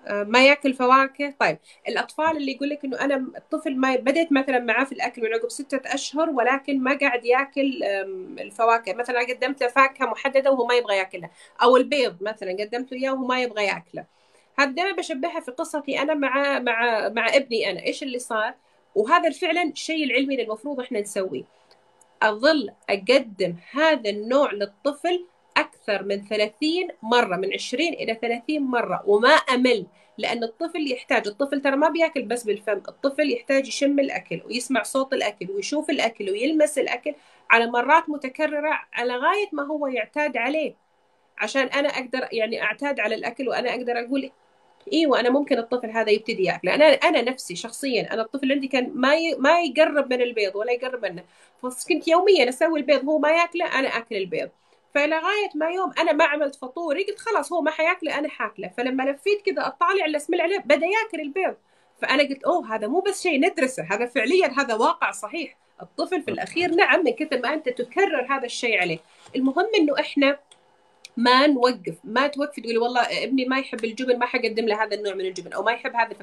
ما 0.09 0.47
ياكل 0.47 0.75
فواكه. 0.75 1.35
طيب 1.41 1.59
الأطفال 1.89 2.37
اللي 2.37 2.53
يقول 2.53 2.69
لك 2.69 2.85
إنه 2.85 3.01
أنا 3.01 3.17
الطفل 3.37 3.77
ما 3.77 3.97
بديت 3.97 4.33
مثلا 4.33 4.59
معاه 4.59 4.85
في 4.85 4.93
الأكل 4.93 5.23
من 5.23 5.35
عقب 5.35 5.51
ستة 5.51 5.95
أشهر 5.95 6.31
ولكن 6.31 6.81
ما 6.81 6.99
قاعد 6.99 7.25
ياكل 7.25 7.85
الفواكه. 8.39 8.95
مثلا 8.95 9.21
قدمت 9.21 9.63
له 9.63 9.69
فاكهة 9.69 10.07
محددة 10.07 10.51
وهو 10.51 10.67
ما 10.67 10.75
يبغى 10.75 10.97
ياكلها 10.97 11.31
أو 11.63 11.77
البيض 11.77 12.23
مثلا 12.23 12.53
قدمت 12.53 12.93
له 12.93 12.99
إياه 12.99 13.13
وهو 13.13 13.27
ما 13.27 13.43
يبغى 13.43 13.65
ياكله. 13.65 14.05
هذا 14.59 14.71
دائما 14.71 14.97
بشبهها 14.97 15.41
في 15.41 15.51
قصتي 15.51 16.03
أنا 16.03 16.15
مع 16.15 16.59
مع 16.59 17.09
مع 17.09 17.37
ابني 17.37 17.71
أنا. 17.71 17.83
إيش 17.83 18.03
اللي 18.03 18.19
صار؟ 18.19 18.55
وهذا 18.95 19.31
فعلا 19.31 19.63
الشيء 19.63 20.05
العلمي 20.05 20.35
اللي 20.35 20.45
المفروض 20.45 20.81
إحنا 20.81 21.01
نسويه. 21.01 21.45
أظل 22.23 22.71
أقدم 22.91 23.55
هذا 23.71 24.11
النوع 24.11 24.53
للطفل 24.53 25.27
أكثر 25.57 26.03
من 26.03 26.25
30 26.25 26.69
مرة 27.03 27.37
من 27.37 27.53
20 27.53 27.83
إلى 27.89 28.15
30 28.15 28.63
مرة. 28.63 29.03
وما 29.07 29.29
أمل 29.29 29.87
لأن 30.19 30.45
الطفل 30.45 30.93
يحتاج 30.93 31.29
الطفل 31.29 31.63
ترى 31.63 31.77
ما 31.77 31.89
بيأكل 31.89 32.23
بس 32.23 32.45
بالفم 32.45 32.83
الطفل 32.89 33.33
يحتاج 33.33 33.69
يشم 33.69 34.01
الأكل 34.01 34.43
ويسمع 34.47 34.83
صوت 34.83 35.13
الأكل 35.15 35.51
ويشوف 35.51 35.91
الأكل 35.91 36.31
ويلمس 36.31 36.79
الأكل 36.79 37.15
على 37.51 37.67
مرات 37.67 38.11
متكررة 38.11 38.81
على 38.93 39.17
غاية 39.17 39.49
ما 39.53 39.63
هو 39.67 39.87
يعتاد 39.87 40.37
عليه. 40.37 40.75
عشان 41.39 41.63
أنا 41.67 41.89
أقدر 41.89 42.29
يعني 42.33 42.63
أعتاد 42.63 43.01
على 43.01 43.15
الأكل 43.15 43.49
وأنا 43.49 43.71
أقدر 43.71 43.93
أقول 44.01 44.31
أيوه 44.93 45.21
أنا 45.21 45.31
ممكن 45.31 45.59
الطفل 45.59 45.91
هذا 45.91 46.11
يبتدي 46.11 46.45
يأكل. 46.45 46.69
أنا 46.69 46.85
أنا 46.85 47.23
نفسي 47.23 47.57
شخصيا 47.57 48.13
أنا 48.15 48.23
الطفل 48.23 48.53
عندي 48.53 48.69
كان 48.69 48.91
ما. 48.95 49.11
ما 49.39 49.61
يقرب 49.61 50.13
من 50.13 50.23
البيض 50.23 50.57
ولا 50.57 50.73
يقرب 50.73 51.05
منه. 51.05 51.25
فكنت 51.63 52.09
يوميا 52.09 52.49
أسوي 52.49 52.81
البيض 52.81 53.05
هو 53.09 53.19
ما 53.19 53.31
يأكله 53.31 53.79
أنا 53.79 53.89
أكل 53.89 54.17
البيض. 54.17 54.51
فلغاية 54.95 55.51
ما 55.55 55.71
يوم 55.71 55.93
أنا 55.99 56.13
ما 56.13 56.25
عملت 56.25 56.55
فطوري 56.55 57.05
قلت 57.05 57.19
خلاص 57.19 57.53
هو 57.53 57.61
ما 57.61 57.71
حياكله 57.71 58.19
أنا 58.19 58.29
حاكله. 58.29 58.69
فلما 58.69 59.03
لفيت 59.03 59.43
كذا 59.43 59.67
اطالع 59.67 60.05
الاسمل 60.05 60.41
عليه 60.41 60.59
بدأ 60.59 60.87
ياكل 60.87 61.21
البيض. 61.21 61.55
فأنا 62.03 62.23
قلت 62.23 62.45
أوه 62.45 62.75
هذا 62.75 62.87
مو 62.87 63.01
بس 63.01 63.23
شيء 63.23 63.41
ندرسه 63.41 63.83
هذا 63.91 64.07
فعليا 64.07 64.47
هذا 64.47 64.75
واقع 64.75 65.11
صحيح. 65.11 65.57
الطفل 65.83 66.23
في 66.23 66.31
الأخير 66.31 66.75
نعم 66.75 67.05
من 67.05 67.13
كثر 67.13 67.39
ما 67.39 67.55
أنت 67.55 67.69
تكرر 67.69 68.27
هذا 68.31 68.45
الشيء 68.45 68.81
عليه. 68.81 68.99
المهم 69.37 69.67
إنه 69.79 70.01
إحنا 70.01 70.39
ما 71.17 71.47
نوقف 71.47 71.95
ما 72.05 72.27
توقفي 72.27 72.61
تقولي 72.61 72.79
والله 72.79 73.25
ابني 73.25 73.45
ما 73.45 73.59
يحب 73.59 73.85
الجبن 73.85 74.19
ما 74.19 74.27
حقدم 74.27 74.67
له 74.67 74.85
هذا 74.85 74.97
النوع 74.97 75.15
من 75.15 75.27
الجبن 75.27 75.53
أو 75.53 75.63
ما 75.63 75.73
يحب 75.73 75.97
هذا. 75.97 76.17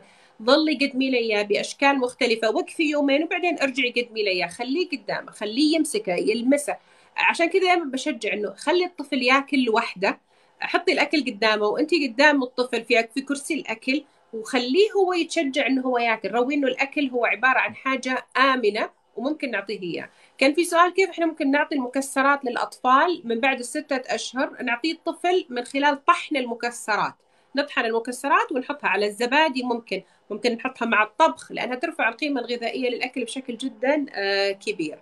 ظلي 0.44 0.76
قدمي 0.76 1.10
لي 1.12 1.18
إياه 1.18 1.44
بأشكال 1.44 2.00
مختلفة. 2.00 2.50
وقفي 2.50 2.84
يومين 2.84 3.24
وبعدين 3.24 3.60
ارجعي 3.60 3.92
قدمي 3.92 4.24
لي 4.24 4.30
إياه. 4.30 4.48
خليه 4.48 4.90
قدامه 4.90 5.32
خليه 5.32 5.76
يمسكه 5.76 6.14
يلمسه. 6.14 6.78
عشان 7.18 7.50
كذا 7.50 7.62
دائما 7.62 7.86
بشجع 7.86 8.34
إنه 8.34 8.54
خلي 8.54 8.86
الطفل 8.86 9.24
ياكل 9.24 9.64
لوحده. 9.64 10.20
حطي 10.60 10.92
الأكل 10.94 11.26
قدامه 11.26 11.68
وانت 11.68 11.92
قدام 11.94 12.44
الطفل 12.44 12.84
في 12.84 13.08
في 13.14 13.22
كرسي 13.22 13.54
الأكل 13.54 14.04
وخليه 14.34 14.92
هو 14.98 15.14
يتشجع 15.14 15.68
إنه 15.68 15.82
هو 15.82 15.98
ياكل. 15.98 16.32
روي 16.32 16.56
إنه 16.56 16.68
الأكل 16.68 17.10
هو 17.10 17.26
عبارة 17.26 17.60
عن 17.60 17.76
حاجة 17.76 18.26
آمنة 18.38 18.90
وممكن 19.16 19.52
نعطيه 19.52 19.82
إياه. 19.82 20.10
كان 20.38 20.54
في 20.54 20.64
سؤال 20.64 20.94
كيف 20.94 21.10
إحنا 21.10 21.26
ممكن 21.26 21.52
نعطي 21.52 21.76
المكسرات 21.76 22.46
للأطفال 22.46 23.22
من 23.26 23.40
بعد 23.40 23.60
الستة 23.60 24.16
أشهر؟ 24.16 24.64
نعطيه 24.64 24.94
الطفل 24.94 25.46
من 25.50 25.64
خلال 25.64 26.06
طحن 26.06 26.38
المكسرات. 26.38 27.14
نطحن 27.56 27.86
المكسرات 27.86 28.52
ونحطها 28.52 28.88
على 28.88 29.06
الزبادي 29.06 29.64
ممكن. 29.64 30.04
ممكن 30.30 30.52
نحطها 30.52 30.86
مع 30.86 31.04
الطبخ 31.04 31.52
لأنها 31.52 31.76
ترفع 31.76 32.10
القيمة 32.10 32.42
الغذائية 32.42 32.90
للأكل 32.90 33.24
بشكل 33.24 33.58
جدا 33.58 34.06
كبير. 34.54 35.00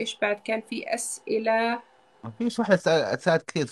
إيش 0.00 0.18
بعد 0.22 0.36
كان 0.44 0.60
في 0.60 0.94
أسئلة؟ 0.94 1.82
فيش 2.38 2.58
واحدة 2.58 2.76
سألت 3.16 3.42
كثير 3.42 3.66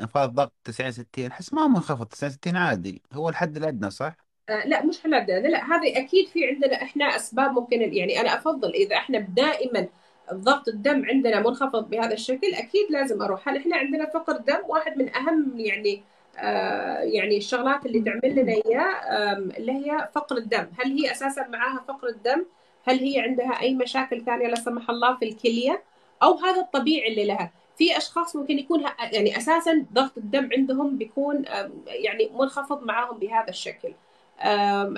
انخفاض 0.00 0.34
ضغط 0.34 0.52
90 0.64 0.92
60 0.92 1.26
أحس 1.26 1.54
ما 1.54 1.62
هو 1.62 1.68
منخفض 1.68 2.06
90 2.06 2.32
60 2.32 2.56
عادي. 2.56 3.02
هو 3.12 3.28
الحد 3.28 3.56
الادنى 3.56 3.90
صح؟ 3.90 4.16
آه 4.48 4.66
لا 4.66 4.84
مش 4.84 5.00
حد 5.00 5.06
الادنى 5.06 5.48
لا 5.48 5.64
هذه 5.64 5.98
أكيد 5.98 6.28
في 6.28 6.46
عندنا 6.46 6.82
إحنا 6.82 7.04
أسباب 7.16 7.50
ممكن 7.50 7.94
يعني 7.94 8.20
أنا 8.20 8.34
أفضل 8.34 8.70
إذا 8.74 8.96
إحنا 8.96 9.18
دائما 9.18 9.88
ضغط 10.32 10.68
الدم 10.68 11.04
عندنا 11.04 11.40
منخفض 11.40 11.90
بهذا 11.90 12.12
الشكل 12.14 12.54
أكيد 12.54 12.90
لازم 12.90 13.22
أروح. 13.22 13.48
هل 13.48 13.56
إحنا 13.56 13.76
عندنا 13.76 14.06
فقر 14.10 14.36
دم؟ 14.36 14.60
واحد 14.68 14.98
من 14.98 15.14
أهم 15.16 15.52
يعني 15.60 16.02
آه 16.38 16.98
يعني 16.98 17.36
الشغلات 17.36 17.86
اللي 17.86 18.00
تعمل 18.00 18.34
لنا 18.36 18.52
إياه 18.52 19.36
اللي 19.58 19.72
هي 19.72 20.08
فقر 20.14 20.36
الدم. 20.36 20.66
هل 20.78 20.92
هي 20.92 21.10
أساسا 21.12 21.46
معاها 21.46 21.84
فقر 21.88 22.08
الدم؟ 22.08 22.46
هل 22.88 22.98
هي 22.98 23.20
عندها 23.20 23.60
أي 23.60 23.74
مشاكل 23.74 24.24
ثانية 24.24 24.46
لا 24.46 24.54
سمح 24.54 24.90
الله 24.90 25.16
في 25.16 25.24
الكلية؟ 25.24 25.82
أو 26.22 26.34
هذا 26.34 26.60
الطبيعي 26.60 27.08
اللي 27.08 27.24
لها. 27.24 27.50
في 27.78 27.96
أشخاص 27.96 28.36
ممكن 28.36 28.58
يكون 28.58 28.84
يعني 29.12 29.36
أساسا 29.36 29.86
ضغط 29.92 30.18
الدم 30.18 30.48
عندهم 30.52 30.98
بيكون 30.98 31.44
يعني 31.86 32.30
منخفض 32.34 32.84
معاهم 32.84 33.18
بهذا 33.18 33.48
الشكل. 33.48 33.92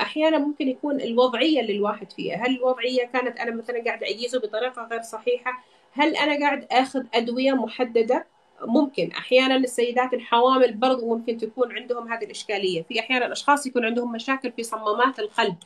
أحيانا 0.01 0.39
ممكن 0.39 0.69
يكون 0.69 1.01
الوضعية 1.01 1.61
اللي 1.61 1.73
الواحد 1.73 2.13
فيها. 2.13 2.47
هل 2.47 2.57
الوضعية 2.57 3.07
كانت 3.07 3.39
أنا 3.39 3.51
مثلا 3.51 3.85
قاعدة 3.85 4.07
اجيزه 4.07 4.41
بطريقة 4.41 4.89
غير 4.91 5.03
صحيحة؟ 5.03 5.65
هل 5.93 6.17
أنا 6.17 6.39
قاعد 6.41 6.67
أخذ 6.71 7.05
أدوية 7.15 7.53
محددة؟ 7.53 8.27
ممكن. 8.63 9.11
أحيانا 9.13 9.57
السيدات 9.57 10.15
الحوامل 10.15 10.73
برضو 10.73 11.15
ممكن 11.15 11.39
تكون 11.39 11.73
عندهم 11.73 12.13
هذه 12.13 12.25
الإشكالية. 12.25 12.83
في 12.83 13.01
أحيانا 13.01 13.33
أشخاص 13.33 13.67
يكون 13.67 13.85
عندهم 13.85 14.13
مشاكل 14.13 14.53
في 14.53 14.63
صمامات 14.63 15.19
القلب. 15.19 15.57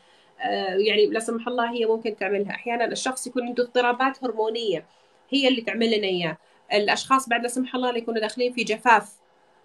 يعني 0.87 1.07
لا 1.07 1.21
سمح 1.21 1.49
الله 1.49 1.73
هي 1.73 1.87
ممكن 1.87 2.17
تعملها. 2.17 2.51
أحيانا 2.51 2.85
الشخص 2.85 3.27
يكون 3.27 3.47
عنده 3.47 3.65
اضطرابات 3.65 4.25
هرمونية 4.25 4.87
هي 5.31 5.49
اللي 5.49 5.61
تعمل 5.61 5.99
لنا 5.99 6.07
إياه. 6.07 6.39
الأشخاص 6.73 7.29
بعد 7.29 7.43
لا 7.43 7.49
سمح 7.49 7.75
الله 7.75 7.89
اللي 7.89 8.01
يكونوا 8.01 8.21
داخلين 8.21 8.53
في 8.53 8.65
جفاف 8.65 9.13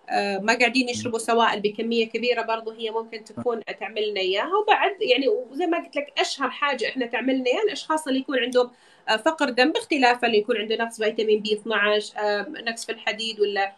آه، 0.10 0.38
ما 0.38 0.54
قاعدين 0.58 0.90
يشربوا 0.90 1.20
سوائل 1.20 1.60
بكمية 1.62 2.08
كبيرة 2.08 2.42
برضه 2.42 2.76
هي 2.76 2.92
ممكن 2.92 3.24
تكون 3.24 3.62
تعمل 3.80 4.10
لنا 4.12 4.20
إياها. 4.20 4.52
وبعد 4.64 5.02
يعني 5.02 5.28
وزي 5.28 5.66
ما 5.68 5.78
قلت 5.78 5.96
لك 5.96 6.14
أشهر 6.20 6.50
حاجة 6.50 6.90
إحنا 6.90 7.06
تعمل 7.06 7.36
لنا 7.36 7.48
إياها 7.48 7.64
الأشخاص 7.64 8.08
اللي 8.08 8.20
يكون 8.20 8.40
عندهم 8.40 8.72
آه، 9.10 9.16
فقر 9.18 9.50
دم 9.50 9.72
باختلاف 9.72 10.26
اللي 10.26 10.38
يكون 10.38 10.58
عنده 10.58 10.76
نقص 10.76 11.02
فيتامين 11.02 11.42
بي 11.42 11.54
12 11.54 12.14
نقص 12.50 12.86
في 12.86 12.92
الحديد 12.92 13.40
ولا 13.40 13.76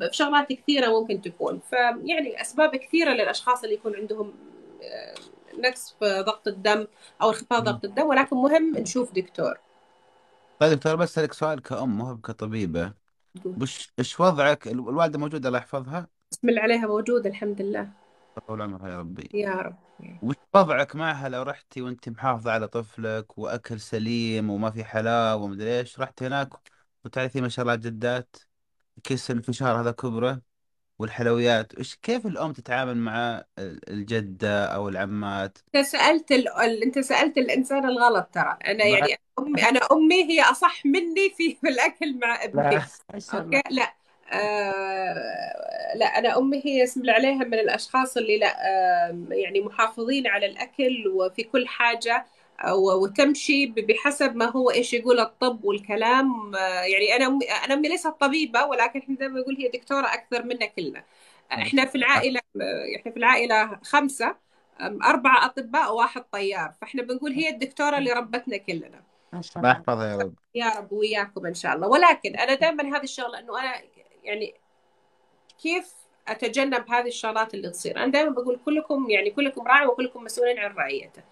في 0.00 0.08
شغلات 0.12 0.52
كثيرة 0.52 1.00
ممكن 1.00 1.20
تكون. 1.20 1.60
فيعني 1.70 2.40
أسباب 2.40 2.76
كثيرة 2.76 3.10
للأشخاص 3.10 3.62
اللي 3.62 3.74
يكون 3.74 3.96
عندهم 3.96 4.34
نقص 5.58 5.96
في 5.98 6.22
ضغط 6.26 6.48
الدم 6.48 6.86
أو 7.22 7.28
انخفاض 7.28 7.64
ضغط 7.64 7.84
الدم 7.84 8.06
ولكن 8.06 8.36
مهم 8.36 8.76
نشوف 8.76 9.12
دكتور. 9.12 9.54
طيب 10.60 10.72
دكتور 10.72 10.96
بسألك 10.96 11.32
سؤال 11.32 11.62
كأم 11.62 11.98
مو 11.98 12.16
كطبيبة. 12.16 12.92
وش 13.44 13.92
إيش 13.98 14.20
وضعك؟ 14.20 14.68
الوالدة 14.68 15.18
موجودة 15.18 15.48
الله 15.48 15.58
يحفظها؟ 15.58 16.06
بسم 16.32 16.48
الله 16.48 16.62
عليها 16.62 16.86
موجودة 16.86 17.30
الحمد 17.30 17.62
لله. 17.62 17.88
طول 18.46 18.62
عمرها 18.62 18.88
يا 18.88 18.98
ربي. 18.98 19.28
يا 19.34 19.54
رب 19.54 19.76
وش 20.22 20.34
وضعك 20.54 20.96
معها 20.96 21.28
لو 21.28 21.42
رحتي 21.42 21.82
وأنت 21.82 22.08
محافظة 22.08 22.52
على 22.52 22.68
طفلك 22.68 23.38
وأكل 23.38 23.80
سليم 23.80 24.50
وما 24.50 24.70
في 24.70 24.84
حلاوة 24.84 25.42
ومدري 25.42 25.78
إيش 25.78 26.00
رحت 26.00 26.22
هناك 26.22 26.48
وتعرفي 27.04 27.40
ما 27.40 27.48
شاء 27.48 27.62
الله 27.62 27.74
جدات 27.74 28.36
كيس 29.04 29.30
الفشار 29.30 29.80
هذا 29.80 29.90
كبرة. 29.90 30.49
والحلويات 31.00 31.74
إيش 31.74 31.94
كيف 31.96 32.26
الأم 32.26 32.52
تتعامل 32.52 32.96
مع 32.96 33.44
الجدة 33.58 34.64
أو 34.66 34.88
العمات؟ 34.88 35.58
أنت 35.74 35.86
سألت 35.86 36.32
ال... 36.32 36.48
أنت 36.82 36.98
سألت 36.98 37.38
الإنسان 37.38 37.84
الغلط 37.84 38.28
ترى. 38.32 38.58
أنا 38.66 38.84
يعني 38.84 39.16
أمي 39.38 39.62
أنا 39.68 39.80
أمي 39.92 40.24
هي 40.30 40.42
أصح 40.42 40.86
مني 40.86 41.30
في, 41.30 41.54
في 41.54 41.68
الأكل 41.74 42.18
مع 42.18 42.44
ابني 42.44 42.76
أوكي؟ 43.34 43.62
لا. 43.70 43.94
آه 44.32 45.94
لا 45.96 46.06
أنا 46.06 46.38
أمي 46.38 46.62
هي 46.64 46.84
اسم 46.84 47.00
الله 47.00 47.12
عليها 47.12 47.44
من 47.44 47.54
الأشخاص 47.54 48.16
اللي 48.16 48.38
لا 48.38 48.56
آه 49.10 49.26
يعني 49.30 49.60
محافظين 49.60 50.26
على 50.26 50.46
الأكل 50.46 51.08
وفي 51.08 51.42
كل 51.42 51.68
حاجة. 51.68 52.26
وتمشي 52.68 53.66
بحسب 53.66 54.36
ما 54.36 54.50
هو 54.50 54.70
إيش 54.70 54.94
يقول 54.94 55.20
الطب 55.20 55.64
والكلام. 55.64 56.52
يعني 56.84 57.16
أنا 57.16 57.38
أنا 57.64 57.74
أمي 57.74 57.88
ليست 57.88 58.14
طبيبة 58.20 58.64
ولكن 58.64 59.00
إحنا 59.00 59.16
دائما 59.16 59.40
نقول 59.40 59.56
هي 59.56 59.68
دكتورة 59.68 60.06
أكثر 60.06 60.42
منا 60.42 60.66
كلنا. 60.66 61.04
إحنا 61.52 61.84
في 61.84 61.94
العائلة 61.94 62.40
إحنا 62.96 63.12
في 63.12 63.16
العائلة 63.16 63.78
خمسة 63.82 64.36
أربعة 64.80 65.44
أطباء 65.44 65.92
وواحد 65.92 66.24
طيار. 66.32 66.72
فإحنا 66.80 67.02
بنقول 67.02 67.32
هي 67.32 67.48
الدكتورة 67.48 67.98
اللي 67.98 68.12
ربتنا 68.12 68.56
كلنا. 68.56 69.02
الله. 69.56 69.70
يحفظها 69.70 70.06
يا 70.06 70.16
رب. 70.16 70.34
يا 70.54 70.68
رب 70.78 70.92
وياكم 70.92 71.46
إن 71.46 71.54
شاء 71.54 71.74
الله. 71.74 71.88
ولكن 71.88 72.36
أنا 72.36 72.54
دائما 72.54 72.96
هذه 72.96 73.02
الشغلة 73.02 73.38
إنه 73.38 73.60
أنا 73.60 73.74
يعني 74.24 74.54
كيف 75.62 75.94
أتجنب 76.28 76.90
هذه 76.90 77.08
الشغلات 77.08 77.54
اللي 77.54 77.70
تصير؟ 77.70 77.96
أنا 77.96 78.06
دائما 78.06 78.30
بقول 78.30 78.60
كلكم 78.64 79.10
يعني 79.10 79.30
كلكم 79.30 79.66
راعي 79.66 79.86
وكلكم 79.86 80.24
مسؤولين 80.24 80.58
عن 80.58 80.74
رعيته. 80.74 81.22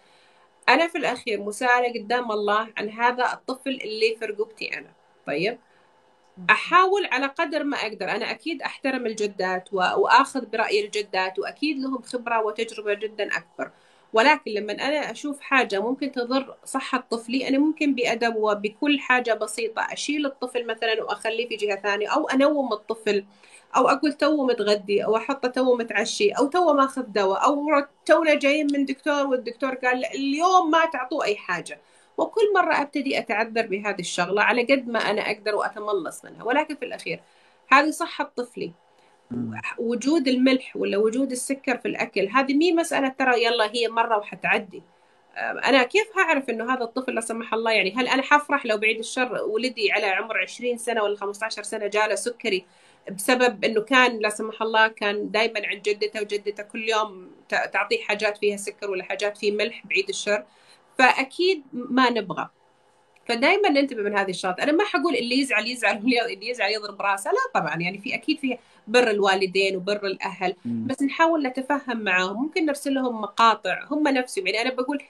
أنا 0.68 0.88
في 0.88 0.98
الأخير 0.98 1.40
مسألة 1.40 1.92
قدام 2.02 2.32
الله 2.32 2.68
عن 2.78 2.90
هذا 2.90 3.32
الطفل 3.32 3.70
اللي 3.70 4.16
في 4.18 4.24
رقبتي 4.24 4.78
أنا. 4.78 4.92
طيب؟ 5.26 5.58
أحاول 6.50 7.06
على 7.06 7.26
قدر 7.26 7.64
ما 7.64 7.76
أقدر. 7.76 8.10
أنا 8.10 8.30
أكيد 8.30 8.62
أحترم 8.62 9.06
الجدات 9.06 9.72
وأخذ 9.72 10.46
برأي 10.46 10.84
الجدات 10.84 11.38
وأكيد 11.38 11.78
لهم 11.78 12.02
خبرة 12.02 12.42
وتجربة 12.44 12.94
جدا 12.94 13.36
أكبر. 13.36 13.70
ولكن 14.12 14.50
لما 14.50 14.72
أنا 14.72 15.10
أشوف 15.10 15.40
حاجة 15.40 15.80
ممكن 15.80 16.12
تضر 16.12 16.56
صحة 16.64 17.06
طفلي 17.10 17.48
أنا 17.48 17.58
ممكن 17.58 17.94
بأدب 17.94 18.36
وبكل 18.36 19.00
حاجة 19.00 19.34
بسيطة 19.34 19.82
أشيل 19.92 20.26
الطفل 20.26 20.66
مثلا 20.66 21.02
وأخليه 21.02 21.48
في 21.48 21.56
جهة 21.56 21.76
ثانية 21.82 22.08
أو 22.08 22.28
أنوم 22.28 22.72
الطفل. 22.72 23.24
أو 23.76 23.88
أقول 23.88 24.12
تو 24.12 24.46
متغدي 24.46 25.04
أو 25.04 25.16
أحطه 25.16 25.48
تو 25.48 25.76
متعشي 25.76 26.30
أو 26.30 26.46
تو 26.46 26.72
ماخذ 26.72 27.02
دواء 27.02 27.44
أو 27.44 27.84
تونا 28.06 28.34
جايين 28.34 28.66
من 28.72 28.84
دكتور 28.84 29.26
والدكتور 29.26 29.74
قال 29.74 30.04
اليوم 30.06 30.70
ما 30.70 30.86
تعطوه 30.86 31.24
أي 31.24 31.36
حاجة. 31.36 31.78
وكل 32.16 32.52
مرة 32.54 32.82
أبتدي 32.82 33.18
أتعذر 33.18 33.66
بهذه 33.66 34.00
الشغلة 34.00 34.42
على 34.42 34.62
قد 34.62 34.88
ما 34.88 34.98
أنا 34.98 35.22
أقدر 35.30 35.54
وأتملص 35.54 36.24
منها. 36.24 36.44
ولكن 36.44 36.74
في 36.74 36.84
الأخير 36.84 37.20
هذه 37.68 37.90
صحة 37.90 38.32
طفلي. 38.36 38.72
وجود 39.78 40.28
الملح 40.28 40.76
ولا 40.76 40.98
وجود 40.98 41.30
السكر 41.30 41.78
في 41.78 41.88
الأكل 41.88 42.28
هذه 42.28 42.54
مي 42.54 42.72
مسألة 42.72 43.08
ترى 43.08 43.44
يلا 43.44 43.70
هي 43.74 43.88
مرة 43.88 44.16
وحتعدي. 44.18 44.82
أنا 45.38 45.82
كيف 45.82 46.18
هعرف 46.18 46.50
إنه 46.50 46.74
هذا 46.74 46.84
الطفل 46.84 47.14
لا 47.14 47.20
سمح 47.20 47.54
الله؟ 47.54 47.72
يعني 47.72 47.94
هل 47.96 48.08
أنا 48.08 48.22
حفرح 48.22 48.66
لو 48.66 48.76
بعيد 48.76 48.98
الشر؟ 48.98 49.42
ولدي 49.42 49.92
على 49.92 50.06
عمر 50.06 50.38
20 50.38 50.78
سنة 50.78 51.02
ولا 51.02 51.16
15 51.16 51.62
سنة 51.62 51.86
جاله 51.86 52.14
سكري. 52.14 52.64
بسبب 53.10 53.64
إنه 53.64 53.80
كان 53.80 54.18
لا 54.18 54.28
سمح 54.28 54.62
الله 54.62 54.88
كان 54.88 55.30
دائما 55.30 55.66
عند 55.66 55.82
جدته 55.82 56.20
وجدته 56.20 56.62
كل 56.62 56.88
يوم 56.88 57.30
تعطيه 57.48 58.02
حاجات 58.02 58.38
فيها 58.38 58.56
سكر 58.56 58.90
ولا 58.90 59.04
حاجات 59.04 59.38
فيه 59.38 59.52
ملح 59.52 59.86
بعيد 59.86 60.08
الشر. 60.08 60.44
فأكيد 60.98 61.62
ما 61.72 62.10
نبغى. 62.10 62.48
فدائما 63.28 63.68
ننتبه 63.68 64.02
من 64.02 64.18
هذه 64.18 64.30
الشغلات. 64.30 64.60
أنا 64.60 64.72
ما 64.72 64.84
حقول 64.84 65.16
اللي 65.16 65.38
يزعل 65.40 65.66
يزعل 65.66 65.96
واللي 65.96 66.48
يزعل 66.48 66.72
يضرب 66.72 67.02
راسه. 67.02 67.30
لا 67.30 67.60
طبعا 67.60 67.76
يعني 67.76 67.98
في 67.98 68.14
أكيد 68.14 68.38
في 68.38 68.58
بر 68.86 69.10
الوالدين 69.10 69.76
وبر 69.76 70.06
الأهل. 70.06 70.54
بس 70.64 71.02
نحاول 71.02 71.46
نتفهم 71.46 72.00
معاهم. 72.00 72.42
ممكن 72.42 72.66
نرسل 72.66 72.94
لهم 72.94 73.20
مقاطع. 73.20 73.84
هم 73.90 74.08
نفسهم. 74.08 74.46
يعني 74.46 74.62
أنا 74.62 74.74
بقول 74.74 75.02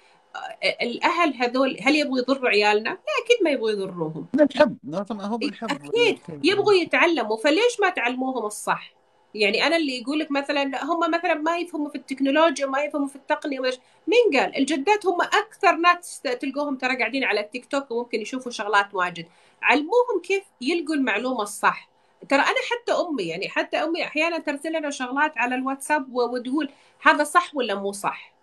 الأهل 0.82 1.34
هذول 1.34 1.76
هل 1.80 1.96
يبغوا 1.96 2.18
يضروا 2.18 2.48
عيالنا؟ 2.48 2.90
لا 2.90 3.24
أكيد 3.24 3.36
ما 3.44 3.50
يبغوا 3.50 3.70
يضروهم. 3.70 4.26
بالحب 4.34 4.78
هو 5.10 5.38
بالحب 5.38 5.70
أكيد 5.70 6.18
يبغوا 6.44 6.72
يتعلموا 6.72 7.36
فليش 7.36 7.80
ما 7.80 7.88
تعلموهم 7.90 8.46
الصح؟ 8.46 8.92
يعني 9.34 9.66
أنا 9.66 9.76
اللي 9.76 10.00
يقول 10.00 10.18
لك 10.18 10.30
مثلا 10.30 10.84
هم 10.84 11.10
مثلا 11.10 11.34
ما 11.34 11.58
يفهموا 11.58 11.88
في 11.88 11.94
التكنولوجيا 11.94 12.66
ما 12.66 12.80
يفهموا 12.80 13.08
في 13.08 13.16
التقنية 13.16 13.60
مين 14.06 14.40
قال؟ 14.40 14.56
الجدات 14.56 15.06
هم 15.06 15.20
أكثر 15.22 15.76
ناس 15.76 16.20
تلقوهم 16.20 16.76
ترى 16.76 16.96
قاعدين 16.98 17.24
على 17.24 17.40
التيك 17.40 17.66
توك 17.66 17.90
وممكن 17.90 18.20
يشوفوا 18.20 18.52
شغلات 18.52 18.94
واجد. 18.94 19.28
علموهم 19.62 20.20
كيف 20.22 20.44
يلقوا 20.60 20.94
المعلومة 20.94 21.42
الصح. 21.42 21.88
ترى 22.28 22.40
أنا 22.40 22.58
حتى 22.70 22.92
أمي 22.92 23.22
يعني 23.22 23.48
حتى 23.48 23.76
أمي 23.76 24.04
أحيانا 24.04 24.38
ترسل 24.38 24.72
لنا 24.72 24.90
شغلات 24.90 25.38
على 25.38 25.54
الواتساب 25.54 26.14
وتقول 26.14 26.70
هذا 27.02 27.24
صح 27.24 27.54
ولا 27.54 27.74
مو 27.74 27.92
صح. 27.92 28.38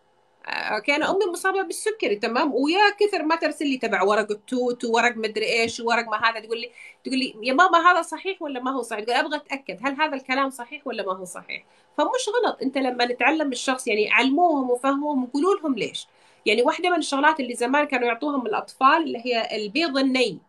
أنا 0.90 1.12
أمي 1.12 1.26
مصابة 1.32 1.62
بالسكري 1.62 2.16
تمام؟ 2.16 2.54
ويا 2.54 2.90
كثر 3.00 3.24
ما 3.24 3.36
ترسل 3.36 3.68
لي 3.68 3.78
تبع 3.78 4.04
ورق 4.04 4.32
التوت 4.32 4.86
وورق 4.86 5.18
مدري 5.18 5.46
إيش 5.46 5.80
وورق 5.80 6.08
ما 6.08 6.30
هذا 6.30 6.40
تقول 6.40 6.62
لي 6.62 6.72
تقول 7.04 7.20
لي 7.20 7.36
يا 7.44 7.54
ماما 7.54 7.92
هذا 7.92 8.02
صحيح 8.02 8.42
ولا 8.42 8.60
ما 8.60 8.72
هو 8.72 8.82
صحيح؟ 8.82 9.04
تقول 9.04 9.16
أبغى 9.16 9.36
أتأكد 9.38 9.78
هل 9.82 10.02
هذا 10.02 10.16
الكلام 10.16 10.50
صحيح 10.50 10.88
ولا 10.88 11.04
ما 11.04 11.14
هو 11.14 11.26
صحيح؟ 11.26 11.66
فمش 11.98 12.30
غلط. 12.36 12.62
أنت 12.62 12.78
لما 12.78 13.06
نتعلم 13.06 13.52
الشخص 13.52 13.88
يعني 13.88 14.12
علموهم 14.12 14.70
وفهموهم 14.70 15.24
وقولوا 15.24 15.56
لهم 15.56 15.76
ليش. 15.76 16.08
يعني 16.46 16.62
واحدة 16.62 16.90
من 16.90 16.98
الشغلات 16.98 17.40
اللي 17.40 17.56
زمان 17.56 17.86
كانوا 17.86 18.08
يعطوهم 18.08 18.48
الأطفال 18.48 19.04
اللي 19.04 19.22
هي 19.26 19.56
البيض 19.56 19.98
الني. 19.98 20.40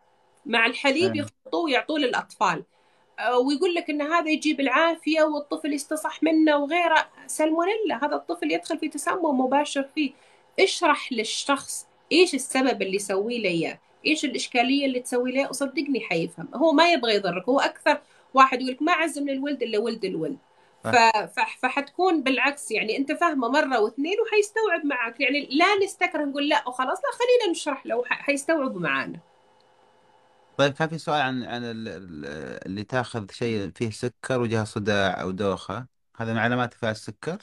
مع 0.47 0.67
الحليب 0.67 1.17
يخلطوه 1.17 1.61
ويعطوه 1.65 1.99
للأطفال. 1.99 2.65
ويقول 3.47 3.75
لك 3.75 3.91
إن 3.91 4.03
هذا 4.03 4.31
يجيب 4.31 4.61
العافية 4.61 5.23
والطفل 5.23 5.73
يستصح 5.73 6.23
منه 6.23 6.57
وغيره. 6.57 7.09
سالمونيلا 7.27 8.05
هذا 8.05 8.17
الطفل 8.17 8.53
يدخل 8.53 8.79
في 8.79 8.89
تسمم 8.89 9.41
مباشر 9.41 9.89
فيه. 9.95 10.13
اشرح 10.61 11.13
للشخص 11.13 11.87
إيش 12.13 12.35
السبب 12.35 12.83
اللي 12.83 12.97
يسوي 12.97 13.39
له 13.43 13.49
إياه. 13.49 13.79
إيش 14.07 14.25
الإشكالية 14.25 14.87
اللي 14.87 15.01
تسوي 15.01 15.33
له 15.33 15.49
وصدقني 15.49 16.01
حيفهم. 16.01 16.49
هو 16.55 16.73
ما 16.73 16.93
يبغى 16.93 17.15
يضرك 17.15 17.49
هو 17.49 17.61
أكثر 17.61 18.01
واحد 18.35 18.61
يقول 18.63 18.73
لك 18.75 18.83
ما 18.83 18.93
عزم 18.93 19.29
الولد 19.29 19.63
إلا 19.63 19.79
ولد 19.79 20.05
الولد. 20.05 20.39
فحتكون 21.63 22.23
بالعكس 22.23 22.71
يعني 22.71 22.97
أنت 22.97 23.13
فاهمة 23.13 23.49
مرة 23.49 23.81
واثنين 23.81 24.17
وحيستوعب 24.21 24.87
معك. 24.87 25.21
يعني 25.21 25.49
لا 25.51 25.67
نستكره 25.85 26.25
نقول 26.25 26.49
لا 26.49 26.69
وخلاص 26.69 26.99
لا 26.99 27.11
خلينا 27.19 27.51
نشرح 27.53 27.87
له 27.87 28.05
حيستوعبوا 28.05 28.81
معانا. 28.81 29.19
طيب 30.59 30.73
كان 30.73 30.89
في 30.89 30.99
سؤال 30.99 31.21
عن 31.21 31.43
عن 31.45 31.61
اللي 32.67 32.85
تاخذ 32.85 33.31
شيء 33.31 33.71
فيه 33.75 33.91
سكر 33.91 34.41
وجها 34.41 34.65
صداع 34.65 35.21
أو 35.21 35.31
دوخة. 35.31 35.87
هذا 36.17 36.33
من 36.33 36.39
علامات 36.39 36.73
ارتفاع 36.73 36.91
السكر. 36.91 37.39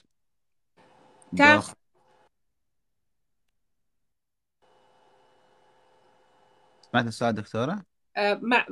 تاخذ 1.37 1.73
سمعت 6.91 7.07
السؤال 7.07 7.35
دكتورة؟ 7.35 7.83
أه 8.17 8.33
ما 8.33 8.65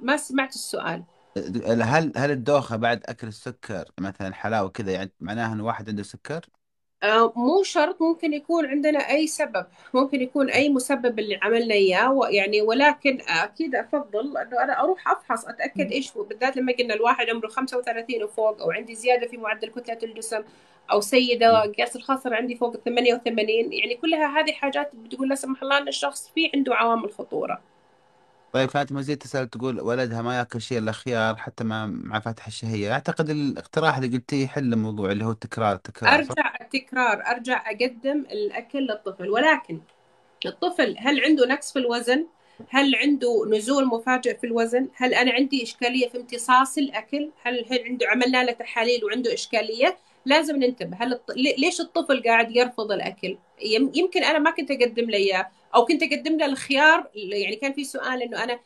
ما 0.00 0.16
سمعت 0.16 0.54
السؤال. 0.54 1.04
هل 1.82 2.12
هل 2.16 2.30
الدوخة 2.30 2.76
بعد 2.76 3.02
أكل 3.06 3.28
السكر 3.28 3.84
مثلا 4.00 4.34
حلاوة 4.34 4.68
كذا 4.68 4.92
يعني 4.92 5.12
معناها 5.20 5.52
إن 5.52 5.60
واحد 5.60 5.88
عنده 5.88 6.02
سكر؟ 6.02 6.46
آه، 7.02 7.32
مو 7.36 7.62
شرط 7.62 8.02
ممكن 8.02 8.32
يكون 8.32 8.66
عندنا 8.66 8.98
أي 8.98 9.26
سبب. 9.26 9.66
ممكن 9.94 10.20
يكون 10.22 10.50
أي 10.50 10.68
مسبب 10.68 11.18
اللي 11.18 11.38
عملنا 11.42 11.74
إياه 11.74 12.20
يعني 12.30 12.62
ولكن 12.62 13.18
أكيد 13.28 13.74
أفضل 13.74 14.36
أنه 14.38 14.62
أنا 14.64 14.80
أروح 14.80 15.08
أفحص 15.08 15.44
أتأكد 15.46 15.92
إيش 15.92 16.16
هو. 16.16 16.22
بالذات 16.22 16.56
لما 16.56 16.72
قلنا 16.72 16.94
الواحد 16.94 17.30
عمره 17.30 17.48
35 17.48 18.22
وفوق 18.22 18.62
أو 18.62 18.70
عندي 18.70 18.94
زيادة 18.94 19.26
في 19.26 19.36
معدل 19.36 19.68
كتلة 19.68 19.98
الجسم 20.02 20.42
أو 20.92 21.00
سيدة 21.00 21.60
قياس 21.60 21.96
الخصر 21.96 22.34
عندي 22.34 22.56
فوق 22.56 22.76
88 22.76 23.72
يعني 23.72 23.94
كلها 23.96 24.40
هذه 24.40 24.52
حاجات 24.52 24.90
بتقول 24.96 25.28
لا 25.28 25.34
سمح 25.34 25.62
الله 25.62 25.78
أن 25.78 25.88
الشخص 25.88 26.28
في 26.34 26.50
عنده 26.54 26.74
عوامل 26.74 27.12
خطورة. 27.12 27.71
طيب 28.52 28.68
كانت 28.68 28.92
مزيد 28.92 29.18
تسأل 29.18 29.50
تقول 29.50 29.80
ولدها 29.80 30.22
ما 30.22 30.38
يأكل 30.38 30.60
شيء 30.60 30.78
إلا 30.78 30.92
خيار 30.92 31.36
حتى 31.36 31.64
مع 31.64 31.86
مع 31.86 32.20
فتح 32.20 32.46
الشهية. 32.46 32.92
أعتقد 32.92 33.30
الاقتراح 33.30 33.96
اللي 33.96 34.16
قلتيه 34.16 34.44
يحل 34.44 34.72
الموضوع 34.72 35.12
اللي 35.12 35.24
هو 35.24 35.30
التكرار 35.30 35.74
التكرار 35.74 36.14
ارجع 36.14 36.54
التكرار. 36.60 37.22
أرجع 37.26 37.70
أقدم 37.70 38.18
الأكل 38.32 38.78
للطفل. 38.78 39.30
ولكن 39.30 39.80
الطفل 40.46 40.96
هل 40.98 41.20
عنده 41.20 41.46
نقص 41.46 41.72
في 41.72 41.78
الوزن؟ 41.78 42.26
هل 42.70 42.94
عنده 42.94 43.44
نزول 43.50 43.86
مفاجئ 43.86 44.38
في 44.38 44.46
الوزن؟ 44.46 44.88
هل 44.94 45.14
أنا 45.14 45.32
عندي 45.32 45.62
إشكالية 45.62 46.08
في 46.08 46.18
امتصاص 46.18 46.78
الأكل؟ 46.78 47.30
هل 47.42 47.64
هل 47.70 47.84
عنده 47.84 48.08
عملنا 48.08 48.44
له 48.44 48.52
تحاليل 48.52 49.04
وعنده 49.04 49.34
إشكالية؟ 49.34 49.98
لازم 50.26 50.56
ننتبه. 50.56 50.96
هل 51.00 51.12
الط... 51.12 51.30
ليش 51.58 51.80
الطفل 51.80 52.22
قاعد 52.22 52.56
يرفض 52.56 52.92
الأكل؟ 52.92 53.38
يمكن 53.94 54.24
أنا 54.24 54.38
ما 54.38 54.50
كنت 54.50 54.70
أقدم 54.70 55.10
له 55.10 55.16
إياه. 55.16 55.50
أو 55.74 55.84
كنت 55.84 56.02
أقدم 56.02 56.36
له 56.36 56.46
الخيار 56.46 57.10
يعني 57.14 57.56
كان 57.56 57.72
في 57.72 57.84
سؤال 57.84 58.22
إنه 58.22 58.44
أنا 58.44 58.58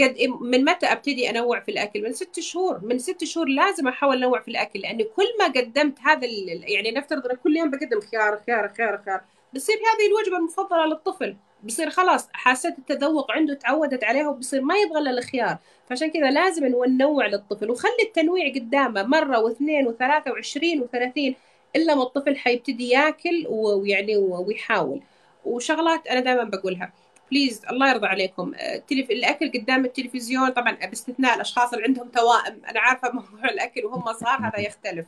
قد 0.00 0.16
من 0.40 0.64
متى 0.64 0.86
أبتدي 0.86 1.30
أنوع 1.30 1.60
في 1.60 1.70
الأكل؟ 1.70 2.02
من 2.02 2.12
ست 2.12 2.40
شهور. 2.40 2.80
من 2.84 2.98
ست 2.98 3.24
شهور 3.24 3.48
لازم 3.48 3.88
أحاول 3.88 4.16
أنوع 4.16 4.40
في 4.40 4.48
الأكل 4.48 4.80
لأني 4.80 5.04
كل 5.04 5.28
ما 5.38 5.44
قدمت 5.44 6.00
هذا 6.00 6.26
يعني 6.66 6.90
نفترض 6.90 7.26
أنا 7.26 7.34
كل 7.34 7.56
يوم 7.56 7.70
بقدم 7.70 8.00
خيار 8.00 8.40
خيار 8.46 8.68
خيار 8.68 9.02
خيار 9.06 9.20
بتصير 9.52 9.76
هذه 9.76 10.06
الوجبة 10.06 10.36
المفضلة 10.36 10.86
للطفل. 10.86 11.36
بصير 11.64 11.90
خلاص 11.90 12.28
حاسه 12.32 12.74
التذوق 12.78 13.32
عنده 13.32 13.54
تعودت 13.54 14.04
عليها 14.04 14.28
وبصير 14.28 14.60
ما 14.62 14.74
يبغى 14.76 14.98
إلا 14.98 15.10
الخيار. 15.10 15.56
فعشان 15.88 16.10
كذا 16.10 16.30
لازم 16.30 16.66
ننوع 16.66 17.26
للطفل. 17.26 17.70
وخلي 17.70 18.02
التنويع 18.02 18.52
قدامه 18.54 19.02
مرة 19.02 19.38
واثنين 19.40 19.86
وثلاثة 19.86 20.30
وعشرين 20.32 20.80
وثلاثين 20.80 21.34
إلا 21.76 21.94
ما 21.94 22.02
الطفل 22.02 22.36
حيبتدي 22.36 22.88
ياكل 22.88 23.46
ويعني 23.48 24.16
ويحاول. 24.16 25.00
وشغلات 25.44 26.06
أنا 26.06 26.20
دائما 26.20 26.44
بقولها. 26.44 26.92
بليز 27.30 27.62
الله 27.70 27.90
يرضى 27.90 28.06
عليكم. 28.06 28.52
التلف... 28.54 29.10
الأكل 29.10 29.52
قدام 29.52 29.84
التلفزيون 29.84 30.50
طبعا 30.50 30.72
باستثناء 30.72 31.34
الأشخاص 31.34 31.72
اللي 31.72 31.84
عندهم 31.84 32.08
توائم. 32.08 32.62
أنا 32.68 32.80
عارفة 32.80 33.12
موضوع 33.12 33.44
الأكل 33.44 33.84
وهم 33.84 34.12
صغار 34.12 34.38
هذا 34.40 34.60
يختلف. 34.60 35.06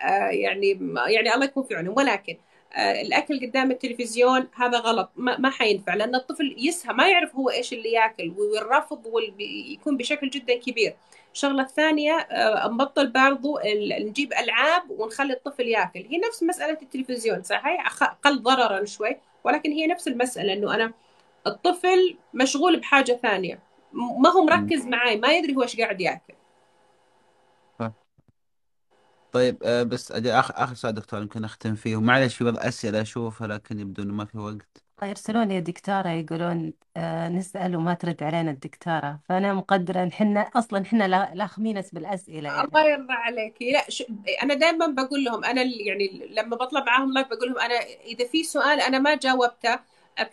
آه 0.00 0.28
يعني 0.28 0.94
يعني 1.06 1.34
الله 1.34 1.44
يكون 1.44 1.62
في 1.64 1.74
عونهم. 1.74 1.96
ولكن 1.96 2.36
آه 2.74 3.00
الأكل 3.00 3.46
قدام 3.46 3.70
التلفزيون 3.70 4.48
هذا 4.56 4.78
غلط. 4.78 5.10
ما, 5.16 5.38
ما 5.38 5.50
حينفع 5.50 5.94
لأن 5.94 6.14
الطفل 6.14 6.56
يسهى 6.58 6.94
ما 6.94 7.08
يعرف 7.08 7.36
هو 7.36 7.50
إيش 7.50 7.72
اللي 7.72 7.92
ياكل 7.92 8.34
والرفض 8.38 9.06
يكون 9.68 9.96
بشكل 9.96 10.30
جدا 10.30 10.58
كبير. 10.58 10.96
الشغله 11.34 11.62
الثانية 11.62 12.12
آه 12.12 12.68
نبطل 12.68 13.06
برضو 13.06 13.58
نجيب 14.00 14.32
ألعاب 14.32 14.90
ونخلي 14.90 15.32
الطفل 15.32 15.68
ياكل. 15.68 16.06
هي 16.10 16.18
نفس 16.18 16.42
مسألة 16.42 16.78
التلفزيون 16.82 17.42
صحيح؟ 17.42 18.02
أقل 18.02 18.42
ضررا 18.42 18.84
شوي. 18.84 19.16
ولكن 19.44 19.70
هي 19.70 19.86
نفس 19.86 20.08
المسألة 20.08 20.52
إنه 20.52 20.74
أنا 20.74 20.92
الطفل 21.46 22.16
مشغول 22.34 22.80
بحاجة 22.80 23.12
ثانية. 23.22 23.62
ما 23.92 24.30
هو 24.30 24.44
مركز 24.44 24.86
معي 24.86 25.16
ما 25.16 25.32
يدري 25.32 25.56
هو 25.56 25.62
إيش 25.62 25.80
قاعد 25.80 26.00
ياكل. 26.00 26.34
طيب 29.32 29.58
بس 29.88 30.12
اخر 30.12 30.54
آخر 30.56 30.74
سؤال 30.74 30.94
دكتور 30.94 31.20
يمكن 31.20 31.44
أختم 31.44 31.74
فيه. 31.74 31.96
ومعلش 31.96 32.36
في 32.36 32.44
بعض 32.44 32.58
أسئلة 32.58 33.00
أشوفها 33.00 33.46
لكن 33.46 33.80
يبدو 33.80 34.02
إنه 34.02 34.14
ما 34.14 34.24
في 34.24 34.38
وقت. 34.38 34.84
يرسلون 35.06 35.48
لي 35.48 35.58
الدكتورة 35.58 36.08
يقولون 36.08 36.72
آه 36.96 37.28
نسأل 37.28 37.76
وما 37.76 37.94
ترد 37.94 38.22
علينا 38.22 38.50
الدكتورة. 38.50 39.20
فأنا 39.28 39.52
مقدرة 39.54 40.02
إن 40.02 40.12
حنا 40.12 40.40
أصلا 40.40 40.84
حنا 40.84 41.08
لا 41.08 41.30
لا 41.34 41.46
خمينس 41.46 41.90
بالأسئلة 41.90 42.48
يعني. 42.48 42.68
الله 42.68 42.84
يرضى 42.90 43.12
عليكي 43.12 43.72
لا 43.72 43.90
ش... 43.90 44.04
أنا 44.42 44.54
دائما 44.54 44.86
بقول 44.86 45.24
لهم 45.24 45.44
أنا 45.44 45.62
يعني 45.62 46.28
لما 46.30 46.56
بطلع 46.56 46.84
معاهم 46.84 47.12
live 47.12 47.26
بقول 47.28 47.48
لهم 47.48 47.58
أنا 47.58 47.74
إذا 48.04 48.26
في 48.26 48.44
سؤال 48.44 48.80
أنا 48.80 48.98
ما 48.98 49.14
جاوبته 49.14 49.78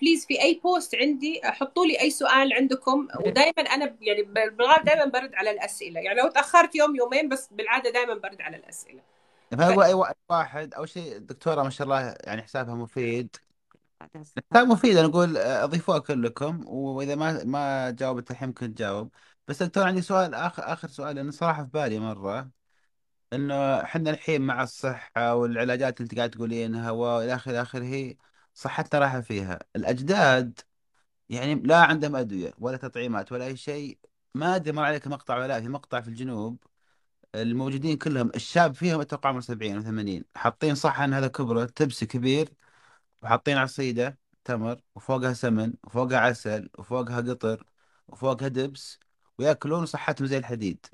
please 0.01 0.25
في 0.25 0.41
أي 0.41 0.61
post 0.63 0.95
عندي 0.95 1.41
حطوا 1.43 1.85
لي 1.85 2.01
أي 2.01 2.09
سؤال 2.09 2.53
عندكم. 2.53 3.07
ودائما 3.25 3.61
أنا 3.61 3.95
يعني 4.01 4.23
بالغالب 4.23 4.83
دائما 4.85 5.05
برد 5.05 5.35
على 5.35 5.51
الأسئلة. 5.51 5.99
يعني 5.99 6.19
لو 6.21 6.29
تأخرت 6.29 6.75
يوم 6.75 6.95
يومين 6.95 7.29
بس 7.29 7.49
بالعادة 7.51 7.89
دائما 7.89 8.13
برد 8.13 8.41
على 8.41 8.57
الأسئلة. 8.57 9.01
فانا 9.51 9.69
أقول 9.69 9.83
أي 9.83 9.93
وا- 9.93 10.07
واحد 10.29 10.73
أول 10.73 10.89
شيء 10.89 11.15
الدكتوره 11.15 11.63
ما 11.63 11.69
شاء 11.69 11.85
الله 11.85 12.15
يعني 12.23 12.41
حسابها 12.41 12.75
مفيد. 12.75 13.35
حساب 14.01 14.67
مفيد. 14.67 14.97
أنا 14.97 15.07
أقول 15.07 15.37
آه، 15.37 15.63
أضيفوها 15.63 15.99
كلكم 15.99 16.67
وإذا 16.67 17.15
ما 17.15 17.43
ما 17.43 17.89
جاوبت 17.91 18.31
الحين 18.31 18.47
ممكن 18.47 18.75
تجاوب. 18.75 19.11
بس 19.47 19.63
دكتور 19.63 19.83
عندي 19.83 20.01
سؤال 20.01 20.33
آخر 20.33 20.63
آخر 20.73 20.87
سؤال 20.87 21.15
لأنه 21.15 21.31
صراحة 21.31 21.63
في 21.63 21.69
بالي 21.69 21.99
مرة. 21.99 22.51
إنه 23.33 23.55
إحنا 23.83 24.09
الحين 24.11 24.41
مع 24.41 24.63
الصحة 24.63 25.35
والعلاجات 25.35 26.01
اللي 26.01 26.05
أنت 26.11 26.17
قاعد 26.17 26.29
تقولينها 26.31 26.91
والى 26.91 27.35
اخره 27.35 27.51
إلى 27.51 27.61
آخره 27.61 28.15
صحتنا 28.53 28.99
رايحه 29.01 29.21
فيها. 29.21 29.59
الأجداد 29.75 30.59
يعني 31.29 31.55
لا 31.55 31.77
عندهم 31.85 32.15
أدوية 32.15 32.53
ولا 32.59 32.77
تطعيمات 32.77 33.31
ولا 33.31 33.45
أي 33.45 33.57
شيء. 33.57 33.99
ما 34.35 34.55
أدري 34.55 34.71
مر 34.73 34.83
عليك 34.83 35.07
مقطع 35.07 35.37
ولا 35.37 35.47
لا، 35.47 35.61
في 35.61 35.67
مقطع 35.69 36.01
في 36.01 36.07
الجنوب 36.07 36.63
الموجودين 37.35 37.97
كلهم 37.97 38.31
الشاب 38.35 38.75
فيهم 38.75 38.99
أتوقع 39.01 39.29
عمره 39.29 39.39
70 39.41 39.75
أو 39.77 39.81
80 39.83 40.23
حاطين 40.35 40.75
صحن 40.75 41.13
هذا 41.13 41.27
كبره 41.27 41.65
تبس 41.65 42.03
كبير 42.03 42.49
وحاطين 43.23 43.57
عصيده 43.57 44.19
تمر 44.43 44.81
وفوقها 44.95 45.33
سمن 45.33 45.73
وفوقها 45.83 46.19
عسل 46.19 46.69
وفوقها 46.79 47.21
قطر 47.21 47.63
وفوقها 48.07 48.47
دبس 48.47 48.99
ويأكلون 49.39 49.85
صحتهم 49.85 50.27
زي 50.27 50.37
الحديد 50.37 50.85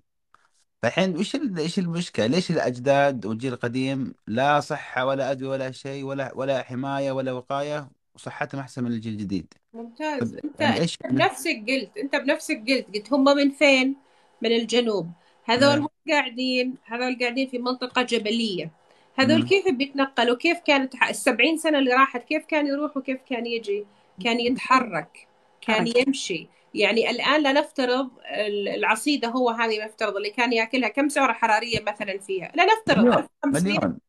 فالحين 0.82 1.18
وش 1.18 1.36
ال- 1.36 1.60
إيش 1.60 1.80
المشكلة؟ 1.80 2.26
ليش 2.28 2.52
الأجداد 2.52 3.26
والجيل 3.26 3.54
القديم 3.54 4.14
لا 4.28 4.60
صحة 4.60 5.06
ولا 5.06 5.32
أدوية 5.32 5.50
ولا 5.50 5.72
شيء 5.72 6.04
ولا 6.04 6.32
ولا 6.36 6.64
حماية 6.64 7.12
ولا 7.12 7.32
وقاية 7.32 7.90
وصحتهم 8.16 8.62
أحسن 8.62 8.84
من 8.84 8.92
الجيل 8.92 9.14
الجديد؟ 9.14 9.54
ممتاز 9.74 10.34
طب 10.34 10.46
أنت 10.46 10.62
يعني 10.62 10.76
أنت 10.76 10.82
إيش؟ 10.82 10.98
بنفسك 11.10 11.66
قلت 11.68 11.98
أنت 11.98 12.16
بنفسك 12.16 12.64
قلت 12.68 12.88
قلت 12.96 13.14
هم 13.14 13.24
من 13.24 13.52
فين 13.52 13.96
من 14.42 14.52
الجنوب 14.52 15.08
هذول 15.46 15.80
هم 15.80 15.88
قاعدين 16.10 16.76
هذول 16.86 17.20
قاعدين 17.20 17.48
في 17.50 17.58
منطقة 17.58 18.02
جبلية 18.02 18.72
هذول. 19.16 19.44
كيف 19.48 19.68
بيتنقلوا؟ 19.70 20.36
كيف 20.36 20.58
كانت 20.60 20.94
السبعين 21.10 21.58
سنة 21.58 21.78
اللي 21.80 21.94
راحت 21.94 22.24
كيف 22.24 22.46
كان 22.46 22.68
يروح 22.68 22.98
وكيف 22.98 23.22
كان 23.30 23.46
يجي؟ 23.46 23.86
كان 24.24 24.40
يتحرك 24.40 25.28
كان. 25.62 25.88
يمشي. 25.98 26.48
يعني 26.74 27.10
الآن 27.10 27.44
لنفترض 27.44 28.10
ال- 28.26 28.70
العصيدة 28.70 29.28
هو 29.28 29.50
هذه 29.50 29.86
نفترض 29.86 30.16
اللي 30.16 30.30
كان 30.30 30.54
يأكلها 30.54 30.90
كم 30.90 31.10
سعرة 31.10 31.34
حرارية 31.34 31.80
مثلا 31.88 32.18
فيها؟ 32.20 32.52
لا 32.56 32.66
نفترض 32.66 32.98
مليون 33.06 33.28
1500 33.46 33.62
مليون. 33.64 34.00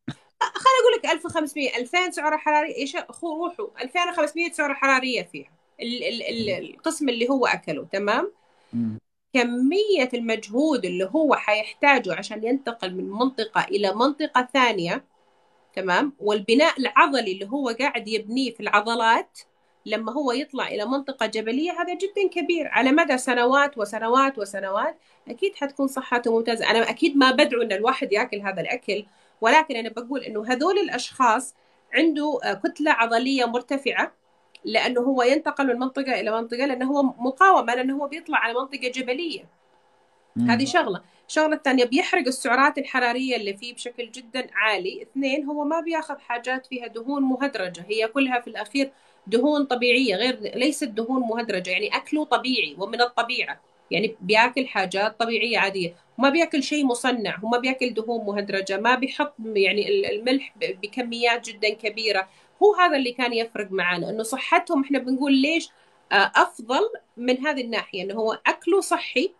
خليني 0.40 0.78
أقول 0.82 0.92
لك 0.98 1.06
1500 1.12 1.76
2000 1.76 2.10
سعرة 2.10 2.36
حرارية. 2.36 2.74
إيش؟ 2.76 2.96
اخو 2.96 3.44
روحوا. 3.44 3.66
2500 3.82 4.50
سعرة 4.52 4.74
حرارية 4.74 5.22
فيها. 5.22 5.50
ال 5.80 6.04
ال 6.04 6.22
ال 6.22 6.70
القسم 6.74 7.08
اللي 7.08 7.28
هو 7.28 7.46
أكله 7.46 7.84
تمام؟ 7.92 8.32
مم. 8.72 8.98
كمية 9.34 10.08
المجهود 10.14 10.84
اللي 10.84 11.10
هو 11.14 11.34
حيحتاجه 11.34 12.14
عشان 12.14 12.44
ينتقل 12.44 12.94
من 12.94 13.10
منطقة 13.10 13.64
إلى 13.64 13.94
منطقة 13.94 14.48
ثانية 14.52 15.04
تمام؟ 15.76 16.12
والبناء 16.20 16.80
العضلي 16.80 17.32
اللي 17.32 17.48
هو 17.48 17.68
قاعد 17.80 18.08
يبنيه 18.08 18.54
في 18.54 18.60
العضلات 18.60 19.38
لما 19.86 20.12
هو 20.12 20.32
يطلع 20.32 20.68
إلى 20.68 20.84
منطقة 20.86 21.26
جبلية 21.26 21.70
هذا 21.70 21.94
جدا 21.94 22.28
كبير 22.32 22.68
على 22.68 22.92
مدى 22.92 23.18
سنوات 23.18 23.78
وسنوات 23.78 24.38
وسنوات. 24.38 24.96
أكيد 25.28 25.56
حتكون 25.56 25.86
صحته 25.86 26.36
ممتازة. 26.36 26.70
أنا 26.70 26.90
أكيد 26.90 27.16
ما 27.16 27.30
بدعو 27.30 27.62
إن 27.62 27.72
الواحد 27.72 28.12
يأكل 28.12 28.40
هذا 28.40 28.60
الأكل 28.60 29.06
ولكن 29.40 29.76
أنا 29.76 29.88
بقول 29.88 30.20
إنه 30.20 30.44
هذول 30.46 30.78
الأشخاص 30.78 31.54
عنده 31.94 32.40
كتلة 32.64 32.90
عضلية 32.90 33.44
مرتفعة 33.44 34.12
لأنه 34.64 35.00
هو 35.00 35.22
ينتقل 35.22 35.66
من 35.66 35.78
منطقة 35.78 36.20
إلى 36.20 36.30
منطقة 36.30 36.66
لأنه 36.66 36.86
هو 36.86 37.02
مقاومة 37.02 37.74
لأنه 37.74 37.96
هو 37.96 38.08
بيطلع 38.08 38.38
على 38.38 38.54
منطقة 38.54 38.88
جبلية. 38.88 39.44
مم. 40.36 40.50
هذه 40.50 40.64
شغلة. 40.64 41.00
الشغله 41.28 41.56
الثانية 41.56 41.84
بيحرق 41.84 42.26
السعرات 42.26 42.78
الحرارية 42.78 43.36
اللي 43.36 43.54
فيه 43.56 43.74
بشكل 43.74 44.10
جدا 44.10 44.46
عالي. 44.54 45.02
اثنين 45.02 45.44
هو 45.44 45.64
ما 45.64 45.80
بياخذ 45.80 46.18
حاجات 46.18 46.66
فيها 46.66 46.86
دهون 46.86 47.22
مهدرجة. 47.22 47.84
هي 47.88 48.08
كلها 48.08 48.40
في 48.40 48.48
الأخير 48.48 48.90
دهون 49.26 49.64
طبيعية 49.64 50.16
غير 50.16 50.40
ليست 50.40 50.88
دهون 50.88 51.20
مهدرجة 51.20 51.70
يعني 51.70 51.96
أكله 51.96 52.24
طبيعي 52.24 52.76
ومن 52.78 53.00
الطبيعة. 53.00 53.60
يعني 53.90 54.16
بياكل 54.20 54.66
حاجات 54.66 55.20
طبيعية 55.20 55.58
عادية. 55.58 55.94
وما 56.18 56.28
بياكل 56.28 56.62
شيء 56.62 56.84
مصنع 56.86 57.38
وما 57.42 57.58
بياكل 57.58 57.94
دهون 57.94 58.26
مهدرجة. 58.26 58.76
ما 58.80 58.94
بيحط 58.94 59.34
يعني 59.54 59.88
ال- 59.88 60.06
الملح 60.06 60.54
بكميات 60.82 61.48
جدا 61.48 61.68
كبيرة. 61.68 62.28
هو 62.62 62.74
هذا 62.74 62.96
اللي 62.96 63.12
كان 63.12 63.32
يفرق 63.32 63.72
معنا 63.72 64.10
إنه 64.10 64.22
صحتهم 64.22 64.82
إحنا 64.84 64.98
بنقول 64.98 65.32
ليش 65.32 65.70
آه، 66.12 66.32
أفضل 66.36 66.80
من 67.16 67.46
هذه 67.46 67.60
الناحية 67.60 68.02
إنه 68.02 68.14
هو 68.14 68.38
أكله 68.46 68.80
صحي 68.80 69.32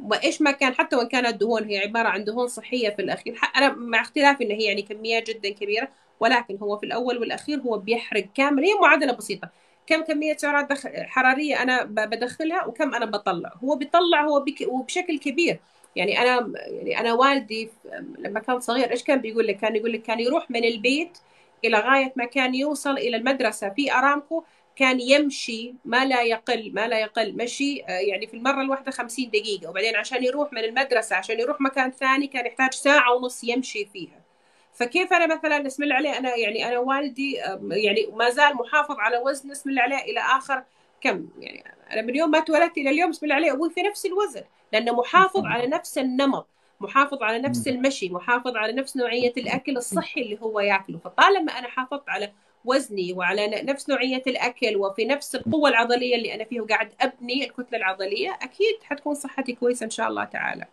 وإيش 0.00 0.42
ما 0.42 0.50
كان 0.50 0.74
حتى 0.74 0.96
وإن 0.96 1.08
كانت 1.08 1.40
دهون 1.40 1.64
هي 1.64 1.78
عبارة 1.78 2.08
عن 2.08 2.24
دهون 2.24 2.48
صحية 2.48 2.90
في 2.90 3.02
الأخير 3.02 3.38
أنا 3.56 3.74
مع 3.74 4.00
اختلاف 4.00 4.42
ان 4.42 4.50
هي 4.50 4.64
يعني 4.64 4.82
كميات 4.82 5.30
جدا 5.30 5.50
كبيرة 5.50 5.88
ولكن 6.20 6.58
هو 6.62 6.76
في 6.76 6.86
الأول 6.86 7.18
والأخير 7.18 7.60
هو 7.60 7.78
بيحرق 7.78 8.24
كامل 8.34 8.64
هي 8.64 8.74
معادلة 8.82 9.12
بسيطة 9.12 9.48
كم 9.86 10.02
كمية 10.04 10.36
سعرات. 10.36 10.86
حرارية 10.86 11.62
أنا 11.62 11.84
بدخلها 11.84 12.64
وكم 12.66 12.94
أنا 12.94 13.06
بطلع 13.06 13.52
هو 13.64 13.76
بيطلع 13.76 14.24
هو 14.24 14.40
بك... 14.40 14.66
وبشكل 14.68 15.18
كبير 15.18 15.60
يعني 15.96 16.18
أنا 16.22 16.52
يعني 16.66 17.00
أنا 17.00 17.12
والدي 17.12 17.70
لما 18.18 18.40
كان 18.40 18.60
صغير 18.60 18.90
إيش 18.90 19.04
كان 19.04 19.18
بيقول 19.20 19.46
لك 19.46 19.56
كان 19.56 19.76
يقول 19.76 19.92
لك 19.92 20.02
كان 20.02 20.20
يروح 20.20 20.50
من 20.50 20.64
البيت 20.64 21.18
إلى 21.64 21.78
غاية 21.78 22.12
ما 22.16 22.24
كان 22.24 22.54
يوصل 22.54 22.98
إلى 22.98 23.16
المدرسة 23.16 23.68
في 23.70 23.92
أرامكو 23.92 24.44
كان 24.76 25.00
يمشي 25.00 25.74
ما 25.84 26.04
لا 26.04 26.22
يقل 26.22 26.72
ما 26.74 26.88
لا 26.88 26.98
يقل 26.98 27.36
مشي 27.36 27.82
آه، 27.84 27.90
يعني 27.90 28.26
في 28.26 28.34
المرة 28.34 28.62
الواحدة 28.62 28.90
خمسين 28.90 29.30
دقيقة. 29.30 29.70
وبعدين 29.70 29.96
عشان 29.96 30.24
يروح 30.24 30.52
من 30.52 30.64
المدرسة 30.64 31.16
عشان 31.16 31.40
يروح 31.40 31.60
مكان 31.60 31.90
ثاني 31.90 32.26
كان 32.26 32.46
يحتاج 32.46 32.74
ساعة 32.74 33.14
ونص 33.14 33.44
يمشي 33.44 33.86
فيها. 33.86 34.20
فكيف 34.74 35.12
أنا 35.12 35.36
مثلا 35.36 35.66
اسم 35.66 35.82
الله 35.82 35.94
عليه؟ 35.94 36.18
أنا 36.18 36.36
يعني 36.36 36.68
أنا 36.68 36.78
والدي 36.78 37.32
يعني 37.70 38.06
ما 38.12 38.30
زال 38.30 38.54
محافظ 38.56 38.96
على 38.98 39.18
وزن 39.18 39.50
اسم 39.50 39.70
الله 39.70 39.82
عليه 39.82 39.96
إلى 39.96 40.20
آخر 40.20 40.64
كم؟ 41.00 41.28
يعني 41.38 41.64
أنا 41.92 42.02
من 42.02 42.16
يوم 42.16 42.30
ما 42.30 42.38
اتولدت 42.38 42.78
إلى 42.78 42.90
اليوم 42.90 43.10
اسم 43.10 43.26
الله 43.26 43.36
عليه 43.36 43.52
أبوي 43.52 43.70
في 43.70 43.82
نفس 43.82 44.06
الوزن 44.06 44.42
لأنه 44.72 44.92
محافظ 44.92 45.46
على 45.46 45.66
نفس 45.66 45.98
النمط. 45.98 46.46
محافظ 46.80 47.22
على 47.22 47.38
نفس 47.38 47.68
المشي 47.68 48.08
محافظ 48.08 48.56
على 48.56 48.72
نفس 48.72 48.96
نوعية 48.96 49.32
الأكل 49.36 49.76
الصحي 49.76 50.22
اللي 50.22 50.38
هو 50.40 50.60
ياكله. 50.60 50.98
فطالما 50.98 51.52
أنا 51.52 51.68
حافظت 51.68 52.08
على 52.08 52.32
وزني 52.64 53.12
وعلى 53.12 53.62
نفس 53.62 53.90
نوعية 53.90 54.22
الأكل 54.26 54.76
وفي 54.76 55.04
نفس 55.04 55.34
القوة 55.34 55.68
العضلية 55.68 56.16
اللي 56.16 56.34
أنا 56.34 56.44
فيها 56.44 56.62
وقاعد 56.62 56.92
أبني 57.00 57.44
الكتلة 57.44 57.78
العضلية 57.78 58.38
أكيد 58.42 58.82
حتكون 58.82 59.14
صحتي 59.14 59.52
كويسة 59.52 59.84
إن 59.84 59.90
شاء 59.90 60.08
الله 60.08 60.24
تعالى. 60.24 60.66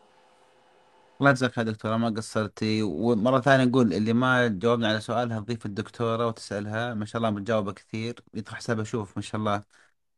الله 1.20 1.32
يجزاك 1.32 1.52
خير 1.52 1.66
دكتورة 1.66 1.98
ما 1.98 2.10
قصرتي. 2.10 2.82
ومرة 2.84 3.40
ثانية 3.40 3.64
نقول 3.64 3.94
اللي 3.94 4.14
ما 4.14 4.48
جاوبنا 4.48 4.88
على 4.88 5.00
سؤالها 5.00 5.40
تضيف 5.40 5.66
الدكتورة 5.66 6.28
وتسألها. 6.28 6.94
ما 6.94 7.06
شاء 7.06 7.18
الله 7.18 7.30
متجاوبة 7.30 7.72
كثير. 7.74 8.16
يدخل 8.34 8.56
حساب 8.56 8.80
أشوف 8.80 9.18
ما 9.18 9.22
شاء 9.22 9.42
الله. 9.42 9.64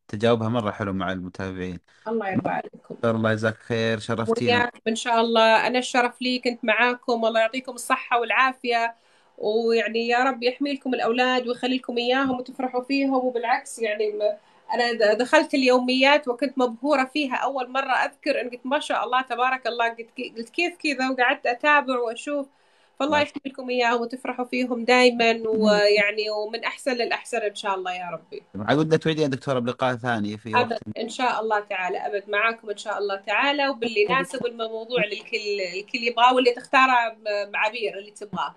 تجاوبها 0.10 0.50
مرة 0.50 0.72
حلو 0.72 0.94
مع 0.94 1.12
المتابعين. 1.12 1.80
الله 2.08 2.30
يرضى 2.30 2.50
عليكم. 2.50 2.96
دكتور 2.96 3.16
الله 3.16 3.32
يجزاك 3.32 3.58
خير 3.58 4.00
شرفتينا 4.00 4.58
وياكم 4.58 4.80
إن 4.88 4.96
شاء 4.96 5.22
الله. 5.22 5.68
أنا 5.68 5.80
الشرف 5.80 6.22
لي 6.22 6.40
كنت 6.40 6.66
معاكم. 6.66 7.26
الله 7.26 7.40
يعطيكم 7.40 7.72
الصحة 7.72 8.20
والعافية. 8.20 8.96
ويعني 9.38 10.08
يا 10.08 10.24
رب 10.24 10.44
يحمي 10.44 10.74
لكم 10.74 10.94
الأولاد 10.94 11.48
ويخلي 11.48 11.78
لكم 11.78 11.98
إياهم 11.98 12.40
وتفرحوا 12.40 12.84
فيهم. 12.84 13.14
وبالعكس 13.14 13.80
يعني 13.80 14.14
أنا 14.74 15.14
دخلت 15.14 15.54
اليوميات 15.54 16.28
وكنت 16.28 16.58
مبهورة 16.58 17.04
فيها. 17.04 17.36
أول 17.36 17.70
مرة 17.70 17.92
أذكر 17.92 18.42
إن 18.42 18.50
قلت 18.50 18.66
ما 18.66 18.80
شاء 18.80 19.04
الله 19.04 19.22
تبارك 19.22 19.68
الله. 19.68 19.90
قلت 20.38 20.50
كيف 20.50 20.78
كذا 20.78 21.10
وقعدت 21.10 21.46
أتابع 21.46 22.00
وأشوف. 22.00 22.48
فالله 23.00 23.18
ما 23.18 23.22
يحمي 23.22 23.42
لكم 23.46 23.70
إياهم 23.70 24.02
وتفرحوا 24.02 24.46
فيهم 24.46 24.86
دائما 24.86 25.44
ويعني 25.48 26.30
ومن 26.30 26.64
أحسن 26.64 26.92
للأحسن 26.92 27.38
إن 27.38 27.56
شاء 27.56 27.76
الله 27.76 27.94
يا 27.94 28.10
ربي. 28.10 28.44
عاد 28.56 28.78
ودنا 28.78 28.98
توعدين 28.98 29.24
يا 29.24 29.28
دكتورة 29.28 29.60
بلقاء 29.60 29.96
ثاني 29.96 30.38
في 30.38 30.50
أبد. 30.56 30.72
وقت 30.72 30.98
إن 30.98 31.10
شاء 31.10 31.42
الله 31.42 31.60
تعالى. 31.60 31.98
أبد 31.98 32.30
معاكم 32.30 32.70
إن 32.70 32.78
شاء 32.78 32.98
الله 32.98 33.16
تعالى 33.16 33.70
وباللي 33.70 34.02
يناسب 34.02 34.46
الموضوع 34.46 35.04
اللي 35.04 35.22
الكل 35.80 35.98
يبغاه 36.08 36.36
واللي 36.36 36.52
تختاره 36.52 37.18
بعبير 37.54 37.98
اللي 37.98 38.12
تبغاه. 38.12 38.56